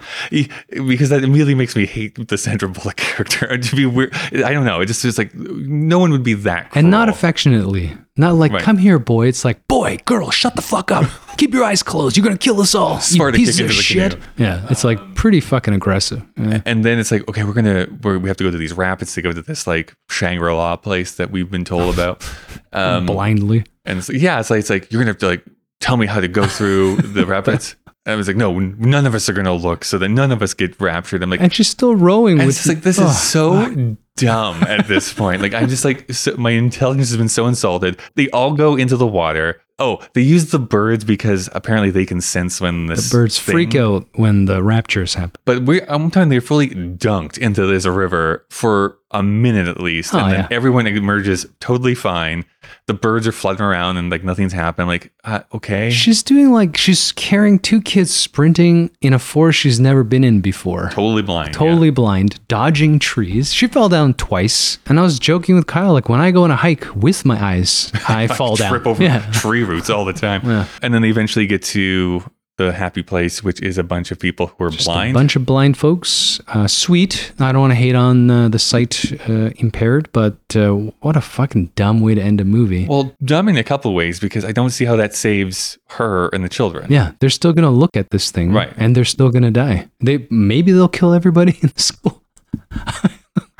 Because 0.70 1.08
that 1.10 1.22
immediately 1.22 1.54
makes 1.54 1.76
me 1.76 1.86
hate 1.86 2.28
the 2.28 2.36
Sandra 2.38 2.68
Bullock 2.68 2.96
character. 2.96 3.56
To 3.64 3.76
be 3.76 3.86
weird, 3.86 4.14
I 4.32 4.52
don't 4.52 4.64
know. 4.64 4.80
It 4.80 4.86
just 4.86 5.04
is 5.04 5.16
like 5.18 5.34
no 5.34 5.98
one 5.98 6.10
would 6.10 6.22
be 6.22 6.34
that. 6.34 6.70
and 6.74 6.90
not 6.90 7.08
affectionately. 7.08 7.96
Not 8.16 8.34
like, 8.34 8.52
Right. 8.52 8.62
come 8.62 8.78
here, 8.78 8.98
boy. 8.98 9.26
It's 9.28 9.44
like, 9.44 9.66
boy, 9.68 9.98
girl, 10.04 10.30
shut 10.30 10.54
the 10.56 10.62
fuck 10.62 10.90
up. 10.92 11.04
Keep 11.36 11.52
your 11.54 11.64
eyes 11.64 11.82
closed. 11.82 12.16
You're 12.16 12.24
gonna 12.24 12.38
kill 12.38 12.60
us 12.60 12.74
all. 12.74 13.00
Smart 13.00 13.34
you 13.34 13.38
kick 13.46 13.54
pieces 13.56 13.60
of 13.60 13.72
shit. 13.72 14.12
canoe. 14.12 14.24
Yeah, 14.36 14.66
it's 14.70 14.84
like 14.84 15.14
pretty 15.14 15.40
fucking 15.40 15.74
aggressive. 15.74 16.22
Yeah. 16.36 16.60
And 16.64 16.84
then 16.84 16.98
it's 16.98 17.10
like, 17.10 17.26
okay, 17.28 17.42
we're 17.44 17.52
gonna 17.54 17.86
we're, 18.02 18.18
we 18.18 18.28
have 18.28 18.36
to 18.38 18.44
go 18.44 18.50
to 18.50 18.58
these 18.58 18.72
rapids 18.72 19.14
to 19.14 19.22
go 19.22 19.32
to 19.32 19.42
this 19.42 19.66
like 19.66 19.94
Shangri 20.10 20.52
La 20.52 20.76
place 20.76 21.16
that 21.16 21.30
we've 21.30 21.50
been 21.50 21.64
told 21.64 21.92
about. 21.94 22.24
Um, 22.72 23.06
Blindly. 23.06 23.64
and 23.84 23.98
it's, 23.98 24.08
yeah, 24.10 24.38
it's 24.40 24.50
like 24.50 24.60
it's 24.60 24.70
like 24.70 24.90
you're 24.92 25.00
gonna 25.02 25.10
have 25.10 25.18
to 25.18 25.26
like 25.28 25.44
tell 25.80 25.96
me 25.96 26.06
how 26.06 26.20
to 26.20 26.28
go 26.28 26.46
through 26.46 26.96
the 26.96 27.26
rapids. 27.34 27.76
And 28.06 28.12
I 28.12 28.16
was 28.16 28.26
like, 28.28 28.36
no, 28.36 28.58
none 28.58 29.06
of 29.06 29.14
us 29.14 29.28
are 29.30 29.32
gonna 29.32 29.54
look, 29.54 29.82
so 29.84 29.96
that 29.98 30.08
none 30.10 30.30
of 30.30 30.42
us 30.42 30.52
get 30.52 30.78
raptured. 30.80 31.22
I'm 31.22 31.30
like, 31.30 31.40
And 31.40 31.52
she's 31.52 31.68
still 31.68 31.96
rowing 31.96 32.38
And 32.38 32.46
with 32.46 32.56
it's 32.56 32.64
just 32.64 32.68
like 32.68 32.82
this 32.82 32.98
Oh, 33.00 33.06
is 33.06 33.18
so 33.18 33.96
dumb 34.16 34.62
at 34.64 34.86
this 34.88 35.12
point. 35.12 35.40
Like 35.40 35.54
I'm 35.54 35.68
just 35.68 35.84
like 35.86 36.12
so, 36.12 36.34
my 36.36 36.50
intelligence 36.50 37.08
has 37.08 37.16
been 37.16 37.30
so 37.30 37.46
insulted. 37.46 37.98
They 38.14 38.28
all 38.30 38.52
go 38.52 38.76
into 38.76 38.96
the 38.98 39.06
water. 39.06 39.60
Oh, 39.78 40.00
they 40.12 40.20
use 40.20 40.50
the 40.52 40.58
birds 40.60 41.02
because 41.02 41.48
apparently 41.52 41.90
they 41.90 42.04
can 42.06 42.20
sense 42.20 42.60
when 42.60 42.86
this 42.86 43.08
the 43.10 43.16
birds 43.16 43.40
thing- 43.40 43.54
freak 43.54 43.74
out 43.74 44.06
when 44.16 44.44
the 44.44 44.62
raptures 44.62 45.14
happen. 45.14 45.40
But 45.46 45.62
we 45.62 45.80
I'm 45.82 46.10
telling 46.10 46.28
you, 46.30 46.34
they're 46.40 46.46
fully 46.46 46.68
dunked 46.68 47.38
into 47.38 47.66
this 47.66 47.86
river 47.86 48.44
for 48.50 48.98
a 49.14 49.22
minute 49.22 49.68
at 49.68 49.80
least, 49.80 50.12
Oh, 50.14 50.18
and 50.18 50.32
then 50.32 50.40
yeah. 50.40 50.48
everyone 50.50 50.86
emerges 50.86 51.46
totally 51.60 51.94
fine. 51.94 52.44
The 52.86 52.94
birds 52.94 53.26
are 53.26 53.32
fluttering 53.32 53.70
around 53.70 53.96
and 53.96 54.10
like 54.10 54.24
nothing's 54.24 54.52
happened. 54.52 54.88
Like, 54.88 55.12
uh, 55.24 55.40
okay, 55.54 55.90
She's 55.90 56.22
doing 56.22 56.50
like 56.52 56.76
she's 56.76 57.12
carrying 57.12 57.58
two 57.58 57.80
kids 57.80 58.12
sprinting 58.14 58.90
in 59.00 59.12
a 59.14 59.18
forest 59.18 59.58
she's 59.58 59.78
never 59.80 60.02
been 60.04 60.24
in 60.24 60.40
before. 60.42 60.90
totally 60.92 61.22
blind. 61.22 61.48
yeah. 61.54 61.58
Totally 61.58 61.90
blind, 61.90 62.46
dodging 62.48 62.98
trees. 62.98 63.54
She 63.54 63.66
fell 63.68 63.88
down 63.88 64.14
twice. 64.14 64.78
And 64.86 64.98
I 64.98 65.02
was 65.02 65.18
joking 65.18 65.54
with 65.54 65.66
Kyle, 65.66 65.92
like 65.92 66.08
when 66.10 66.20
I 66.20 66.30
go 66.30 66.44
on 66.44 66.50
a 66.50 66.56
hike 66.56 66.86
with 66.94 67.24
my 67.24 67.42
eyes, 67.42 67.90
I 68.08 68.26
fall 68.38 68.56
down. 68.56 68.70
trip 68.70 68.86
over 68.86 69.02
Yeah. 69.02 69.20
tree 69.32 69.62
roots 69.62 69.88
all 69.88 70.04
the 70.04 70.12
time. 70.12 70.42
Yeah. 70.44 70.66
And 70.82 70.92
then 70.92 71.00
they 71.02 71.08
eventually 71.10 71.46
get 71.46 71.62
to 71.74 72.22
the 72.56 72.72
happy 72.72 73.02
place, 73.02 73.42
which 73.42 73.60
is 73.60 73.78
a 73.78 73.82
bunch 73.82 74.10
of 74.12 74.18
people 74.18 74.46
who 74.46 74.64
are 74.64 74.70
Just 74.70 74.86
blind. 74.86 75.10
A 75.10 75.14
bunch 75.14 75.34
of 75.34 75.44
blind 75.44 75.76
folks. 75.76 76.40
Uh, 76.48 76.68
sweet. 76.68 77.32
I 77.40 77.50
don't 77.52 77.60
want 77.60 77.72
to 77.72 77.76
hate 77.76 77.96
on 77.96 78.30
uh, 78.30 78.48
the 78.48 78.58
sight 78.60 79.12
uh, 79.28 79.50
impaired, 79.56 80.08
but 80.12 80.36
uh, 80.54 80.70
what 81.00 81.16
a 81.16 81.20
fucking 81.20 81.72
dumb 81.74 82.00
way 82.00 82.14
to 82.14 82.22
end 82.22 82.40
a 82.40 82.44
movie. 82.44 82.86
well, 82.86 83.12
dumb 83.24 83.48
in 83.48 83.56
a 83.56 83.64
couple 83.64 83.90
of 83.90 83.96
ways 83.96 84.20
because 84.20 84.44
I 84.44 84.52
don't 84.52 84.70
see 84.70 84.84
how 84.84 84.94
that 84.96 85.14
saves 85.14 85.78
her 85.90 86.28
and 86.28 86.44
the 86.44 86.48
children. 86.48 86.90
yeah, 86.92 87.12
they're 87.18 87.30
still 87.30 87.52
gonna 87.52 87.70
look 87.70 87.96
at 87.96 88.10
this 88.10 88.30
thing, 88.30 88.52
Right. 88.52 88.72
And 88.76 88.94
they're 88.94 89.04
still 89.04 89.30
gonna 89.30 89.50
die. 89.50 89.88
They 90.00 90.26
maybe 90.30 90.70
they'll 90.72 90.88
kill 90.88 91.12
everybody 91.12 91.58
in 91.62 91.70
the 91.74 91.82
school. 91.82 92.22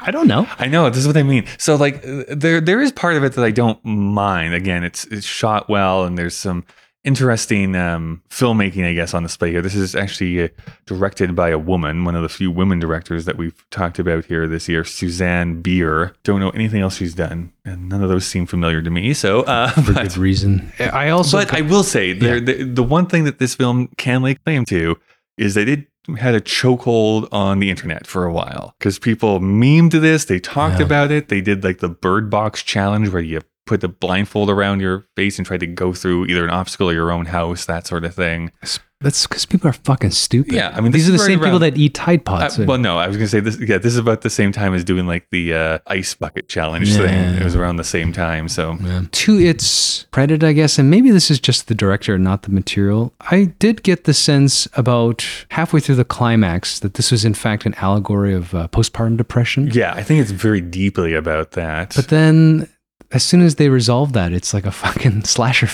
I 0.07 0.11
don't 0.11 0.29
know. 0.29 0.47
I 0.59 0.67
know 0.67 0.91
this 0.91 0.99
is 0.99 1.07
what 1.07 1.17
I 1.17 1.23
mean. 1.23 1.47
So 1.59 1.77
like 1.77 2.05
uh, 2.07 2.25
there 2.29 2.61
there 2.61 2.81
is 2.81 2.93
part 2.93 3.17
of 3.17 3.25
it 3.25 3.33
that 3.35 3.45
I 3.45 3.51
don't 3.51 3.83
mind. 3.85 4.55
Again, 4.55 4.85
it's 4.85 5.05
it's 5.07 5.27
shot 5.27 5.69
well 5.69 6.05
and 6.05 6.19
there's 6.19 6.37
some 6.37 6.65
interesting 7.05 7.77
um, 7.77 8.23
filmmaking, 8.31 8.85
I 8.87 8.95
guess, 8.95 9.15
on 9.15 9.23
display 9.23 9.51
here. 9.51 9.63
This 9.63 9.75
is 9.75 9.95
actually 9.95 10.43
uh, 10.45 10.49
directed 10.87 11.37
by 11.37 11.51
a 11.51 11.59
woman, 11.59 12.05
one 12.05 12.15
of 12.15 12.23
the 12.23 12.29
few 12.29 12.51
women 12.51 12.79
directors 12.79 13.25
that 13.27 13.37
we've 13.37 13.65
talked 13.71 13.99
about 13.99 14.25
here 14.25 14.49
this 14.49 14.69
year, 14.69 14.85
Susanne 14.85 15.61
Bier. 15.63 16.15
Don't 16.25 16.41
know 16.41 16.51
anything 16.51 16.81
else 16.81 16.97
she's 16.97 17.15
done, 17.15 17.53
and 17.65 17.89
none 17.89 18.03
of 18.03 18.09
those 18.09 18.27
seem 18.27 18.47
familiar 18.47 18.83
to 18.83 18.91
me. 18.91 19.15
So, 19.15 19.43
uh, 19.43 19.69
For 19.71 19.93
but, 19.93 20.03
good 20.09 20.17
reason. 20.17 20.73
I 20.81 21.11
also 21.11 21.39
but 21.39 21.53
I 21.55 21.61
will 21.61 21.85
say, 21.85 22.13
there, 22.13 22.41
the, 22.41 22.65
the 22.65 22.83
one 22.83 23.07
thing 23.07 23.25
that 23.25 23.39
this 23.39 23.55
film 23.55 23.89
can 23.97 24.23
lay 24.23 24.35
claim 24.37 24.65
to 24.67 24.97
is 25.37 25.55
that 25.55 25.69
it 25.69 25.87
had 26.19 26.35
a 26.35 26.41
chokehold 26.41 27.27
on 27.33 27.61
the 27.61 27.71
internet 27.71 28.07
for 28.07 28.25
a 28.27 28.33
while 28.33 28.75
because 28.79 28.99
people 28.99 29.41
memed 29.41 29.93
this, 29.93 30.27
they 30.27 30.39
talked 30.39 30.79
Yeah. 30.81 30.85
about 30.87 31.11
it, 31.11 31.29
they 31.29 31.41
did 31.41 31.65
like 31.65 31.79
the 31.79 31.89
bird 31.89 32.29
box 32.29 32.63
challenge 32.63 33.09
where 33.09 33.23
you 33.23 33.41
put 33.67 33.81
the 33.81 33.89
blindfold 33.89 34.51
around 34.51 34.81
your 34.81 35.07
face 35.17 35.39
and 35.39 35.47
tried 35.47 35.61
to 35.61 35.67
go 35.67 35.93
through 35.93 36.27
either 36.27 36.45
an 36.45 36.51
obstacle 36.51 36.91
or 36.91 36.93
your 36.93 37.11
own 37.11 37.27
house, 37.27 37.65
that 37.67 37.87
sort 37.87 38.05
of 38.05 38.15
thing. 38.15 38.53
That's 39.01 39.27
because 39.27 39.45
people 39.45 39.69
are 39.69 39.73
fucking 39.75 40.13
stupid. 40.13 40.55
Yeah, 40.55 40.73
I 40.75 40.81
mean, 40.81 40.93
these 40.93 41.09
are 41.09 41.13
the 41.13 41.19
right 41.19 41.27
same 41.27 41.41
people 41.41 41.59
that 41.59 41.77
eat 41.77 41.93
Tide 41.93 42.21
Uh, 42.27 42.39
Pods. 42.39 42.59
well, 42.59 42.79
no, 42.79 42.97
I 42.97 43.07
was 43.07 43.19
gonna 43.19 43.29
say 43.29 43.41
this. 43.41 43.59
Yeah, 43.61 43.77
this 43.77 43.93
is 43.93 43.99
about 43.99 44.23
the 44.23 44.31
same 44.31 44.51
time 44.51 44.73
as 44.73 44.83
doing 44.83 45.07
like 45.07 45.27
the 45.31 45.53
uh, 45.53 45.79
ice 45.87 46.15
bucket 46.15 46.49
challenge 46.49 46.89
Yeah. 46.89 46.99
thing. 47.07 47.35
It 47.35 47.45
was 47.45 47.55
around 47.55 47.77
the 47.77 47.85
same 47.85 48.13
time. 48.15 48.49
So 48.49 48.79
Yeah. 48.83 49.03
To 49.11 49.39
its 49.39 50.07
credit, 50.11 50.43
I 50.43 50.53
guess, 50.55 50.79
and 50.79 50.89
maybe 50.89 51.11
this 51.11 51.31
is 51.31 51.39
just 51.39 51.69
the 51.69 51.75
director, 51.75 52.19
not 52.19 52.45
the 52.45 52.51
material. 52.51 53.13
I 53.21 53.53
did 53.59 53.83
get 53.83 54.05
the 54.05 54.15
sense 54.15 54.69
about 54.75 55.23
halfway 55.51 55.81
through 55.81 55.97
the 55.97 56.05
climax 56.07 56.79
that 56.79 56.95
this 56.95 57.11
was 57.11 57.27
in 57.27 57.35
fact 57.35 57.67
an 57.67 57.75
allegory 57.75 58.33
of 58.33 58.55
uh, 58.55 58.69
postpartum 58.69 59.19
depression. 59.19 59.69
yeah, 59.73 59.93
I 59.93 60.03
think 60.03 60.23
it's 60.23 60.31
very 60.31 60.63
deeply 60.63 61.13
about 61.13 61.51
that. 61.53 61.93
But 61.95 62.09
then, 62.09 62.69
as 63.15 63.23
soon 63.25 63.41
as 63.43 63.55
they 63.55 63.69
resolve 63.69 64.13
that, 64.13 64.33
it's 64.33 64.53
like 64.53 64.67
a 64.67 64.71
fucking 64.73 65.25
slasher 65.35 65.69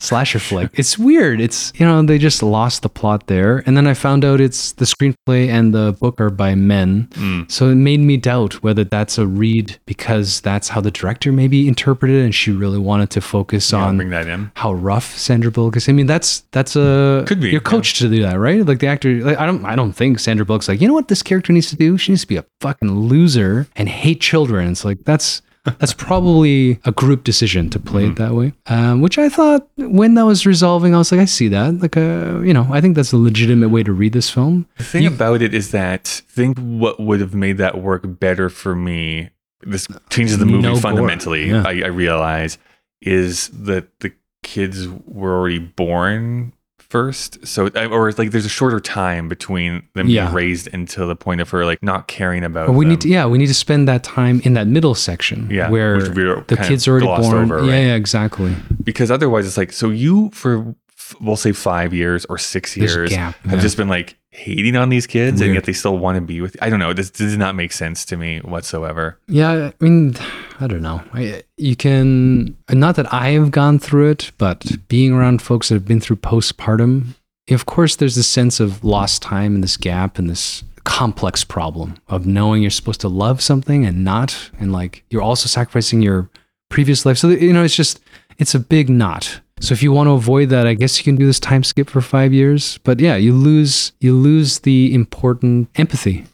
slasher 0.00 0.38
flick. 0.38 0.70
It's 0.74 0.98
weird. 0.98 1.40
It's 1.40 1.72
you 1.76 1.86
know 1.86 2.02
they 2.02 2.18
just 2.18 2.42
lost 2.42 2.82
the 2.82 2.88
plot 2.88 3.26
there, 3.28 3.62
and 3.66 3.76
then 3.76 3.86
I 3.86 3.94
found 3.94 4.24
out 4.24 4.40
it's 4.40 4.72
the 4.72 4.84
screenplay 4.84 5.48
and 5.48 5.72
the 5.72 5.96
book 6.00 6.20
are 6.20 6.30
by 6.30 6.54
men. 6.54 7.06
Mm. 7.12 7.50
So 7.50 7.68
it 7.70 7.76
made 7.76 8.00
me 8.00 8.16
doubt 8.16 8.62
whether 8.62 8.84
that's 8.84 9.16
a 9.18 9.26
read 9.26 9.78
because 9.86 10.40
that's 10.40 10.68
how 10.68 10.80
the 10.80 10.90
director 10.90 11.30
maybe 11.32 11.68
interpreted 11.68 12.16
it, 12.16 12.24
and 12.24 12.34
she 12.34 12.50
really 12.50 12.78
wanted 12.78 13.10
to 13.10 13.20
focus 13.20 13.72
Yeah, 13.72 13.84
on 13.84 13.96
bring 13.96 14.10
that 14.10 14.26
in. 14.26 14.50
how 14.56 14.72
rough 14.74 15.16
Sandra 15.16 15.50
Bullock 15.50 15.76
is. 15.76 15.88
I 15.88 15.92
mean, 15.92 16.06
that's 16.06 16.40
that's 16.52 16.74
a 16.76 17.24
Could 17.26 17.40
be, 17.40 17.48
you're 17.50 17.54
yeah. 17.62 17.70
coached 17.70 17.98
to 17.98 18.08
do 18.08 18.22
that, 18.22 18.38
right? 18.38 18.66
Like 18.66 18.80
the 18.80 18.88
actor, 18.88 19.14
like, 19.22 19.38
I 19.38 19.46
don't 19.46 19.64
I 19.64 19.76
don't 19.76 19.92
think 19.92 20.18
Sandra 20.18 20.44
Bullock's 20.44 20.68
like 20.68 20.80
you 20.80 20.88
know 20.88 20.94
what 20.94 21.08
this 21.08 21.22
character 21.22 21.52
needs 21.52 21.70
to 21.70 21.76
do. 21.76 21.96
She 21.96 22.12
needs 22.12 22.22
to 22.22 22.26
be 22.28 22.36
a 22.36 22.44
fucking 22.60 22.90
loser 22.90 23.68
and 23.76 23.88
hate 23.88 24.20
children. 24.20 24.70
It's 24.72 24.84
like 24.84 25.04
that's. 25.04 25.42
That's 25.64 25.94
probably 25.94 26.80
a 26.84 26.90
group 26.92 27.22
decision 27.24 27.70
to 27.70 27.78
play 27.78 28.02
Mm-hmm. 28.02 28.12
it 28.12 28.16
that 28.16 28.34
way, 28.34 28.52
um, 28.66 29.00
which 29.00 29.16
I 29.18 29.28
thought 29.28 29.68
when 29.76 30.14
that 30.14 30.24
was 30.26 30.44
resolving, 30.44 30.92
I 30.94 30.98
was 30.98 31.12
like, 31.12 31.20
I 31.20 31.24
see 31.26 31.46
that. 31.48 31.78
Like, 31.80 31.96
uh, 31.96 32.40
you 32.40 32.52
know, 32.52 32.66
I 32.70 32.80
think 32.80 32.96
that's 32.96 33.12
a 33.12 33.16
legitimate 33.16 33.68
way 33.68 33.82
to 33.84 33.92
read 33.92 34.12
this 34.12 34.28
film. 34.28 34.66
The 34.78 34.84
thing 34.84 35.06
about 35.06 35.40
it 35.40 35.54
is 35.54 35.70
that 35.70 36.22
I 36.28 36.32
think 36.32 36.58
what 36.58 36.98
would 36.98 37.20
have 37.20 37.34
made 37.34 37.58
that 37.58 37.78
work 37.78 38.02
better 38.04 38.48
for 38.48 38.74
me, 38.74 39.30
this 39.62 39.86
changes 40.10 40.38
the 40.38 40.46
movie 40.46 40.62
No 40.62 40.74
fundamentally, 40.76 41.48
Yeah. 41.50 41.62
I, 41.64 41.82
I 41.84 41.88
realize, 41.88 42.58
is 43.00 43.48
that 43.50 44.00
the 44.00 44.12
kids 44.42 44.88
were 45.06 45.36
already 45.38 45.60
born 45.60 46.52
first. 46.92 47.44
So, 47.46 47.68
or 47.90 48.08
it's 48.10 48.18
like 48.18 48.30
there's 48.32 48.44
a 48.44 48.56
shorter 48.60 48.78
time 48.78 49.24
between 49.28 49.82
them 49.94 50.06
Yeah. 50.08 50.24
being 50.26 50.34
raised 50.34 50.68
until 50.74 51.08
the 51.08 51.16
point 51.16 51.40
of 51.40 51.48
her 51.50 51.64
like 51.64 51.82
not 51.82 52.06
caring 52.06 52.44
about 52.44 52.66
But 52.68 52.74
we 52.74 52.84
them. 52.84 52.90
need 52.90 53.00
to, 53.00 53.08
yeah, 53.08 53.24
we 53.26 53.38
need 53.38 53.46
to 53.46 53.54
spend 53.66 53.88
that 53.88 54.02
time 54.04 54.40
in 54.44 54.52
that 54.54 54.66
middle 54.66 54.94
section 54.94 55.48
Yeah, 55.50 55.70
where 55.70 55.96
which 55.96 56.10
we 56.10 56.24
were 56.24 56.44
the 56.46 56.56
kids 56.58 56.86
are 56.86 56.92
already 56.92 57.06
born. 57.22 57.44
over, 57.50 57.64
yeah, 57.64 57.72
right? 57.72 57.78
yeah, 57.88 57.94
exactly. 57.94 58.54
because 58.84 59.10
otherwise 59.10 59.46
it's 59.46 59.56
like 59.56 59.72
so 59.72 59.88
you 59.88 60.30
for 60.34 60.74
we'll 61.20 61.36
say 61.36 61.52
five 61.52 61.92
years 61.92 62.24
or 62.26 62.38
six 62.38 62.74
There's 62.74 62.94
years 62.94 63.10
gap, 63.10 63.34
have 63.44 63.60
just 63.60 63.76
been 63.76 63.88
like 63.88 64.16
hating 64.30 64.76
on 64.76 64.88
these 64.88 65.06
kids 65.06 65.40
and 65.42 65.52
yet 65.52 65.64
they 65.64 65.74
still 65.74 65.98
want 65.98 66.16
to 66.16 66.22
be 66.22 66.40
with 66.40 66.56
i 66.62 66.70
don't 66.70 66.78
know 66.78 66.94
this 66.94 67.10
does 67.10 67.36
not 67.36 67.54
make 67.54 67.70
sense 67.70 68.06
to 68.06 68.16
me 68.16 68.38
whatsoever 68.40 69.18
Yeah, 69.28 69.72
I 69.78 69.84
mean, 69.84 70.14
I 70.58 70.66
don't 70.66 70.80
know. 70.80 71.02
I, 71.12 71.42
you 71.58 71.76
can, 71.76 72.56
not 72.70 72.96
that 72.96 73.12
I 73.12 73.30
have 73.30 73.50
gone 73.50 73.78
through 73.78 74.10
it, 74.10 74.32
but 74.38 74.88
being 74.88 75.12
around 75.12 75.42
folks 75.42 75.68
that 75.68 75.74
have 75.74 75.84
been 75.84 76.00
through 76.00 76.16
postpartum, 76.16 77.14
of 77.50 77.66
course, 77.66 77.96
there's 77.96 78.14
this 78.14 78.28
sense 78.28 78.60
of 78.60 78.82
lost 78.84 79.20
time 79.20 79.54
and 79.56 79.62
this 79.62 79.76
gap 79.76 80.18
and 80.18 80.30
this 80.30 80.62
complex 80.84 81.44
problem 81.44 81.96
of 82.08 82.26
knowing 82.26 82.62
you're 82.62 82.70
supposed 82.70 83.00
to 83.02 83.08
love 83.08 83.40
something 83.42 83.84
and 83.84 84.04
not. 84.04 84.50
And 84.58 84.72
like, 84.72 85.04
you're 85.10 85.22
also 85.22 85.46
sacrificing 85.48 86.00
your 86.00 86.30
previous 86.70 87.04
life. 87.04 87.18
So, 87.18 87.28
you 87.28 87.52
know, 87.52 87.64
it's 87.64 87.76
just, 87.76 88.00
it's 88.38 88.54
a 88.54 88.60
big 88.60 88.88
knot. 88.88 89.40
So 89.62 89.72
if 89.72 89.82
you 89.82 89.92
want 89.92 90.08
to 90.08 90.12
avoid 90.12 90.48
that, 90.50 90.66
I 90.66 90.74
guess 90.74 90.98
you 90.98 91.04
can 91.04 91.14
do 91.16 91.24
this 91.26 91.38
time 91.40 91.62
skip 91.62 91.88
for 91.88 92.00
five 92.00 92.32
years. 92.32 92.78
But 92.84 92.98
yeah, 92.98 93.14
you 93.16 93.32
lose, 93.32 93.92
you 94.00 94.12
lose 94.14 94.58
the 94.60 94.92
important 94.92 95.68
empathy 95.76 96.24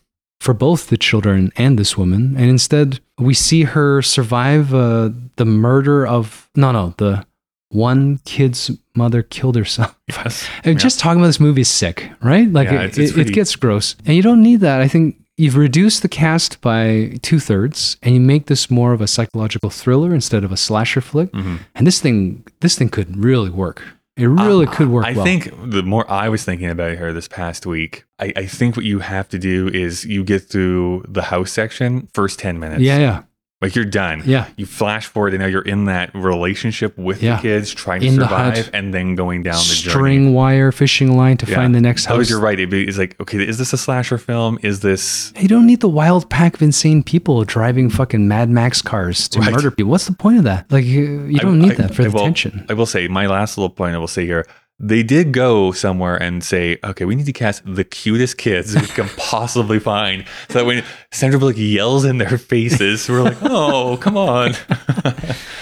for 0.41 0.55
both 0.55 0.89
the 0.89 0.97
children 0.97 1.53
and 1.57 1.79
this 1.79 1.97
woman. 1.99 2.35
And 2.39 2.49
instead, 2.49 3.01
we 3.19 3.35
see 3.35 3.65
her 3.65 4.01
survive 4.03 4.73
uh, 4.73 5.11
the 5.37 5.45
murder 5.45 6.07
of, 6.07 6.49
no, 6.57 6.73
no, 6.73 6.95
the 6.97 7.27
one 7.71 8.19
kid's 8.25 8.71
mother 8.95 9.23
killed 9.23 9.57
herself. 9.57 9.95
yes 10.09 10.49
And 10.65 10.79
just 10.81 10.99
talking 10.99 11.21
about 11.21 11.27
this 11.29 11.41
movie 11.41 11.61
is 11.61 11.69
sick, 11.69 12.11
right? 12.23 12.51
Like 12.51 12.69
Yeah, 12.69 12.81
it, 12.83 12.99
it's- 12.99 12.99
it's 13.11 13.19
it, 13.19 13.29
it 13.29 13.35
gets 13.35 13.55
gross. 13.57 13.95
And 14.07 14.17
you 14.17 14.23
don't 14.23 14.43
need 14.43 14.61
that. 14.61 14.81
I 14.81 14.89
think 14.89 15.17
you've 15.39 15.57
reduced 15.57 16.03
the 16.03 16.09
cast 16.09 16.61
by 16.61 17.17
two 17.23 17.39
thirds 17.41 17.97
and 18.03 18.15
you 18.15 18.21
make 18.21 18.47
this 18.47 18.71
more 18.71 18.93
of 18.93 19.01
a 19.01 19.07
psychological 19.07 19.71
thriller 19.71 20.13
instead 20.15 20.45
of 20.45 20.53
a 20.53 20.57
slasher 20.57 21.01
flick. 21.01 21.31
Mhm. 21.33 21.61
And 21.75 21.87
this 21.87 22.01
thing, 22.01 22.45
this 22.61 22.77
thing 22.77 22.89
could 22.91 23.17
really 23.17 23.49
work. 23.51 23.83
It 24.17 24.27
really 24.27 24.67
Uh, 24.67 24.73
could 24.73 24.89
work 24.89 25.07
i 25.07 25.13
well. 25.13 25.25
think 25.25 25.49
the 25.71 25.85
more 25.85 26.05
i 26.11 26.29
was 26.29 26.43
thinking 26.45 26.69
about 26.69 26.97
her 26.97 27.13
this 27.13 27.29
past 27.29 27.65
week 27.67 28.05
I, 28.19 28.33
I 28.43 28.47
think 28.47 28.77
what 28.77 28.85
you 28.85 28.99
have 28.99 29.29
to 29.29 29.39
do 29.39 29.69
is 29.69 30.05
you 30.05 30.25
get 30.25 30.43
through 30.51 31.05
the 31.09 31.23
house 31.23 31.53
section 31.53 32.09
first 32.15 32.41
10 32.41 32.59
minutes 32.59 32.83
Yeah, 32.83 32.99
yeah. 32.99 33.23
Like 33.61 33.75
you're 33.75 33.85
done. 33.85 34.23
Yeah. 34.25 34.47
You 34.57 34.67
flash 34.67 35.07
forward 35.07 35.35
and 35.35 35.41
now 35.43 35.49
you're 35.49 35.63
in 35.63 35.87
that 35.87 36.15
relationship 36.15 36.97
with 36.97 37.21
Yeah. 37.21 37.37
the 37.37 37.43
kids, 37.43 37.75
trying 37.75 38.03
to 38.03 38.07
In 38.07 38.19
hut. 38.19 38.55
survive, 38.55 38.71
and 38.73 38.95
then 38.95 39.17
going 39.17 39.43
down 39.43 39.55
the 39.57 39.61
String 39.63 39.93
journey. 40.27 40.31
wire 40.31 40.71
fishing 40.71 41.17
line 41.17 41.39
to 41.39 41.47
Yeah. 41.51 41.57
find 41.57 41.75
the 41.75 41.81
next 41.81 42.09
Oh, 42.09 42.19
house. 42.19 42.31
you're 42.31 42.39
right. 42.39 42.57
It'd 42.57 42.71
be- 42.71 42.87
It's 42.87 42.99
like, 42.99 43.17
okay, 43.21 43.39
is 43.45 43.59
this 43.59 43.73
a 43.73 43.77
slasher 43.77 44.17
film? 44.17 44.61
Is 44.63 44.79
this 44.81 45.33
You 45.41 45.49
don't 45.49 45.67
need 45.67 45.81
the 45.81 45.89
wild 45.89 46.31
pack 46.31 46.55
of 46.55 46.63
insane 46.63 47.03
people 47.03 47.43
driving 47.45 47.91
fucking 47.91 48.29
Mad 48.29 48.49
Max 48.49 48.81
cars 48.81 49.27
to 49.31 49.41
Right. 49.41 49.51
murder 49.53 49.73
people. 49.73 49.91
What's 49.91 50.07
the 50.07 50.13
point 50.13 50.39
of 50.39 50.45
that? 50.45 50.67
Like 50.71 50.85
you, 50.85 51.25
you 51.29 51.41
don't 51.41 51.59
need 51.59 51.73
I- 51.73 51.75
that 51.77 51.95
for 51.97 52.03
I 52.03 52.05
the 52.05 52.11
will- 52.13 52.23
tension. 52.23 52.65
I 52.69 52.75
will 52.75 52.87
say 52.87 53.09
my 53.09 53.27
last 53.27 53.59
little 53.59 53.71
point 53.71 53.93
I 53.97 53.99
will 53.99 54.07
say 54.07 54.25
here. 54.25 54.47
They 54.81 55.03
did 55.03 55.33
go 55.33 55.73
somewhere 55.73 56.17
and 56.17 56.45
say, 56.45 56.79
okay, 56.85 57.05
we 57.05 57.17
need 57.17 57.27
to 57.27 57.33
cast 57.33 57.63
the 57.67 57.83
cutest 57.83 58.39
kids 58.39 58.77
we 58.77 58.87
can 58.87 59.09
possibly 59.17 59.81
find. 59.93 60.25
So 60.51 60.61
that 60.61 60.67
when 60.67 60.85
Sandra 61.11 61.41
Bullock 61.41 61.57
yells 61.59 62.05
in 62.05 62.19
their 62.19 62.39
faces, 62.39 63.09
we're 63.09 63.23
like, 63.23 63.39
oh, 63.43 63.97
come 64.01 64.17
on. 64.17 64.53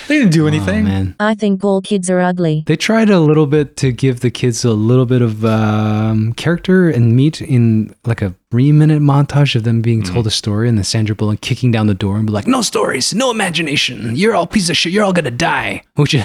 they 0.09 0.19
didn't 0.19 0.33
do 0.33 0.45
Oh, 0.45 0.49
anything. 0.49 0.85
man. 0.85 1.17
I 1.19 1.35
think 1.35 1.65
all 1.65 1.81
kids 1.81 2.11
are 2.11 2.21
ugly. 2.21 2.65
They 2.67 2.77
tried 2.77 3.09
a 3.11 3.21
little 3.21 3.47
bit 3.47 3.77
to 3.79 3.91
give 3.91 4.21
the 4.21 4.31
kids 4.31 4.65
a 4.65 4.73
little 4.73 5.07
bit 5.07 5.23
of 5.23 5.45
um, 5.45 6.35
character 6.35 6.89
and 6.91 7.17
meat 7.17 7.41
in 7.41 7.95
like 8.05 8.21
a 8.23 8.35
three 8.57 8.73
minute 8.73 9.03
montage 9.03 9.55
of 9.55 9.65
them 9.65 9.83
being 9.83 10.01
Mm-hmm. 10.03 10.15
told 10.15 10.27
a 10.27 10.31
story 10.31 10.67
and 10.67 10.79
then 10.79 10.85
Sandra 10.85 11.15
Bullock 11.15 11.43
kicking 11.43 11.71
down 11.71 11.89
the 11.89 11.95
door 11.95 12.17
and 12.17 12.25
be 12.27 12.33
like, 12.33 12.47
no 12.47 12.63
stories, 12.63 13.13
no 13.15 13.31
imagination. 13.31 14.17
You're 14.17 14.35
all 14.35 14.47
piece 14.47 14.71
of 14.71 14.77
shit. 14.79 14.93
You're 14.93 15.05
all 15.05 15.13
going 15.13 15.27
to 15.27 15.31
die. 15.31 15.83
Which 15.97 16.15
I, 16.15 16.25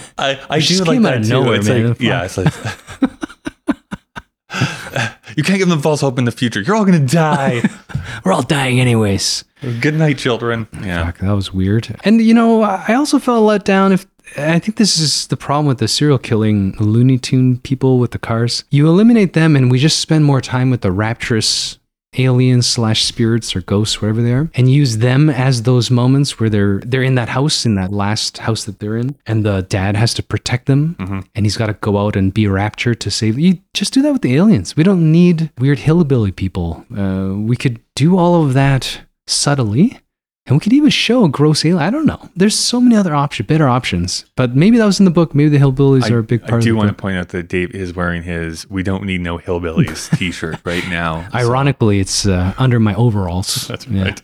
I 0.50 0.58
It 0.58 0.62
do 0.62 0.66
just 0.68 0.88
like 0.88 0.96
came 0.96 1.02
that 1.04 1.14
out 1.16 1.20
of 1.20 1.24
too. 1.24 1.30
nowhere, 1.30 1.56
it's 1.56 1.68
man. 1.68 1.90
like, 1.90 2.00
yeah, 2.00 2.24
it's 2.24 2.38
like 2.38 2.54
you 5.36 5.44
can't 5.44 5.60
give 5.60 5.68
them 5.68 5.82
false 5.82 6.00
hope 6.00 6.18
in 6.20 6.24
the 6.26 6.32
future. 6.32 6.62
You're 6.62 6.76
all 6.78 6.86
gonna 6.86 7.06
die. 7.06 7.62
we're 8.24 8.32
all 8.32 8.44
dying 8.44 8.80
anyways. 8.80 9.44
Good 9.82 9.96
night, 9.96 10.18
children. 10.18 10.68
Yeah. 10.82 11.04
Fuck, 11.06 11.18
that 11.20 11.32
was 11.34 11.54
weird. 11.54 11.94
And 12.06 12.22
you 12.22 12.34
know, 12.34 12.62
I 12.62 12.94
also 12.96 13.20
felt 13.20 13.44
let 13.44 13.66
down. 13.66 13.92
If 13.92 14.06
I 14.38 14.60
think 14.60 14.78
this 14.78 14.98
is 15.00 15.28
the 15.28 15.36
problem 15.38 15.66
with 15.66 15.80
the 15.80 15.88
serial 15.90 16.18
killing 16.18 16.76
Looney 16.80 17.18
Tune 17.18 17.58
people 17.60 18.00
with 18.00 18.12
the 18.12 18.20
cars, 18.20 18.64
you 18.70 18.88
eliminate 18.88 19.34
them, 19.34 19.56
and 19.58 19.70
we 19.70 19.80
just 19.80 20.00
spend 20.00 20.24
more 20.26 20.40
time 20.42 20.70
with 20.70 20.82
the 20.82 20.92
rapturous 20.92 21.78
aliens 22.18 22.68
slash 22.68 23.04
spirits 23.04 23.56
or 23.56 23.62
ghosts, 23.62 24.02
whatever 24.02 24.22
they 24.22 24.34
are, 24.34 24.50
and 24.56 24.70
use 24.72 24.98
them 24.98 25.30
as 25.30 25.64
those 25.64 25.90
moments 25.90 26.40
where 26.40 26.50
they're 26.50 26.80
they're 26.80 27.04
in 27.04 27.16
that 27.16 27.30
house, 27.30 27.66
in 27.66 27.76
that 27.76 27.92
last 27.92 28.40
house 28.40 28.66
that 28.66 28.80
they're 28.80 28.98
in, 28.98 29.16
and 29.26 29.46
the 29.46 29.62
dad 29.64 29.96
has 29.96 30.14
to 30.16 30.24
protect 30.24 30.66
them, 30.66 30.96
and 31.36 31.46
he's 31.46 31.58
got 31.58 31.68
to 31.68 31.74
go 31.74 31.98
out 31.98 32.16
and 32.16 32.34
be 32.34 32.48
raptured 32.48 33.00
to 33.02 33.12
save. 33.12 33.40
You 33.40 33.60
just 33.74 33.94
do 33.94 34.02
that 34.02 34.12
with 34.14 34.22
the 34.22 34.36
aliens. 34.36 34.76
We 34.76 34.84
don't 34.84 35.12
need 35.12 35.52
weird 35.58 35.80
hillbilly 35.80 36.32
people. 36.32 36.86
Uh, 36.96 37.34
we 37.38 37.56
could 37.56 37.80
do 37.96 38.18
all 38.18 38.44
of 38.46 38.54
that 38.54 39.02
subtly. 39.28 40.00
And 40.48 40.56
we 40.56 40.60
could 40.60 40.74
even 40.74 40.90
show 40.90 41.24
a 41.24 41.30
gross 41.30 41.64
alien. 41.64 41.84
I 41.84 41.92
don't 41.92 42.08
know. 42.08 42.30
There's 42.36 42.58
so 42.58 42.82
many 42.82 42.96
other 42.96 43.14
options, 43.14 43.48
better 43.48 43.68
options. 43.70 44.26
But 44.36 44.56
maybe 44.56 44.78
that 44.80 44.86
was 44.86 44.98
in 45.00 45.06
the 45.06 45.12
book. 45.12 45.36
Maybe 45.36 45.50
the 45.50 45.60
hillbillies 45.64 46.10
I, 46.10 46.16
are 46.16 46.18
a 46.20 46.24
big 46.24 46.42
part 46.42 46.54
of 46.54 46.58
it. 46.60 46.62
I 46.64 46.66
do 46.66 46.76
want 46.76 46.90
to 46.90 46.96
point 46.96 47.18
out 47.18 47.30
that 47.30 47.48
Dave 47.48 47.76
is 47.76 47.94
wearing 47.94 48.24
his 48.24 48.68
"We 48.70 48.82
don't 48.82 49.04
need 49.06 49.22
no 49.22 49.38
hillbillies" 49.38 50.10
T-shirt 50.18 50.58
right 50.66 50.86
now. 50.90 51.30
So 51.32 51.38
Ironically, 51.38 52.00
it's 52.00 52.26
uh, 52.26 52.56
under 52.58 52.80
my 52.80 52.96
overalls. 52.96 53.68
that's 53.68 53.86
Yeah. 53.88 54.04
right. 54.04 54.22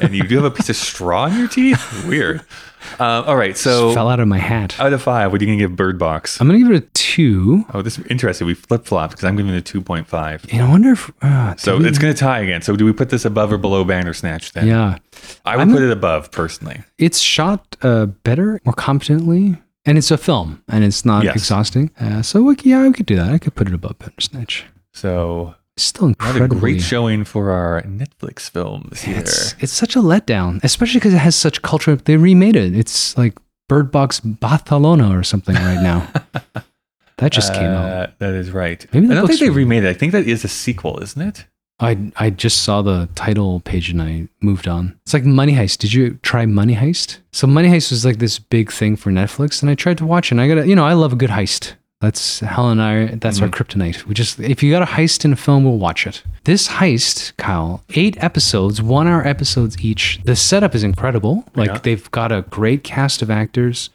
and 0.00 0.14
you 0.16 0.24
do 0.24 0.34
have 0.36 0.44
a 0.44 0.50
piece 0.50 0.68
of 0.68 0.74
straw 0.76 1.26
in 1.26 1.38
your 1.38 1.48
teeth. 1.48 2.06
Weird. 2.08 2.42
Uh, 3.00 3.22
all 3.26 3.36
right. 3.36 3.56
So 3.56 3.86
Just 3.88 3.94
fell 3.94 4.08
out 4.08 4.20
of 4.20 4.28
my 4.28 4.38
hat. 4.38 4.78
out 4.80 4.92
of 4.92 5.02
five, 5.02 5.32
what 5.32 5.40
are 5.40 5.44
you 5.44 5.50
gonna 5.50 5.58
give 5.58 5.76
Bird 5.76 5.98
Box? 5.98 6.40
I'm 6.40 6.46
gonna 6.46 6.58
give 6.58 6.70
it 6.70 6.76
a 6.84 6.86
two. 6.94 7.64
oh, 7.74 7.82
this 7.82 7.98
is 7.98 8.06
interesting. 8.06 8.46
We 8.46 8.54
flip 8.54 8.84
flopped 8.84 9.12
because 9.12 9.24
I'm 9.24 9.36
giving 9.36 9.52
it 9.54 9.58
a 9.58 9.62
two 9.62 9.80
point 9.82 10.06
five. 10.06 10.44
And 10.52 10.62
I 10.62 10.68
wonder 10.68 10.92
if 10.92 11.10
uh, 11.22 11.54
So 11.56 11.80
it's 11.80 11.98
gonna 11.98 12.14
tie 12.14 12.40
again. 12.40 12.62
So 12.62 12.76
do 12.76 12.84
we 12.84 12.92
put 12.92 13.10
this 13.10 13.24
above 13.24 13.52
or 13.52 13.58
below 13.58 13.84
Bandersnatch 13.84 14.52
then? 14.52 14.66
yeah, 14.66 14.98
I 15.44 15.56
would 15.56 15.68
put 15.68 15.82
it 15.82 15.90
above 15.90 16.30
personally. 16.30 16.82
it's 16.98 17.18
shot 17.20 17.76
uh, 17.82 18.06
better, 18.06 18.60
more 18.64 18.74
competently, 18.74 19.56
and 19.84 19.98
it's 19.98 20.10
a 20.10 20.18
film, 20.18 20.62
and 20.68 20.84
it's 20.84 21.04
not 21.04 21.24
Yes. 21.24 21.36
exhausting. 21.36 21.90
Uh, 22.00 22.22
so 22.22 22.42
we, 22.42 22.56
yeah, 22.62 22.82
we 22.82 22.92
could 22.92 23.06
do 23.06 23.16
that. 23.16 23.30
I 23.32 23.38
could 23.38 23.54
put 23.54 23.68
it 23.68 23.74
above 23.74 23.98
Bandersnatch. 23.98 24.64
So 24.92 25.54
still 25.76 26.12
a 26.20 26.48
great 26.48 26.80
showing 26.82 27.24
for 27.24 27.50
our 27.50 27.82
Netflix 27.82 28.50
films 28.50 29.02
here. 29.02 29.18
It's 29.18 29.54
it's 29.60 29.72
such 29.72 29.96
a 29.96 30.00
letdown, 30.00 30.62
especially 30.62 31.00
because 31.00 31.14
it 31.14 31.18
has 31.18 31.34
such 31.36 31.62
culture. 31.62 31.96
They 31.96 32.16
remade 32.16 32.56
it. 32.56 32.76
It's 32.76 33.16
like 33.16 33.38
Bird 33.68 33.90
Box 33.90 34.20
Barcelona 34.20 35.16
or 35.18 35.22
something 35.22 35.54
right 35.54 35.82
now. 35.82 36.08
that 37.18 37.32
just 37.32 37.52
came 37.54 37.64
out. 37.70 37.90
Uh, 37.90 38.06
That 38.18 38.34
is 38.34 38.50
right. 38.50 38.86
Maybe 38.92 39.10
I 39.10 39.14
don't 39.14 39.26
think 39.26 39.40
they 39.40 39.50
remade 39.50 39.84
it. 39.84 39.88
I 39.88 39.94
think 39.94 40.12
that 40.12 40.26
is 40.26 40.44
a 40.44 40.48
sequel, 40.48 40.98
isn't 41.02 41.22
it? 41.22 41.46
I 41.80 42.12
I 42.16 42.30
just 42.30 42.62
saw 42.62 42.82
the 42.82 43.08
title 43.14 43.60
page 43.60 43.90
and 43.90 44.00
I 44.02 44.28
moved 44.40 44.68
on. 44.68 44.98
It's 45.04 45.14
like 45.14 45.24
Money 45.24 45.54
Heist. 45.54 45.78
Did 45.78 45.92
you 45.92 46.14
try 46.22 46.46
Money 46.46 46.76
Heist? 46.76 47.18
So 47.32 47.46
Money 47.46 47.68
Heist 47.68 47.90
was 47.90 48.04
like 48.04 48.18
this 48.18 48.38
big 48.38 48.70
thing 48.70 48.94
for 48.96 49.10
Netflix, 49.10 49.62
and 49.62 49.70
I 49.70 49.74
tried 49.74 49.98
to 49.98 50.06
watch 50.06 50.28
it. 50.28 50.32
And 50.32 50.40
I 50.40 50.48
got 50.48 50.54
to 50.56 50.68
you 50.68 50.76
know 50.76 50.84
I 50.84 50.92
love 50.92 51.12
a 51.12 51.16
good 51.16 51.30
heist. 51.30 51.74
That's 52.02 52.40
Helen 52.40 52.80
and 52.80 52.82
I. 52.82 53.14
That's 53.14 53.40
our 53.40 53.46
mm-hmm. 53.46 53.62
kryptonite. 53.62 54.06
We 54.06 54.14
just 54.14 54.40
if 54.40 54.60
you 54.60 54.72
got 54.72 54.82
a 54.82 54.86
heist 54.86 55.24
in 55.24 55.32
a 55.32 55.36
film, 55.36 55.62
we'll 55.62 55.78
watch 55.78 56.04
it. 56.04 56.24
This 56.42 56.66
heist, 56.66 57.36
Kyle, 57.36 57.84
eight 57.94 58.20
episodes, 58.22 58.82
one 58.82 59.06
hour 59.06 59.24
episodes 59.24 59.78
each. 59.84 60.18
The 60.24 60.34
setup 60.34 60.74
is 60.74 60.82
incredible. 60.82 61.44
Like 61.54 61.68
Yeah. 61.68 61.78
they've 61.78 62.10
got 62.10 62.32
a 62.32 62.42
great 62.50 62.82
cast 62.82 63.22
of 63.22 63.30
actors. 63.30 63.90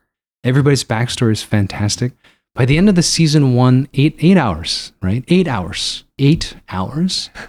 Everybody's 0.46 0.86
backstory 0.86 1.34
is 1.34 1.44
fantastic. 1.44 2.14
By 2.56 2.64
the 2.64 2.78
end 2.78 2.88
of 2.88 2.96
the 2.96 3.04
season 3.04 3.56
one, 3.56 3.90
eight 3.94 4.16
eight 4.20 4.38
hours, 4.38 4.94
right? 5.02 5.26
Eight 5.28 5.50
hours, 5.50 6.06
eight 6.18 6.56
hours. 6.70 7.30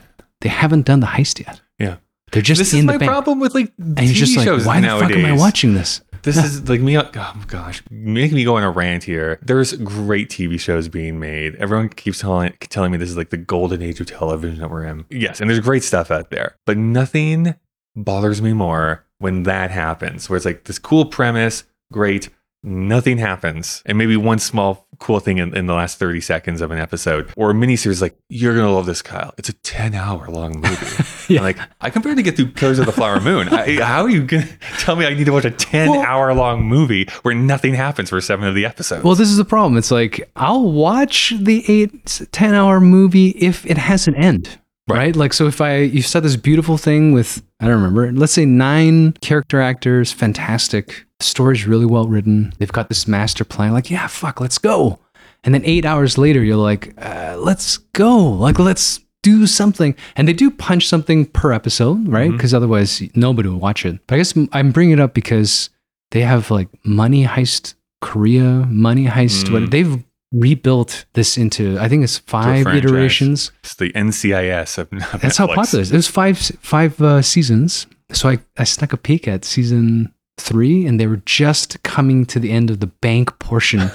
They 0.40 0.50
haven't 0.50 0.86
done 0.86 1.00
the 1.00 1.08
heist 1.08 1.44
yet. 1.44 1.60
Yeah. 1.80 1.96
They're 2.30 2.42
just 2.42 2.60
this 2.60 2.72
in 2.72 2.78
is 2.78 2.86
the 2.86 2.92
my 2.92 2.98
bank. 2.98 3.10
problem 3.10 3.40
with 3.40 3.56
like 3.56 3.72
and 3.76 3.96
TV 3.96 4.04
you're 4.06 4.14
just 4.14 4.36
like, 4.36 4.44
shows 4.44 4.64
why 4.64 4.80
the 4.80 4.86
fuck 4.86 5.10
am 5.10 5.24
I 5.24 5.32
watching 5.36 5.74
this? 5.74 6.00
This 6.22 6.36
is 6.36 6.68
like 6.68 6.80
me. 6.80 6.98
Oh 6.98 7.10
gosh, 7.46 7.82
making 7.90 8.36
me 8.36 8.44
go 8.44 8.56
on 8.56 8.62
a 8.62 8.70
rant 8.70 9.04
here. 9.04 9.38
There's 9.42 9.72
great 9.74 10.28
TV 10.28 10.58
shows 10.58 10.88
being 10.88 11.18
made. 11.18 11.54
Everyone 11.56 11.88
keeps 11.88 12.20
telling 12.20 12.52
telling 12.68 12.92
me 12.92 12.98
this 12.98 13.10
is 13.10 13.16
like 13.16 13.30
the 13.30 13.36
golden 13.36 13.82
age 13.82 14.00
of 14.00 14.06
television 14.06 14.58
that 14.60 14.70
we're 14.70 14.84
in. 14.84 15.04
Yes, 15.10 15.40
and 15.40 15.48
there's 15.48 15.60
great 15.60 15.84
stuff 15.84 16.10
out 16.10 16.30
there, 16.30 16.56
but 16.66 16.76
nothing 16.76 17.54
bothers 17.96 18.42
me 18.42 18.52
more 18.52 19.04
when 19.18 19.44
that 19.44 19.70
happens. 19.70 20.28
Where 20.28 20.36
it's 20.36 20.46
like 20.46 20.64
this 20.64 20.78
cool 20.78 21.06
premise, 21.06 21.64
great, 21.92 22.28
nothing 22.62 23.18
happens, 23.18 23.82
and 23.86 23.96
maybe 23.98 24.16
one 24.16 24.38
small 24.38 24.86
cool 24.98 25.20
thing 25.20 25.38
in, 25.38 25.56
in 25.56 25.66
the 25.66 25.74
last 25.74 25.98
30 25.98 26.20
seconds 26.20 26.60
of 26.60 26.72
an 26.72 26.78
episode 26.78 27.30
or 27.36 27.50
a 27.50 27.54
miniseries. 27.54 28.02
Like 28.02 28.18
you're 28.28 28.54
gonna 28.56 28.72
love 28.72 28.86
this, 28.86 29.00
Kyle. 29.00 29.32
It's 29.38 29.48
a 29.48 29.52
10 29.52 29.94
hour 29.94 30.28
long 30.28 30.60
movie. 30.60 31.04
Yeah. 31.28 31.42
Like 31.42 31.58
I 31.82 31.90
can 31.90 32.00
barely 32.00 32.22
get 32.22 32.36
through 32.36 32.52
Killers 32.52 32.78
of 32.78 32.86
the 32.86 32.92
Flower 32.92 33.20
Moon. 33.20 33.50
I, 33.50 33.82
how 33.82 34.00
are 34.04 34.08
you 34.08 34.24
gonna 34.24 34.48
tell 34.78 34.96
me 34.96 35.04
I 35.04 35.12
need 35.12 35.24
to 35.26 35.32
watch 35.32 35.44
a 35.44 35.50
10 35.50 35.90
Well- 35.90 36.00
hour 36.00 36.32
long 36.32 36.64
movie 36.64 37.06
where 37.20 37.34
nothing 37.34 37.74
happens 37.74 38.08
for 38.08 38.18
seven 38.22 38.48
of 38.48 38.54
the 38.54 38.64
episodes? 38.64 39.04
Well, 39.04 39.14
this 39.14 39.28
is 39.28 39.36
the 39.36 39.44
problem. 39.44 39.76
It's 39.76 39.90
like 39.90 40.30
I'll 40.36 40.72
watch 40.72 41.34
the 41.38 41.62
eight, 41.70 42.22
10 42.32 42.54
hour 42.54 42.80
movie 42.80 43.28
if 43.32 43.66
it 43.66 43.76
has 43.76 44.08
an 44.08 44.14
end. 44.14 44.58
Right. 44.88 45.14
Like, 45.14 45.34
so 45.34 45.46
if 45.46 45.60
I, 45.60 45.80
you 45.80 46.00
said 46.00 46.22
this 46.22 46.36
beautiful 46.36 46.78
thing 46.78 47.12
with, 47.12 47.42
I 47.60 47.66
don't 47.66 47.74
remember, 47.74 48.10
let's 48.10 48.32
say 48.32 48.46
nine 48.46 49.12
character 49.20 49.60
actors, 49.60 50.12
fantastic. 50.12 51.04
The 51.18 51.24
story's 51.24 51.66
really 51.66 51.86
well 51.86 52.06
written. 52.06 52.52
They've 52.58 52.72
got 52.72 52.88
this 52.88 53.08
master 53.08 53.44
plan. 53.44 53.72
Like, 53.72 53.90
yeah, 53.90 54.06
fuck, 54.06 54.40
let's 54.40 54.58
go. 54.58 55.00
And 55.44 55.54
then 55.54 55.64
eight 55.64 55.84
hours 55.84 56.18
later, 56.18 56.42
you're 56.42 56.56
like, 56.56 56.94
uh, 56.98 57.36
let's 57.38 57.78
go. 57.78 58.16
Like, 58.18 58.58
let's 58.58 59.00
do 59.22 59.46
something. 59.46 59.94
And 60.16 60.28
they 60.28 60.32
do 60.32 60.50
punch 60.50 60.86
something 60.86 61.26
per 61.26 61.52
episode, 61.52 62.08
right? 62.08 62.30
Because 62.30 62.54
otherwise, 62.54 63.02
nobody 63.14 63.48
will 63.48 63.58
watch 63.58 63.84
it. 63.84 63.98
But 64.06 64.14
I 64.14 64.18
guess 64.18 64.34
I'm 64.52 64.70
bringing 64.70 64.94
it 64.94 65.00
up 65.00 65.14
because 65.14 65.70
they 66.10 66.20
have 66.22 66.50
like 66.50 66.68
Money 66.84 67.24
Heist 67.24 67.74
Korea, 68.00 68.66
Money 68.68 69.06
Heist. 69.06 69.52
What, 69.52 69.70
they've 69.70 70.02
rebuilt 70.32 71.06
this 71.14 71.36
into, 71.38 71.78
I 71.78 71.88
think 71.88 72.04
it's 72.04 72.18
five 72.18 72.66
iterations. 72.66 73.50
it's 73.64 73.74
the 73.74 73.92
NCIS 73.92 74.78
of 74.78 74.92
of 74.92 75.20
That's 75.20 75.36
how 75.36 75.46
popular 75.46 75.80
it 75.80 75.82
is. 75.82 75.92
It 75.92 75.96
was 75.96 76.08
five 76.08 76.38
five 76.38 77.00
uh, 77.00 77.22
seasons. 77.22 77.86
So 78.12 78.28
I, 78.30 78.38
I 78.56 78.64
snuck 78.64 78.92
a 78.92 78.96
peek 78.96 79.28
at 79.28 79.44
season 79.44 80.14
three, 80.40 80.86
and 80.86 80.98
they 80.98 81.06
were 81.06 81.22
just 81.24 81.82
coming 81.82 82.24
to 82.26 82.38
the 82.40 82.50
end 82.50 82.70
of 82.70 82.80
the 82.80 82.86
bank 82.86 83.38
portion. 83.38 83.90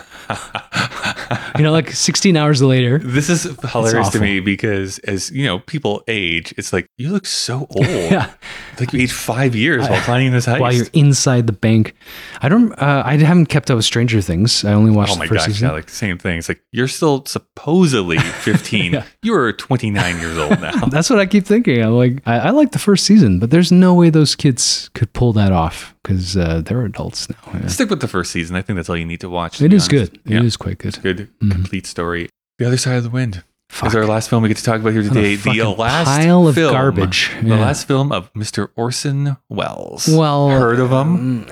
you 1.58 1.64
know, 1.64 1.72
like 1.72 1.92
16 1.92 2.36
hours 2.38 2.62
later. 2.62 2.98
This 3.00 3.30
is 3.30 3.44
hilarious 3.72 4.10
to 4.10 4.20
me 4.20 4.40
because 4.40 5.00
as 5.00 5.32
you 5.32 5.46
know, 5.46 5.60
people 5.60 6.04
age. 6.08 6.54
It's 6.58 6.72
like 6.74 6.88
you 6.98 7.10
look 7.12 7.26
so 7.26 7.60
old. 7.70 7.86
Yeah. 7.86 8.32
Like 8.80 8.94
you 8.94 9.02
aged 9.02 9.14
five 9.14 9.56
years 9.56 9.88
while 9.88 10.02
planning 10.02 10.32
this 10.32 10.46
heist. 10.46 10.60
While 10.60 10.74
you're 10.74 10.88
inside 10.94 11.48
the 11.48 11.54
bank, 11.54 11.96
I 12.42 12.50
don't. 12.50 12.72
Uh, 12.74 13.04
I 13.06 13.18
haven't 13.18 13.48
kept 13.48 13.70
up 13.70 13.76
with 13.76 13.86
Stranger 13.86 14.22
Things. 14.22 14.64
I 14.66 14.74
only 14.74 14.92
watched 14.92 15.14
Oh 15.16 15.20
my 15.20 15.28
gosh, 15.28 15.46
season. 15.46 15.68
yeah, 15.68 15.74
like 15.74 15.86
the 15.88 15.92
same 15.92 16.18
thing. 16.18 16.40
It's 16.40 16.50
like 16.50 16.62
you're 16.72 16.88
still 16.88 17.26
supposedly 17.26 18.18
15. 18.20 18.94
Yeah. 18.94 19.06
You're 19.22 19.54
29 19.54 20.20
years 20.20 20.38
old 20.38 20.60
now. 20.62 20.86
That's 20.88 21.10
what 21.10 21.20
I 21.20 21.26
keep 21.26 21.46
thinking. 21.46 21.82
I'm 21.84 21.94
like, 21.94 22.22
I, 22.26 22.40
I 22.40 22.50
like 22.52 22.72
the 22.72 22.80
first 22.80 23.06
season, 23.06 23.40
but 23.40 23.52
there's 23.52 23.72
no 23.72 23.94
way 23.94 24.10
those 24.10 24.36
kids 24.36 24.90
could 24.94 25.14
pull 25.14 25.34
that 25.34 25.52
off 25.52 25.94
because 26.04 26.33
uh, 26.38 26.62
they're 26.66 26.86
adults 26.86 27.30
now. 27.30 27.36
Yeah. 27.54 27.68
Stick 27.68 27.90
with 27.90 28.00
the 28.02 28.08
first 28.08 28.32
season. 28.32 28.56
I 28.56 28.62
think 28.62 28.78
that's 28.78 28.90
all 28.90 28.98
you 28.98 29.06
need 29.06 29.22
to 29.22 29.30
watch. 29.30 29.58
to 29.60 29.66
It 29.66 29.74
is 29.74 29.88
honest. 29.90 30.12
good. 30.14 30.20
Yeah. 30.26 30.40
It 30.40 30.46
is 30.46 30.58
quite 30.58 30.78
good. 30.78 31.02
Good, 31.02 31.30
Mhm. 31.42 31.52
complete 31.52 31.86
story. 31.88 32.30
The 32.60 32.68
other 32.68 32.78
side 32.78 32.96
of 32.98 33.04
the 33.04 33.10
wind. 33.10 33.44
is 33.84 33.96
our 33.96 34.06
last 34.06 34.30
film 34.30 34.44
we 34.44 34.50
get 34.50 34.58
to 34.58 34.64
talk 34.64 34.80
about 34.80 34.94
here 34.94 35.02
today. 35.02 35.36
The 35.36 35.64
last 35.76 36.06
pile 36.06 36.48
of 36.48 36.54
film, 36.54 36.72
garbage. 36.74 37.32
The 37.42 37.56
last 37.56 37.88
film 37.88 38.12
of 38.12 38.32
Mr. 38.34 38.68
Orson 38.76 39.36
Welles. 39.50 40.08
Well, 40.08 40.50
heard 40.50 40.80
of 40.80 40.92
him? 40.92 41.48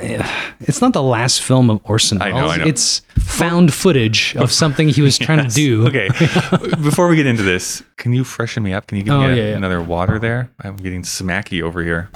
It's 0.59 0.81
not 0.81 0.93
the 0.93 1.01
last 1.01 1.41
film 1.41 1.71
of 1.71 1.79
Orson 1.83 2.21
I 2.21 2.29
know, 2.29 2.47
I 2.49 2.57
know. 2.57 2.65
It's 2.65 3.01
found 3.17 3.73
footage 3.73 4.35
of 4.35 4.51
something 4.61 4.89
he 4.89 5.01
was 5.01 5.17
trying 5.17 5.43
to 5.43 5.51
do. 5.51 5.87
Okay. 5.87 6.09
Before 6.83 7.07
we 7.07 7.15
get 7.15 7.25
into 7.25 7.41
this, 7.41 7.81
can 7.97 8.13
you 8.13 8.23
freshen 8.23 8.61
me 8.61 8.71
up? 8.71 8.85
Can 8.85 8.99
you 8.99 9.03
give 9.03 9.13
Oh, 9.15 9.21
me 9.21 9.33
a- 9.33 9.35
yeah, 9.35 9.49
yeah. 9.49 9.55
another 9.57 9.81
water 9.81 10.19
there? 10.19 10.51
I'm 10.63 10.75
getting 10.75 11.01
smacky 11.01 11.63
over 11.63 11.81
here. 11.83 12.09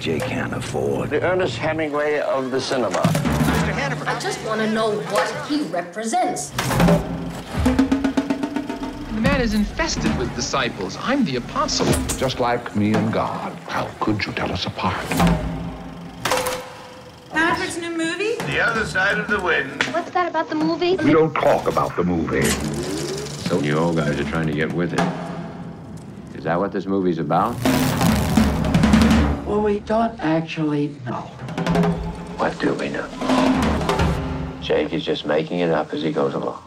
Jake 0.00 0.22
Hannaford. 0.22 1.10
The 1.10 1.20
Ernest 1.22 1.56
Hemingway 1.56 2.20
of 2.20 2.50
the 2.50 2.60
cinema. 2.60 3.02
I 3.04 4.18
just 4.20 4.44
want 4.46 4.60
to 4.60 4.70
know 4.70 5.00
what 5.10 5.28
he 5.48 5.62
represents. 5.64 6.50
The 9.10 9.20
man 9.20 9.40
is 9.40 9.54
infested 9.54 10.16
with 10.16 10.34
disciples. 10.36 10.96
I'm 11.00 11.24
the 11.24 11.36
apostle. 11.36 11.86
Just 12.16 12.38
like 12.38 12.76
me 12.76 12.94
and 12.94 13.12
God. 13.12 13.52
How 13.68 13.90
could 14.00 14.24
you 14.24 14.32
tell 14.32 14.52
us 14.52 14.66
apart? 14.66 15.04
Maverick's 17.34 17.78
new 17.78 17.96
movie? 17.96 18.36
The 18.46 18.60
other 18.60 18.84
side 18.86 19.18
of 19.18 19.28
the 19.28 19.40
wind. 19.40 19.82
What's 19.84 20.10
that 20.12 20.28
about 20.28 20.48
the 20.48 20.54
movie? 20.54 20.96
We 20.96 21.12
don't 21.12 21.34
talk 21.34 21.66
about 21.66 21.96
the 21.96 22.04
movie. 22.04 22.48
So 23.48 23.58
you 23.60 23.76
old 23.78 23.96
guys 23.96 24.18
are 24.18 24.24
trying 24.24 24.46
to 24.46 24.52
get 24.52 24.72
with 24.72 24.92
it. 24.92 25.00
Is 26.36 26.44
that 26.44 26.58
what 26.58 26.70
this 26.70 26.86
movie's 26.86 27.18
about? 27.18 27.56
Well, 29.48 29.62
we 29.62 29.80
don't 29.80 30.20
actually 30.20 30.88
know. 31.06 31.22
What 32.36 32.58
do 32.60 32.74
we 32.74 32.90
know? 32.90 33.08
Jake 34.60 34.92
is 34.92 35.06
just 35.06 35.24
making 35.24 35.60
it 35.60 35.70
up 35.70 35.94
as 35.94 36.02
he 36.02 36.12
goes 36.12 36.34
along. 36.34 36.62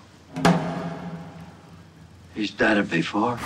He's 2.34 2.50
done 2.50 2.80
it 2.80 2.90
before. 2.90 3.38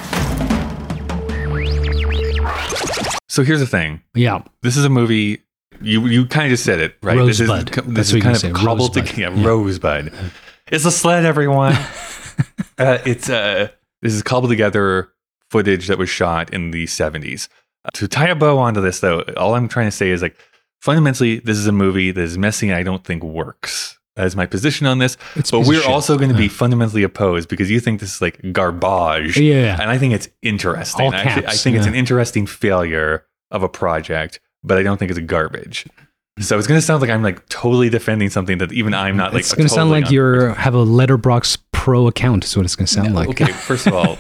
So 3.28 3.44
here's 3.44 3.60
the 3.60 3.68
thing. 3.68 4.02
Yeah. 4.14 4.42
This 4.62 4.78
is 4.78 4.86
a 4.86 4.90
movie. 4.90 5.42
You 5.82 6.08
you 6.08 6.26
kind 6.28 6.46
of 6.46 6.52
just 6.52 6.64
said 6.64 6.80
it 6.80 6.96
right. 7.04 7.18
this 7.26 7.42
is 7.42 7.50
this 7.50 7.66
That's 7.88 8.08
is 8.08 8.14
what 8.14 8.24
kind 8.24 8.36
of 8.36 8.42
say, 8.42 8.52
cobbled 8.52 8.96
Rosebud. 8.96 9.08
together. 9.08 9.36
Yeah. 9.36 9.48
Rosebud. 9.48 10.14
It's 10.68 10.86
a 10.86 10.92
sled, 10.92 11.26
everyone. 11.26 11.74
uh, 12.78 13.00
it's 13.06 13.30
uh 13.30 13.68
this 14.02 14.14
is 14.14 14.24
cobbled 14.24 14.52
together 14.52 15.12
footage 15.50 15.88
that 15.88 15.98
was 15.98 16.10
shot 16.10 16.54
in 16.54 16.72
the 16.72 16.86
70s. 16.86 17.50
To 17.94 18.08
tie 18.08 18.28
a 18.28 18.36
bow 18.36 18.58
onto 18.58 18.82
this, 18.82 19.00
though, 19.00 19.22
all 19.38 19.56
I'm 19.56 19.68
trying 19.68 19.88
to 19.88 19.92
say 19.92 20.10
is 20.10 20.22
like 20.22 20.38
fundamentally, 20.82 21.40
this 21.40 21.58
is 21.58 21.68
a 21.68 21.72
movie 21.72 22.12
that 22.12 22.22
is 22.22 22.38
messy 22.38 22.70
and 22.70 22.76
I 22.78 22.84
don't 22.84 23.04
think 23.04 23.24
works. 23.24 23.98
That 24.16 24.28
is 24.28 24.36
my 24.36 24.46
position 24.46 24.88
on 24.88 25.00
this. 25.00 25.18
It's 25.36 25.52
but 25.52 25.62
of 25.62 25.68
we're 25.68 25.86
also 25.86 26.18
going 26.18 26.30
to 26.30 26.38
be 26.38 26.48
fundamentally 26.48 27.04
opposed 27.04 27.50
because 27.50 27.70
you 27.70 27.82
think 27.82 28.00
this 28.00 28.16
is 28.16 28.22
like 28.22 28.54
garbage. 28.54 29.38
Yeah. 29.38 29.78
And 29.80 29.90
I 29.90 29.98
think 29.98 30.14
it's 30.14 30.30
interesting. 30.42 31.06
All 31.06 31.14
Actually, 31.14 31.44
I 31.44 31.50
caps, 31.50 31.64
think 31.64 31.76
it's 31.76 31.86
an 31.86 31.96
interesting 31.96 32.48
failure 32.48 33.26
of 33.52 33.62
a 33.62 33.68
project, 33.68 34.40
but 34.64 34.78
I 34.78 34.84
don't 34.84 34.98
think 34.98 35.12
it's 35.12 35.20
garbage. 35.20 35.86
So 36.40 36.58
it's 36.58 36.68
going 36.68 36.78
to 36.78 36.86
sound 36.86 37.02
like 37.02 37.10
I'm 37.10 37.24
like 37.24 37.48
totally 37.50 37.90
defending 37.90 38.30
something 38.30 38.58
that 38.58 38.72
even 38.72 38.94
I'm 38.94 39.12
mm-hmm. 39.12 39.18
not 39.18 39.34
like. 39.34 39.42
it's 39.42 39.54
going 39.54 39.68
to 39.68 39.74
sound 39.74 39.90
like 39.90 40.08
on- 40.08 40.14
you 40.14 40.24
have 40.24 40.76
a 40.76 40.86
Letterboxd 40.86 41.58
Pro 41.86 42.08
account. 42.08 42.44
Is 42.46 42.58
what 42.58 42.66
it's 42.66 42.76
going 42.76 42.88
to 42.88 42.92
sound 42.92 43.14
like. 43.14 43.30
Okay, 43.30 43.52
first 43.70 43.86
of 43.86 43.94
all, 43.94 44.18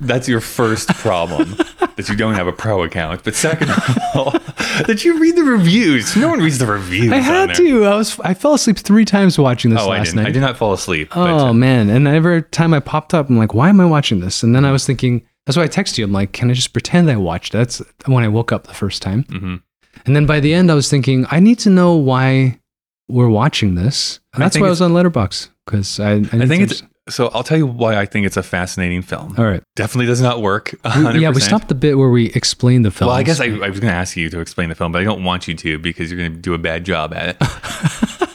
that's 0.00 0.26
your 0.28 0.40
first 0.40 0.88
problem 0.94 1.56
that 1.96 2.08
you 2.08 2.16
don't 2.16 2.32
have 2.32 2.46
a 2.46 2.52
pro 2.54 2.84
account. 2.84 3.22
But 3.22 3.34
second 3.34 3.68
of 3.70 3.98
all, 4.14 4.30
that 4.86 5.04
you 5.04 5.20
read 5.20 5.36
the 5.36 5.42
reviews. 5.42 6.16
No 6.16 6.28
one 6.28 6.38
reads 6.40 6.56
the 6.56 6.64
reviews. 6.64 7.12
I 7.12 7.18
had 7.18 7.54
to. 7.56 7.84
I 7.84 7.96
was. 7.96 8.18
I 8.20 8.32
fell 8.32 8.54
asleep 8.54 8.78
three 8.78 9.04
times 9.04 9.38
watching 9.38 9.72
this 9.72 9.80
Oh, 9.82 9.90
I 9.90 9.98
last 9.98 10.06
didn't. 10.06 10.22
night. 10.22 10.28
I 10.28 10.32
did 10.32 10.40
not 10.40 10.56
fall 10.56 10.72
asleep. 10.72 11.14
Oh 11.14 11.48
uh, 11.48 11.52
man! 11.52 11.90
And 11.90 12.08
every 12.08 12.44
time 12.44 12.72
I 12.72 12.80
popped 12.80 13.12
up, 13.12 13.28
I'm 13.28 13.36
like, 13.36 13.52
"Why 13.52 13.68
am 13.68 13.78
I 13.78 13.84
watching 13.84 14.20
this?" 14.20 14.42
And 14.42 14.54
then 14.56 14.64
I 14.64 14.72
was 14.72 14.86
thinking, 14.86 15.22
that's 15.44 15.58
why 15.58 15.64
I 15.64 15.68
texted 15.68 15.98
you. 15.98 16.06
I'm 16.06 16.12
like, 16.12 16.32
"Can 16.32 16.50
I 16.50 16.54
just 16.54 16.72
pretend 16.72 17.10
I 17.10 17.16
watched?" 17.16 17.54
it? 17.54 17.58
That's 17.58 17.82
when 18.06 18.24
I 18.24 18.28
woke 18.28 18.52
up 18.52 18.66
the 18.66 18.72
first 18.74 19.02
time. 19.02 19.24
mhm. 19.24 19.62
And 20.06 20.16
then 20.16 20.24
by 20.24 20.40
the 20.40 20.54
end, 20.54 20.70
I 20.70 20.74
was 20.74 20.88
thinking, 20.88 21.26
I 21.30 21.40
need 21.40 21.58
to 21.60 21.68
know 21.70 21.94
why 21.94 22.58
we're 23.06 23.28
watching 23.28 23.74
this. 23.74 24.18
And 24.32 24.42
that's 24.42 24.58
why 24.58 24.66
I 24.66 24.70
was 24.70 24.80
on 24.80 24.92
Letterboxd 24.92 25.50
because 25.66 26.00
I. 26.00 26.12
I, 26.12 26.16
I 26.16 26.46
think 26.46 26.68
to 26.68 26.74
it's 26.74 26.82
so. 27.08 27.28
I'll 27.28 27.42
tell 27.42 27.58
you 27.58 27.66
why 27.66 27.96
I 27.96 28.06
think 28.06 28.26
it's 28.26 28.36
a 28.36 28.42
fascinating 28.42 29.02
film. 29.02 29.34
all 29.38 29.44
right. 29.44 29.62
Definitely 29.76 30.06
does 30.06 30.20
not 30.20 30.40
work. 30.42 30.70
100%. 30.84 31.20
yeah, 31.20 31.30
we 31.30 31.40
stopped 31.40 31.68
the 31.68 31.74
bit 31.74 31.98
where 31.98 32.10
we 32.10 32.26
explained 32.32 32.84
the 32.84 32.90
film. 32.90 33.08
Well, 33.08 33.16
I 33.16 33.22
guess 33.22 33.40
I, 33.40 33.46
I 33.46 33.68
was 33.68 33.80
going 33.80 33.90
to 33.90 33.96
ask 33.98 34.16
you 34.16 34.30
to 34.30 34.40
explain 34.40 34.68
the 34.68 34.74
film, 34.74 34.92
but 34.92 35.00
I 35.00 35.04
don't 35.04 35.24
want 35.24 35.48
you 35.48 35.54
to 35.54 35.78
because 35.78 36.10
you're 36.10 36.18
going 36.18 36.34
to 36.34 36.38
do 36.38 36.54
a 36.54 36.58
bad 36.58 36.84
job 36.84 37.12
at 37.14 37.30
it. 37.30 37.36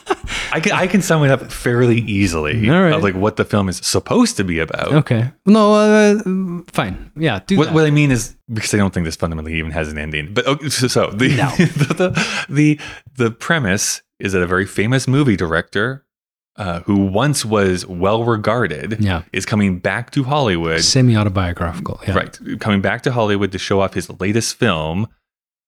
I 0.52 0.60
can 0.60 0.72
I 0.72 0.88
can 0.88 1.02
sum 1.02 1.24
it 1.24 1.30
up 1.30 1.52
fairly 1.52 2.00
easily 2.00 2.70
All 2.70 2.82
right. 2.82 2.94
of 2.94 3.04
like 3.04 3.16
what 3.16 3.36
the 3.36 3.46
film 3.46 3.70
is 3.70 3.78
supposed 3.78 4.38
to 4.38 4.44
be 4.44 4.60
about. 4.60 4.94
Okay. 4.94 5.32
No, 5.46 5.74
uh, 5.74 6.62
fine. 6.68 7.12
Yeah, 7.16 7.42
do 7.46 7.58
What, 7.58 7.74
what 7.74 7.86
I 7.86 7.92
mean 7.92 8.12
is 8.12 8.36
because 8.52 8.74
I 8.74 8.78
don't 8.78 8.94
think 8.94 9.06
this 9.06 9.16
fundamentally 9.16 9.56
even 9.56 9.72
has 9.72 9.92
an 9.92 9.98
ending. 9.98 10.34
But 10.34 10.48
okay, 10.48 10.70
so, 10.70 10.88
so 10.88 11.12
the, 11.12 11.28
the, 11.28 12.46
the 12.50 12.80
the 13.16 13.32
premise 13.32 14.02
is 14.20 14.34
that 14.34 14.42
a 14.42 14.48
very 14.48 14.66
famous 14.66 15.08
movie 15.08 15.36
director 15.36 16.06
uh, 16.58 16.80
who 16.82 16.96
once 17.06 17.46
was 17.46 17.86
well 17.86 18.24
regarded 18.24 18.98
Yeah. 19.00 19.22
is 19.32 19.46
coming 19.46 19.80
back 19.80 20.12
to 20.12 20.24
Hollywood. 20.24 20.82
Semi-autobiographical. 20.82 22.00
Yeah. 22.08 22.16
Right. 22.16 22.40
Coming 22.60 22.82
back 22.82 23.04
to 23.04 23.12
Hollywood 23.12 23.52
to 23.52 23.60
show 23.60 23.80
off 23.82 23.94
his 23.94 24.10
latest 24.20 24.56
film 24.58 25.08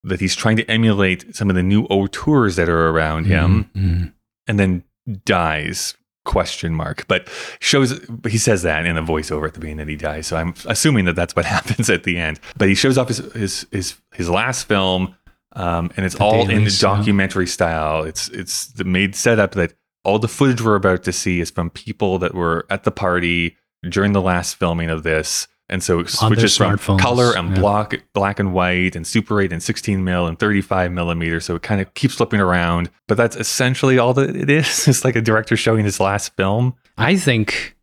that 0.03 0.19
he's 0.19 0.35
trying 0.35 0.57
to 0.57 0.69
emulate 0.71 1.35
some 1.35 1.49
of 1.49 1.55
the 1.55 1.63
new 1.63 1.83
auteurs 1.85 2.55
that 2.55 2.69
are 2.69 2.89
around 2.89 3.25
him 3.25 3.69
Mhm. 3.77 4.13
and 4.47 4.59
then 4.59 4.83
dies 5.25 5.95
question 6.25 6.75
mark 6.75 7.05
but 7.07 7.27
shows 7.59 7.99
he 8.27 8.37
says 8.37 8.61
that 8.61 8.85
in 8.85 8.97
a 8.97 9.01
voiceover 9.01 9.47
at 9.47 9.53
the 9.55 9.59
beginning 9.59 9.77
that 9.77 9.87
he 9.87 9.95
dies 9.95 10.27
so 10.27 10.37
i'm 10.37 10.53
assuming 10.67 11.05
that 11.05 11.15
that's 11.15 11.35
what 11.35 11.43
happens 11.57 11.89
at 11.89 12.03
the 12.03 12.17
end 12.17 12.39
but 12.57 12.67
he 12.67 12.75
shows 12.75 12.97
off 12.99 13.07
his 13.07 13.17
his 13.33 13.65
his, 13.71 13.95
his 14.13 14.29
last 14.29 14.67
film 14.67 15.15
um, 15.53 15.89
and 15.97 16.05
it's 16.05 16.13
The 16.15 16.23
all 16.23 16.47
in 16.49 16.65
the 16.65 16.77
documentary 16.79 17.47
style 17.47 18.03
it's 18.03 18.29
it's 18.29 18.67
the 18.67 18.83
made 18.83 19.15
setup 19.15 19.51
that 19.53 19.73
all 20.03 20.19
the 20.19 20.27
footage 20.27 20.61
we're 20.61 20.75
about 20.75 21.03
to 21.03 21.11
see 21.11 21.39
is 21.39 21.51
from 21.51 21.69
people 21.69 22.19
that 22.19 22.33
were 22.33 22.65
at 22.69 22.83
the 22.83 22.91
party 22.91 23.57
during 23.89 24.13
the 24.13 24.21
last 24.21 24.55
filming 24.55 24.89
of 24.89 25.03
this. 25.03 25.47
And 25.71 25.83
so 25.83 25.99
it 25.99 26.09
switches 26.09 26.57
from 26.57 26.77
color 26.97 27.37
and 27.37 27.51
yeah. 27.51 27.59
black 27.59 28.03
black 28.13 28.39
and 28.39 28.53
white 28.53 28.95
and 28.95 29.05
super 29.05 29.39
8 29.39 29.53
and 29.53 29.61
16 29.61 30.03
mil 30.03 30.25
and 30.25 30.39
35 30.39 30.91
millimeter 30.91 31.39
so 31.39 31.55
it 31.55 31.61
kind 31.61 31.79
of 31.79 31.93
keeps 31.93 32.15
flipping 32.15 32.39
around. 32.39 32.89
But 33.07 33.17
that's 33.17 33.35
essentially 33.35 33.99
all 33.99 34.13
that 34.15 34.35
it 34.35 34.49
is. 34.49 34.87
It's 34.87 35.05
like 35.05 35.15
a 35.15 35.21
director 35.21 35.55
showing 35.55 35.85
his 35.85 35.99
last 35.99 36.35
film. 36.35 36.75
I 36.97 37.17
think 37.17 37.77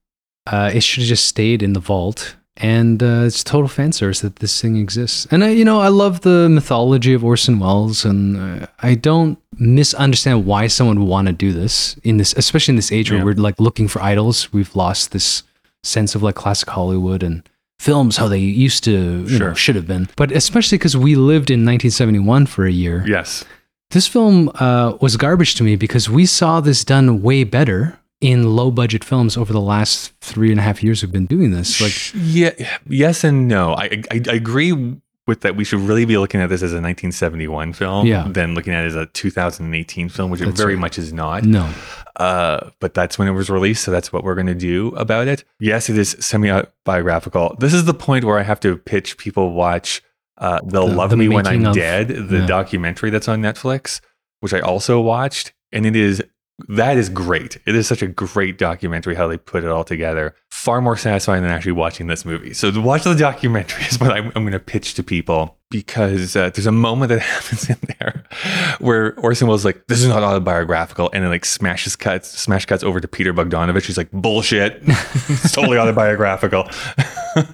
uh, 0.46 0.72
it 0.74 0.82
should 0.82 1.02
have 1.02 1.08
just 1.08 1.26
stayed 1.26 1.62
in 1.62 1.74
the 1.74 1.80
vault. 1.80 2.36
And 2.58 3.02
uh, 3.02 3.24
it's 3.26 3.44
total 3.44 3.68
fan 3.68 3.92
service 3.92 4.20
that 4.20 4.36
this 4.36 4.60
thing 4.60 4.76
exists. 4.76 5.26
And 5.30 5.44
I, 5.44 5.50
you 5.50 5.64
know, 5.64 5.80
I 5.80 5.88
love 5.88 6.22
the 6.22 6.48
mythology 6.48 7.12
of 7.12 7.22
Orson 7.22 7.58
Welles, 7.58 8.04
and 8.04 8.36
uh, 8.62 8.66
I 8.80 8.94
don't 8.94 9.38
misunderstand 9.58 10.46
why 10.46 10.66
someone 10.66 10.98
would 11.00 11.08
want 11.08 11.26
to 11.28 11.32
do 11.34 11.52
this 11.52 11.96
in 12.02 12.16
this, 12.16 12.32
especially 12.36 12.72
in 12.72 12.76
this 12.76 12.90
age 12.92 13.10
Yeah. 13.10 13.16
where 13.18 13.26
we're 13.26 13.34
like 13.42 13.60
looking 13.60 13.88
for 13.88 14.00
idols. 14.02 14.52
We've 14.52 14.74
lost 14.74 15.12
this 15.12 15.42
sense 15.82 16.14
of 16.14 16.22
like 16.22 16.34
classic 16.34 16.70
Hollywood 16.70 17.22
and 17.22 17.46
films 17.78 18.16
how 18.16 18.26
they 18.28 18.38
used 18.38 18.84
to, 18.84 19.24
you 19.28 19.38
know, 19.38 19.52
should 19.54 19.76
have 19.76 19.86
been. 19.86 20.08
But 20.16 20.32
especially 20.32 20.78
because 20.78 20.96
we 20.96 21.14
lived 21.14 21.50
in 21.50 21.60
1971 21.60 22.46
for 22.46 22.64
a 22.64 22.72
year. 22.72 23.04
yes 23.06 23.44
This 23.90 24.08
film 24.08 24.50
uh, 24.54 24.96
was 25.00 25.16
garbage 25.18 25.54
to 25.56 25.62
me 25.62 25.76
because 25.76 26.08
we 26.08 26.24
saw 26.26 26.60
this 26.60 26.84
done 26.84 27.20
way 27.22 27.44
better 27.44 27.98
in 28.20 28.56
low 28.56 28.70
budget 28.70 29.04
films 29.04 29.36
over 29.36 29.52
the 29.52 29.60
last 29.60 30.12
three 30.20 30.50
and 30.50 30.58
a 30.58 30.62
half 30.62 30.82
years 30.82 31.02
we've 31.02 31.12
been 31.12 31.26
doing 31.26 31.50
this. 31.50 31.80
Like, 31.80 32.12
yeah 32.14 32.78
yes 32.88 33.24
and 33.24 33.46
no 33.48 33.74
I, 33.74 34.02
I 34.10 34.20
i 34.28 34.32
agree 34.34 34.72
with 35.26 35.40
that 35.40 35.56
we 35.56 35.64
should 35.64 35.80
really 35.80 36.04
be 36.04 36.16
looking 36.16 36.40
at 36.40 36.48
this 36.48 36.62
as 36.62 36.70
a 36.72 36.76
1971 36.80 37.72
film 37.72 38.06
Yeah. 38.06 38.28
than 38.30 38.54
looking 38.54 38.72
at 38.72 38.84
it 38.84 38.88
as 38.88 38.94
a 38.94 39.06
2018 39.06 40.08
film 40.08 40.30
which 40.30 40.40
it 40.40 40.48
very 40.50 40.74
right. 40.76 40.80
much 40.80 40.98
is 40.98 41.12
not 41.12 41.44
no. 41.44 41.68
uh, 42.16 42.70
but 42.80 42.94
that's 42.94 43.18
when 43.18 43.28
it 43.28 43.32
was 43.32 43.50
released, 43.50 43.84
so 43.84 43.90
that's 43.90 44.12
what 44.12 44.24
we're 44.24 44.34
going 44.36 44.46
to 44.46 44.54
do 44.54 44.88
about 44.96 45.26
it. 45.28 45.44
Yes, 45.60 45.90
it 45.90 45.98
is 45.98 46.16
semi-biographical. 46.20 47.56
This 47.58 47.74
is 47.74 47.84
the 47.84 47.94
point 47.94 48.24
where 48.24 48.38
I 48.38 48.42
have 48.42 48.60
to 48.60 48.76
pitch 48.76 49.18
people 49.18 49.52
watch 49.52 50.00
uh, 50.38 50.60
"They'll 50.64 50.88
The- 50.88 50.94
Love 50.94 51.10
the 51.10 51.16
Me 51.16 51.28
When 51.28 51.46
I'm 51.46 51.66
of- 51.66 51.74
Dead," 51.74 52.08
the 52.08 52.38
yeah. 52.38 52.46
documentary 52.46 53.10
that's 53.10 53.28
on 53.28 53.42
Netflix, 53.42 54.00
which 54.40 54.54
I 54.54 54.60
also 54.60 55.00
watched, 55.00 55.52
and 55.72 55.84
it 55.86 55.96
is 55.96 56.22
that 56.68 56.96
is 56.96 57.08
great. 57.10 57.58
It 57.66 57.74
is 57.74 57.86
such 57.86 58.00
a 58.00 58.06
great 58.06 58.56
documentary 58.56 59.14
how 59.14 59.28
they 59.28 59.36
put 59.36 59.62
it 59.62 59.70
all 59.70 59.84
together. 59.84 60.34
Far 60.50 60.80
more 60.80 60.96
satisfying 60.96 61.42
than 61.42 61.52
actually 61.52 61.72
watching 61.72 62.06
this 62.06 62.24
movie. 62.24 62.54
So 62.54 62.70
to 62.70 62.80
watch 62.80 63.04
the 63.04 63.14
documentary 63.14 63.84
is 63.84 64.00
what 64.00 64.12
I'm, 64.12 64.32
I'm 64.34 64.42
going 64.42 64.52
to 64.52 64.58
pitch 64.58 64.94
to 64.94 65.02
people 65.02 65.58
because 65.70 66.34
uh, 66.34 66.48
there's 66.50 66.66
a 66.66 66.72
moment 66.72 67.10
that 67.10 67.18
happens 67.20 67.68
in 67.68 67.76
there 67.98 68.24
where 68.78 69.18
Orson 69.20 69.48
Welles 69.48 69.60
is 69.60 69.64
like, 69.66 69.86
"This 69.86 70.00
is 70.00 70.08
not 70.08 70.22
autobiographical," 70.22 71.10
and 71.12 71.24
then 71.24 71.30
like 71.30 71.44
smashes 71.44 71.94
cuts, 71.94 72.28
smash 72.28 72.64
cuts 72.64 72.82
over 72.82 73.00
to 73.00 73.08
Peter 73.08 73.34
Bogdanovich. 73.34 73.84
He's 73.84 73.98
like, 73.98 74.10
"Bullshit! 74.10 74.80
it's 74.82 75.52
totally 75.52 75.78
autobiographical." 75.78 76.68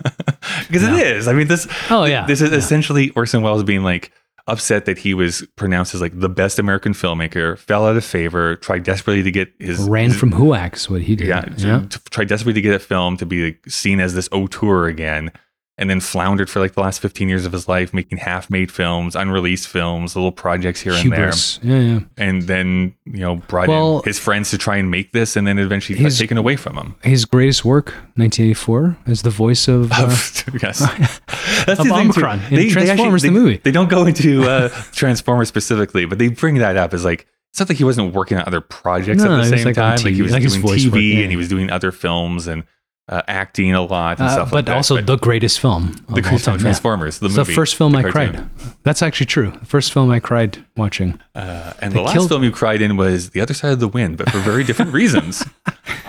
Because 0.68 0.82
it 0.84 0.94
is. 0.94 1.28
I 1.28 1.32
mean, 1.34 1.48
this. 1.48 1.66
Oh, 1.90 2.04
yeah. 2.04 2.26
This 2.26 2.40
is 2.40 2.52
essentially 2.52 3.10
Orson 3.10 3.42
Welles 3.42 3.62
being 3.62 3.82
like, 3.82 4.12
upset 4.46 4.84
that 4.86 4.98
he 4.98 5.14
was 5.14 5.46
pronounced 5.56 5.94
as 5.94 6.00
like 6.00 6.18
the 6.18 6.28
best 6.28 6.58
American 6.58 6.92
filmmaker, 6.92 7.58
fell 7.58 7.86
out 7.86 7.96
of 7.96 8.04
favor, 8.04 8.56
tried 8.56 8.82
desperately 8.82 9.22
to 9.22 9.30
get 9.30 9.52
his 9.58 9.78
Ran 9.80 10.10
his- 10.10 10.18
from 10.18 10.32
HUAC 10.32 10.74
is 10.74 10.90
what 10.90 11.02
he 11.02 11.14
did. 11.16 11.28
yeah, 11.28 11.40
to 11.88 12.00
try 12.10 12.24
desperately 12.24 12.54
to 12.54 12.60
get 12.62 12.74
a 12.74 12.78
film 12.78 13.16
to 13.18 13.26
be 13.26 13.44
like, 13.46 13.62
seen 13.68 14.00
as 14.00 14.14
this 14.14 14.28
auteur 14.32 14.86
again, 14.86 15.30
and 15.78 15.88
then 15.88 16.00
floundered 16.00 16.50
for 16.50 16.60
like 16.60 16.74
the 16.74 16.80
last 16.80 17.00
15 17.00 17.28
years 17.28 17.46
of 17.46 17.52
his 17.52 17.66
life, 17.66 17.94
making 17.94 18.18
half-made 18.18 18.70
films, 18.70 19.16
unreleased 19.16 19.66
films, 19.66 20.14
little 20.14 20.30
projects 20.30 20.80
here 20.80 20.94
Hubris. 20.94 21.58
and 21.62 21.70
there, 21.70 21.80
Yeah, 21.82 21.92
yeah. 21.94 22.00
and 22.18 22.42
then 22.42 22.94
you 23.06 23.20
know 23.20 23.36
brought 23.36 23.68
Well- 23.68 23.98
in 24.00 24.04
his 24.04 24.18
friends 24.18 24.50
to 24.50 24.58
try 24.58 24.76
and 24.76 24.90
make 24.90 25.12
this, 25.12 25.34
and 25.34 25.46
then 25.46 25.58
eventually 25.58 25.98
got 25.98 26.04
His- 26.04 26.18
taken 26.18 26.36
away 26.36 26.56
from 26.56 26.76
him. 26.76 26.94
His 27.02 27.24
greatest 27.24 27.64
work, 27.64 27.94
1984, 28.16 28.96
as 29.06 29.22
the 29.22 29.30
voice 29.30 29.66
of. 29.68 29.90
Uh, 29.92 30.14
yes, 30.62 30.80
Of 31.68 31.76
the 31.78 31.84
thing, 31.84 32.12
too. 32.12 32.20
Unicron 32.20 32.52
in 32.52 32.70
Transformers, 32.70 33.22
they, 33.22 33.28
the 33.28 33.32
movie. 33.34 33.56
They 33.62 33.70
don't 33.70 33.88
go 33.88 34.04
into 34.06 34.44
uh, 34.44 34.68
Transformers 34.92 35.48
specifically, 35.48 36.04
but 36.06 36.18
they 36.18 36.28
bring 36.28 36.56
that 36.56 36.76
up 36.76 36.92
as 36.92 37.04
like 37.04 37.26
it's 37.50 37.60
not 37.60 37.68
like 37.68 37.78
he 37.78 37.84
wasn't 37.84 38.14
working 38.14 38.38
on 38.38 38.44
other 38.46 38.60
projects 38.62 39.22
No, 39.22 39.38
at 39.38 39.44
the 39.44 39.56
same 39.56 39.64
like, 39.66 39.74
time. 39.74 39.96
like 40.02 40.14
he 40.14 40.22
was 40.22 40.32
like 40.32 40.42
doing 40.42 40.62
TV 40.62 40.90
work, 40.90 41.00
yeah. 41.00 41.18
and 41.22 41.30
he 41.30 41.36
was 41.36 41.48
doing 41.48 41.70
other 41.70 41.92
films 41.92 42.46
and 42.46 42.64
uh, 43.12 43.22
acting 43.28 43.74
a 43.74 43.82
lot 43.82 44.18
and 44.18 44.28
uh, 44.28 44.32
stuff 44.32 44.50
but 44.50 44.56
like 44.56 44.64
that. 44.66 44.76
also 44.76 45.00
the 45.00 45.16
greatest 45.18 45.60
film. 45.60 45.88
Of 46.08 46.14
the 46.14 46.22
greatest 46.22 46.44
time, 46.46 46.54
yeah. 46.56 46.62
Transformers, 46.62 47.18
the 47.18 47.28
movie, 47.28 47.36
the 47.44 47.44
first 47.44 47.76
film 47.76 47.92
the 47.92 47.98
I 47.98 48.02
cartoon. 48.10 48.32
cried. 48.34 48.74
That's 48.84 49.02
actually 49.02 49.26
true. 49.26 49.50
The 49.60 49.66
first 49.66 49.92
film 49.92 50.10
I 50.10 50.18
cried 50.20 50.64
watching. 50.76 51.20
Uh, 51.34 51.72
and 51.80 51.92
They 51.92 51.96
the 51.98 52.02
last 52.02 52.14
killed- 52.14 52.28
film 52.30 52.42
you 52.44 52.50
cried 52.50 52.80
in 52.82 52.96
was 52.96 53.30
The 53.30 53.40
Other 53.40 53.54
Side 53.54 53.72
of 53.72 53.80
the 53.80 53.88
Wind, 53.88 54.16
but 54.16 54.30
for 54.30 54.38
very 54.38 54.64
different 54.64 54.92
reasons. 54.92 55.44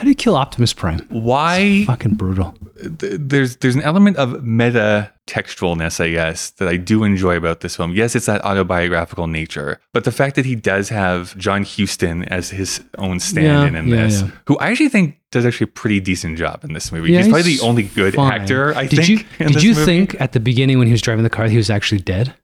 How 0.00 0.04
do 0.04 0.08
you 0.08 0.14
kill 0.14 0.34
Optimus 0.34 0.72
Prime? 0.72 1.00
Why? 1.10 1.84
Fucking 1.84 2.14
brutal. 2.14 2.54
th- 2.98 3.18
there's 3.20 3.56
there's 3.56 3.74
an 3.74 3.82
element 3.82 4.16
of 4.16 4.42
meta 4.42 5.12
textualness, 5.26 6.00
I 6.00 6.10
guess, 6.12 6.52
that 6.52 6.68
I 6.68 6.78
do 6.78 7.04
enjoy 7.04 7.36
about 7.36 7.60
this 7.60 7.76
film. 7.76 7.92
Yes, 7.92 8.16
it's 8.16 8.24
that 8.24 8.42
autobiographical 8.42 9.26
nature, 9.26 9.78
but 9.92 10.04
the 10.04 10.10
fact 10.10 10.36
that 10.36 10.46
he 10.46 10.54
does 10.54 10.88
have 10.88 11.36
John 11.36 11.64
Huston 11.64 12.24
as 12.24 12.48
his 12.48 12.82
own 12.96 13.20
stand-in 13.20 13.74
Yeah, 13.74 13.80
in 13.80 13.88
yeah, 13.88 14.04
this, 14.06 14.22
yeah. 14.22 14.30
who 14.46 14.56
I 14.58 14.70
actually 14.70 14.88
think 14.88 15.18
does 15.30 15.44
actually 15.44 15.64
a 15.64 15.68
pretty 15.68 16.00
decent 16.00 16.38
job 16.38 16.64
in 16.64 16.72
this 16.72 16.90
movie. 16.90 17.14
He's 17.14 17.28
probably 17.28 17.50
he's 17.50 17.60
the 17.60 17.66
only 17.66 17.82
good 17.82 18.14
fine. 18.14 18.32
actor. 18.40 18.74
I 18.74 18.86
did 18.86 19.04
think. 19.04 19.26
you 19.38 19.46
did 19.48 19.62
you 19.62 19.74
movie. 19.74 19.84
think 19.84 20.20
at 20.20 20.32
the 20.32 20.40
beginning 20.40 20.78
when 20.78 20.86
he 20.86 20.92
was 20.92 21.02
driving 21.02 21.24
the 21.24 21.30
car 21.30 21.46
he 21.46 21.58
was 21.58 21.68
actually 21.68 22.00
dead? 22.00 22.34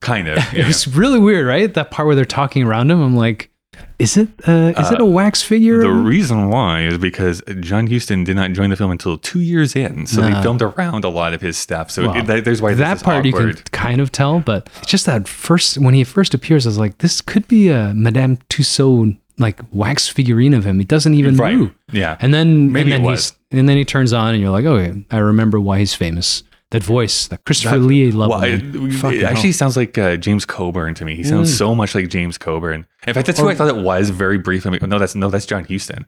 Kind 0.00 0.26
of. 0.28 0.38
It 0.52 0.66
was 0.66 0.88
really 0.88 1.20
weird, 1.20 1.46
right? 1.46 1.72
That 1.72 1.90
part 1.92 2.06
where 2.06 2.16
they're 2.16 2.24
talking 2.24 2.64
around 2.64 2.90
him. 2.90 3.00
I'm 3.00 3.16
like, 3.16 3.50
is 3.98 4.16
it 4.16 4.28
uh, 4.46 4.72
is 4.78 4.90
it 4.92 5.00
a 5.00 5.04
wax 5.04 5.42
figure? 5.42 5.80
The 5.80 5.90
reason 5.90 6.50
why 6.50 6.82
is 6.82 6.98
because 6.98 7.42
John 7.60 7.86
Huston 7.88 8.22
did 8.24 8.36
not 8.36 8.52
join 8.52 8.70
the 8.70 8.76
film 8.76 8.90
until 8.92 9.18
two 9.18 9.40
years 9.40 9.74
in, 9.74 10.06
so 10.06 10.20
they 10.20 10.32
Ah. 10.32 10.42
filmed 10.42 10.62
around 10.62 11.04
a 11.04 11.08
lot 11.08 11.34
of 11.34 11.40
his 11.40 11.58
stuff. 11.58 11.90
So 11.90 12.06
Well, 12.08 12.16
it, 12.16 12.26
that, 12.26 12.44
there's 12.44 12.62
why 12.62 12.74
this 12.74 12.78
that 12.78 13.02
part 13.02 13.24
you 13.26 13.32
can 13.32 13.54
kind 13.72 14.00
of 14.00 14.12
tell, 14.12 14.38
but 14.40 14.68
it's 14.78 14.86
just 14.86 15.06
that 15.06 15.26
first 15.26 15.78
when 15.78 15.94
he 15.94 16.04
first 16.04 16.32
appears, 16.34 16.66
I 16.66 16.68
was 16.70 16.78
like, 16.78 16.98
this 16.98 17.20
could 17.20 17.48
be 17.48 17.68
a 17.70 17.92
Madame 17.94 18.38
Tussaud 18.48 19.14
like 19.40 19.60
wax 19.72 20.08
figurine 20.08 20.52
of 20.54 20.64
him. 20.64 20.78
He 20.78 20.84
doesn't 20.84 21.14
even 21.14 21.36
Right. 21.36 21.56
move. 21.56 21.70
Yeah. 21.92 22.16
And 22.20 22.34
then 22.34 22.72
Maybe 22.72 22.92
and 22.92 23.04
it 23.04 23.06
was. 23.06 23.34
and 23.52 23.68
then 23.68 23.76
he 23.76 23.84
turns 23.84 24.12
on 24.12 24.34
and 24.34 24.40
you're 24.42 24.50
like, 24.50 24.64
okay, 24.64 25.04
I 25.10 25.18
remember 25.18 25.60
why 25.60 25.78
he's 25.78 25.94
famous. 25.94 26.42
That 26.70 26.82
voice, 26.82 27.28
that 27.28 27.44
Christopher 27.44 27.78
That- 27.78 27.84
Lee 27.86 28.10
level. 28.12 28.36
Well, 28.38 28.44
it, 28.44 28.62
it 28.62 29.22
actually 29.24 29.48
hell. 29.48 29.52
sounds 29.54 29.76
like 29.76 29.96
uh, 29.96 30.16
James 30.18 30.44
Coburn 30.44 30.92
to 30.96 31.04
me. 31.06 31.16
He 31.16 31.24
sounds 31.24 31.50
Mm. 31.50 31.56
so 31.56 31.74
much 31.74 31.94
like 31.94 32.08
James 32.08 32.36
Coburn. 32.36 32.86
In 33.06 33.14
fact, 33.14 33.26
that's 33.26 33.38
who 33.40 33.48
I 33.48 33.54
thought 33.54 33.68
it 33.68 33.76
was 33.82 34.10
very 34.10 34.36
briefly. 34.36 34.78
No, 34.82 34.98
that's 34.98 35.14
no, 35.14 35.30
that's 35.30 35.46
John 35.46 35.64
Huston, 35.64 36.04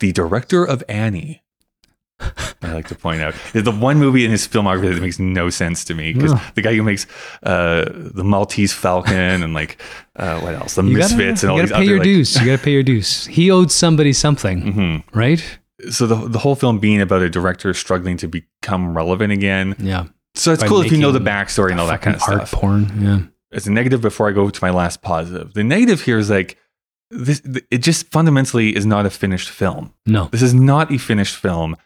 the 0.00 0.10
director 0.10 0.64
of 0.64 0.82
Annie. 0.88 1.42
I 2.62 2.72
like 2.74 2.88
to 2.88 2.94
point 2.94 3.22
out 3.22 3.34
the 3.54 3.70
one 3.70 3.98
movie 3.98 4.24
in 4.26 4.30
his 4.30 4.46
filmography 4.46 4.92
that 4.94 5.00
makes 5.00 5.18
no 5.18 5.48
sense 5.48 5.84
to 5.86 5.94
me 5.94 6.12
because 6.12 6.32
Ugh. 6.34 6.42
the 6.54 6.60
guy 6.60 6.74
who 6.74 6.82
makes 6.82 7.06
uh, 7.44 7.84
the 7.90 8.24
Maltese 8.24 8.72
Falcon 8.74 9.42
and 9.42 9.54
like 9.54 9.80
uh, 10.16 10.38
what 10.40 10.54
else, 10.54 10.74
the 10.74 10.82
You 10.82 10.98
gotta- 10.98 11.16
Misfits 11.16 11.42
and 11.44 11.52
all 11.52 11.56
you 11.58 11.62
gotta 11.62 11.74
pay 11.76 11.82
other 11.82 11.84
your 11.84 11.98
like, 11.98 12.04
dues. 12.04 12.36
You 12.38 12.46
gotta 12.46 12.62
pay 12.62 12.72
your 12.72 12.82
dues. 12.82 13.26
He 13.26 13.50
owed 13.50 13.70
somebody 13.70 14.12
something, 14.12 14.60
Mhm. 14.74 15.04
right? 15.14 15.58
So 15.90 16.06
the 16.06 16.16
the 16.28 16.38
whole 16.38 16.54
film 16.54 16.78
being 16.78 17.00
about 17.00 17.22
a 17.22 17.30
director 17.30 17.72
struggling 17.74 18.16
to 18.18 18.28
become 18.28 18.96
relevant 18.96 19.32
again. 19.32 19.76
Yeah. 19.78 20.06
So 20.34 20.52
it's 20.52 20.62
By 20.62 20.68
cool 20.68 20.80
if 20.82 20.92
you 20.92 20.98
know 20.98 21.12
the 21.12 21.18
backstory 21.20 21.70
and 21.70 21.80
all 21.80 21.86
that 21.88 22.02
kind 22.02 22.16
of 22.16 22.22
art 22.22 22.46
stuff. 22.46 22.60
porn. 22.60 22.90
Yeah. 23.02 23.20
as 23.56 23.66
a 23.66 23.72
negative 23.72 24.00
before 24.00 24.28
I 24.28 24.32
go 24.32 24.48
to 24.50 24.64
my 24.64 24.70
last 24.70 25.02
positive. 25.02 25.54
The 25.54 25.64
negative 25.64 26.02
here 26.02 26.18
is 26.18 26.30
like 26.30 26.56
this 27.10 27.42
it 27.70 27.78
just 27.78 28.06
fundamentally 28.12 28.76
is 28.76 28.86
not 28.86 29.06
a 29.06 29.10
finished 29.10 29.48
film. 29.50 29.92
No. 30.06 30.26
This 30.26 30.42
is 30.42 30.54
not 30.54 30.92
a 30.92 30.98
finished 30.98 31.36
film. 31.36 31.76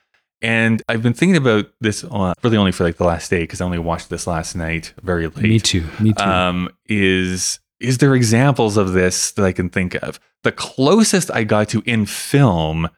And 0.42 0.82
I've 0.90 1.02
been 1.02 1.14
thinking 1.14 1.36
about 1.36 1.66
this 1.80 2.04
uh, 2.04 2.34
really 2.42 2.58
only 2.58 2.72
for 2.72 2.84
like 2.84 2.98
the 2.98 3.04
last 3.04 3.30
day 3.30 3.40
because 3.40 3.62
I 3.62 3.64
only 3.64 3.78
watched 3.78 4.10
this 4.10 4.26
last 4.26 4.54
night 4.54 4.92
very 5.02 5.26
late. 5.28 5.38
Me 5.42 5.58
too. 5.58 5.84
Me 6.00 6.12
too. 6.12 6.22
Um, 6.22 6.68
is 6.86 7.60
is 7.80 7.98
there 7.98 8.14
examples 8.14 8.76
of 8.76 8.92
this 8.92 9.32
that 9.32 9.44
I 9.44 9.52
can 9.52 9.70
think 9.70 9.94
of? 10.02 10.20
The 10.42 10.52
closest 10.52 11.30
I 11.30 11.44
got 11.44 11.70
to 11.70 11.82
in 11.86 12.04
film 12.04 12.90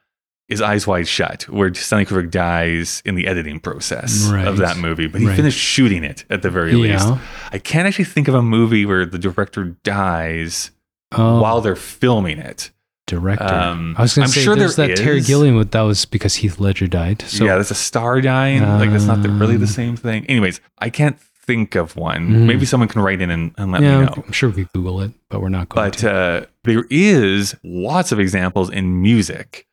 is 0.48 0.62
Eyes 0.62 0.86
Wide 0.86 1.08
Shut, 1.08 1.42
where 1.48 1.72
Stanley 1.74 2.04
Kubrick 2.06 2.30
dies 2.30 3.02
in 3.04 3.14
the 3.16 3.26
editing 3.26 3.58
process 3.58 4.28
Right. 4.32 4.46
of 4.46 4.58
that 4.58 4.76
movie, 4.76 5.08
but 5.08 5.20
he 5.20 5.26
Right. 5.26 5.34
finished 5.36 5.58
shooting 5.58 6.04
it 6.04 6.24
at 6.30 6.42
the 6.42 6.50
very 6.50 6.70
Yeah. 6.72 6.92
least. 6.94 7.08
I 7.52 7.58
can't 7.58 7.86
actually 7.86 8.04
think 8.04 8.28
of 8.28 8.34
a 8.34 8.42
movie 8.42 8.86
where 8.86 9.04
the 9.04 9.18
director 9.18 9.76
dies 9.82 10.70
Oh. 11.12 11.40
while 11.40 11.60
they're 11.60 11.76
filming 11.76 12.38
it. 12.38 12.70
director. 13.08 13.44
Um, 13.44 13.94
I 13.96 14.02
was 14.02 14.14
going 14.16 14.24
I'm 14.24 14.30
to 14.32 14.34
say 14.34 14.42
sure 14.44 14.56
there's 14.56 14.74
there 14.74 14.88
that 14.88 14.96
Terry. 14.96 15.20
Gilliam, 15.20 15.56
but 15.56 15.70
that 15.70 15.82
was 15.82 16.04
because 16.06 16.34
Heath 16.34 16.58
Ledger 16.58 16.88
died. 16.88 17.22
So 17.28 17.44
yeah, 17.44 17.54
that's 17.54 17.70
a 17.70 17.74
star 17.76 18.20
dying. 18.20 18.62
like 18.62 18.90
that's 18.90 19.04
not 19.04 19.22
the, 19.22 19.28
really 19.28 19.56
the 19.56 19.62
Um, 19.62 19.66
same 19.68 19.96
thing. 19.96 20.26
Anyways, 20.26 20.60
I 20.80 20.90
can't 20.90 21.16
think 21.46 21.76
of 21.76 21.94
one. 21.94 22.28
Mhm. 22.30 22.46
Maybe 22.46 22.66
someone 22.66 22.88
can 22.88 23.00
write 23.02 23.20
in 23.20 23.30
and, 23.30 23.52
and 23.58 23.70
let 23.70 23.82
yeah, 23.82 24.00
me 24.00 24.04
know. 24.06 24.24
I'm 24.26 24.32
sure 24.32 24.48
we 24.50 24.66
Google 24.74 25.02
it, 25.02 25.12
but 25.30 25.40
we're 25.40 25.50
not 25.50 25.68
going 25.68 25.86
But 25.88 25.98
to. 25.98 26.12
uh, 26.12 26.44
there 26.64 26.84
is 26.90 27.54
lots 27.62 28.10
of 28.10 28.18
examples 28.18 28.70
in 28.70 29.00
music. 29.00 29.65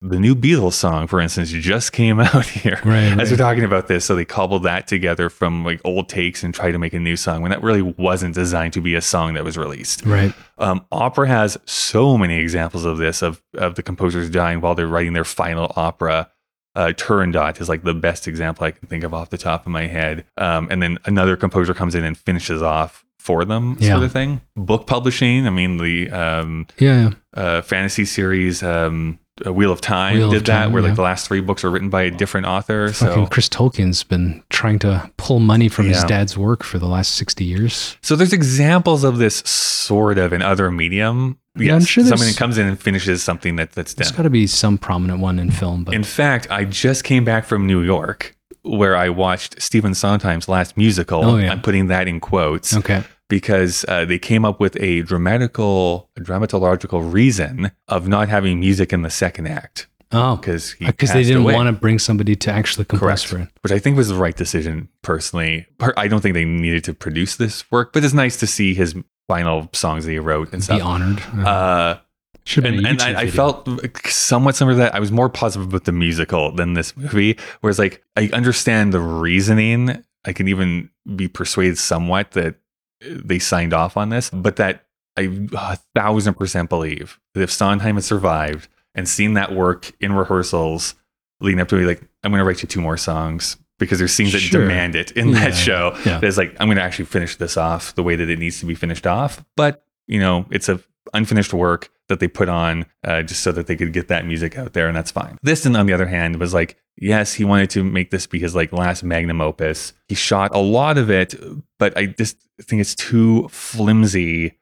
The 0.00 0.20
new 0.20 0.36
Beatles 0.36 0.74
song, 0.74 1.08
for 1.08 1.20
instance, 1.20 1.50
just 1.50 1.92
came 1.92 2.20
out 2.20 2.46
here 2.46 2.80
Right, 2.84 3.18
as 3.20 3.32
we're 3.32 3.36
talking 3.36 3.64
about 3.64 3.88
this. 3.88 4.04
So 4.04 4.14
they 4.14 4.24
cobbled 4.24 4.62
that 4.62 4.86
together 4.86 5.28
from 5.28 5.64
like 5.64 5.80
old 5.84 6.08
takes 6.08 6.44
and 6.44 6.54
tried 6.54 6.72
to 6.72 6.78
make 6.78 6.92
a 6.94 7.00
new 7.00 7.16
song 7.16 7.42
when 7.42 7.50
that 7.50 7.62
really 7.64 7.82
wasn't 7.82 8.34
designed 8.36 8.74
to 8.74 8.80
be 8.80 8.94
a 8.94 9.00
song 9.00 9.34
that 9.34 9.42
was 9.42 9.58
released. 9.58 10.04
Right. 10.06 10.32
Um, 10.58 10.86
opera 10.92 11.26
has 11.26 11.58
so 11.64 12.16
many 12.16 12.38
examples 12.38 12.84
of 12.84 12.98
this 12.98 13.22
of 13.22 13.42
of 13.54 13.74
the 13.74 13.82
composers 13.82 14.30
dying 14.30 14.60
while 14.60 14.76
they're 14.76 14.86
writing 14.86 15.14
their 15.14 15.24
final 15.24 15.72
opera. 15.74 16.30
Uh, 16.76 16.92
Turandot 16.96 17.60
is 17.60 17.68
like 17.68 17.82
the 17.82 17.94
best 17.94 18.28
example 18.28 18.64
I 18.64 18.70
can 18.70 18.86
think 18.86 19.02
of 19.02 19.12
off 19.12 19.30
the 19.30 19.38
top 19.38 19.66
of 19.66 19.72
my 19.72 19.88
head. 19.88 20.24
Um, 20.36 20.68
and 20.70 20.80
then 20.80 20.98
another 21.06 21.36
composer 21.36 21.74
comes 21.74 21.96
in 21.96 22.04
and 22.04 22.16
finishes 22.16 22.62
off 22.62 23.04
for 23.18 23.44
them, 23.44 23.76
Yeah. 23.80 23.94
sort 23.94 24.04
of 24.04 24.12
thing. 24.12 24.42
Book 24.54 24.86
publishing. 24.86 25.44
I 25.48 25.50
mean, 25.50 25.78
the 25.78 26.08
um, 26.10 26.68
Yeah, 26.78 27.08
yeah. 27.34 27.42
uh, 27.42 27.62
fantasy 27.62 28.04
series 28.04 28.62
um, 28.62 29.18
uh, 29.46 29.52
Wheel 29.52 29.72
of 29.72 29.80
Time 29.80 30.14
Wheel 30.14 30.26
of 30.26 30.32
did 30.32 30.46
that, 30.46 30.64
Time, 30.64 30.72
where 30.72 30.82
like 30.82 30.90
yeah. 30.90 30.96
the 30.96 31.02
last 31.02 31.28
three 31.28 31.40
books 31.40 31.64
are 31.64 31.70
written 31.70 31.90
by 31.90 32.02
a 32.02 32.10
different 32.10 32.46
author. 32.46 32.92
Fucking 32.92 33.24
So, 33.24 33.26
Chris 33.26 33.48
Tolkien's 33.48 34.02
been 34.02 34.42
trying 34.50 34.78
to 34.80 35.10
pull 35.16 35.40
money 35.40 35.68
from 35.68 35.86
his 35.86 36.02
dad's 36.04 36.36
work 36.36 36.62
for 36.62 36.78
the 36.78 36.86
last 36.88 37.14
60 37.16 37.44
years. 37.44 37.96
so 38.02 38.16
there's 38.16 38.32
examples 38.32 39.04
of 39.04 39.18
this 39.18 39.36
sort 39.38 40.18
of 40.18 40.32
in 40.32 40.42
other 40.42 40.70
medium. 40.70 41.38
Yeah, 41.56 41.74
I'm 41.74 41.84
sure 41.84 42.04
someone 42.04 42.32
comes 42.34 42.56
in 42.56 42.66
and 42.66 42.80
finishes 42.80 43.22
something 43.22 43.56
that 43.56 43.72
that's 43.72 43.94
done. 43.94 44.04
There's 44.04 44.16
got 44.16 44.22
to 44.22 44.30
be 44.30 44.46
some 44.46 44.78
prominent 44.78 45.20
one 45.20 45.38
in 45.38 45.50
film, 45.50 45.84
but 45.84 45.94
In 45.94 46.04
fact, 46.04 46.48
I 46.50 46.64
just 46.64 47.02
came 47.02 47.24
back 47.24 47.44
from 47.44 47.66
New 47.66 47.82
York 47.82 48.36
where 48.62 48.96
I 48.96 49.08
watched 49.08 49.60
Stephen 49.62 49.94
Sondheim's 49.94 50.48
last 50.48 50.76
musical. 50.76 51.24
Oh, 51.24 51.36
yeah. 51.36 51.50
I'm 51.50 51.62
putting 51.62 51.86
that 51.88 52.06
in 52.06 52.20
quotes 52.20 52.76
okay. 52.76 53.02
Because 53.28 53.84
uh, 53.88 54.04
they 54.04 54.18
came 54.18 54.44
up 54.44 54.58
with 54.60 54.76
a 54.80 55.02
dramatical, 55.02 56.08
dramatological 56.18 57.12
reason 57.12 57.70
of 57.88 58.08
not 58.08 58.28
having 58.28 58.60
music 58.60 58.92
in 58.92 59.02
the 59.02 59.10
second 59.10 59.46
act 59.46 59.86
Oh, 60.10 60.36
because 60.36 60.74
because 60.78 61.12
they 61.12 61.22
didn't 61.22 61.42
away. 61.42 61.54
want 61.54 61.66
to 61.66 61.72
bring 61.78 61.98
somebody 61.98 62.34
to 62.34 62.50
actually 62.50 62.86
compose 62.86 63.24
Correct. 63.24 63.26
for 63.26 63.38
it. 63.40 63.48
Which 63.62 63.72
I 63.72 63.78
think 63.78 63.96
was 63.96 64.08
the 64.08 64.14
right 64.14 64.34
decision, 64.34 64.88
personally. 65.02 65.66
Per- 65.76 65.92
I 65.98 66.08
don't 66.08 66.20
think 66.22 66.32
they 66.32 66.46
needed 66.46 66.82
to 66.84 66.94
produce 66.94 67.36
this 67.36 67.70
work, 67.70 67.92
but 67.92 68.02
it's 68.02 68.14
nice 68.14 68.38
to 68.38 68.46
see 68.46 68.72
his 68.72 68.94
final 69.26 69.68
songs 69.74 70.06
that 70.06 70.12
he 70.12 70.18
wrote 70.18 70.50
and 70.54 70.64
stuff. 70.64 70.78
Be 70.78 70.82
honored. 70.82 71.20
Uh, 71.46 71.98
Should 72.44 72.64
and, 72.64 72.86
a 72.86 72.88
and 72.88 73.02
I, 73.02 73.20
I 73.22 73.30
felt 73.30 73.68
somewhat 74.06 74.56
similar 74.56 74.74
to 74.76 74.78
that. 74.78 74.94
I 74.94 75.00
was 75.00 75.12
more 75.12 75.28
positive 75.28 75.74
with 75.74 75.84
the 75.84 75.92
musical 75.92 76.52
than 76.52 76.72
this 76.72 76.96
movie, 76.96 77.36
whereas 77.60 77.78
like 77.78 78.02
I 78.16 78.30
understand 78.32 78.94
the 78.94 79.00
reasoning. 79.00 80.02
I 80.24 80.32
can 80.32 80.48
even 80.48 80.88
be 81.16 81.28
persuaded 81.28 81.76
somewhat 81.76 82.30
that 82.30 82.54
they 83.00 83.38
signed 83.38 83.72
off 83.72 83.96
on 83.96 84.08
this, 84.08 84.30
but 84.30 84.56
that 84.56 84.84
I 85.16 85.22
a 85.56 85.76
thousand 85.94 86.34
percent 86.34 86.68
believe 86.68 87.18
that 87.34 87.42
if 87.42 87.50
Sondheim 87.52 87.96
had 87.96 88.04
survived 88.04 88.68
and 88.94 89.08
seen 89.08 89.34
that 89.34 89.52
work 89.54 89.92
in 90.00 90.12
rehearsals 90.12 90.94
leading 91.40 91.60
up 91.60 91.68
to 91.68 91.76
it, 91.76 91.86
like 91.86 92.02
I'm 92.22 92.30
going 92.30 92.40
to 92.40 92.44
write 92.44 92.62
you 92.62 92.68
two 92.68 92.80
more 92.80 92.96
songs 92.96 93.56
because 93.78 93.98
there's 93.98 94.12
scenes 94.12 94.32
that 94.32 94.40
Sure. 94.40 94.62
demand 94.62 94.96
it 94.96 95.12
in 95.12 95.28
Yeah, 95.28 95.34
that 95.50 95.54
show. 95.54 95.96
yeah. 96.04 96.18
There's 96.18 96.36
like 96.38 96.56
I'm 96.60 96.66
going 96.68 96.76
to 96.78 96.82
actually 96.82 97.04
finish 97.06 97.36
this 97.36 97.56
off 97.56 97.94
the 97.94 98.02
way 98.02 98.16
that 98.16 98.28
it 98.28 98.38
needs 98.38 98.58
to 98.60 98.66
be 98.66 98.74
finished 98.74 99.06
off, 99.06 99.44
but 99.56 99.84
you 100.06 100.18
know 100.20 100.46
it's 100.50 100.68
a 100.68 100.80
unfinished 101.14 101.54
work 101.54 101.90
that 102.08 102.20
they 102.20 102.28
put 102.28 102.48
on 102.48 102.86
uh, 103.04 103.22
just 103.22 103.42
so 103.42 103.52
that 103.52 103.66
they 103.66 103.76
could 103.76 103.92
get 103.92 104.08
that 104.08 104.26
music 104.26 104.56
out 104.58 104.72
there, 104.72 104.88
and 104.88 104.96
that's 104.96 105.10
fine. 105.10 105.36
This, 105.42 105.64
and 105.66 105.76
on 105.76 105.86
the 105.86 105.92
other 105.92 106.06
hand, 106.06 106.36
was 106.40 106.52
like 106.54 106.76
yes, 107.00 107.34
he 107.34 107.44
wanted 107.44 107.70
to 107.70 107.84
make 107.84 108.10
this 108.10 108.26
be 108.26 108.38
his 108.38 108.54
like 108.54 108.72
last 108.72 109.02
magnum 109.02 109.40
opus. 109.40 109.92
He 110.08 110.14
shot 110.14 110.54
a 110.54 110.58
lot 110.58 110.98
of 110.98 111.10
it, 111.10 111.34
but 111.78 111.96
I 111.96 112.06
just 112.06 112.36
think 112.62 112.80
it's 112.80 112.94
too 112.94 113.48
flimsy 113.48 114.54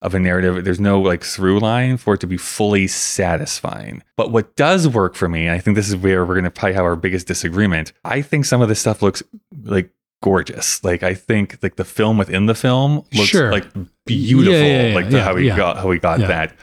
of 0.00 0.14
a 0.14 0.18
narrative. 0.18 0.64
There's 0.64 0.78
no 0.80 1.00
like 1.00 1.24
through 1.24 1.58
line 1.60 1.96
for 1.96 2.14
it 2.14 2.20
to 2.20 2.26
be 2.26 2.36
fully 2.36 2.86
satisfying. 2.86 4.02
But 4.16 4.30
what 4.30 4.54
does 4.56 4.86
work 4.88 5.14
for 5.14 5.28
me, 5.28 5.46
and 5.46 5.54
I 5.54 5.58
think 5.58 5.74
this 5.76 5.88
is 5.88 5.96
where 5.96 6.24
we're 6.24 6.34
going 6.34 6.44
to 6.44 6.50
probably 6.50 6.74
have 6.74 6.84
our 6.84 6.96
biggest 6.96 7.26
disagreement. 7.26 7.92
I 8.04 8.22
think 8.22 8.44
some 8.44 8.62
of 8.62 8.68
this 8.68 8.80
stuff 8.80 9.02
looks 9.02 9.22
like 9.64 9.90
gorgeous. 10.22 10.82
Like 10.84 11.02
I 11.02 11.14
think 11.14 11.58
like 11.62 11.76
the 11.76 11.84
film 11.84 12.16
within 12.18 12.46
the 12.46 12.54
film 12.54 13.04
looks 13.12 13.28
Sure. 13.30 13.50
like 13.52 13.66
beautiful. 14.06 14.52
Yeah, 14.54 14.66
yeah, 14.66 14.86
yeah, 14.88 14.94
like 14.94 15.10
the, 15.10 15.22
how 15.22 15.34
we 15.34 15.48
got 15.48 15.76
how 15.78 15.88
we 15.88 15.98
got 15.98 16.20
that. 16.20 16.54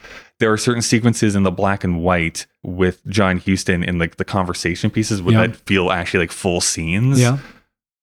There 0.45 0.53
are 0.53 0.57
certain 0.57 0.83
sequences 0.83 1.35
in 1.35 1.41
the 1.41 1.49
black 1.49 1.83
and 1.83 2.03
white 2.03 2.45
with 2.61 3.03
John 3.07 3.39
Huston 3.39 3.83
in 3.83 3.97
like 3.97 4.17
the 4.17 4.23
conversation 4.25 4.91
pieces 4.91 5.19
would 5.23 5.33
Yeah. 5.33 5.47
that 5.47 5.55
feel 5.65 5.89
actually 5.89 6.19
like 6.19 6.31
full 6.31 6.61
scenes 6.61 7.19
Yeah. 7.19 7.39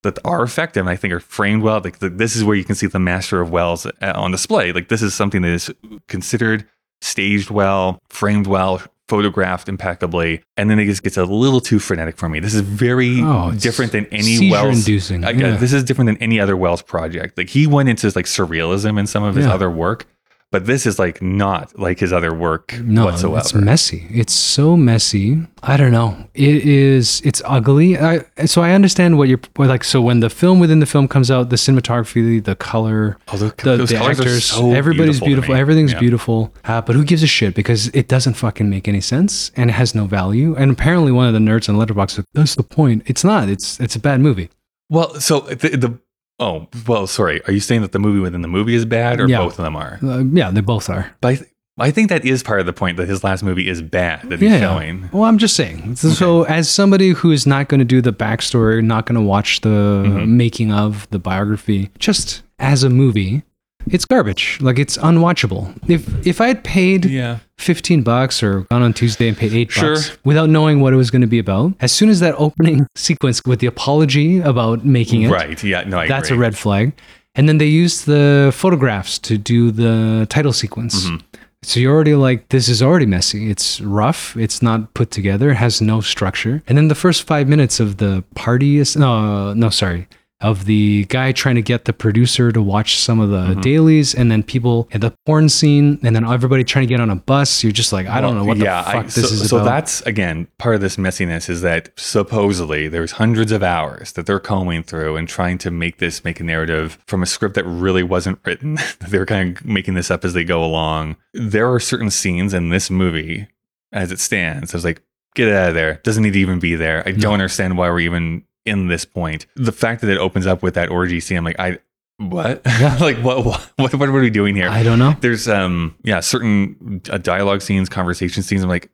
that 0.01 0.19
are 0.25 0.43
effective 0.43 0.81
and 0.81 0.89
I 0.89 0.97
think 0.97 1.13
are 1.13 1.21
framed 1.21 1.63
well. 1.63 1.79
Like 1.81 1.99
the, 1.99 2.09
this 2.09 2.35
is 2.35 2.43
where 2.43 2.57
you 2.57 2.65
can 2.65 2.75
see 2.75 2.87
the 2.87 2.99
master 2.99 3.39
of 3.39 3.49
Welles 3.49 3.85
uh, 3.85 4.11
on 4.15 4.31
display. 4.31 4.73
Like 4.73 4.89
this 4.89 5.01
is 5.01 5.13
something 5.13 5.41
that 5.43 5.51
is 5.51 5.71
considered 6.09 6.65
staged 7.01 7.49
well, 7.49 8.01
framed 8.09 8.45
well, 8.47 8.81
photographed 9.07 9.69
impeccably, 9.69 10.41
and 10.57 10.69
then 10.69 10.79
it 10.79 10.85
just 10.85 11.01
gets 11.03 11.15
a 11.15 11.23
little 11.23 11.61
too 11.61 11.79
frenetic 11.79 12.17
for 12.17 12.27
me. 12.27 12.41
This 12.41 12.53
is 12.53 12.59
very 12.61 13.21
Oh, 13.21 13.51
different 13.57 13.93
than 13.93 14.05
any 14.07 14.49
Welles. 14.51 14.83
seizure-inducing, 14.83 15.23
I- 15.23 15.29
yeah. 15.31 15.55
This 15.55 15.71
is 15.71 15.85
different 15.85 16.07
than 16.07 16.17
any 16.17 16.41
other 16.41 16.57
Welles 16.57 16.81
project. 16.81 17.37
Like 17.37 17.47
he 17.49 17.67
went 17.67 17.87
into 17.87 18.07
like 18.17 18.25
surrealism 18.25 18.99
in 18.99 19.07
some 19.07 19.23
of 19.23 19.35
his 19.35 19.45
Yeah. 19.45 19.53
other 19.53 19.69
work, 19.69 20.07
but 20.53 20.65
this 20.67 20.85
is 20.85 20.99
like 20.99 21.17
not 21.21 21.65
like 21.85 21.97
his 21.99 22.13
other 22.13 22.33
work 22.47 22.65
No, 22.79 23.05
whatsoever. 23.05 23.39
it's 23.39 23.53
messy. 23.53 24.05
It's 24.21 24.31
so 24.33 24.77
messy. 24.77 25.27
I 25.63 25.75
don't 25.77 25.91
know. 25.91 26.09
It 26.35 26.57
is. 26.63 27.21
It's 27.25 27.41
ugly. 27.57 27.97
I 27.97 28.23
so 28.45 28.61
I 28.61 28.71
understand 28.79 29.17
what 29.17 29.27
you're 29.29 29.41
like. 29.57 29.83
So 29.83 29.99
when 30.09 30.19
the 30.25 30.29
film 30.29 30.59
within 30.59 30.79
the 30.79 30.85
film 30.85 31.07
comes 31.07 31.29
out, 31.31 31.49
the 31.49 31.55
cinematography, 31.57 32.43
the 32.43 32.55
color, 32.55 33.17
Oh, 33.29 33.37
the, 33.37 33.49
the 33.87 33.97
are 33.99 34.11
actors, 34.11 34.45
so 34.45 34.71
everybody's 34.73 35.19
beautiful 35.19 35.27
beautiful. 35.27 35.55
Everything's 35.55 35.93
Yeah. 35.93 35.99
beautiful. 36.05 36.53
Uh, 36.63 36.81
but 36.81 36.95
who 36.95 37.03
gives 37.03 37.23
a 37.23 37.27
shit? 37.37 37.55
Because 37.55 37.87
it 37.89 38.07
doesn't 38.07 38.35
fucking 38.35 38.69
make 38.69 38.87
any 38.87 39.01
sense 39.01 39.51
and 39.57 39.69
it 39.71 39.73
has 39.73 39.95
no 39.95 40.05
value. 40.05 40.55
And 40.55 40.71
apparently, 40.71 41.11
one 41.11 41.27
of 41.27 41.33
the 41.33 41.39
nerds 41.49 41.67
on 41.69 41.75
Letterboxd 41.81 42.23
"That's 42.33 42.55
the 42.55 42.63
point. 42.63 43.03
It's 43.07 43.23
not. 43.23 43.49
It's 43.49 43.79
it's 43.79 43.95
a 43.95 43.99
bad 43.99 44.19
movie." 44.21 44.49
well, 44.89 45.09
so 45.19 45.39
the, 45.39 45.69
the 45.85 45.97
oh 46.39 46.67
well, 46.87 47.07
sorry. 47.07 47.41
Are 47.47 47.53
you 47.53 47.59
saying 47.59 47.81
that 47.81 47.91
the 47.91 47.99
movie 47.99 48.19
within 48.19 48.41
the 48.41 48.47
movie 48.47 48.75
is 48.75 48.85
bad, 48.85 49.19
or 49.19 49.27
Yeah. 49.27 49.37
both 49.39 49.57
of 49.59 49.63
them 49.65 49.75
are? 49.75 49.99
Uh, 50.03 50.19
yeah, 50.23 50.51
they 50.51 50.61
both 50.61 50.89
are. 50.89 51.11
But 51.21 51.27
I, 51.27 51.35
th- 51.35 51.49
I 51.79 51.91
think 51.91 52.09
that 52.09 52.23
is 52.25 52.43
part 52.43 52.59
of 52.59 52.65
the 52.67 52.73
point 52.73 52.97
that 52.97 53.07
his 53.07 53.23
last 53.23 53.41
movie 53.43 53.67
is 53.67 53.81
bad 53.81 54.29
that 54.29 54.39
he's 54.39 54.51
Yeah. 54.51 54.59
showing. 54.59 55.09
Well, 55.11 55.23
I'm 55.23 55.37
just 55.39 55.55
saying. 55.55 55.95
So, 55.95 56.09
so 56.09 56.43
as 56.43 56.69
somebody 56.69 57.09
who 57.09 57.31
is 57.31 57.47
not 57.47 57.67
going 57.67 57.79
to 57.79 57.85
do 57.85 57.99
the 58.01 58.13
backstory, 58.13 58.83
not 58.83 59.05
going 59.07 59.15
to 59.19 59.25
watch 59.25 59.61
the 59.61 59.69
Mm-hmm. 60.05 60.37
making 60.37 60.71
of 60.71 61.07
the 61.09 61.17
biography, 61.19 61.89
just 61.99 62.43
as 62.59 62.83
a 62.83 62.89
movie, 62.89 63.41
it's 63.87 64.05
garbage. 64.05 64.57
Like 64.61 64.79
it's 64.79 64.97
unwatchable. 64.97 65.73
If 65.89 66.07
if 66.27 66.41
I 66.41 66.47
had 66.47 66.63
paid 66.63 67.05
Yeah. 67.05 67.39
15 67.59 68.01
bucks 68.03 68.43
or 68.43 68.61
gone 68.71 68.81
on 68.81 68.93
Tuesday 68.93 69.27
and 69.27 69.37
paid 69.37 69.53
8 69.53 69.71
Sure. 69.71 69.93
bucks 69.95 70.17
without 70.25 70.49
knowing 70.49 70.81
what 70.81 70.91
it 70.93 70.97
was 70.97 71.09
going 71.11 71.21
to 71.21 71.27
be 71.27 71.39
about, 71.39 71.73
as 71.79 71.91
soon 71.91 72.09
as 72.09 72.19
that 72.19 72.35
opening 72.37 72.87
sequence 72.95 73.41
with 73.45 73.59
the 73.59 73.67
apology 73.67 74.39
about 74.39 74.83
making 74.85 75.21
it, 75.23 75.29
Right. 75.31 75.63
Yeah. 75.63 75.83
No, 75.87 75.99
I 75.99 76.07
that's 76.07 76.29
agree. 76.29 76.37
a 76.37 76.41
red 76.41 76.57
flag. 76.57 76.93
And 77.35 77.47
then 77.49 77.57
they 77.57 77.67
use 77.67 78.05
the 78.05 78.51
photographs 78.53 79.17
to 79.19 79.37
do 79.37 79.71
the 79.71 80.25
title 80.29 80.53
sequence. 80.53 81.05
Mm-hmm. 81.05 81.17
So 81.63 81.79
you're 81.79 81.93
already 81.95 82.13
like, 82.15 82.49
this 82.49 82.67
is 82.67 82.81
already 82.81 83.05
messy. 83.05 83.49
It's 83.49 83.79
rough. 83.81 84.35
It's 84.35 84.61
not 84.61 84.93
put 84.93 85.11
together. 85.11 85.51
It 85.51 85.55
has 85.55 85.81
no 85.81 86.01
structure. 86.01 86.61
And 86.67 86.77
then 86.77 86.89
the 86.89 86.95
first 86.95 87.23
five 87.23 87.47
minutes 87.47 87.79
of 87.79 87.97
the 87.97 88.23
party 88.35 88.77
is 88.79 88.95
no, 88.97 89.53
no, 89.53 89.69
sorry, 89.69 90.07
of 90.43 90.65
the 90.65 91.05
guy 91.05 91.31
trying 91.31 91.55
to 91.55 91.61
get 91.63 91.85
the 91.85 91.93
producer 91.93 92.51
to 92.51 92.61
watch 92.61 92.97
some 92.99 93.19
of 93.19 93.29
the 93.29 93.37
Mm-hmm. 93.53 93.61
dailies, 93.61 94.13
and 94.13 94.29
then 94.31 94.43
people 94.43 94.87
at 94.91 95.01
the 95.01 95.11
porn 95.25 95.49
scene, 95.49 95.99
and 96.03 96.15
then 96.15 96.23
everybody 96.25 96.63
trying 96.63 96.83
to 96.83 96.87
get 96.93 96.99
on 96.99 97.09
a 97.09 97.15
bus. 97.15 97.63
You're 97.63 97.71
just 97.71 97.91
like, 97.91 98.05
I 98.07 98.21
don't 98.21 98.35
know 98.35 98.43
what 98.45 98.59
the 98.59 98.65
fuck 98.65 98.87
I- 98.95 99.01
this 99.03 99.15
so, 99.15 99.21
is 99.21 99.49
so 99.49 99.57
about. 99.57 99.65
that's 99.65 100.01
again 100.01 100.47
part 100.59 100.75
of 100.75 100.81
this 100.81 100.97
messiness 100.97 101.49
is 101.49 101.61
that 101.61 101.89
supposedly 101.97 102.87
there's 102.87 103.13
hundreds 103.13 103.51
of 103.51 103.63
hours 103.63 104.11
that 104.13 104.25
they're 104.25 104.39
combing 104.39 104.83
through 104.83 105.17
and 105.17 105.27
trying 105.27 105.57
to 105.59 105.71
make 105.71 105.97
this 105.97 106.23
make 106.23 106.39
a 106.39 106.43
narrative 106.43 106.97
from 107.07 107.23
a 107.23 107.25
script 107.25 107.55
that 107.55 107.65
really 107.65 108.03
wasn't 108.03 108.39
written. 108.45 108.77
they're 109.09 109.25
kind 109.25 109.57
of 109.57 109.65
making 109.65 109.93
this 109.95 110.11
up 110.11 110.23
as 110.23 110.33
they 110.33 110.43
go 110.43 110.63
along. 110.63 111.15
There 111.33 111.71
are 111.71 111.79
certain 111.79 112.09
scenes 112.11 112.53
in 112.53 112.69
this 112.69 112.89
movie 112.89 113.47
as 113.91 114.11
it 114.11 114.19
stands. 114.19 114.73
I 114.73 114.77
was 114.77 114.85
like, 114.85 115.01
get 115.35 115.47
it 115.47 115.53
out 115.55 115.69
of 115.69 115.75
there. 115.75 115.95
Doesn't 116.03 116.23
need 116.23 116.33
to 116.33 116.39
even 116.39 116.59
be 116.59 116.75
there. 116.75 117.03
I 117.05 117.11
don't 117.11 117.33
understand 117.33 117.77
why 117.77 117.89
we're 117.89 117.99
even 118.01 118.43
in 118.65 118.87
this 118.87 119.05
point. 119.05 119.45
The 119.55 119.71
fact 119.71 120.01
that 120.01 120.09
it 120.09 120.17
opens 120.17 120.47
up 120.47 120.63
with 120.63 120.73
that 120.75 120.89
orgy 120.89 121.19
scene, 121.19 121.37
I'm 121.37 121.43
like, 121.43 121.59
I 121.59 121.79
what? 122.17 122.61
like 123.01 123.17
what, 123.17 123.43
what? 123.43 123.71
What? 123.77 123.93
What 123.95 124.09
are 124.09 124.11
we 124.11 124.29
doing 124.29 124.55
here? 124.55 124.69
I 124.69 124.83
don't 124.83 124.99
know. 124.99 125.15
there's 125.21 125.47
um 125.47 125.95
yeah 126.03 126.19
certain 126.19 127.01
uh, 127.09 127.17
dialogue 127.17 127.61
scenes 127.61 127.89
conversation 127.89 128.43
scenes 128.43 128.63
i'm 128.63 128.69
like 128.69 128.89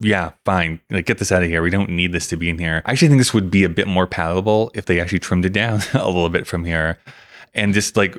yeah 0.00 0.32
fine 0.44 0.80
like 0.90 1.06
get 1.06 1.18
this 1.18 1.30
out 1.30 1.42
of 1.42 1.48
here 1.48 1.62
we 1.62 1.70
don't 1.70 1.90
need 1.90 2.12
this 2.12 2.26
to 2.28 2.36
be 2.36 2.48
in 2.48 2.58
here 2.58 2.82
i 2.86 2.90
actually 2.92 3.06
think 3.08 3.20
this 3.20 3.32
would 3.34 3.50
be 3.50 3.62
a 3.62 3.68
bit 3.68 3.86
more 3.86 4.06
palatable 4.06 4.70
if 4.74 4.86
they 4.86 4.98
actually 4.98 5.20
trimmed 5.20 5.44
it 5.44 5.52
down 5.52 5.80
a 5.94 6.06
little 6.06 6.30
bit 6.30 6.44
from 6.46 6.64
here 6.64 6.98
and 7.54 7.72
just 7.74 7.96
like 7.96 8.18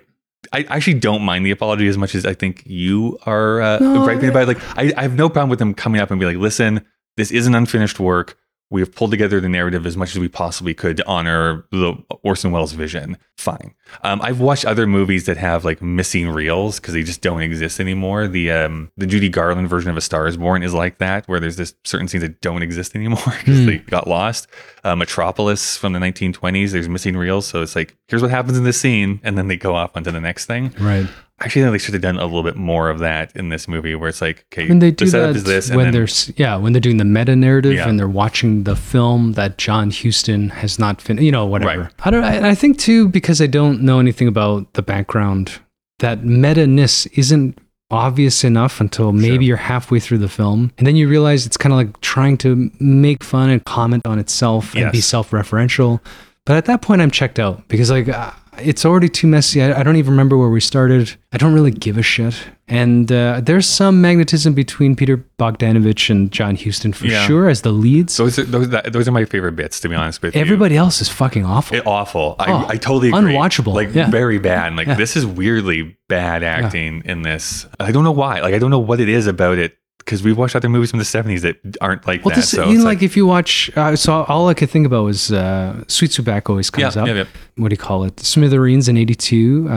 I 0.51 0.63
actually 0.69 0.95
don't 0.95 1.21
mind 1.23 1.45
the 1.45 1.51
apology 1.51 1.87
as 1.87 1.97
much 1.97 2.15
as 2.15 2.25
I 2.25 2.33
think 2.33 2.63
you 2.65 3.17
are 3.25 3.61
uh, 3.61 3.79
No, 3.79 4.03
griping 4.03 4.27
about. 4.27 4.45
Like, 4.45 4.59
I, 4.77 4.91
I 4.97 5.03
have 5.03 5.15
no 5.15 5.29
problem 5.29 5.49
with 5.49 5.57
them 5.59 5.73
coming 5.73 6.01
up 6.01 6.11
and 6.11 6.19
be 6.19 6.25
like, 6.25 6.35
"Listen, 6.35 6.85
this 7.15 7.31
is 7.31 7.47
an 7.47 7.55
unfinished 7.55 7.97
work. 7.97 8.37
We 8.73 8.81
have 8.81 8.93
pulled 8.93 9.11
together 9.11 9.39
the 9.39 9.47
narrative 9.49 9.85
as 9.85 9.95
much 9.95 10.09
as 10.15 10.19
we 10.19 10.27
possibly 10.27 10.73
could 10.73 10.97
to 10.97 11.07
honor 11.07 11.63
the 11.71 11.93
Orson 12.23 12.51
Welles 12.51 12.73
vision. 12.73 13.17
Fine. 13.37 13.73
Um, 14.03 14.19
I've 14.21 14.39
watched 14.39 14.65
other 14.65 14.87
movies 14.87 15.25
that 15.27 15.37
have 15.37 15.63
like 15.63 15.81
missing 15.81 16.27
reels 16.29 16.79
because 16.79 16.93
they 16.95 17.03
just 17.03 17.21
don't 17.21 17.41
exist 17.41 17.79
anymore. 17.79 18.27
The 18.27 18.51
um, 18.51 18.91
the 18.97 19.05
Judy 19.05 19.29
Garland 19.29 19.69
version 19.69 19.91
of 19.91 19.97
A 19.97 20.01
Star 20.01 20.27
Is 20.27 20.37
Born 20.37 20.63
is 20.63 20.73
like 20.73 20.97
that, 20.97 21.27
where 21.27 21.39
there's 21.39 21.55
this 21.57 21.73
certain 21.83 22.07
scenes 22.07 22.23
that 22.23 22.41
don't 22.41 22.63
exist 22.63 22.95
anymore 22.95 23.21
because 23.39 23.59
Hmm. 23.59 23.65
they 23.67 23.77
got 23.77 24.07
lost. 24.07 24.47
Uh, 24.83 24.95
Metropolis 24.95 25.77
from 25.77 25.93
the 25.93 25.99
1920s, 25.99 26.71
there's 26.71 26.89
missing 26.89 27.15
reels, 27.15 27.45
so 27.45 27.61
it's 27.61 27.75
like 27.75 27.95
here's 28.07 28.21
what 28.21 28.31
happens 28.31 28.57
in 28.57 28.63
this 28.63 28.79
scene, 28.79 29.19
and 29.23 29.37
then 29.37 29.47
they 29.49 29.55
go 29.57 29.75
off 29.75 29.91
onto 29.95 30.09
the 30.11 30.19
next 30.21 30.45
thing. 30.47 30.73
Right. 30.79 31.07
Actually, 31.43 31.69
they 31.71 31.77
should 31.77 31.93
have 31.93 32.01
done 32.01 32.17
a 32.17 32.23
little 32.25 32.43
bit 32.43 32.55
more 32.55 32.89
of 32.89 32.99
that 32.99 33.35
in 33.35 33.49
this 33.49 33.67
movie, 33.67 33.95
where 33.95 34.07
it's 34.09 34.21
like, 34.21 34.45
okay, 34.53 34.67
when 34.69 34.79
they 34.79 34.91
do 34.91 35.05
the 35.05 35.11
setup 35.11 35.27
that 35.33 35.35
is 35.35 35.43
this, 35.43 35.71
when 35.71 35.91
they're 35.91 36.07
yeah 36.37 36.55
when 36.55 36.71
they're 36.73 36.79
doing 36.79 36.97
the 36.97 37.05
meta 37.05 37.35
narrative 37.35 37.73
Yeah. 37.73 37.87
and 37.89 37.99
they're 37.99 38.07
watching 38.07 38.63
the 38.63 38.75
film 38.75 39.33
that 39.33 39.57
John 39.57 39.91
Huston 39.91 40.49
has 40.49 40.79
not 40.79 41.01
finished 41.01 41.23
you 41.25 41.31
know 41.31 41.45
whatever 41.45 41.81
Right. 41.81 41.91
I 42.05 42.09
don't 42.11 42.23
I, 42.23 42.49
I 42.51 42.55
think 42.55 42.79
too 42.79 43.07
because 43.09 43.41
I 43.41 43.47
don't 43.47 43.81
know 43.81 43.99
anything 43.99 44.27
about 44.27 44.71
the 44.73 44.81
background 44.81 45.59
that 45.99 46.23
meta 46.23 46.65
ness 46.65 47.05
isn't 47.07 47.57
obvious 47.91 48.43
enough 48.43 48.79
until 48.81 49.11
maybe 49.11 49.45
you're 49.45 49.55
halfway 49.57 49.99
through 49.99 50.17
the 50.17 50.29
film 50.29 50.71
and 50.77 50.87
then 50.87 50.95
you 50.95 51.07
realize 51.07 51.45
it's 51.45 51.57
kind 51.57 51.71
of 51.73 51.77
like 51.77 51.99
trying 52.01 52.37
to 52.37 52.71
make 52.79 53.23
fun 53.23 53.49
and 53.51 53.63
comment 53.65 54.07
on 54.07 54.17
itself 54.17 54.75
and 54.75 54.91
be 54.91 54.99
self-referential 55.01 55.99
but 56.45 56.55
at 56.57 56.65
that 56.65 56.81
point 56.81 57.01
I'm 57.01 57.11
checked 57.11 57.37
out 57.39 57.67
because 57.67 57.91
like 57.91 58.09
uh, 58.09 58.31
it's 58.59 58.85
already 58.85 59.09
too 59.09 59.27
messy. 59.27 59.61
I, 59.61 59.79
I 59.79 59.83
don't 59.83 59.95
even 59.95 60.11
remember 60.11 60.37
where 60.37 60.49
we 60.49 60.59
started. 60.59 61.15
I 61.31 61.37
don't 61.37 61.53
really 61.53 61.71
give 61.71 61.97
a 61.97 62.01
shit. 62.03 62.35
And 62.67 63.11
uh, 63.11 63.41
there's 63.43 63.67
some 63.67 64.01
magnetism 64.01 64.53
between 64.53 64.95
Peter 64.95 65.17
Bogdanovich 65.37 66.09
and 66.09 66.31
John 66.31 66.55
Huston 66.55 66.93
for 66.93 67.05
Yeah. 67.07 67.25
sure 67.27 67.49
as 67.49 67.61
the 67.61 67.71
leads. 67.71 68.15
those 68.17 68.39
are 68.39 68.43
those 68.43 68.69
that, 68.69 68.93
those 68.93 69.07
are 69.07 69.11
my 69.11 69.25
favorite 69.25 69.53
bits, 69.55 69.79
to 69.81 69.89
be 69.89 69.95
honest 69.95 70.21
with 70.21 70.33
you. 70.35 70.41
Everybody 70.41 70.77
else 70.77 71.01
is 71.01 71.09
fucking 71.09 71.45
awful. 71.45 71.77
It, 71.77 71.85
awful. 71.85 72.35
I, 72.39 72.51
Oh, 72.51 72.65
I 72.67 72.77
totally 72.77 73.09
agree. 73.09 73.33
unwatchable. 73.35 73.73
Like 73.73 73.93
Yeah. 73.93 74.09
very 74.09 74.39
bad. 74.39 74.75
Like 74.75 74.87
Yeah. 74.87 74.95
this 74.95 75.15
is 75.15 75.25
weirdly 75.25 75.97
bad 76.07 76.43
acting 76.43 77.01
in 77.05 77.21
this. 77.23 77.65
I 77.79 77.91
don't 77.91 78.03
know 78.05 78.11
why. 78.11 78.39
Like 78.41 78.53
I 78.53 78.59
don't 78.59 78.71
know 78.71 78.79
what 78.79 78.99
it 78.99 79.09
is 79.09 79.27
about 79.27 79.57
it 79.57 79.77
because 80.05 80.23
we've 80.23 80.37
watched 80.37 80.55
other 80.55 80.69
movies 80.69 80.89
from 80.91 80.99
the 80.99 81.05
seventies 81.05 81.41
that 81.41 81.57
aren't 81.81 82.05
like 82.07 82.23
well, 82.23 82.35
that. 82.35 82.41
this, 82.41 82.49
so 82.51 82.69
you 82.69 82.79
know, 82.79 82.83
like, 82.83 83.01
if 83.01 83.15
you 83.17 83.25
watch, 83.25 83.71
uh, 83.75 83.95
so 83.95 84.23
all 84.23 84.47
I 84.49 84.53
could 84.53 84.69
think 84.69 84.85
about 84.85 85.03
was 85.05 85.31
uh, 85.31 85.83
Sweet 85.87 86.17
always 86.49 86.69
comes 86.69 86.95
Yeah, 86.95 87.01
up. 87.01 87.07
yeah, 87.07 87.13
yeah. 87.13 87.23
What 87.57 87.69
do 87.69 87.73
you 87.73 87.77
call 87.77 88.03
it? 88.03 88.19
Smithereens 88.19 88.87
in 88.87 88.97
'82. 88.97 89.67
Uh, 89.69 89.73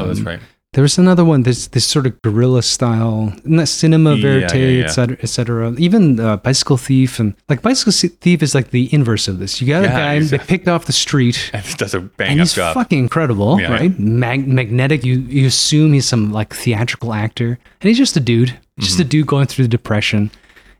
oh, 0.00 0.06
that's 0.08 0.20
right. 0.20 0.40
There 0.74 0.82
was 0.82 0.98
another 0.98 1.24
one. 1.24 1.44
This 1.44 1.68
this 1.68 1.86
sort 1.86 2.04
of 2.04 2.20
guerrilla 2.22 2.60
style, 2.60 3.32
cinema 3.64 4.16
verite, 4.16 4.52
yeah, 4.56 4.66
yeah. 4.66 4.84
et 4.84 4.88
cetera, 4.88 5.16
et 5.22 5.28
cetera. 5.28 5.72
Even 5.78 6.18
uh, 6.18 6.36
Bicycle 6.38 6.76
Thief 6.76 7.20
and 7.20 7.34
like 7.48 7.62
Bicycle 7.62 7.92
Thief 7.92 8.42
is 8.42 8.56
like 8.56 8.70
the 8.70 8.92
inverse 8.92 9.28
of 9.28 9.38
this. 9.38 9.60
You 9.60 9.68
got 9.68 9.84
a 9.84 9.86
guy 9.86 10.14
exactly. 10.14 10.38
that 10.38 10.48
picked 10.48 10.66
off 10.66 10.86
the 10.86 10.92
street, 10.92 11.50
And 11.54 11.64
does 11.76 11.94
a 11.94 12.00
bang 12.00 12.32
and 12.32 12.40
up 12.40 12.44
he's 12.46 12.54
job. 12.54 12.74
fucking 12.74 12.98
incredible, 12.98 13.60
Yeah. 13.60 13.70
right? 13.72 13.96
Mag- 14.00 14.48
magnetic. 14.48 15.04
You 15.04 15.20
you 15.20 15.46
assume 15.46 15.92
he's 15.92 16.06
some 16.06 16.32
like 16.32 16.52
theatrical 16.52 17.14
actor, 17.14 17.56
and 17.80 17.88
he's 17.88 17.98
just 17.98 18.16
a 18.16 18.20
dude, 18.20 18.58
just 18.78 18.94
Mm-hmm. 18.94 19.02
a 19.02 19.04
dude 19.04 19.26
going 19.26 19.46
through 19.46 19.64
the 19.64 19.68
depression. 19.68 20.30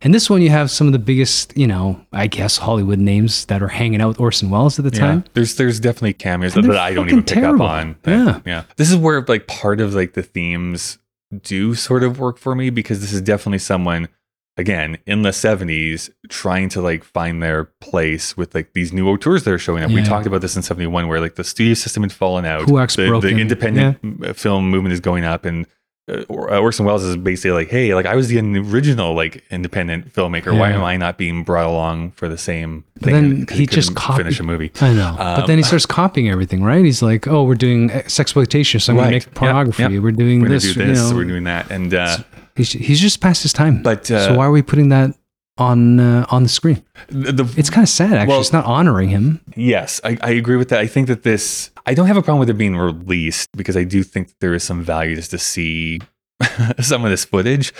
And 0.03 0.13
this 0.13 0.29
one, 0.29 0.43
you 0.43 0.51
have 0.51 0.71
some 0.71 0.87
of 0.87 0.93
the 0.93 0.99
biggest, 0.99 1.57
you 1.57 1.67
know, 1.67 2.05
I 2.13 2.27
guess 2.27 2.59
Hollywood 2.59 2.99
names 2.99 3.47
that 3.47 3.63
are 3.63 3.69
hanging 3.69 4.03
out 4.03 4.09
with 4.09 4.21
Orson 4.21 4.51
Welles 4.51 4.79
at 4.79 4.85
the 4.85 4.91
Yeah. 4.95 5.01
time. 5.07 5.25
There's 5.33 5.55
there's 5.55 5.81
definitely 5.81 6.13
cameos 6.15 6.55
And 6.57 6.65
that 6.71 6.77
I 6.77 6.93
don't 6.93 7.09
even 7.09 7.23
pick 7.23 7.35
terrible. 7.39 7.65
up 7.65 7.71
on. 7.73 7.97
that- 8.03 8.11
Yeah. 8.11 8.41
yeah. 8.45 8.63
This 8.77 8.91
is 8.91 8.97
where 8.97 9.25
like 9.27 9.47
part 9.47 9.81
of 9.81 9.95
like 9.95 10.13
the 10.13 10.23
themes 10.23 10.99
do 11.43 11.75
sort 11.75 12.03
of 12.05 12.19
work 12.19 12.37
for 12.39 12.55
me 12.55 12.71
because 12.71 13.01
this 13.01 13.13
is 13.13 13.21
definitely 13.23 13.59
someone 13.59 14.09
again 14.57 14.99
in 15.07 15.23
the 15.23 15.31
70s 15.31 16.11
trying 16.29 16.69
to 16.69 16.81
like 16.83 17.03
find 17.03 17.43
their 17.43 17.65
place 17.81 18.37
with 18.37 18.55
like 18.55 18.73
these 18.75 18.93
new 18.93 19.09
auteurs 19.09 19.43
that 19.45 19.53
are 19.55 19.59
showing 19.59 19.83
up. 19.83 19.91
We 19.91 20.03
talked 20.03 20.27
about 20.27 20.43
this 20.43 20.55
in 20.55 20.63
71 20.63 21.09
where 21.09 21.21
like 21.21 21.37
the 21.37 21.45
studio 21.45 21.75
system 21.75 22.03
had 22.03 22.13
fallen 22.13 22.45
out. 22.45 22.67
The, 22.67 23.07
broken. 23.09 23.21
the 23.35 23.41
independent 23.41 23.99
m- 24.05 24.35
film 24.35 24.69
movement 24.71 24.93
is 24.93 25.01
going 25.01 25.25
up 25.25 25.45
and 25.47 25.67
uh, 26.07 26.23
Or- 26.29 26.53
uh, 26.53 26.59
Orson 26.59 26.85
Welles 26.85 27.03
is 27.03 27.17
basically 27.17 27.53
like, 27.53 27.69
hey, 27.71 27.95
like 27.95 28.05
I 28.07 28.15
was 28.15 28.29
the 28.29 28.39
original 28.39 29.15
like 29.15 29.43
independent 29.51 30.13
filmmaker. 30.13 30.57
Why 30.59 30.71
am 30.73 30.85
I 30.85 30.97
not 30.97 31.17
being 31.19 31.45
brought 31.45 31.67
along 31.67 32.11
for 32.13 32.29
the 32.29 32.37
same 32.39 32.85
But 32.95 33.05
thing? 33.05 33.15
then 33.15 33.47
'Cause 33.47 33.59
he 33.59 33.67
just 33.67 33.95
copied. 33.95 34.25
finish 34.25 34.39
a 34.41 34.43
movie. 34.43 34.71
I 34.81 34.93
know. 34.93 35.15
but 35.17 35.41
Um, 35.41 35.47
then 35.47 35.59
he 35.59 35.65
starts 35.65 35.87
copying 35.87 36.29
everything, 36.29 36.63
right? 36.63 36.85
He's 36.85 37.01
like, 37.03 37.27
"Oh, 37.27 37.45
we're 37.45 37.55
doing 37.55 37.89
sexploitation, 37.91 38.81
so 38.83 38.93
I'm 38.93 38.97
going 38.99 39.09
to 39.09 39.15
make 39.17 39.35
pornography. 39.35 39.83
Yep, 39.83 39.93
yep. 39.93 40.03
We're 40.03 40.13
doing 40.13 40.41
We're 40.41 40.49
gonna 40.49 40.61
this. 40.61 40.77
you 40.77 40.85
know." 40.85 41.13
We're 41.15 41.25
doing 41.25 41.45
that, 41.45 41.71
and 41.71 41.95
uh, 41.95 42.19
he's, 42.55 42.73
he's 42.73 43.01
just 43.01 43.21
past 43.21 43.43
his 43.43 43.53
time. 43.53 43.83
But, 43.83 44.11
uh, 44.11 44.27
so 44.29 44.35
why 44.37 44.45
are 44.47 44.51
we 44.53 44.63
putting 44.63 44.91
that 44.91 45.11
on 45.57 46.01
uh, 46.01 46.27
on 46.31 46.43
the 46.43 46.49
screen? 46.49 46.83
the, 47.09 47.33
the 47.33 47.55
It's 47.57 47.71
kind 47.71 47.83
of 47.85 47.89
sad, 47.89 48.13
actually. 48.13 48.29
Well- 48.29 48.41
it's 48.41 48.53
not 48.53 48.65
honoring 48.67 49.09
him. 49.09 49.41
Yes, 49.57 50.01
I, 50.05 50.19
I 50.21 50.31
agree 50.33 50.57
with 50.57 50.69
that. 50.71 50.81
I 50.81 50.87
think 50.87 51.07
that 51.09 51.23
this, 51.23 51.71
I 51.87 51.95
don't 51.95 52.07
have 52.07 52.17
a 52.17 52.23
problem 52.23 52.41
with 52.41 52.49
it 52.49 52.55
being 52.55 52.77
released 52.77 53.51
because 53.57 53.77
I 53.77 53.85
do 53.85 54.03
think 54.03 54.33
there 54.41 54.55
is 54.55 54.63
some 54.63 54.83
value 54.83 55.17
just 55.17 55.31
to 55.33 55.39
see 55.39 56.01
some 56.81 57.05
of 57.05 57.11
this 57.11 57.25
footage. 57.25 57.73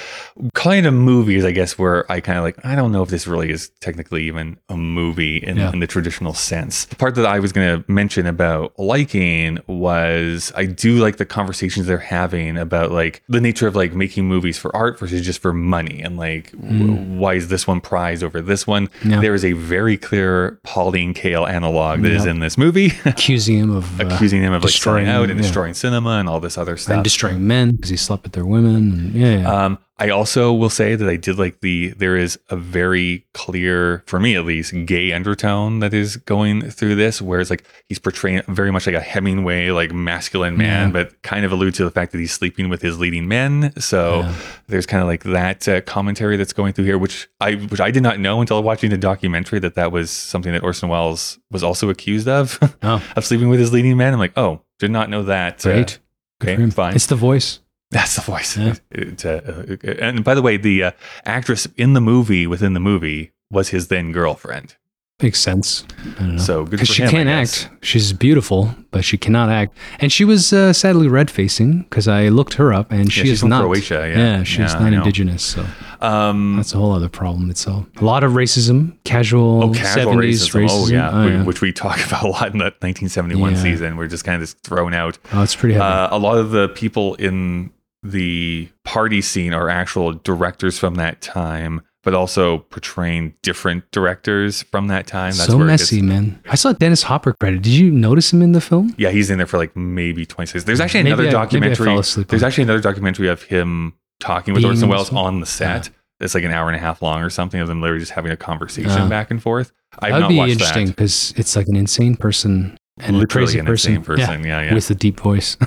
Kind 0.55 0.87
of 0.87 0.95
movies, 0.95 1.45
I 1.45 1.51
guess, 1.53 1.79
where 1.79 2.11
I 2.11 2.21
kind 2.21 2.39
of 2.39 2.45
like, 2.45 2.65
I 2.65 2.75
don't 2.75 2.93
know 2.93 3.03
if 3.03 3.09
this 3.11 3.27
really 3.27 3.51
is 3.51 3.71
technically 3.81 4.25
even 4.25 4.57
a 4.69 4.77
movie 4.77 5.39
in, 5.39 5.57
Yeah. 5.57 5.73
in 5.73 5.81
the 5.81 5.87
traditional 5.87 6.35
sense. 6.35 6.85
The 6.87 6.97
part 6.97 7.15
that 7.17 7.27
I 7.27 7.39
was 7.39 7.53
going 7.53 7.83
to 7.83 7.93
mention 7.93 8.27
about 8.27 8.73
liking 8.79 9.59
was 9.67 10.53
I 10.57 10.67
do 10.67 10.97
like 10.97 11.17
the 11.17 11.25
conversations 11.27 11.87
they're 11.87 11.99
having 11.99 12.57
about 12.57 12.91
like 12.93 13.23
the 13.29 13.41
nature 13.41 13.67
of 13.67 13.77
like 13.77 13.95
making 13.95 14.27
movies 14.27 14.59
for 14.59 14.75
art 14.75 14.99
versus 14.99 15.23
just 15.25 15.41
for 15.41 15.53
money 15.53 16.01
and 16.03 16.17
like 16.17 16.53
w- 16.53 16.95
why 17.19 17.35
is 17.35 17.49
this 17.49 17.67
one 17.67 17.81
prized 17.81 18.23
over 18.23 18.41
this 18.41 18.67
one. 18.67 18.89
Mm. 19.03 19.11
Yeah. 19.13 19.21
There 19.21 19.35
is 19.35 19.45
a 19.45 19.53
very 19.53 19.97
clear 19.97 20.59
Pauline 20.65 21.15
Kael 21.15 21.49
analog 21.49 22.03
that 22.03 22.13
is 22.13 22.25
Yeah. 22.25 22.33
in 22.33 22.41
this 22.41 22.57
movie. 22.59 22.93
Accusing 23.05 23.59
him 23.59 23.71
of 23.71 24.01
uh, 24.01 24.07
accusing 24.07 24.43
him 24.43 24.53
of 24.53 24.63
like 24.63 24.73
destroying- 24.73 25.09
out 25.09 25.31
and 25.31 25.41
destroying 25.41 25.75
cinema 25.75 26.19
and 26.19 26.29
all 26.29 26.41
this 26.41 26.57
other 26.59 26.77
stuff. 26.77 26.95
and 26.95 27.05
destroying 27.05 27.47
men 27.47 27.73
because 27.73 27.91
he 27.91 27.97
slept 27.97 28.23
with 28.25 28.33
their 28.33 28.45
women. 28.47 28.54
And, 28.57 29.15
yeah, 29.15 29.39
yeah. 29.41 29.65
Um, 29.65 29.79
I 29.97 30.09
also 30.11 30.53
will 30.53 30.71
say 30.71 30.97
that 30.97 31.09
I 31.09 31.15
did 31.15 31.39
like 31.39 31.61
the 31.61 31.91
there 31.91 32.17
is 32.17 32.37
a 32.51 32.57
very 32.57 33.25
clear, 33.33 34.03
for 34.07 34.19
me 34.19 34.35
at 34.35 34.45
least, 34.45 34.75
gay 34.87 35.13
undertone 35.13 35.79
that 35.79 35.95
is 35.95 36.17
going 36.17 36.69
through 36.71 36.97
this, 36.97 37.23
whereas 37.23 37.49
like 37.49 37.65
he's 37.89 38.01
portraying 38.01 38.43
very 38.49 38.73
much 38.73 38.87
like 38.89 38.97
a 38.97 39.01
Hemingway, 39.01 39.71
like 39.71 39.93
masculine 39.93 40.57
man, 40.57 40.89
Yeah. 40.89 40.93
but 40.93 41.23
kind 41.23 41.45
of 41.45 41.53
allude 41.53 41.75
to 41.77 41.85
the 41.85 41.93
fact 41.93 42.11
that 42.11 42.19
he's 42.19 42.33
sleeping 42.33 42.69
with 42.69 42.83
his 42.83 42.99
leading 42.99 43.29
men. 43.29 43.73
So 43.81 44.21
Yeah. 44.23 44.35
there's 44.67 44.85
kind 44.85 45.01
of 45.01 45.07
like 45.07 45.23
that 45.25 45.69
uh, 45.69 45.81
commentary 45.83 46.37
that's 46.37 46.53
going 46.53 46.73
through 46.73 46.87
here, 46.87 46.99
which 46.99 47.29
I 47.41 47.53
which 47.55 47.81
I 47.81 47.93
did 47.93 48.03
not 48.03 48.19
know 48.19 48.41
until 48.41 48.61
watching 48.65 48.91
the 48.91 48.99
documentary 48.99 49.61
that 49.61 49.77
that 49.77 49.93
was 49.93 50.11
something 50.11 50.53
that 50.55 50.65
Orson 50.65 50.89
Welles 50.89 51.39
was 51.53 51.63
also 51.63 51.89
accused 51.89 52.27
of 52.27 52.59
Oh. 52.83 53.01
of 53.17 53.25
sleeping 53.25 53.49
with 53.49 53.61
his 53.61 53.73
leading 53.73 53.97
men. 53.97 54.13
I'm 54.13 54.19
like, 54.19 54.37
oh, 54.37 54.63
did 54.81 54.91
not 54.91 55.09
know 55.09 55.23
that. 55.23 55.65
Uh, 55.65 55.71
Great. 55.71 55.99
Good 56.41 56.59
okay, 56.59 56.71
fine. 56.71 56.95
It's 56.97 57.07
the 57.07 57.15
voice. 57.15 57.61
That's 57.95 58.17
the 58.17 58.23
voice. 58.23 58.57
Yeah. 58.57 58.75
It, 58.91 59.25
uh, 59.25 59.41
uh, 59.47 59.95
and 60.01 60.25
by 60.25 60.35
the 60.35 60.43
way, 60.43 60.57
the 60.57 60.83
uh, 60.83 60.91
actress 61.25 61.67
in 61.77 61.93
the 61.95 62.01
movie 62.01 62.45
within 62.47 62.75
the 62.75 62.81
movie 62.81 63.31
was 63.51 63.69
his 63.69 63.87
then 63.89 64.11
girlfriend. 64.13 64.75
Makes 65.23 65.39
sense. 65.41 65.85
I 66.01 66.19
don't 66.19 66.33
know. 66.37 66.43
So 66.43 66.65
good 66.65 66.71
because 66.73 66.89
for 66.89 66.95
she 66.95 67.03
him, 67.03 67.09
I 67.09 67.13
can't 67.13 67.29
act. 67.29 67.71
She's 67.83 68.13
beautiful, 68.13 68.75
but 68.91 69.05
she 69.05 69.17
cannot 69.17 69.49
act. 69.49 69.79
And 70.01 70.11
she 70.11 70.25
was 70.25 70.53
uh, 70.53 70.73
sadly 70.73 71.07
red 71.07 71.31
facing 71.31 71.83
because 71.83 72.09
I 72.09 72.31
looked 72.31 72.55
her 72.55 72.73
up, 72.75 72.91
and 72.91 73.13
she 73.13 73.21
she's 73.21 73.31
is 73.35 73.41
from 73.41 73.51
not 73.51 73.63
Croatia, 73.63 74.13
yeah. 74.15 74.43
she's 74.43 74.73
Yeah, 74.75 74.79
not 74.81 74.93
indigenous. 74.93 75.45
So 75.45 75.65
Um, 76.01 76.57
that's 76.57 76.75
a 76.75 76.79
whole 76.79 76.91
other 76.93 77.09
problem 77.09 77.49
itself. 77.49 77.87
A 78.01 78.05
lot 78.05 78.25
of 78.25 78.33
racism, 78.33 78.97
casual, 79.05 79.63
oh, 79.63 79.73
casual 79.73 80.15
70s 80.15 80.51
racism. 80.51 80.65
racism. 80.67 80.69
Oh, 80.71 80.89
yeah. 80.89 81.11
Oh, 81.13 81.25
we- 81.27 81.31
yeah. 81.31 81.45
Which 81.45 81.61
we 81.61 81.73
talk 81.73 82.05
about 82.09 82.25
a 82.25 82.29
lot 82.29 82.51
in 82.53 82.59
the 82.59 82.65
1971 82.83 83.53
Yeah. 83.55 83.63
season. 83.63 83.97
We're 83.97 84.09
just 84.09 84.25
kind 84.25 84.43
of 84.43 84.49
just 84.49 84.61
thrown 84.65 84.93
out. 84.95 85.17
Oh, 85.33 85.45
it's 85.45 85.55
pretty 85.55 85.75
heavy. 85.75 85.85
Uh, 85.85 86.09
a 86.11 86.19
lot 86.19 86.39
of 86.39 86.51
the 86.51 86.71
people 86.71 87.15
in 87.15 87.71
the 88.05 88.69
party 88.85 89.21
scene 89.21 89.53
are 89.55 89.69
actual 89.69 90.13
directors 90.13 90.79
from 90.79 90.97
that 90.97 91.21
time, 91.23 91.81
but 92.03 92.13
also 92.15 92.59
portraying 92.59 93.35
different 93.43 93.91
directors 93.91 94.63
from 94.65 94.89
that 94.89 95.07
time. 95.07 95.33
so 95.33 95.57
where 95.57 95.67
it 95.67 95.71
gets- 95.71 95.83
messy, 95.91 96.03
man. 96.03 96.39
I 96.49 96.55
saw 96.55 96.73
Dennis 96.73 97.05
Hopper 97.05 97.33
credit. 97.41 97.63
Did 97.63 97.73
you 97.73 97.91
notice 97.91 98.33
him 98.33 98.43
in 98.43 98.53
the 98.53 98.61
film? 98.61 98.95
Yeah, 98.99 99.11
he's 99.11 99.31
in 99.31 99.39
there 99.39 99.47
for 99.47 99.57
like 99.59 99.75
maybe 99.75 100.27
26. 100.27 100.65
There's 100.65 100.81
actually 100.81 101.05
Maybe 101.05 101.13
another 101.15 101.29
I- 101.29 101.33
documentary. 101.33 101.95
There's 102.29 102.43
actually 102.43 102.65
another 102.65 102.81
documentary 102.81 103.29
of 103.29 103.43
him 103.45 103.95
talking 104.21 104.53
with 104.55 104.63
Being 104.63 104.73
Orson 104.75 104.89
Welles 104.91 105.13
on 105.13 105.41
the 105.41 105.47
set. 105.47 105.89
It's 106.21 106.35
like 106.35 106.45
an 106.45 106.53
hour 106.53 106.69
and 106.69 106.77
a 106.77 106.79
half 106.79 107.03
long 107.03 107.23
or 107.23 107.29
something 107.31 107.61
of 107.61 107.67
them 107.69 107.81
literally 107.81 108.01
just 108.01 108.13
having 108.13 108.31
a 108.31 108.37
conversation 108.37 109.09
back 109.09 109.31
and 109.31 109.43
forth. 109.43 109.73
I've 109.99 110.11
That'd 110.13 110.21
not 110.21 110.29
be 110.29 110.37
watched 110.37 110.53
interesting 110.53 110.87
because 110.89 111.33
it's 111.37 111.57
like 111.57 111.67
an 111.69 111.77
insane 111.77 112.17
person 112.17 112.77
and 113.01 113.19
Literally 113.19 113.47
crazy 113.47 113.59
person. 113.63 113.93
insane 113.95 114.05
person, 114.05 114.45
yeah, 114.45 114.63
yeah. 114.63 114.75
With 114.75 114.89
a 114.91 114.95
deep 114.95 115.21
voice. 115.21 115.57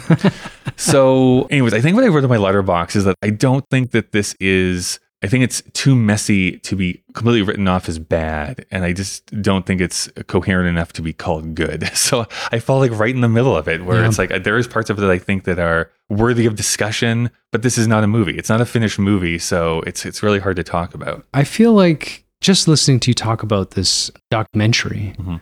So, 0.80 1.44
anyways, 1.50 1.74
I 1.74 1.82
think 1.82 1.96
what 1.96 2.04
I 2.06 2.08
wrote 2.08 2.24
in 2.24 2.30
my 2.30 2.38
Letterboxd 2.38 2.96
is 2.98 3.04
that 3.06 3.16
I 3.24 3.32
don't 3.32 3.68
think 3.70 3.92
that 3.92 4.12
this 4.12 4.36
is. 4.40 5.00
I 5.24 5.28
think 5.28 5.44
it's 5.44 5.64
too 5.74 5.96
messy 5.96 6.60
to 6.60 6.76
be 6.76 7.02
completely 7.16 7.42
written 7.42 7.68
off 7.68 7.90
as 7.90 7.98
bad, 7.98 8.64
and 8.70 8.84
I 8.86 8.94
just 8.94 9.26
don't 9.42 9.66
think 9.66 9.82
it's 9.82 10.08
coherent 10.28 10.70
enough 10.70 10.94
to 10.94 11.02
be 11.02 11.14
called 11.14 11.56
good. 11.56 11.90
So 11.96 12.28
I 12.52 12.60
fall 12.60 12.78
like 12.80 12.92
right 12.92 13.14
in 13.16 13.22
the 13.22 13.28
middle 13.28 13.58
of 13.58 13.68
it, 13.68 13.84
where 13.84 14.02
Yeah. 14.02 14.08
it's 14.08 14.20
like 14.20 14.44
there 14.44 14.58
is 14.60 14.68
parts 14.68 14.92
of 14.92 15.00
it 15.00 15.02
that 15.02 15.10
I 15.10 15.18
think 15.18 15.46
that 15.46 15.58
are 15.58 15.90
worthy 16.10 16.46
of 16.46 16.56
discussion, 16.56 17.32
but 17.52 17.64
this 17.64 17.80
is 17.80 17.88
not 17.88 18.04
a 18.04 18.08
movie. 18.08 18.38
It's 18.38 18.50
not 18.50 18.62
a 18.62 18.66
finished 18.66 19.00
movie, 19.00 19.40
so 19.40 19.82
it's 19.88 20.06
it's 20.06 20.22
really 20.22 20.38
hard 20.40 20.58
to 20.58 20.64
talk 20.64 20.94
about. 20.94 21.26
I 21.34 21.44
feel 21.44 21.74
like 21.74 22.24
just 22.40 22.68
listening 22.68 23.00
to 23.00 23.10
you 23.10 23.16
talk 23.16 23.42
about 23.42 23.72
this 23.72 24.12
documentary. 24.30 25.16
Mhm. 25.18 25.42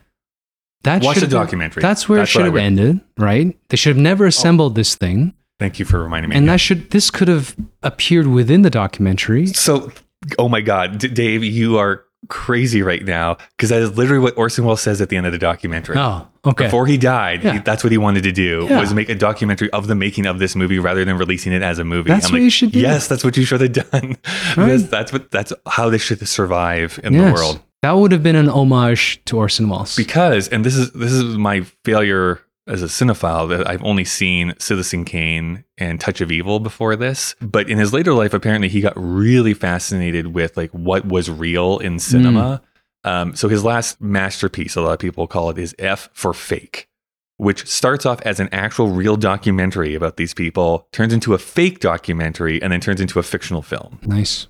That 0.85 1.03
Watch 1.03 1.17
should 1.19 1.29
the 1.29 1.35
documentary. 1.35 1.81
That's 1.81 2.07
where 2.09 2.19
That's 2.19 2.29
it 2.29 2.33
should 2.33 2.45
have 2.45 2.55
ended, 2.55 3.01
right? 3.17 3.55
They 3.69 3.77
should 3.77 3.95
have 3.95 4.01
never 4.01 4.25
assembled 4.25 4.75
this 4.75 4.95
thing, 4.95 5.33
Thank 5.59 5.77
you 5.79 5.85
for 5.85 6.01
reminding 6.01 6.29
me. 6.29 6.35
and 6.37 6.47
that 6.49 6.59
should 6.61 6.91
this 6.91 7.11
could 7.11 7.27
have 7.27 7.55
appeared 7.83 8.27
within 8.27 8.61
the 8.61 8.69
documentary. 8.69 9.47
So, 9.47 9.91
oh 10.39 10.47
my 10.49 10.61
God, 10.61 10.97
D- 10.99 11.07
Dave, 11.09 11.43
you 11.43 11.77
are 11.77 12.03
crazy 12.27 12.81
right 12.81 13.05
now 13.05 13.37
because 13.55 13.69
that 13.69 13.81
is 13.83 13.95
literally 13.97 14.19
what 14.23 14.35
Orson 14.35 14.65
Welles 14.65 14.81
says 14.81 14.99
at 14.99 15.09
the 15.09 15.17
end 15.17 15.27
of 15.27 15.31
the 15.31 15.37
documentary. 15.37 15.95
Oh, 15.97 16.27
okay. 16.43 16.63
Before 16.65 16.87
he 16.87 16.97
died, 16.97 17.43
Yeah. 17.43 17.53
he- 17.53 17.59
that's 17.59 17.83
what 17.83 17.91
he 17.91 17.99
wanted 17.99 18.23
to 18.23 18.31
do 18.31 18.65
Yeah. 18.67 18.79
was 18.79 18.93
make 18.95 19.09
a 19.09 19.15
documentary 19.15 19.69
of 19.71 19.85
the 19.87 19.93
making 19.93 20.25
of 20.25 20.39
this 20.39 20.55
movie 20.55 20.79
rather 20.79 21.05
than 21.05 21.17
releasing 21.17 21.53
it 21.53 21.61
as 21.61 21.77
a 21.77 21.83
movie. 21.83 22.09
That's 22.09 22.31
what 22.31 22.41
you 22.41 22.49
should 22.49 22.71
do. 22.71 22.79
Yes, 22.79 23.07
that's 23.07 23.23
what 23.23 23.37
you 23.37 23.45
should 23.45 23.61
have 23.61 23.73
done. 23.91 24.17
Right. 24.57 24.67
That's, 24.67 24.83
that's 24.87 25.13
what 25.13 25.29
that's 25.31 25.53
how 25.67 25.89
they 25.89 25.97
should 25.99 26.25
survive 26.27 26.99
in 27.03 27.13
the 27.17 27.31
world. 27.31 27.61
That 27.85 27.97
would 27.97 28.11
have 28.13 28.23
been 28.23 28.35
an 28.35 28.49
homage 28.49 29.23
to 29.25 29.37
Orson 29.37 29.69
Welles. 29.69 29.95
Because, 29.95 30.47
and 30.47 30.65
this 30.65 30.75
is 30.75 30.91
this 30.93 31.11
is 31.11 31.37
my 31.37 31.61
failure 31.83 32.41
as 32.65 32.81
a 32.81 32.87
cinephile 32.87 33.47
that 33.49 33.69
I've 33.69 33.83
only 33.83 34.03
seen 34.03 34.55
Citizen 34.57 35.05
Kane 35.05 35.65
and 35.77 36.01
Touch 36.01 36.19
of 36.19 36.31
Evil 36.31 36.59
before 36.59 36.95
this. 36.95 37.35
But 37.41 37.69
in 37.69 37.77
his 37.77 37.93
later 37.93 38.15
life, 38.15 38.33
apparently 38.33 38.69
he 38.69 38.81
got 38.81 38.93
really 38.95 39.53
fascinated 39.53 40.33
with 40.33 40.57
like 40.57 40.71
what 40.71 41.05
was 41.05 41.29
real 41.29 41.77
in 41.77 41.99
cinema. 41.99 42.63
Um, 43.03 43.35
so 43.35 43.49
his 43.49 43.63
last 43.63 44.01
masterpiece, 44.01 44.75
a 44.75 44.81
lot 44.81 44.93
of 44.93 44.99
people 44.99 45.27
call 45.27 45.51
it, 45.51 45.59
is 45.59 45.75
F 45.77 46.09
for 46.11 46.33
Fake, 46.33 46.89
which 47.37 47.67
starts 47.67 48.03
off 48.03 48.19
as 48.21 48.39
an 48.39 48.49
actual 48.51 48.87
real 48.87 49.15
documentary 49.15 49.93
about 49.93 50.17
these 50.17 50.33
people, 50.33 50.87
turns 50.91 51.13
into 51.13 51.35
a 51.35 51.37
fake 51.37 51.81
documentary, 51.81 52.59
and 52.63 52.73
then 52.73 52.81
turns 52.81 52.99
into 52.99 53.19
a 53.19 53.23
fictional 53.23 53.61
film. 53.61 53.99
nice. 54.01 54.47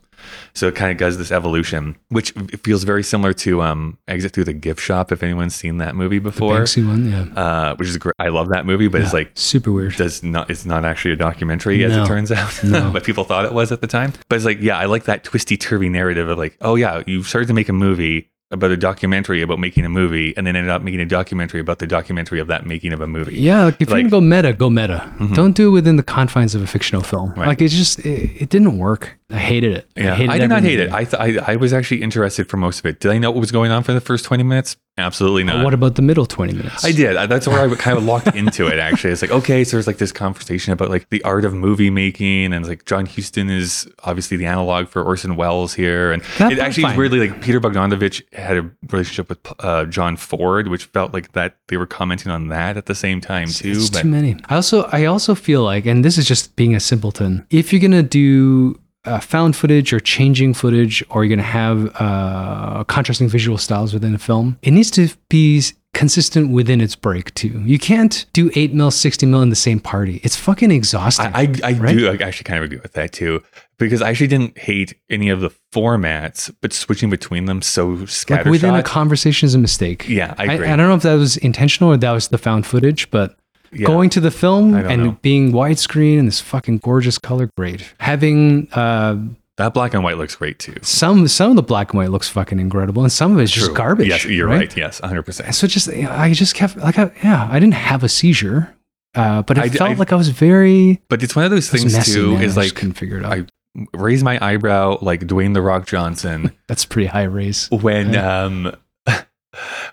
So 0.53 0.67
it 0.67 0.76
kind 0.76 0.91
of 0.91 0.97
does 0.97 1.17
this 1.17 1.32
evolution, 1.32 1.95
which 2.09 2.32
feels 2.63 2.84
very 2.84 3.03
similar 3.03 3.34
to 3.34 3.61
um, 3.61 3.97
Exit 4.07 4.34
Through 4.34 4.45
the 4.45 4.53
Gift 4.53 4.80
Shop. 4.82 5.11
If 5.11 5.21
anyone's 5.23 5.55
seen 5.55 5.78
that 5.78 5.95
movie 5.95 6.19
before, 6.19 6.59
Banksy 6.59 6.86
one, 6.88 7.09
yeah. 7.11 7.41
uh, 7.41 7.76
which 7.76 7.88
is 7.89 7.97
great. 7.97 8.15
I 8.19 8.30
love 8.30 8.49
that 8.49 8.65
movie, 8.65 8.88
but 8.88 9.01
it's 9.01 9.13
like 9.13 9.32
super 9.36 9.71
weird. 9.71 9.95
does 9.95 10.23
not. 10.23 10.49
It's 10.49 10.65
not 10.65 10.86
actually 10.86 11.11
a 11.13 11.17
documentary, 11.17 11.84
as 11.84 11.91
No. 11.91 12.03
it 12.03 12.07
turns 12.07 12.32
out. 12.32 12.63
No. 12.63 12.89
but 12.93 13.03
people 13.03 13.23
thought 13.23 13.45
it 13.45 13.53
was 13.53 13.71
at 13.71 13.82
the 13.82 13.88
time. 13.88 14.13
But 14.30 14.38
it's 14.38 14.45
like, 14.45 14.61
yeah, 14.61 14.78
I 14.78 14.86
like 14.86 15.05
that 15.05 15.23
twisty 15.23 15.57
turvy 15.57 15.89
narrative 15.89 16.30
of 16.30 16.38
like, 16.38 16.57
oh 16.61 16.76
yeah, 16.76 17.03
you 17.05 17.23
started 17.23 17.47
to 17.47 17.53
make 17.53 17.69
a 17.69 17.73
movie 17.73 18.30
about 18.51 18.69
a 18.69 18.78
documentary 18.78 19.41
about 19.41 19.57
making 19.59 19.84
a 19.86 19.89
movie, 19.89 20.32
and 20.38 20.45
then 20.45 20.55
ended 20.55 20.69
up 20.69 20.82
making 20.84 20.99
a 21.01 21.05
documentary 21.05 21.59
about 21.59 21.80
the 21.80 21.88
documentary 21.88 22.39
of 22.39 22.47
that 22.47 22.63
making 22.65 22.93
of 22.93 23.01
a 23.01 23.07
movie. 23.07 23.36
Yeah, 23.39 23.65
like 23.65 23.82
if 23.82 23.89
Like- 23.89 24.03
gonna 24.03 24.09
go 24.11 24.21
meta, 24.21 24.53
go 24.53 24.69
meta. 24.69 25.11
Mhm. 25.17 25.34
Don't 25.36 25.53
do 25.55 25.67
it 25.69 25.71
within 25.71 25.95
the 25.95 26.03
confines 26.03 26.53
of 26.53 26.61
a 26.61 26.67
fictional 26.67 27.01
film. 27.01 27.34
Right. 27.36 27.47
Like 27.47 27.61
it 27.61 27.69
just 27.69 27.99
it, 27.99 28.30
it 28.43 28.49
didn't 28.49 28.78
work. 28.78 29.17
I 29.30 29.38
hated 29.38 29.73
it. 29.76 29.89
Yeah, 29.95 30.13
I, 30.13 30.15
hated 30.17 30.39
did 30.39 30.47
not 30.49 30.61
hate 30.61 30.80
it. 30.80 30.91
I, 30.91 31.03
th- 31.03 31.15
I 31.43 31.53
I 31.53 31.55
was 31.55 31.73
actually 31.73 32.03
interested 32.03 32.47
for 32.47 32.57
most 32.57 32.80
of 32.80 32.86
it. 32.86 32.99
Did 32.99 33.09
I 33.09 33.17
know 33.17 33.32
what 33.32 33.39
was 33.39 33.51
going 33.51 33.71
on 33.71 33.82
for 33.82 33.91
the 33.91 33.99
first 34.01 34.23
twenty 34.23 34.43
minutes? 34.43 34.78
Absolutely 34.99 35.43
not. 35.43 35.63
what 35.65 35.73
about 35.73 35.95
the 35.95 36.03
middle 36.03 36.28
twenty 36.28 36.53
minutes? 36.53 36.86
I 36.86 36.91
did. 36.91 37.15
That's 37.30 37.47
where 37.47 37.67
I 37.69 37.76
kind 37.76 37.97
of 37.97 38.05
locked 38.05 38.28
into 38.36 38.67
it. 38.67 38.78
Actually, 38.78 39.13
it's 39.13 39.23
like 39.23 39.32
okay, 39.32 39.63
so 39.63 39.78
there's 39.78 39.88
like 39.88 39.97
this 39.97 40.11
conversation 40.11 40.73
about 40.73 40.91
like 40.91 41.09
the 41.09 41.23
art 41.23 41.43
of 41.43 41.55
movie 41.55 41.89
making, 41.89 42.53
and 42.53 42.67
like 42.67 42.86
John 42.86 43.07
Huston 43.07 43.49
is 43.49 43.89
obviously 44.03 44.38
the 44.38 44.45
analog 44.45 44.89
for 44.89 45.01
Orson 45.03 45.36
Welles 45.36 45.73
here, 45.73 46.11
and 46.11 46.21
That 46.38 46.51
it 46.51 46.59
actually 46.59 46.84
fine. 46.84 46.97
weirdly 46.97 47.28
like 47.28 47.41
Peter 47.41 47.59
Bogdanovich 47.59 48.21
had 48.34 48.57
a 48.57 48.69
relationship 48.91 49.28
with 49.30 49.39
uh, 49.59 49.86
John 49.86 50.17
Ford, 50.17 50.67
which 50.67 50.86
felt 50.86 51.13
like 51.13 51.32
that 51.32 51.57
they 51.67 51.78
were 51.78 51.88
commenting 51.88 52.32
on 52.32 52.49
that 52.49 52.78
at 52.78 52.86
the 52.86 52.95
same 52.95 53.21
time 53.21 53.47
too. 53.47 53.71
It's 53.71 53.89
but 53.89 54.01
too 54.03 54.07
many. 54.07 54.38
I 54.49 54.55
also 54.55 54.84
I 54.91 55.05
also 55.05 55.34
feel 55.34 55.63
like, 55.63 55.88
and 55.88 56.05
this 56.05 56.19
is 56.19 56.28
just 56.28 56.55
being 56.55 56.76
a 56.76 56.80
simpleton. 56.80 57.47
If 57.49 57.73
you're 57.73 57.82
gonna 57.82 58.03
do 58.03 58.80
uh, 59.06 59.20
found 59.20 59.56
footage 59.56 59.93
or 59.93 59.99
changing 59.99 60.53
footage, 60.53 61.03
or 61.10 61.24
you're 61.24 61.36
going 61.36 61.39
to 61.39 61.43
have 61.43 61.95
uh, 61.99 62.84
contrasting 62.86 63.28
visual 63.28 63.58
styles 63.58 63.93
within 63.93 64.16
a 64.16 64.20
film, 64.20 64.58
it 64.62 64.72
needs 64.72 64.91
to 64.91 65.10
be 65.30 65.64
consistent 65.93 66.51
within 66.51 66.82
its 66.82 66.93
break 66.93 67.34
too. 67.36 67.62
You 67.66 67.80
can't 67.80 68.26
do 68.34 68.51
eight 68.56 68.74
mil, 68.74 68.91
sixty 68.91 69.26
mil 69.26 69.41
in 69.41 69.49
the 69.49 69.56
same 69.56 69.80
party. 69.80 70.20
It's 70.24 70.36
fucking 70.36 70.70
exhausting. 70.70 71.28
I, 71.28 71.43
I, 71.43 71.53
I 71.64 71.74
right? 71.74 71.97
do 71.97 72.10
actually 72.10 72.43
kind 72.43 72.58
of 72.58 72.66
agree 72.66 72.80
with 72.80 72.93
that 72.93 73.14
too, 73.14 73.41
because 73.78 74.01
I 74.01 74.10
actually 74.10 74.28
didn't 74.28 74.58
hate 74.58 74.93
any 75.10 75.30
of 75.30 75.39
the 75.39 75.51
formats, 75.72 76.53
but 76.60 76.74
switching 76.74 77.10
between 77.10 77.45
them 77.45 77.62
so 77.62 77.88
like 77.88 78.10
scattershot. 78.10 78.49
within 78.49 78.76
a 78.76 78.84
conversation 78.84 79.45
is 79.45 79.56
a 79.56 79.60
mistake. 79.60 80.06
Yeah, 80.10 80.36
I 80.38 80.45
I. 80.45 80.74
I 80.74 80.76
don't 80.76 80.89
know 80.89 80.95
if 80.95 81.03
that 81.03 81.16
was 81.16 81.38
intentional 81.38 81.93
or 81.93 81.97
that 81.97 82.12
was 82.12 82.28
the 82.28 82.38
found 82.38 82.66
footage, 82.66 83.10
but 83.10 83.38
Yeah. 83.76 83.88
going 83.88 84.09
to 84.11 84.19
the 84.19 84.32
film 84.32 84.73
and 84.76 85.03
know. 85.03 85.17
being 85.21 85.51
widescreen 85.51 86.17
and 86.19 86.28
this 86.28 86.39
fucking 86.41 86.80
gorgeous 86.80 87.17
color, 87.17 87.49
great. 87.57 87.93
Having 87.99 88.69
uh, 88.73 89.17
that 89.57 89.73
black 89.73 89.93
and 89.93 90.03
white 90.03 90.17
looks 90.17 90.36
great 90.36 90.59
too. 90.59 90.76
some 90.82 91.28
some 91.28 91.49
of 91.51 91.55
the 91.55 91.63
black 91.63 91.91
and 91.93 91.99
white 91.99 92.09
looks 92.11 92.28
fucking 92.30 92.59
incredible, 92.59 93.03
and 93.03 93.11
some 93.11 93.34
of 93.34 93.39
it's 93.39 93.51
just 93.51 93.73
garbage. 93.73 94.07
Yes, 94.07 94.26
you're 94.26 94.47
right. 94.47 94.76
Yes, 94.76 95.01
100. 95.01 95.23
percent 95.23 95.55
So 95.55 95.67
just 95.67 95.89
I 95.89 96.34
just 96.34 96.55
kept 96.55 96.78
like 96.78 96.97
I, 96.99 97.11
yeah, 97.23 97.47
I 97.51 97.59
didn't 97.59 97.76
have 97.76 98.03
a 98.03 98.09
seizure, 98.09 98.76
uh, 99.15 99.41
but 99.43 99.57
it 99.57 99.63
I 99.63 99.69
felt 99.69 99.91
I- 99.91 99.93
like 99.93 100.11
I 100.11 100.15
was 100.15 100.30
very 100.30 101.01
But 101.09 101.23
it's 101.23 101.36
one 101.36 101.45
of 101.45 101.51
those 101.51 101.69
things 101.69 101.93
messy, 101.93 102.13
too. 102.13 102.34
man. 102.34 102.43
Is 102.43 102.57
I 102.57 102.61
like 102.63 102.76
couldn't 102.76 102.93
figure 102.95 103.17
it 103.19 103.26
out. 103.26 103.32
I 103.34 103.45
raise 103.93 104.23
my 104.23 104.38
eyebrow 104.41 104.97
like 105.01 105.21
Dwayne 105.28 105.53
the 105.53 105.61
Rock 105.61 105.86
Johnson 105.86 106.51
That's 106.67 106.86
pretty 106.86 107.07
high 107.07 107.23
raise. 107.23 107.69
when 107.71 108.13
Yeah. 108.13 108.43
um 108.43 108.76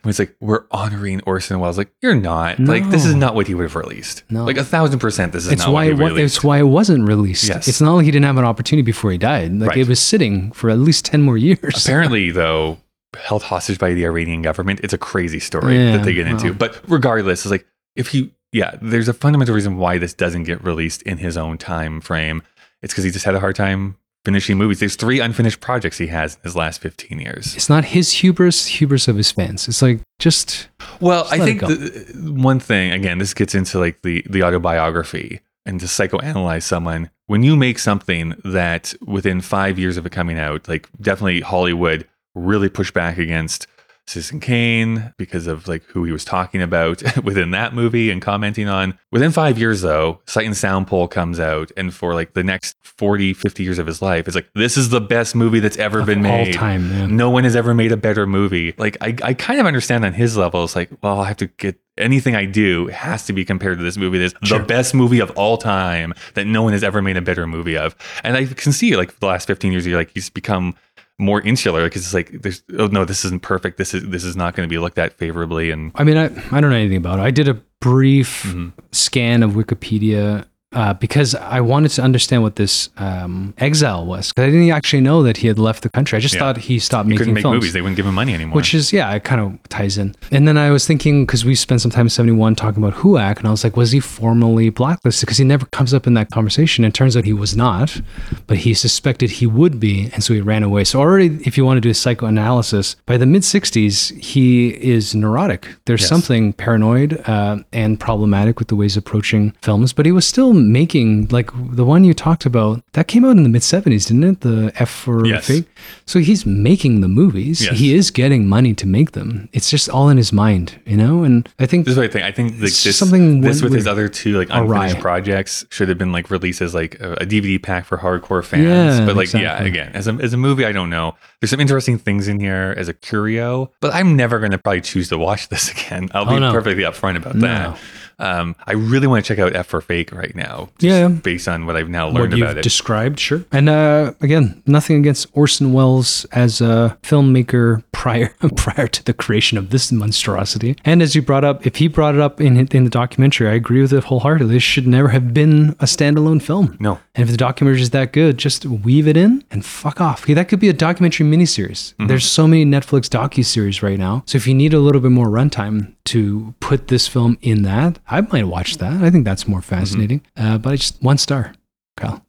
it's 0.05 0.19
like 0.19 0.35
we're 0.41 0.65
honoring 0.71 1.21
Orson 1.27 1.59
Welles. 1.61 1.79
Like 1.79 1.93
you're 2.03 2.15
not. 2.15 2.59
Like 2.61 2.89
this 2.91 3.05
is 3.05 3.15
not 3.15 3.35
what 3.35 3.47
he 3.47 3.55
would 3.55 3.63
have 3.65 3.77
released. 3.77 4.25
No. 4.31 4.45
Like 4.45 4.57
a 4.57 4.65
thousand 4.65 4.99
percent. 4.99 5.33
This 5.33 5.47
is 5.47 5.53
It's 5.53 5.63
not 5.63 5.73
why 5.73 5.85
what 5.85 5.93
it, 5.93 5.97
he 5.97 6.01
wa- 6.03 6.09
released. 6.09 6.37
it's 6.37 6.45
why 6.45 6.59
it 6.59 6.63
wasn't 6.65 7.07
released. 7.07 7.45
Yes. 7.49 7.69
It's 7.69 7.81
not 7.81 7.95
like 7.95 8.05
he 8.05 8.11
didn't 8.11 8.25
have 8.27 8.37
an 8.39 8.45
opportunity 8.45 8.85
before 8.85 9.11
he 9.13 9.19
died. 9.19 9.53
Like 9.53 9.71
Right. 9.71 9.79
it 9.79 9.89
was 9.89 10.01
sitting 10.01 10.53
for 10.53 10.71
at 10.71 10.79
least 10.79 11.05
ten 11.05 11.23
more 11.23 11.37
years. 11.39 11.59
Apparently, 11.85 12.31
though, 12.31 12.79
held 13.17 13.43
hostage 13.45 13.79
by 13.79 13.93
the 13.95 14.05
Iranian 14.05 14.43
government. 14.43 14.81
It's 14.83 14.93
a 14.95 14.99
crazy 14.99 15.39
story 15.41 15.77
Yeah, 15.77 15.97
that 15.99 16.05
they 16.05 16.15
get 16.15 16.27
into. 16.27 16.49
wow. 16.53 16.57
But 16.59 16.81
regardless, 16.89 17.41
it's 17.45 17.51
like 17.51 17.67
if 17.95 18.09
he, 18.09 18.33
yeah, 18.53 18.77
there's 18.83 19.09
a 19.09 19.13
fundamental 19.15 19.55
reason 19.55 19.77
why 19.77 19.99
this 19.99 20.15
doesn't 20.15 20.45
get 20.45 20.65
released 20.65 21.03
in 21.03 21.19
his 21.19 21.37
own 21.37 21.59
time 21.59 22.01
frame. 22.01 22.43
It's 22.83 22.93
because 22.93 23.05
he 23.05 23.11
just 23.11 23.25
had 23.25 23.35
a 23.35 23.41
hard 23.41 23.55
time 23.55 23.97
finishing 24.25 24.57
movies. 24.57 24.81
There's 24.81 24.97
three 24.97 25.21
unfinished 25.21 25.61
projects 25.61 25.99
he 25.99 26.07
has 26.09 26.37
in 26.37 26.41
his 26.45 26.57
last 26.57 26.81
15 26.81 27.19
years. 27.19 27.55
It's 27.57 27.69
not 27.69 27.87
his 27.87 28.13
hubris, 28.13 28.67
hubris 28.67 29.09
of 29.09 29.17
his 29.17 29.31
fans. 29.31 29.69
It's 29.69 29.83
like 29.83 30.01
just 30.19 30.69
Well, 31.01 31.25
Just 31.25 31.35
I 31.35 31.39
think 31.39 31.61
the, 31.61 32.33
one 32.35 32.61
thing 32.61 32.93
again, 32.93 33.19
this 33.19 33.35
gets 33.35 33.55
into 33.55 33.79
like 33.79 34.03
the 34.03 34.25
the 34.29 34.43
autobiography 34.43 35.41
and 35.67 35.81
to 35.81 35.87
psychoanalyze 35.87 36.63
someone. 36.63 37.11
When 37.27 37.43
you 37.43 37.57
make 37.57 37.79
something 37.79 38.35
that 38.45 38.95
within 39.01 39.41
five 39.41 39.79
years 39.79 39.97
of 39.97 40.05
it 40.07 40.13
coming 40.13 40.39
out, 40.39 40.69
like 40.69 40.89
definitely 41.01 41.41
Hollywood 41.41 42.07
really 42.35 42.69
pushed 42.69 42.95
back 42.95 43.19
against 43.19 43.67
Citizen 44.07 44.41
Kane 44.41 45.15
because 45.17 45.47
of 45.47 45.69
like 45.69 45.85
who 45.85 46.05
he 46.05 46.13
was 46.13 46.25
talking 46.25 46.61
about 46.61 47.03
within 47.25 47.53
that 47.53 47.73
movie 47.75 48.11
and 48.11 48.21
commenting 48.21 48.69
on. 48.69 48.99
Within 49.11 49.31
five 49.31 49.59
years, 49.59 49.81
though, 49.81 50.21
Sight 50.27 50.45
and 50.47 50.57
Sound 50.57 50.87
Poll 50.89 51.07
comes 51.09 51.39
out, 51.39 51.71
and 51.77 51.95
for 51.95 52.13
like 52.15 52.35
the 52.35 52.43
next 52.43 52.77
40, 52.83 53.33
50 53.33 53.63
years 53.63 53.79
of 53.79 53.87
his 53.87 54.03
life, 54.03 54.27
it's 54.27 54.35
like, 54.35 54.49
this 54.55 54.77
is 54.77 54.89
the 54.91 55.01
best 55.01 55.35
movie 55.35 55.61
that's 55.61 55.77
ever 55.79 56.01
Of 56.01 56.07
been 56.07 56.27
all 56.27 56.45
made. 56.45 56.55
time, 56.55 56.91
yeah. 56.91 57.07
No 57.07 57.31
one 57.31 57.45
has 57.45 57.55
ever 57.57 57.75
made 57.75 57.93
a 57.93 57.97
better 57.97 58.27
movie. 58.27 58.75
Like, 58.77 58.97
I, 59.01 59.17
I 59.23 59.35
kind 59.35 59.61
of 59.61 59.67
understand 59.67 60.05
on 60.05 60.13
his 60.13 60.37
level. 60.37 60.65
It's 60.65 60.75
like, 60.77 60.91
well, 61.03 61.21
I 61.21 61.29
have 61.29 61.37
to 61.39 61.47
get 61.47 61.79
anything 61.99 62.35
I 62.35 62.47
do 62.47 62.87
has 62.89 63.27
to 63.27 63.33
be 63.33 63.45
compared 63.45 63.79
to 63.79 63.85
this 63.85 63.97
movie. 63.99 64.19
This 64.19 64.35
Sure. 64.45 64.59
the 64.59 64.65
best 64.65 64.95
movie 64.95 65.21
of 65.21 65.31
all 65.33 65.59
time 65.59 66.15
that 66.35 66.47
no 66.47 66.63
one 66.63 66.73
has 66.73 66.83
ever 66.83 67.03
made 67.03 67.17
a 67.19 67.23
better 67.23 67.47
movie 67.47 67.77
of. 67.77 67.95
And 68.25 68.37
I 68.37 68.47
can 68.47 68.73
see 68.73 68.97
like 68.97 69.19
the 69.21 69.27
last 69.27 69.47
15 69.47 69.73
years, 69.73 69.87
you're 69.87 69.99
like, 69.99 70.11
he's 70.15 70.31
become 70.31 70.75
more 71.19 71.41
insular 71.43 71.85
because 71.85 72.03
it's 72.03 72.15
like 72.15 72.31
there's 72.43 72.63
oh 72.79 72.87
no 72.89 73.05
this 73.05 73.25
isn't 73.25 73.43
perfect 73.43 73.79
this 73.79 73.95
is 73.95 74.03
this 74.09 74.25
is 74.25 74.35
not 74.35 74.55
going 74.57 74.69
to 74.69 74.73
be 74.73 74.79
looked 74.79 74.99
at 74.99 75.13
favorably 75.13 75.71
and 75.71 75.93
I 75.95 76.05
mean, 76.05 76.17
I, 76.17 76.25
I 76.51 76.61
don't 76.61 76.71
know 76.71 76.77
anything 76.77 76.97
about 76.97 77.19
it. 77.19 77.23
I 77.23 77.31
did 77.31 77.49
a 77.49 77.55
brief 77.81 78.43
Mm-hmm. 78.45 78.69
scan 78.93 79.43
of 79.43 79.53
Wikipedia 79.53 80.47
uh, 80.73 80.95
because 80.95 81.35
I 81.35 81.61
wanted 81.61 81.91
to 81.93 82.03
understand 82.03 82.43
what 82.43 82.57
this 82.57 82.89
um, 82.99 83.55
exile 83.59 84.07
was. 84.07 84.29
Because 84.33 84.49
I 84.49 84.51
didn't 84.51 84.71
actually 84.71 85.01
know 85.03 85.23
that 85.23 85.39
he 85.39 85.47
had 85.49 85.59
left 85.59 85.83
the 85.83 85.89
country. 85.91 86.17
I 86.17 86.21
just 86.21 86.35
Yeah. 86.35 86.41
thought 86.41 86.57
he 86.59 86.79
stopped 86.79 87.07
he 87.07 87.11
making 87.11 87.19
couldn't 87.19 87.35
make 87.35 87.43
films. 87.43 87.55
movies 87.57 87.73
they 87.73 87.81
wouldn't 87.81 87.97
give 87.97 88.07
him 88.07 88.15
money 88.15 88.35
anymore 88.35 88.57
Which 88.57 88.75
is, 88.75 88.93
yeah, 88.93 89.11
it 89.13 89.25
kind 89.25 89.41
of 89.41 89.59
ties 89.69 89.99
in. 89.99 90.15
And 90.31 90.47
then 90.49 90.57
I 90.57 90.71
was 90.71 90.87
thinking, 90.87 91.27
because 91.27 91.45
we 91.45 91.55
spent 91.55 91.81
some 91.81 91.91
time 91.91 92.07
in 92.07 92.11
71 92.11 92.55
talking 92.57 92.83
about 92.83 92.99
HUAC, 93.01 93.39
and 93.39 93.47
I 93.47 93.51
was 93.51 93.65
like, 93.65 93.77
was 93.77 93.93
he 93.93 94.01
formally 94.01 94.71
blacklisted? 94.71 95.27
Because 95.27 95.39
he 95.39 95.45
never 95.45 95.67
comes 95.67 95.93
up 95.95 96.07
in 96.07 96.15
that 96.15 96.31
conversation. 96.31 96.85
And 96.85 96.93
it 96.93 96.97
turns 96.97 97.17
out 97.17 97.25
he 97.25 97.33
was 97.33 97.57
not, 97.57 98.01
but 98.47 98.59
he 98.59 98.75
suspected 98.75 99.31
he 99.33 99.47
would 99.47 99.79
be. 99.81 100.11
And 100.15 100.23
so 100.25 100.33
he 100.35 100.41
ran 100.41 100.63
away. 100.63 100.85
So, 100.85 101.01
already, 101.01 101.39
if 101.45 101.57
you 101.59 101.65
want 101.65 101.77
to 101.79 101.81
do 101.81 101.91
a 101.91 101.95
psychoanalysis, 101.95 102.97
by 103.07 103.17
the 103.17 103.27
mid 103.27 103.43
60s, 103.43 104.13
he 104.23 104.69
is 104.69 105.15
neurotic. 105.15 105.69
There's 105.87 106.01
Yes. 106.03 106.09
something 106.09 106.53
paranoid 106.55 107.21
uh, 107.29 107.59
and 107.73 107.99
problematic 108.01 108.59
with 108.59 108.69
the 108.69 108.77
ways 108.77 108.97
approaching 108.97 109.53
films, 109.63 109.93
but 109.93 110.07
he 110.07 110.13
was 110.13 110.27
still 110.27 110.55
making, 110.71 111.29
like 111.29 111.51
the 111.75 111.85
one 111.85 112.05
you 112.05 112.15
talked 112.15 112.45
about, 112.47 112.83
that 112.93 113.09
came 113.09 113.25
out 113.25 113.37
in 113.37 113.43
the 113.43 113.49
mid 113.49 113.63
70s, 113.63 114.07
didn't 114.09 114.25
it? 114.25 114.41
The 114.43 114.73
F 114.77 114.91
for 114.91 115.27
Yes. 115.27 115.47
Fake. 115.47 115.67
So 116.07 116.19
he's 116.21 116.45
making 116.47 117.01
the 117.01 117.09
movies. 117.09 117.65
Yes. 117.65 117.79
He 117.79 117.95
is 117.95 118.11
getting 118.11 118.47
money 118.49 118.75
to 118.75 118.87
make 118.87 119.13
them. 119.13 119.49
It's 119.53 119.71
just 119.71 119.89
all 119.89 120.09
in 120.09 120.17
his 120.17 120.33
mind, 120.33 120.81
you 120.87 120.97
know. 120.97 121.25
And 121.25 121.49
I 121.59 121.67
think 121.67 121.85
this 121.87 121.93
is 121.93 121.99
what 121.99 122.05
I 122.07 122.13
think. 122.13 122.25
I 122.25 122.33
think 122.33 122.53
like 122.53 122.61
this, 122.61 122.97
something 122.99 123.41
this 123.41 123.63
with 123.63 123.73
his 123.73 123.87
other 123.87 124.09
two 124.09 124.39
like 124.39 124.49
Awry. 124.51 124.85
unfinished 124.87 125.01
projects 125.01 125.65
should 125.71 125.89
have 125.89 125.99
been 125.99 126.13
like 126.13 126.31
released 126.31 126.61
as 126.63 126.75
like 126.75 127.01
a, 127.01 127.15
a 127.15 127.27
DVD 127.27 127.61
pack 127.63 127.85
for 127.87 127.99
hardcore 127.99 128.45
fans. 128.45 128.99
Yeah, 129.01 129.07
but 129.07 129.17
like 129.17 129.33
yeah, 129.33 129.63
again, 129.63 129.91
as 129.95 130.07
a 130.07 130.13
as 130.15 130.33
a 130.33 130.37
movie, 130.37 130.65
I 130.65 130.73
don't 130.73 130.91
know. 130.91 131.17
There's 131.41 131.51
some 131.51 131.61
interesting 131.61 131.99
things 131.99 132.29
in 132.29 132.39
here 132.39 132.75
as 132.77 132.89
a 132.89 132.95
curio, 132.95 133.73
but 133.81 133.93
I'm 133.95 134.15
never 134.17 134.39
going 134.39 134.53
to 134.53 134.59
probably 134.59 134.81
choose 134.83 135.09
to 135.09 135.19
watch 135.19 135.49
this 135.49 135.71
again. 135.73 136.09
I'll 136.13 136.23
Oh, 136.29 136.35
be 136.35 136.41
no. 136.41 136.53
perfectly 136.53 136.85
upfront 136.85 137.17
about 137.17 137.35
No. 137.35 137.47
that. 137.49 137.79
Um, 138.19 138.55
I 138.67 138.73
really 138.73 139.07
want 139.07 139.25
to 139.25 139.29
check 139.35 139.39
out 139.43 139.55
F 139.57 139.67
for 139.67 139.81
Fake 139.81 140.13
right 140.13 140.35
now. 140.35 140.69
just 140.79 140.85
Yeah. 140.85 141.09
based 141.09 141.49
on 141.49 141.67
what 141.67 141.77
I've 141.77 141.89
now 141.89 142.07
what 142.07 142.15
learned 142.15 142.33
you've 142.35 142.43
about 142.43 142.59
it. 142.59 142.63
described, 142.63 143.19
sure. 143.19 143.45
And 143.53 143.69
uh, 143.69 144.13
again, 144.21 144.63
nothing 144.67 144.97
against 144.99 145.27
Orson 145.33 145.73
Welles 145.73 146.25
as 146.33 146.61
a 146.61 146.97
filmmaker 147.03 147.83
prior 147.93 148.35
prior 148.57 148.89
to 148.89 149.05
the 149.05 149.13
creation 149.15 149.59
of 149.59 149.71
this 149.71 149.93
monstrosity. 149.93 150.77
And 150.85 151.03
as 151.03 151.15
you 151.15 151.23
brought 151.23 151.45
up, 151.45 151.67
if 151.67 151.77
he 151.77 151.89
brought 151.89 152.15
it 152.15 152.21
up 152.21 152.41
in 152.41 152.57
in 152.69 152.85
the 152.85 152.91
documentary, 152.91 153.49
I 153.49 153.53
agree 153.55 153.81
with 153.81 153.93
it 153.93 154.05
wholeheartedly. 154.05 154.55
This 154.55 154.63
should 154.63 154.87
never 154.87 155.09
have 155.09 155.33
been 155.33 155.71
a 155.81 155.85
standalone 155.87 156.43
film. 156.43 156.77
No. 156.81 156.99
And 157.15 157.25
if 157.25 157.31
the 157.31 157.37
documentary 157.37 157.83
is 157.83 157.91
that 157.91 158.13
good, 158.13 158.39
just 158.39 158.65
weave 158.67 159.07
it 159.07 159.17
in 159.17 159.45
and 159.51 159.65
fuck 159.65 160.01
off. 160.01 160.23
Okay, 160.25 160.35
that 160.35 160.49
could 160.49 160.61
be 160.61 160.69
a 160.69 160.73
documentary 160.73 161.27
miniseries. 161.27 161.93
Mm-hmm. 161.95 162.07
There's 162.07 162.25
so 162.25 162.47
many 162.49 162.65
Netflix 162.65 163.09
docu-series 163.09 163.83
right 163.83 163.99
now. 163.99 164.23
So 164.27 164.37
if 164.37 164.47
you 164.47 164.55
need 164.55 164.73
a 164.75 164.79
little 164.81 165.01
bit 165.01 165.11
more 165.11 165.27
runtime 165.29 165.93
to 166.07 166.55
put 166.61 166.89
this 166.89 167.07
film 167.07 167.39
in 167.43 167.63
that, 167.63 167.99
I 168.09 168.21
might 168.21 168.45
watch 168.45 168.77
that. 168.79 169.03
I 169.03 169.11
think 169.11 169.25
that's 169.25 169.47
more 169.49 169.61
Mm-hmm. 169.61 169.75
fascinating. 169.75 170.21
Uh, 170.37 170.59
but 170.59 170.73
I 170.73 170.77
just 170.77 171.03
one 171.03 171.19
star, 171.19 171.55
Kyle. 171.97 172.25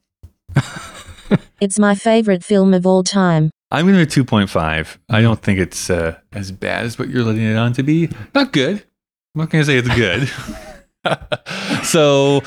It's 1.59 1.79
my 1.79 1.95
favorite 1.95 2.43
film 2.43 2.73
of 2.73 2.85
all 2.85 3.03
time. 3.03 3.49
I'm 3.71 3.87
going 3.87 4.05
to 4.05 4.23
2.5. 4.23 4.55
I 4.57 4.83
Mm-hmm. 4.83 5.23
don't 5.23 5.41
think 5.41 5.59
it's 5.59 5.89
uh, 5.89 6.17
as 6.33 6.51
bad 6.51 6.85
as 6.85 6.99
what 6.99 7.09
you're 7.09 7.23
letting 7.23 7.41
it 7.43 7.55
on 7.55 7.73
to 7.73 7.83
be. 7.83 8.09
Not 8.35 8.51
good. 8.51 8.83
I'm 9.33 9.39
not 9.39 9.49
going 9.49 9.63
to 9.63 9.65
say 9.65 9.77
it's 9.77 9.95
good. 9.95 10.29
so, 11.85 12.41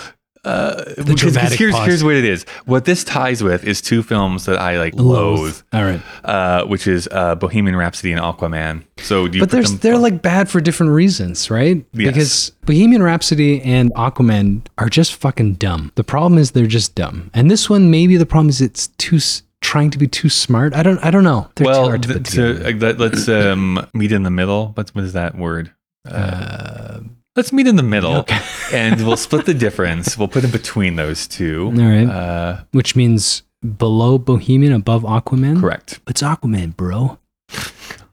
uh, 0.46 0.84
because- 1.04 1.34
here's 1.54 1.74
pause. 1.74 1.86
here's 1.86 2.04
what 2.04 2.14
it 2.14 2.24
is. 2.24 2.44
What 2.64 2.84
this 2.84 3.04
ties 3.04 3.42
with 3.42 3.64
is 3.64 3.80
two 3.82 4.02
films 4.02 4.44
that 4.46 4.58
I 4.58 4.78
like 4.78 4.94
loathe. 4.94 5.60
All 5.72 5.84
right. 5.84 6.00
Uh, 6.24 6.64
which 6.66 6.86
is 6.86 7.08
uh, 7.10 7.34
Bohemian 7.34 7.76
Rhapsody 7.76 8.12
and 8.12 8.20
Aquaman. 8.20 8.84
So 8.98 9.28
do 9.28 9.38
you 9.38 9.42
But 9.42 9.50
there's 9.50 9.70
them- 9.70 9.78
they're 9.82 9.98
like 9.98 10.22
bad 10.22 10.48
for 10.48 10.60
different 10.60 10.92
reasons, 10.92 11.50
right? 11.50 11.84
Yes. 11.92 12.06
Because 12.06 12.50
Bohemian 12.64 13.02
Rhapsody 13.02 13.60
and 13.62 13.92
Aquaman 13.94 14.62
are 14.78 14.88
just 14.88 15.14
fucking 15.16 15.54
dumb. 15.54 15.92
The 15.96 16.04
problem 16.04 16.38
is 16.38 16.52
they're 16.52 16.66
just 16.66 16.94
dumb. 16.94 17.30
And 17.34 17.50
this 17.50 17.68
one 17.68 17.90
maybe 17.90 18.16
the 18.16 18.26
problem 18.26 18.48
is 18.48 18.60
it's 18.60 18.86
too 18.98 19.18
trying 19.62 19.90
to 19.90 19.98
be 19.98 20.06
too 20.06 20.28
smart. 20.28 20.74
I 20.74 20.82
don't 20.82 20.98
I 21.04 21.10
don't 21.10 21.24
know. 21.24 21.48
They're 21.56 21.64
too 21.64 21.70
well, 21.70 21.88
hard 21.88 22.02
to 22.02 22.08
th- 22.08 22.22
put 22.24 22.32
to, 22.34 22.68
uh, 22.68 22.72
let- 22.78 22.98
let's 23.00 23.28
um, 23.28 23.84
meet 23.94 24.12
in 24.12 24.22
the 24.22 24.30
middle. 24.30 24.70
What's 24.74 24.94
what 24.94 25.02
is 25.04 25.12
that 25.14 25.36
word? 25.36 25.72
Uh, 26.08 27.00
let's 27.36 27.52
meet 27.52 27.66
in 27.66 27.76
the 27.76 27.82
middle, 27.82 28.24
and 28.72 29.06
we'll 29.06 29.16
split 29.16 29.46
the 29.46 29.54
difference. 29.54 30.16
We'll 30.18 30.28
put 30.28 30.44
in 30.44 30.50
between 30.50 30.96
those 30.96 31.26
two. 31.28 31.66
All 31.76 31.82
right. 31.88 32.06
Uh, 32.08 32.64
Which 32.72 32.96
means 32.96 33.42
below 33.78 34.18
Bohemian, 34.18 34.72
above 34.72 35.02
Aquaman. 35.02 35.60
correct. 35.60 36.00
It's 36.08 36.22
Aquaman, 36.22 36.76
bro. 36.76 37.18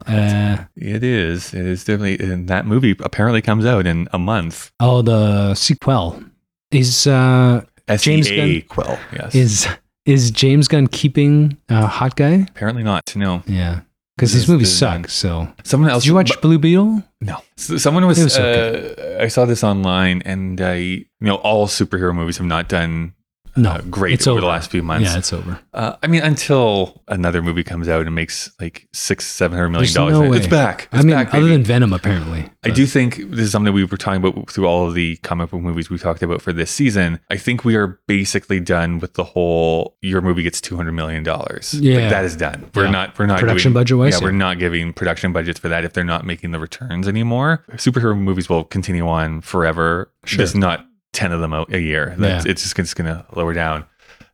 Uh, 0.06 0.64
It 0.76 1.02
is. 1.02 1.54
It 1.54 1.64
is 1.64 1.84
definitely. 1.84 2.18
And 2.24 2.46
that 2.48 2.66
movie 2.66 2.94
apparently 3.00 3.40
comes 3.42 3.64
out 3.64 3.86
in 3.86 4.08
a 4.12 4.18
month. 4.18 4.70
oh, 4.80 5.02
the 5.02 5.54
sequel 5.54 6.22
is 6.70 7.06
uh, 7.06 7.62
James 7.96 8.26
S.E.A. 8.26 8.60
Gunn 8.60 8.68
Quill. 8.68 8.98
Yes. 9.12 9.34
is 9.34 9.66
is 10.04 10.30
James 10.30 10.68
Gunn 10.68 10.86
keeping 10.88 11.56
uh, 11.70 11.86
Hot 11.86 12.16
Guy? 12.16 12.46
apparently 12.50 12.82
not. 12.82 13.16
No. 13.16 13.42
Yeah, 13.46 13.80
because 14.16 14.32
This 14.32 14.42
these 14.42 14.48
movies 14.48 14.76
suck. 14.76 15.02
done. 15.02 15.08
So 15.08 15.48
Someone 15.64 15.90
else. 15.90 16.02
did 16.04 16.08
you 16.08 16.14
watch 16.14 16.28
but- 16.30 16.42
Blue 16.42 16.58
Beetle? 16.58 17.02
No. 17.20 17.38
So 17.56 17.76
someone 17.78 18.06
was. 18.06 18.22
Was 18.22 18.36
uh, 18.36 19.18
I 19.20 19.28
saw 19.28 19.44
this 19.46 19.64
online, 19.64 20.22
and 20.26 20.60
I, 20.60 20.74
you 20.76 21.06
know, 21.20 21.36
all 21.36 21.66
superhero 21.66 22.14
movies 22.14 22.36
have 22.38 22.46
not 22.46 22.68
done 22.68 23.13
No, 23.56 23.70
uh, 23.70 23.80
great 23.82 24.14
it's 24.14 24.26
over 24.26 24.40
the 24.40 24.46
last 24.46 24.70
few 24.70 24.82
months. 24.82 25.10
Yeah, 25.12 25.18
it's 25.18 25.32
over. 25.32 25.60
Uh, 25.72 25.96
I 26.02 26.06
mean, 26.08 26.22
until 26.22 27.02
another 27.08 27.40
movie 27.42 27.62
comes 27.64 27.88
out 27.88 28.06
and 28.06 28.14
makes 28.14 28.50
like 28.60 28.88
six, 28.92 29.26
seven 29.26 29.56
hundred 29.56 29.70
million 29.70 29.92
dollars, 29.94 30.12
no 30.14 30.32
it's 30.32 30.46
back. 30.46 30.88
I 30.92 30.96
It's 30.96 31.04
mean, 31.04 31.14
back, 31.14 31.32
other 31.34 31.46
than 31.46 31.62
Venom, 31.62 31.92
apparently. 31.92 32.50
I 32.64 32.70
do 32.70 32.86
think 32.86 33.16
this 33.30 33.40
is 33.40 33.52
something 33.52 33.72
we 33.72 33.84
were 33.84 33.96
talking 33.96 34.24
about 34.24 34.50
through 34.50 34.66
all 34.66 34.88
of 34.88 34.94
the 34.94 35.16
comic 35.18 35.50
book 35.50 35.60
movies 35.60 35.90
we 35.90 35.98
talked 35.98 36.22
about 36.22 36.42
for 36.42 36.52
this 36.52 36.70
season. 36.70 37.20
I 37.30 37.36
think 37.36 37.64
we 37.64 37.76
are 37.76 38.00
basically 38.06 38.58
done 38.60 38.98
with 38.98 39.14
the 39.14 39.24
whole 39.24 39.96
your 40.02 40.20
movie 40.20 40.42
gets 40.42 40.60
two 40.60 40.76
hundred 40.76 40.92
million 40.92 41.22
dollars. 41.22 41.74
Yeah. 41.74 42.00
like, 42.00 42.10
that 42.10 42.24
is 42.24 42.36
done. 42.36 42.70
We're 42.74 42.86
Yeah. 42.86 42.90
not. 42.90 43.18
We're 43.18 43.26
not 43.26 43.38
Production 43.40 43.72
doing, 43.72 43.80
budget-wise, 43.82 44.12
Yeah, 44.14 44.18
yeah. 44.18 44.24
we're 44.24 44.32
not 44.32 44.58
giving 44.58 44.92
production 44.92 45.32
budgets 45.32 45.60
for 45.60 45.68
that 45.68 45.84
if 45.84 45.92
they're 45.92 46.04
not 46.04 46.24
making 46.26 46.50
the 46.52 46.58
returns 46.58 47.06
anymore. 47.06 47.64
Superhero 47.72 48.18
movies 48.18 48.48
will 48.48 48.64
continue 48.64 49.06
on 49.06 49.40
forever. 49.42 50.10
Sure. 50.24 50.38
There's 50.38 50.54
not 50.54 50.86
ten 51.14 51.32
of 51.32 51.40
them 51.40 51.52
a, 51.52 51.64
a 51.70 51.78
year. 51.78 52.14
That's, 52.18 52.44
Yeah. 52.44 52.50
It's 52.50 52.62
just 52.62 52.78
it's 52.78 52.92
going 52.94 53.06
to 53.06 53.24
lower 53.34 53.54
down. 53.54 53.86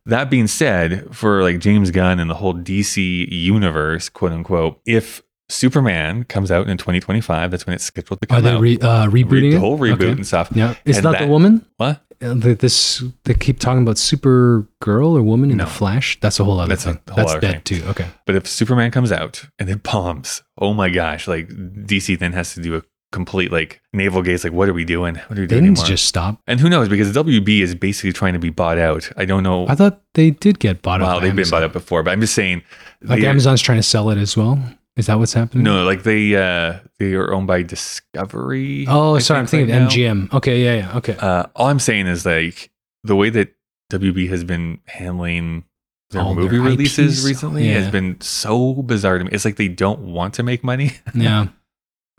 That 0.05 0.29
being 0.29 0.47
said, 0.47 1.15
for 1.15 1.43
like 1.43 1.59
James 1.59 1.91
Gunn 1.91 2.19
and 2.19 2.29
the 2.29 2.33
whole 2.35 2.53
DC 2.55 3.27
universe, 3.29 4.09
quote 4.09 4.31
unquote, 4.31 4.81
if 4.85 5.21
Superman 5.47 6.23
comes 6.23 6.49
out 6.51 6.67
in 6.69 6.77
2025, 6.77 7.51
that's 7.51 7.65
when 7.67 7.75
it's 7.75 7.83
scheduled 7.83 8.19
to 8.21 8.27
come 8.27 8.37
out. 8.37 8.39
Are 8.39 8.41
they 8.49 8.55
out. 8.55 8.61
re, 8.61 8.77
uh, 8.81 9.05
rebooting 9.07 9.31
Re- 9.43 9.51
the 9.51 9.59
whole 9.59 9.77
reboot 9.77 9.93
Okay. 9.93 10.09
and 10.11 10.25
stuff. 10.27 10.49
Yeah, 10.55 10.75
is 10.85 10.97
And 10.97 11.05
that, 11.05 11.11
that- 11.13 11.21
the 11.21 11.27
woman? 11.27 11.65
What? 11.77 12.01
Uh, 12.21 12.35
the, 12.35 12.53
this 12.53 13.03
they 13.23 13.33
keep 13.33 13.57
talking 13.59 13.81
about 13.81 13.97
super 13.97 14.67
girl 14.79 15.17
or 15.17 15.23
woman 15.23 15.49
in 15.49 15.57
No. 15.57 15.65
the 15.65 15.69
Flash. 15.71 16.19
That's 16.19 16.39
a 16.39 16.43
whole 16.43 16.59
other 16.59 16.69
That's 16.69 16.85
a 16.85 16.89
whole 16.93 17.15
That's 17.15 17.31
other 17.31 17.39
dead 17.41 17.65
thing. 17.65 17.81
too. 17.81 17.87
Okay. 17.87 18.05
But 18.27 18.35
if 18.35 18.45
Superman 18.47 18.91
comes 18.91 19.11
out 19.11 19.45
and 19.57 19.67
it 19.71 19.81
bombs, 19.81 20.43
oh 20.59 20.75
my 20.75 20.89
gosh! 20.89 21.27
Like 21.27 21.47
DC 21.49 22.19
then 22.19 22.33
has 22.33 22.53
to 22.53 22.61
do 22.61 22.75
a 22.75 22.83
complete 23.11 23.51
like 23.51 23.81
naval 23.93 24.21
gaze. 24.21 24.43
Like, 24.43 24.53
what 24.53 24.69
are 24.69 24.73
we 24.73 24.85
doing? 24.85 25.15
What 25.15 25.37
are 25.37 25.41
we 25.41 25.47
doing 25.47 25.63
need 25.63 25.75
to 25.75 25.81
anymore? 25.81 25.85
just 25.85 26.05
stop. 26.05 26.41
and 26.47 26.59
who 26.59 26.69
knows? 26.69 26.89
Because 26.89 27.13
WB 27.13 27.61
is 27.61 27.75
basically 27.75 28.13
trying 28.13 28.33
to 28.33 28.39
be 28.39 28.49
bought 28.49 28.77
out. 28.77 29.09
I 29.17 29.25
don't 29.25 29.43
know. 29.43 29.67
I 29.67 29.75
thought 29.75 30.01
they 30.13 30.31
did 30.31 30.59
get 30.59 30.81
bought 30.81 31.01
out. 31.01 31.07
Well, 31.07 31.19
by 31.19 31.25
they've 31.25 31.35
been 31.35 31.49
bought 31.49 31.63
out 31.63 31.73
before, 31.73 32.03
but 32.03 32.11
I'm 32.11 32.21
just 32.21 32.33
saying. 32.33 32.63
Like 33.01 33.21
they- 33.21 33.27
Amazon's 33.27 33.61
trying 33.61 33.79
to 33.79 33.83
sell 33.83 34.09
it 34.09 34.17
as 34.17 34.35
well. 34.37 34.57
Is 34.97 35.07
that 35.07 35.17
what's 35.19 35.33
happening? 35.33 35.63
No, 35.63 35.85
like 35.85 36.03
they 36.03 36.35
uh 36.35 36.79
they 36.99 37.13
are 37.13 37.33
owned 37.33 37.47
by 37.47 37.63
Discovery. 37.63 38.85
Oh, 38.87 39.15
I 39.15 39.19
sorry. 39.19 39.39
I'm 39.39 39.47
think, 39.47 39.69
thinking 39.69 39.75
right 39.85 40.17
of. 40.17 40.27
MGM. 40.29 40.33
Okay. 40.37 40.63
Yeah. 40.63 40.75
Yeah. 40.75 40.97
Okay. 40.97 41.15
Uh, 41.17 41.45
all 41.55 41.67
I'm 41.67 41.79
saying 41.79 42.07
is 42.07 42.25
like 42.25 42.69
the 43.03 43.15
way 43.15 43.29
that 43.29 43.53
WB 43.91 44.29
has 44.29 44.43
been 44.43 44.79
handling 44.87 45.63
their 46.11 46.21
All 46.21 46.35
their 46.35 46.43
movie 46.43 46.59
releases 46.59 47.19
IPs? 47.19 47.25
recently 47.27 47.67
Yeah. 47.69 47.79
has 47.79 47.91
been 47.91 48.19
so 48.21 48.81
bizarre 48.83 49.17
to 49.17 49.23
me. 49.23 49.29
It's 49.31 49.45
like 49.45 49.55
they 49.55 49.69
don't 49.69 49.99
want 50.01 50.33
to 50.35 50.43
make 50.43 50.63
money. 50.63 50.91
yeah. 51.15 51.47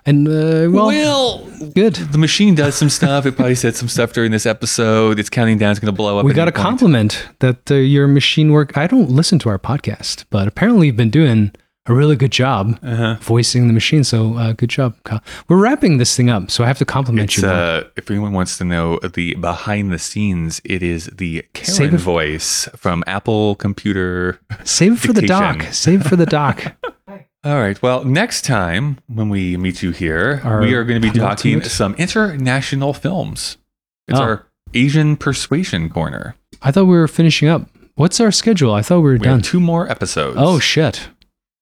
And 0.05 0.27
uh, 0.27 0.69
well, 0.71 0.87
Well, 0.89 1.49
good. 1.75 1.95
the 1.95 2.19
machine 2.19 2.55
does 2.55 2.75
some 2.75 2.91
stuff. 2.91 3.25
It 3.27 3.37
probably 3.37 3.55
said 3.55 3.77
some 3.77 3.89
stuff 3.89 4.13
during 4.13 4.33
this 4.33 4.47
episode. 4.47 5.19
It's 5.19 5.31
counting 5.31 5.59
down. 5.59 5.71
It's 5.71 5.81
going 5.81 5.93
to 5.93 5.97
blow 5.97 6.19
up. 6.19 6.25
We 6.25 6.33
got 6.35 6.49
a 6.49 6.53
point. 6.53 6.63
compliment 6.63 7.29
that 7.39 7.71
uh, 7.71 7.75
your 7.77 8.09
machine 8.09 8.51
work. 8.53 8.77
I 8.77 8.87
don't 8.87 9.11
listen 9.11 9.39
to 9.41 9.49
our 9.49 9.59
podcast, 9.59 10.25
but 10.31 10.49
apparently 10.49 10.89
you've 10.89 10.97
been 10.97 11.11
doing 11.11 11.53
a 11.87 11.95
really 11.95 12.15
good 12.15 12.31
job 12.31 12.79
Uh-huh. 12.83 13.17
voicing 13.21 13.67
the 13.67 13.73
machine. 13.73 14.05
So 14.05 14.35
uh, 14.37 14.53
good 14.53 14.71
job, 14.71 14.95
Kyle. 15.05 15.21
We're 15.49 15.57
wrapping 15.57 15.99
this 15.99 16.17
thing 16.17 16.31
up, 16.31 16.51
so 16.51 16.63
I 16.63 16.69
have 16.69 16.79
to 16.79 16.85
compliment 16.85 17.33
It's 17.35 17.43
you. 17.43 17.49
uh, 17.49 17.85
if 17.97 18.09
anyone 18.11 18.33
wants 18.33 18.57
to 18.59 18.65
know 18.65 18.99
the 19.01 19.35
behind 19.37 19.93
the 19.93 19.99
scenes, 19.99 20.61
it 20.65 20.83
is 20.83 21.07
the 21.07 21.45
Save 21.57 21.77
Karen 21.77 21.95
it- 21.95 22.01
voice 22.01 22.69
from 22.77 23.03
Apple 23.07 23.55
Computer. 23.57 24.39
Save 24.65 24.93
it 24.95 24.99
for 24.99 25.13
the 25.13 25.23
doc. 25.23 25.63
Save 25.73 26.03
it 26.03 26.09
for 26.09 26.17
the 26.17 26.27
doc. 26.27 26.75
All 27.45 27.59
right. 27.59 27.81
Well, 27.83 28.05
next 28.05 28.45
time 28.45 28.99
when 29.09 29.29
we 29.29 29.57
meet 29.57 29.83
you 29.83 29.91
here, 29.91 30.41
Our 30.45 30.61
we 30.61 30.75
are 30.75 30.85
going 30.85 31.01
to 31.01 31.07
be 31.13 31.17
talking 31.19 31.61
penultimate? 31.61 31.71
some 31.73 31.95
international 31.97 32.93
films. 32.95 33.59
It's 34.07 34.19
Oh. 34.19 34.23
our 34.23 34.47
Asian 34.75 35.17
persuasion 35.17 35.89
corner. 35.91 36.37
I 36.63 36.71
thought 36.71 36.85
we 36.85 36.97
were 36.97 37.09
finishing 37.09 37.49
up. 37.49 37.69
What's 37.97 38.21
our 38.21 38.31
schedule? 38.31 38.73
I 38.73 38.83
thought 38.83 38.99
we 38.99 39.05
were 39.11 39.13
We 39.13 39.19
done. 39.19 39.41
have 39.41 39.43
two 39.43 39.61
more 39.61 39.91
episodes. 39.91 40.37
Oh 40.39 40.59
shit. 40.61 41.09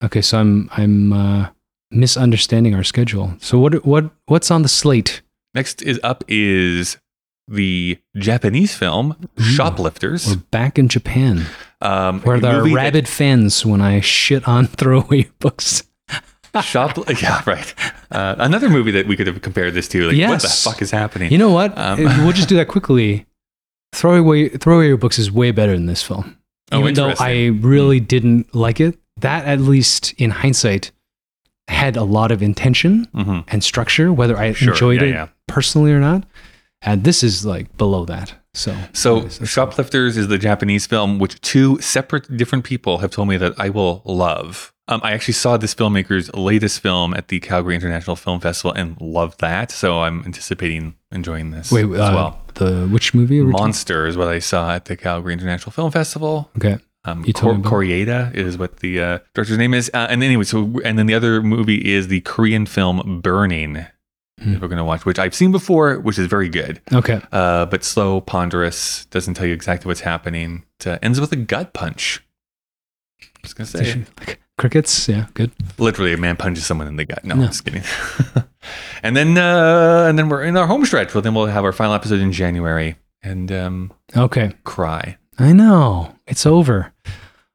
Okay, 0.04 0.20
so 0.22 0.38
I'm 0.38 0.68
I'm 0.76 1.12
uh, 1.12 1.48
misunderstanding 1.90 2.74
our 2.74 2.84
schedule. 2.84 3.34
So 3.40 3.58
what 3.58 3.84
what 3.84 4.10
what's 4.26 4.50
on 4.50 4.62
the 4.62 4.68
slate? 4.68 5.22
Next 5.54 5.82
is 5.82 5.98
up 6.04 6.22
is 6.28 6.98
the 7.48 7.98
Japanese 8.16 8.74
film 8.74 9.16
Shoplifters. 9.38 10.28
We're 10.28 10.36
back 10.52 10.78
in 10.78 10.88
Japan, 10.88 11.46
Um, 11.82 12.20
where 12.22 12.38
there 12.40 12.56
are 12.56 12.58
movie 12.58 12.70
that- 12.70 12.76
rabid 12.76 13.08
fans 13.08 13.64
when 13.64 13.80
I 13.80 14.00
shit 14.00 14.46
on 14.46 14.66
throwaway 14.78 15.28
books. 15.38 15.82
Shop, 16.62 16.98
yeah, 17.22 17.42
right. 17.46 17.74
Uh, 18.10 18.34
another 18.38 18.68
movie 18.68 18.90
that 18.90 19.06
we 19.06 19.14
could 19.16 19.28
have 19.28 19.40
compared 19.40 19.72
this 19.72 19.86
to. 19.88 20.10
Like, 20.10 20.28
what 20.30 20.42
the 20.42 20.48
fuck 20.48 20.82
is 20.82 20.90
happening? 20.90 21.30
You 21.30 21.38
know 21.38 21.50
what? 21.50 21.76
Um, 21.78 22.04
Uh, 22.06 22.24
we'll 22.24 22.32
just 22.40 22.48
do 22.48 22.56
that 22.56 22.66
quickly. 22.66 23.24
Throwaway 23.92 24.48
throwaway 24.48 24.92
books 24.94 25.18
is 25.18 25.30
way 25.30 25.50
better 25.52 25.72
than 25.72 25.86
this 25.86 26.02
film. 26.02 26.36
Oh, 26.72 26.80
Even 26.80 26.94
though 26.94 27.14
I 27.18 27.46
really 27.60 27.98
didn't 28.00 28.52
like 28.54 28.80
it, 28.80 28.98
that 29.20 29.44
at 29.46 29.60
least 29.60 30.12
in 30.18 30.30
hindsight 30.30 30.90
had 31.68 31.96
a 31.96 32.02
lot 32.04 32.30
of 32.32 32.42
intention 32.42 33.06
Mhm. 33.14 33.44
and 33.48 33.62
structure, 33.62 34.12
whether 34.12 34.36
I 34.36 34.52
Sure, 34.52 34.72
enjoyed 34.72 35.00
yeah, 35.02 35.06
it 35.06 35.10
yeah. 35.10 35.26
personally 35.46 35.92
or 35.92 36.00
not. 36.00 36.24
And 36.82 37.04
this 37.04 37.22
is 37.22 37.44
like 37.46 37.76
below 37.76 38.04
that. 38.06 38.34
So 38.54 38.76
So, 38.92 39.12
anyways, 39.16 39.48
Shoplifters 39.48 40.16
is 40.16 40.28
the 40.28 40.38
Japanese 40.38 40.86
film, 40.86 41.18
which 41.18 41.40
two 41.40 41.80
separate 41.80 42.36
different 42.36 42.64
people 42.64 42.98
have 42.98 43.10
told 43.10 43.28
me 43.28 43.36
that 43.36 43.54
I 43.58 43.70
will 43.70 44.02
love. 44.04 44.72
Um, 44.88 45.00
I 45.04 45.12
actually 45.12 45.34
saw 45.34 45.56
this 45.56 45.72
filmmaker's 45.72 46.34
latest 46.34 46.80
film 46.80 47.14
at 47.14 47.28
the 47.28 47.38
Calgary 47.38 47.76
International 47.76 48.16
Film 48.16 48.40
Festival 48.40 48.72
and 48.72 49.00
loved 49.00 49.40
that. 49.40 49.70
So 49.70 50.00
I'm 50.00 50.24
anticipating 50.24 50.96
enjoying 51.12 51.52
this 51.52 51.70
wait, 51.70 51.84
as 51.84 52.00
uh, 52.00 52.12
well. 52.12 52.42
the 52.54 52.88
which 52.88 53.14
movie? 53.14 53.40
Monster 53.40 54.06
is 54.08 54.16
what 54.16 54.26
I 54.26 54.40
saw 54.40 54.72
at 54.74 54.86
the 54.86 54.96
Calgary 54.96 55.32
International 55.32 55.70
Film 55.70 55.92
Festival. 55.92 56.50
Okay. 56.56 56.78
Um, 57.04 57.24
You 57.24 57.32
told 57.32 57.58
me 57.58 57.62
Cor- 57.62 57.82
Koreeda 57.82 58.34
is 58.34 58.58
what 58.58 58.78
the 58.78 59.00
uh, 59.00 59.18
director's 59.32 59.58
name 59.58 59.74
is. 59.74 59.90
Uh, 59.94 60.08
and 60.10 60.24
anyway, 60.24 60.44
so 60.44 60.80
and 60.84 60.98
then 60.98 61.06
the 61.06 61.14
other 61.14 61.40
movie 61.40 61.92
is 61.94 62.08
the 62.08 62.20
Korean 62.22 62.66
film 62.66 63.20
Burning. 63.22 63.86
We're 64.44 64.58
going 64.68 64.78
to 64.78 64.84
watch, 64.84 65.04
which 65.04 65.18
I've 65.18 65.34
seen 65.34 65.52
before, 65.52 65.98
which 66.00 66.18
is 66.18 66.26
very 66.26 66.48
good. 66.48 66.80
Okay. 66.92 67.20
Uh, 67.30 67.66
but 67.66 67.84
slow, 67.84 68.20
ponderous, 68.22 69.04
doesn't 69.06 69.34
tell 69.34 69.46
you 69.46 69.52
exactly 69.52 69.88
what's 69.88 70.00
happening. 70.00 70.64
It 70.80 70.86
uh, 70.86 70.98
ends 71.02 71.20
with 71.20 71.30
a 71.32 71.36
gut 71.36 71.74
punch. 71.74 72.24
I 73.22 73.26
was 73.42 73.52
going 73.54 73.66
to 73.68 73.84
say, 73.84 74.04
Like 74.18 74.40
crickets. 74.56 75.08
Yeah, 75.08 75.26
good. 75.34 75.50
literally, 75.78 76.12
a 76.14 76.16
man 76.16 76.36
punches 76.36 76.64
someone 76.64 76.86
in 76.88 76.96
the 76.96 77.04
gut. 77.04 77.24
No, 77.24 77.34
No. 77.34 77.42
I'm 77.42 77.48
just 77.48 77.64
kidding. 77.64 77.82
and 79.02 79.14
then, 79.16 79.36
uh, 79.36 80.06
and 80.08 80.18
then 80.18 80.28
we're 80.30 80.42
in 80.44 80.56
our 80.56 80.66
home 80.66 80.84
stretch. 80.86 81.14
Well, 81.14 81.22
then 81.22 81.34
we'll 81.34 81.46
have 81.46 81.64
our 81.64 81.72
final 81.72 81.94
episode 81.94 82.20
in 82.20 82.32
January 82.32 82.96
and 83.22 83.52
um, 83.52 83.92
Okay. 84.16 84.52
cry. 84.64 85.18
I 85.38 85.52
know. 85.52 86.14
It's 86.26 86.46
over. 86.46 86.92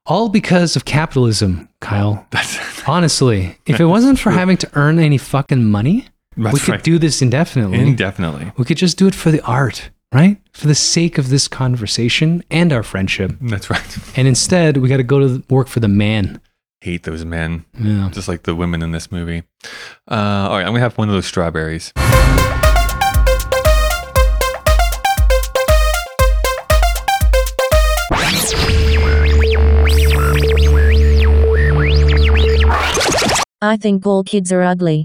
All 0.06 0.28
because 0.28 0.76
of 0.76 0.84
capitalism, 0.84 1.68
Kyle. 1.80 2.26
Honestly, 2.86 3.58
if 3.66 3.80
it 3.80 3.86
wasn't 3.86 4.20
for 4.20 4.30
having 4.30 4.56
to 4.58 4.70
earn 4.74 5.00
any 5.00 5.18
fucking 5.18 5.64
money, 5.64 6.06
we 6.36 6.50
could 6.58 6.68
right. 6.68 6.82
do 6.82 6.98
this 6.98 7.22
indefinitely. 7.22 7.80
indefinitely. 7.80 8.52
we 8.56 8.64
could 8.64 8.76
just 8.76 8.98
do 8.98 9.06
it 9.06 9.14
for 9.14 9.30
the 9.30 9.40
art, 9.42 9.90
right? 10.12 10.38
For 10.52 10.66
the 10.66 10.74
sake 10.74 11.18
of 11.18 11.30
this 11.30 11.48
conversation 11.48 12.44
and 12.50 12.72
our 12.72 12.82
friendship. 12.82 13.32
That's 13.40 13.70
right. 13.70 14.16
And 14.16 14.28
instead, 14.28 14.76
we 14.78 14.88
got 14.88 14.98
to 14.98 15.02
go 15.02 15.20
to 15.20 15.42
work 15.48 15.68
for 15.68 15.80
the 15.80 15.88
man. 15.88 16.40
Hate 16.80 17.04
those 17.04 17.24
men. 17.24 17.64
Yeah. 17.78 18.10
Just 18.12 18.28
like 18.28 18.42
the 18.42 18.54
women 18.54 18.82
in 18.82 18.92
this 18.92 19.10
movie. 19.10 19.42
Uh, 20.10 20.14
all 20.14 20.50
right, 20.50 20.66
I'm 20.66 20.72
gonna 20.72 20.80
have 20.80 20.98
one 20.98 21.08
of 21.08 21.14
those 21.14 21.26
strawberries. 21.26 21.92
I 33.62 33.76
think 33.76 34.06
all 34.06 34.22
kids 34.22 34.52
are 34.52 34.62
ugly. 34.62 35.04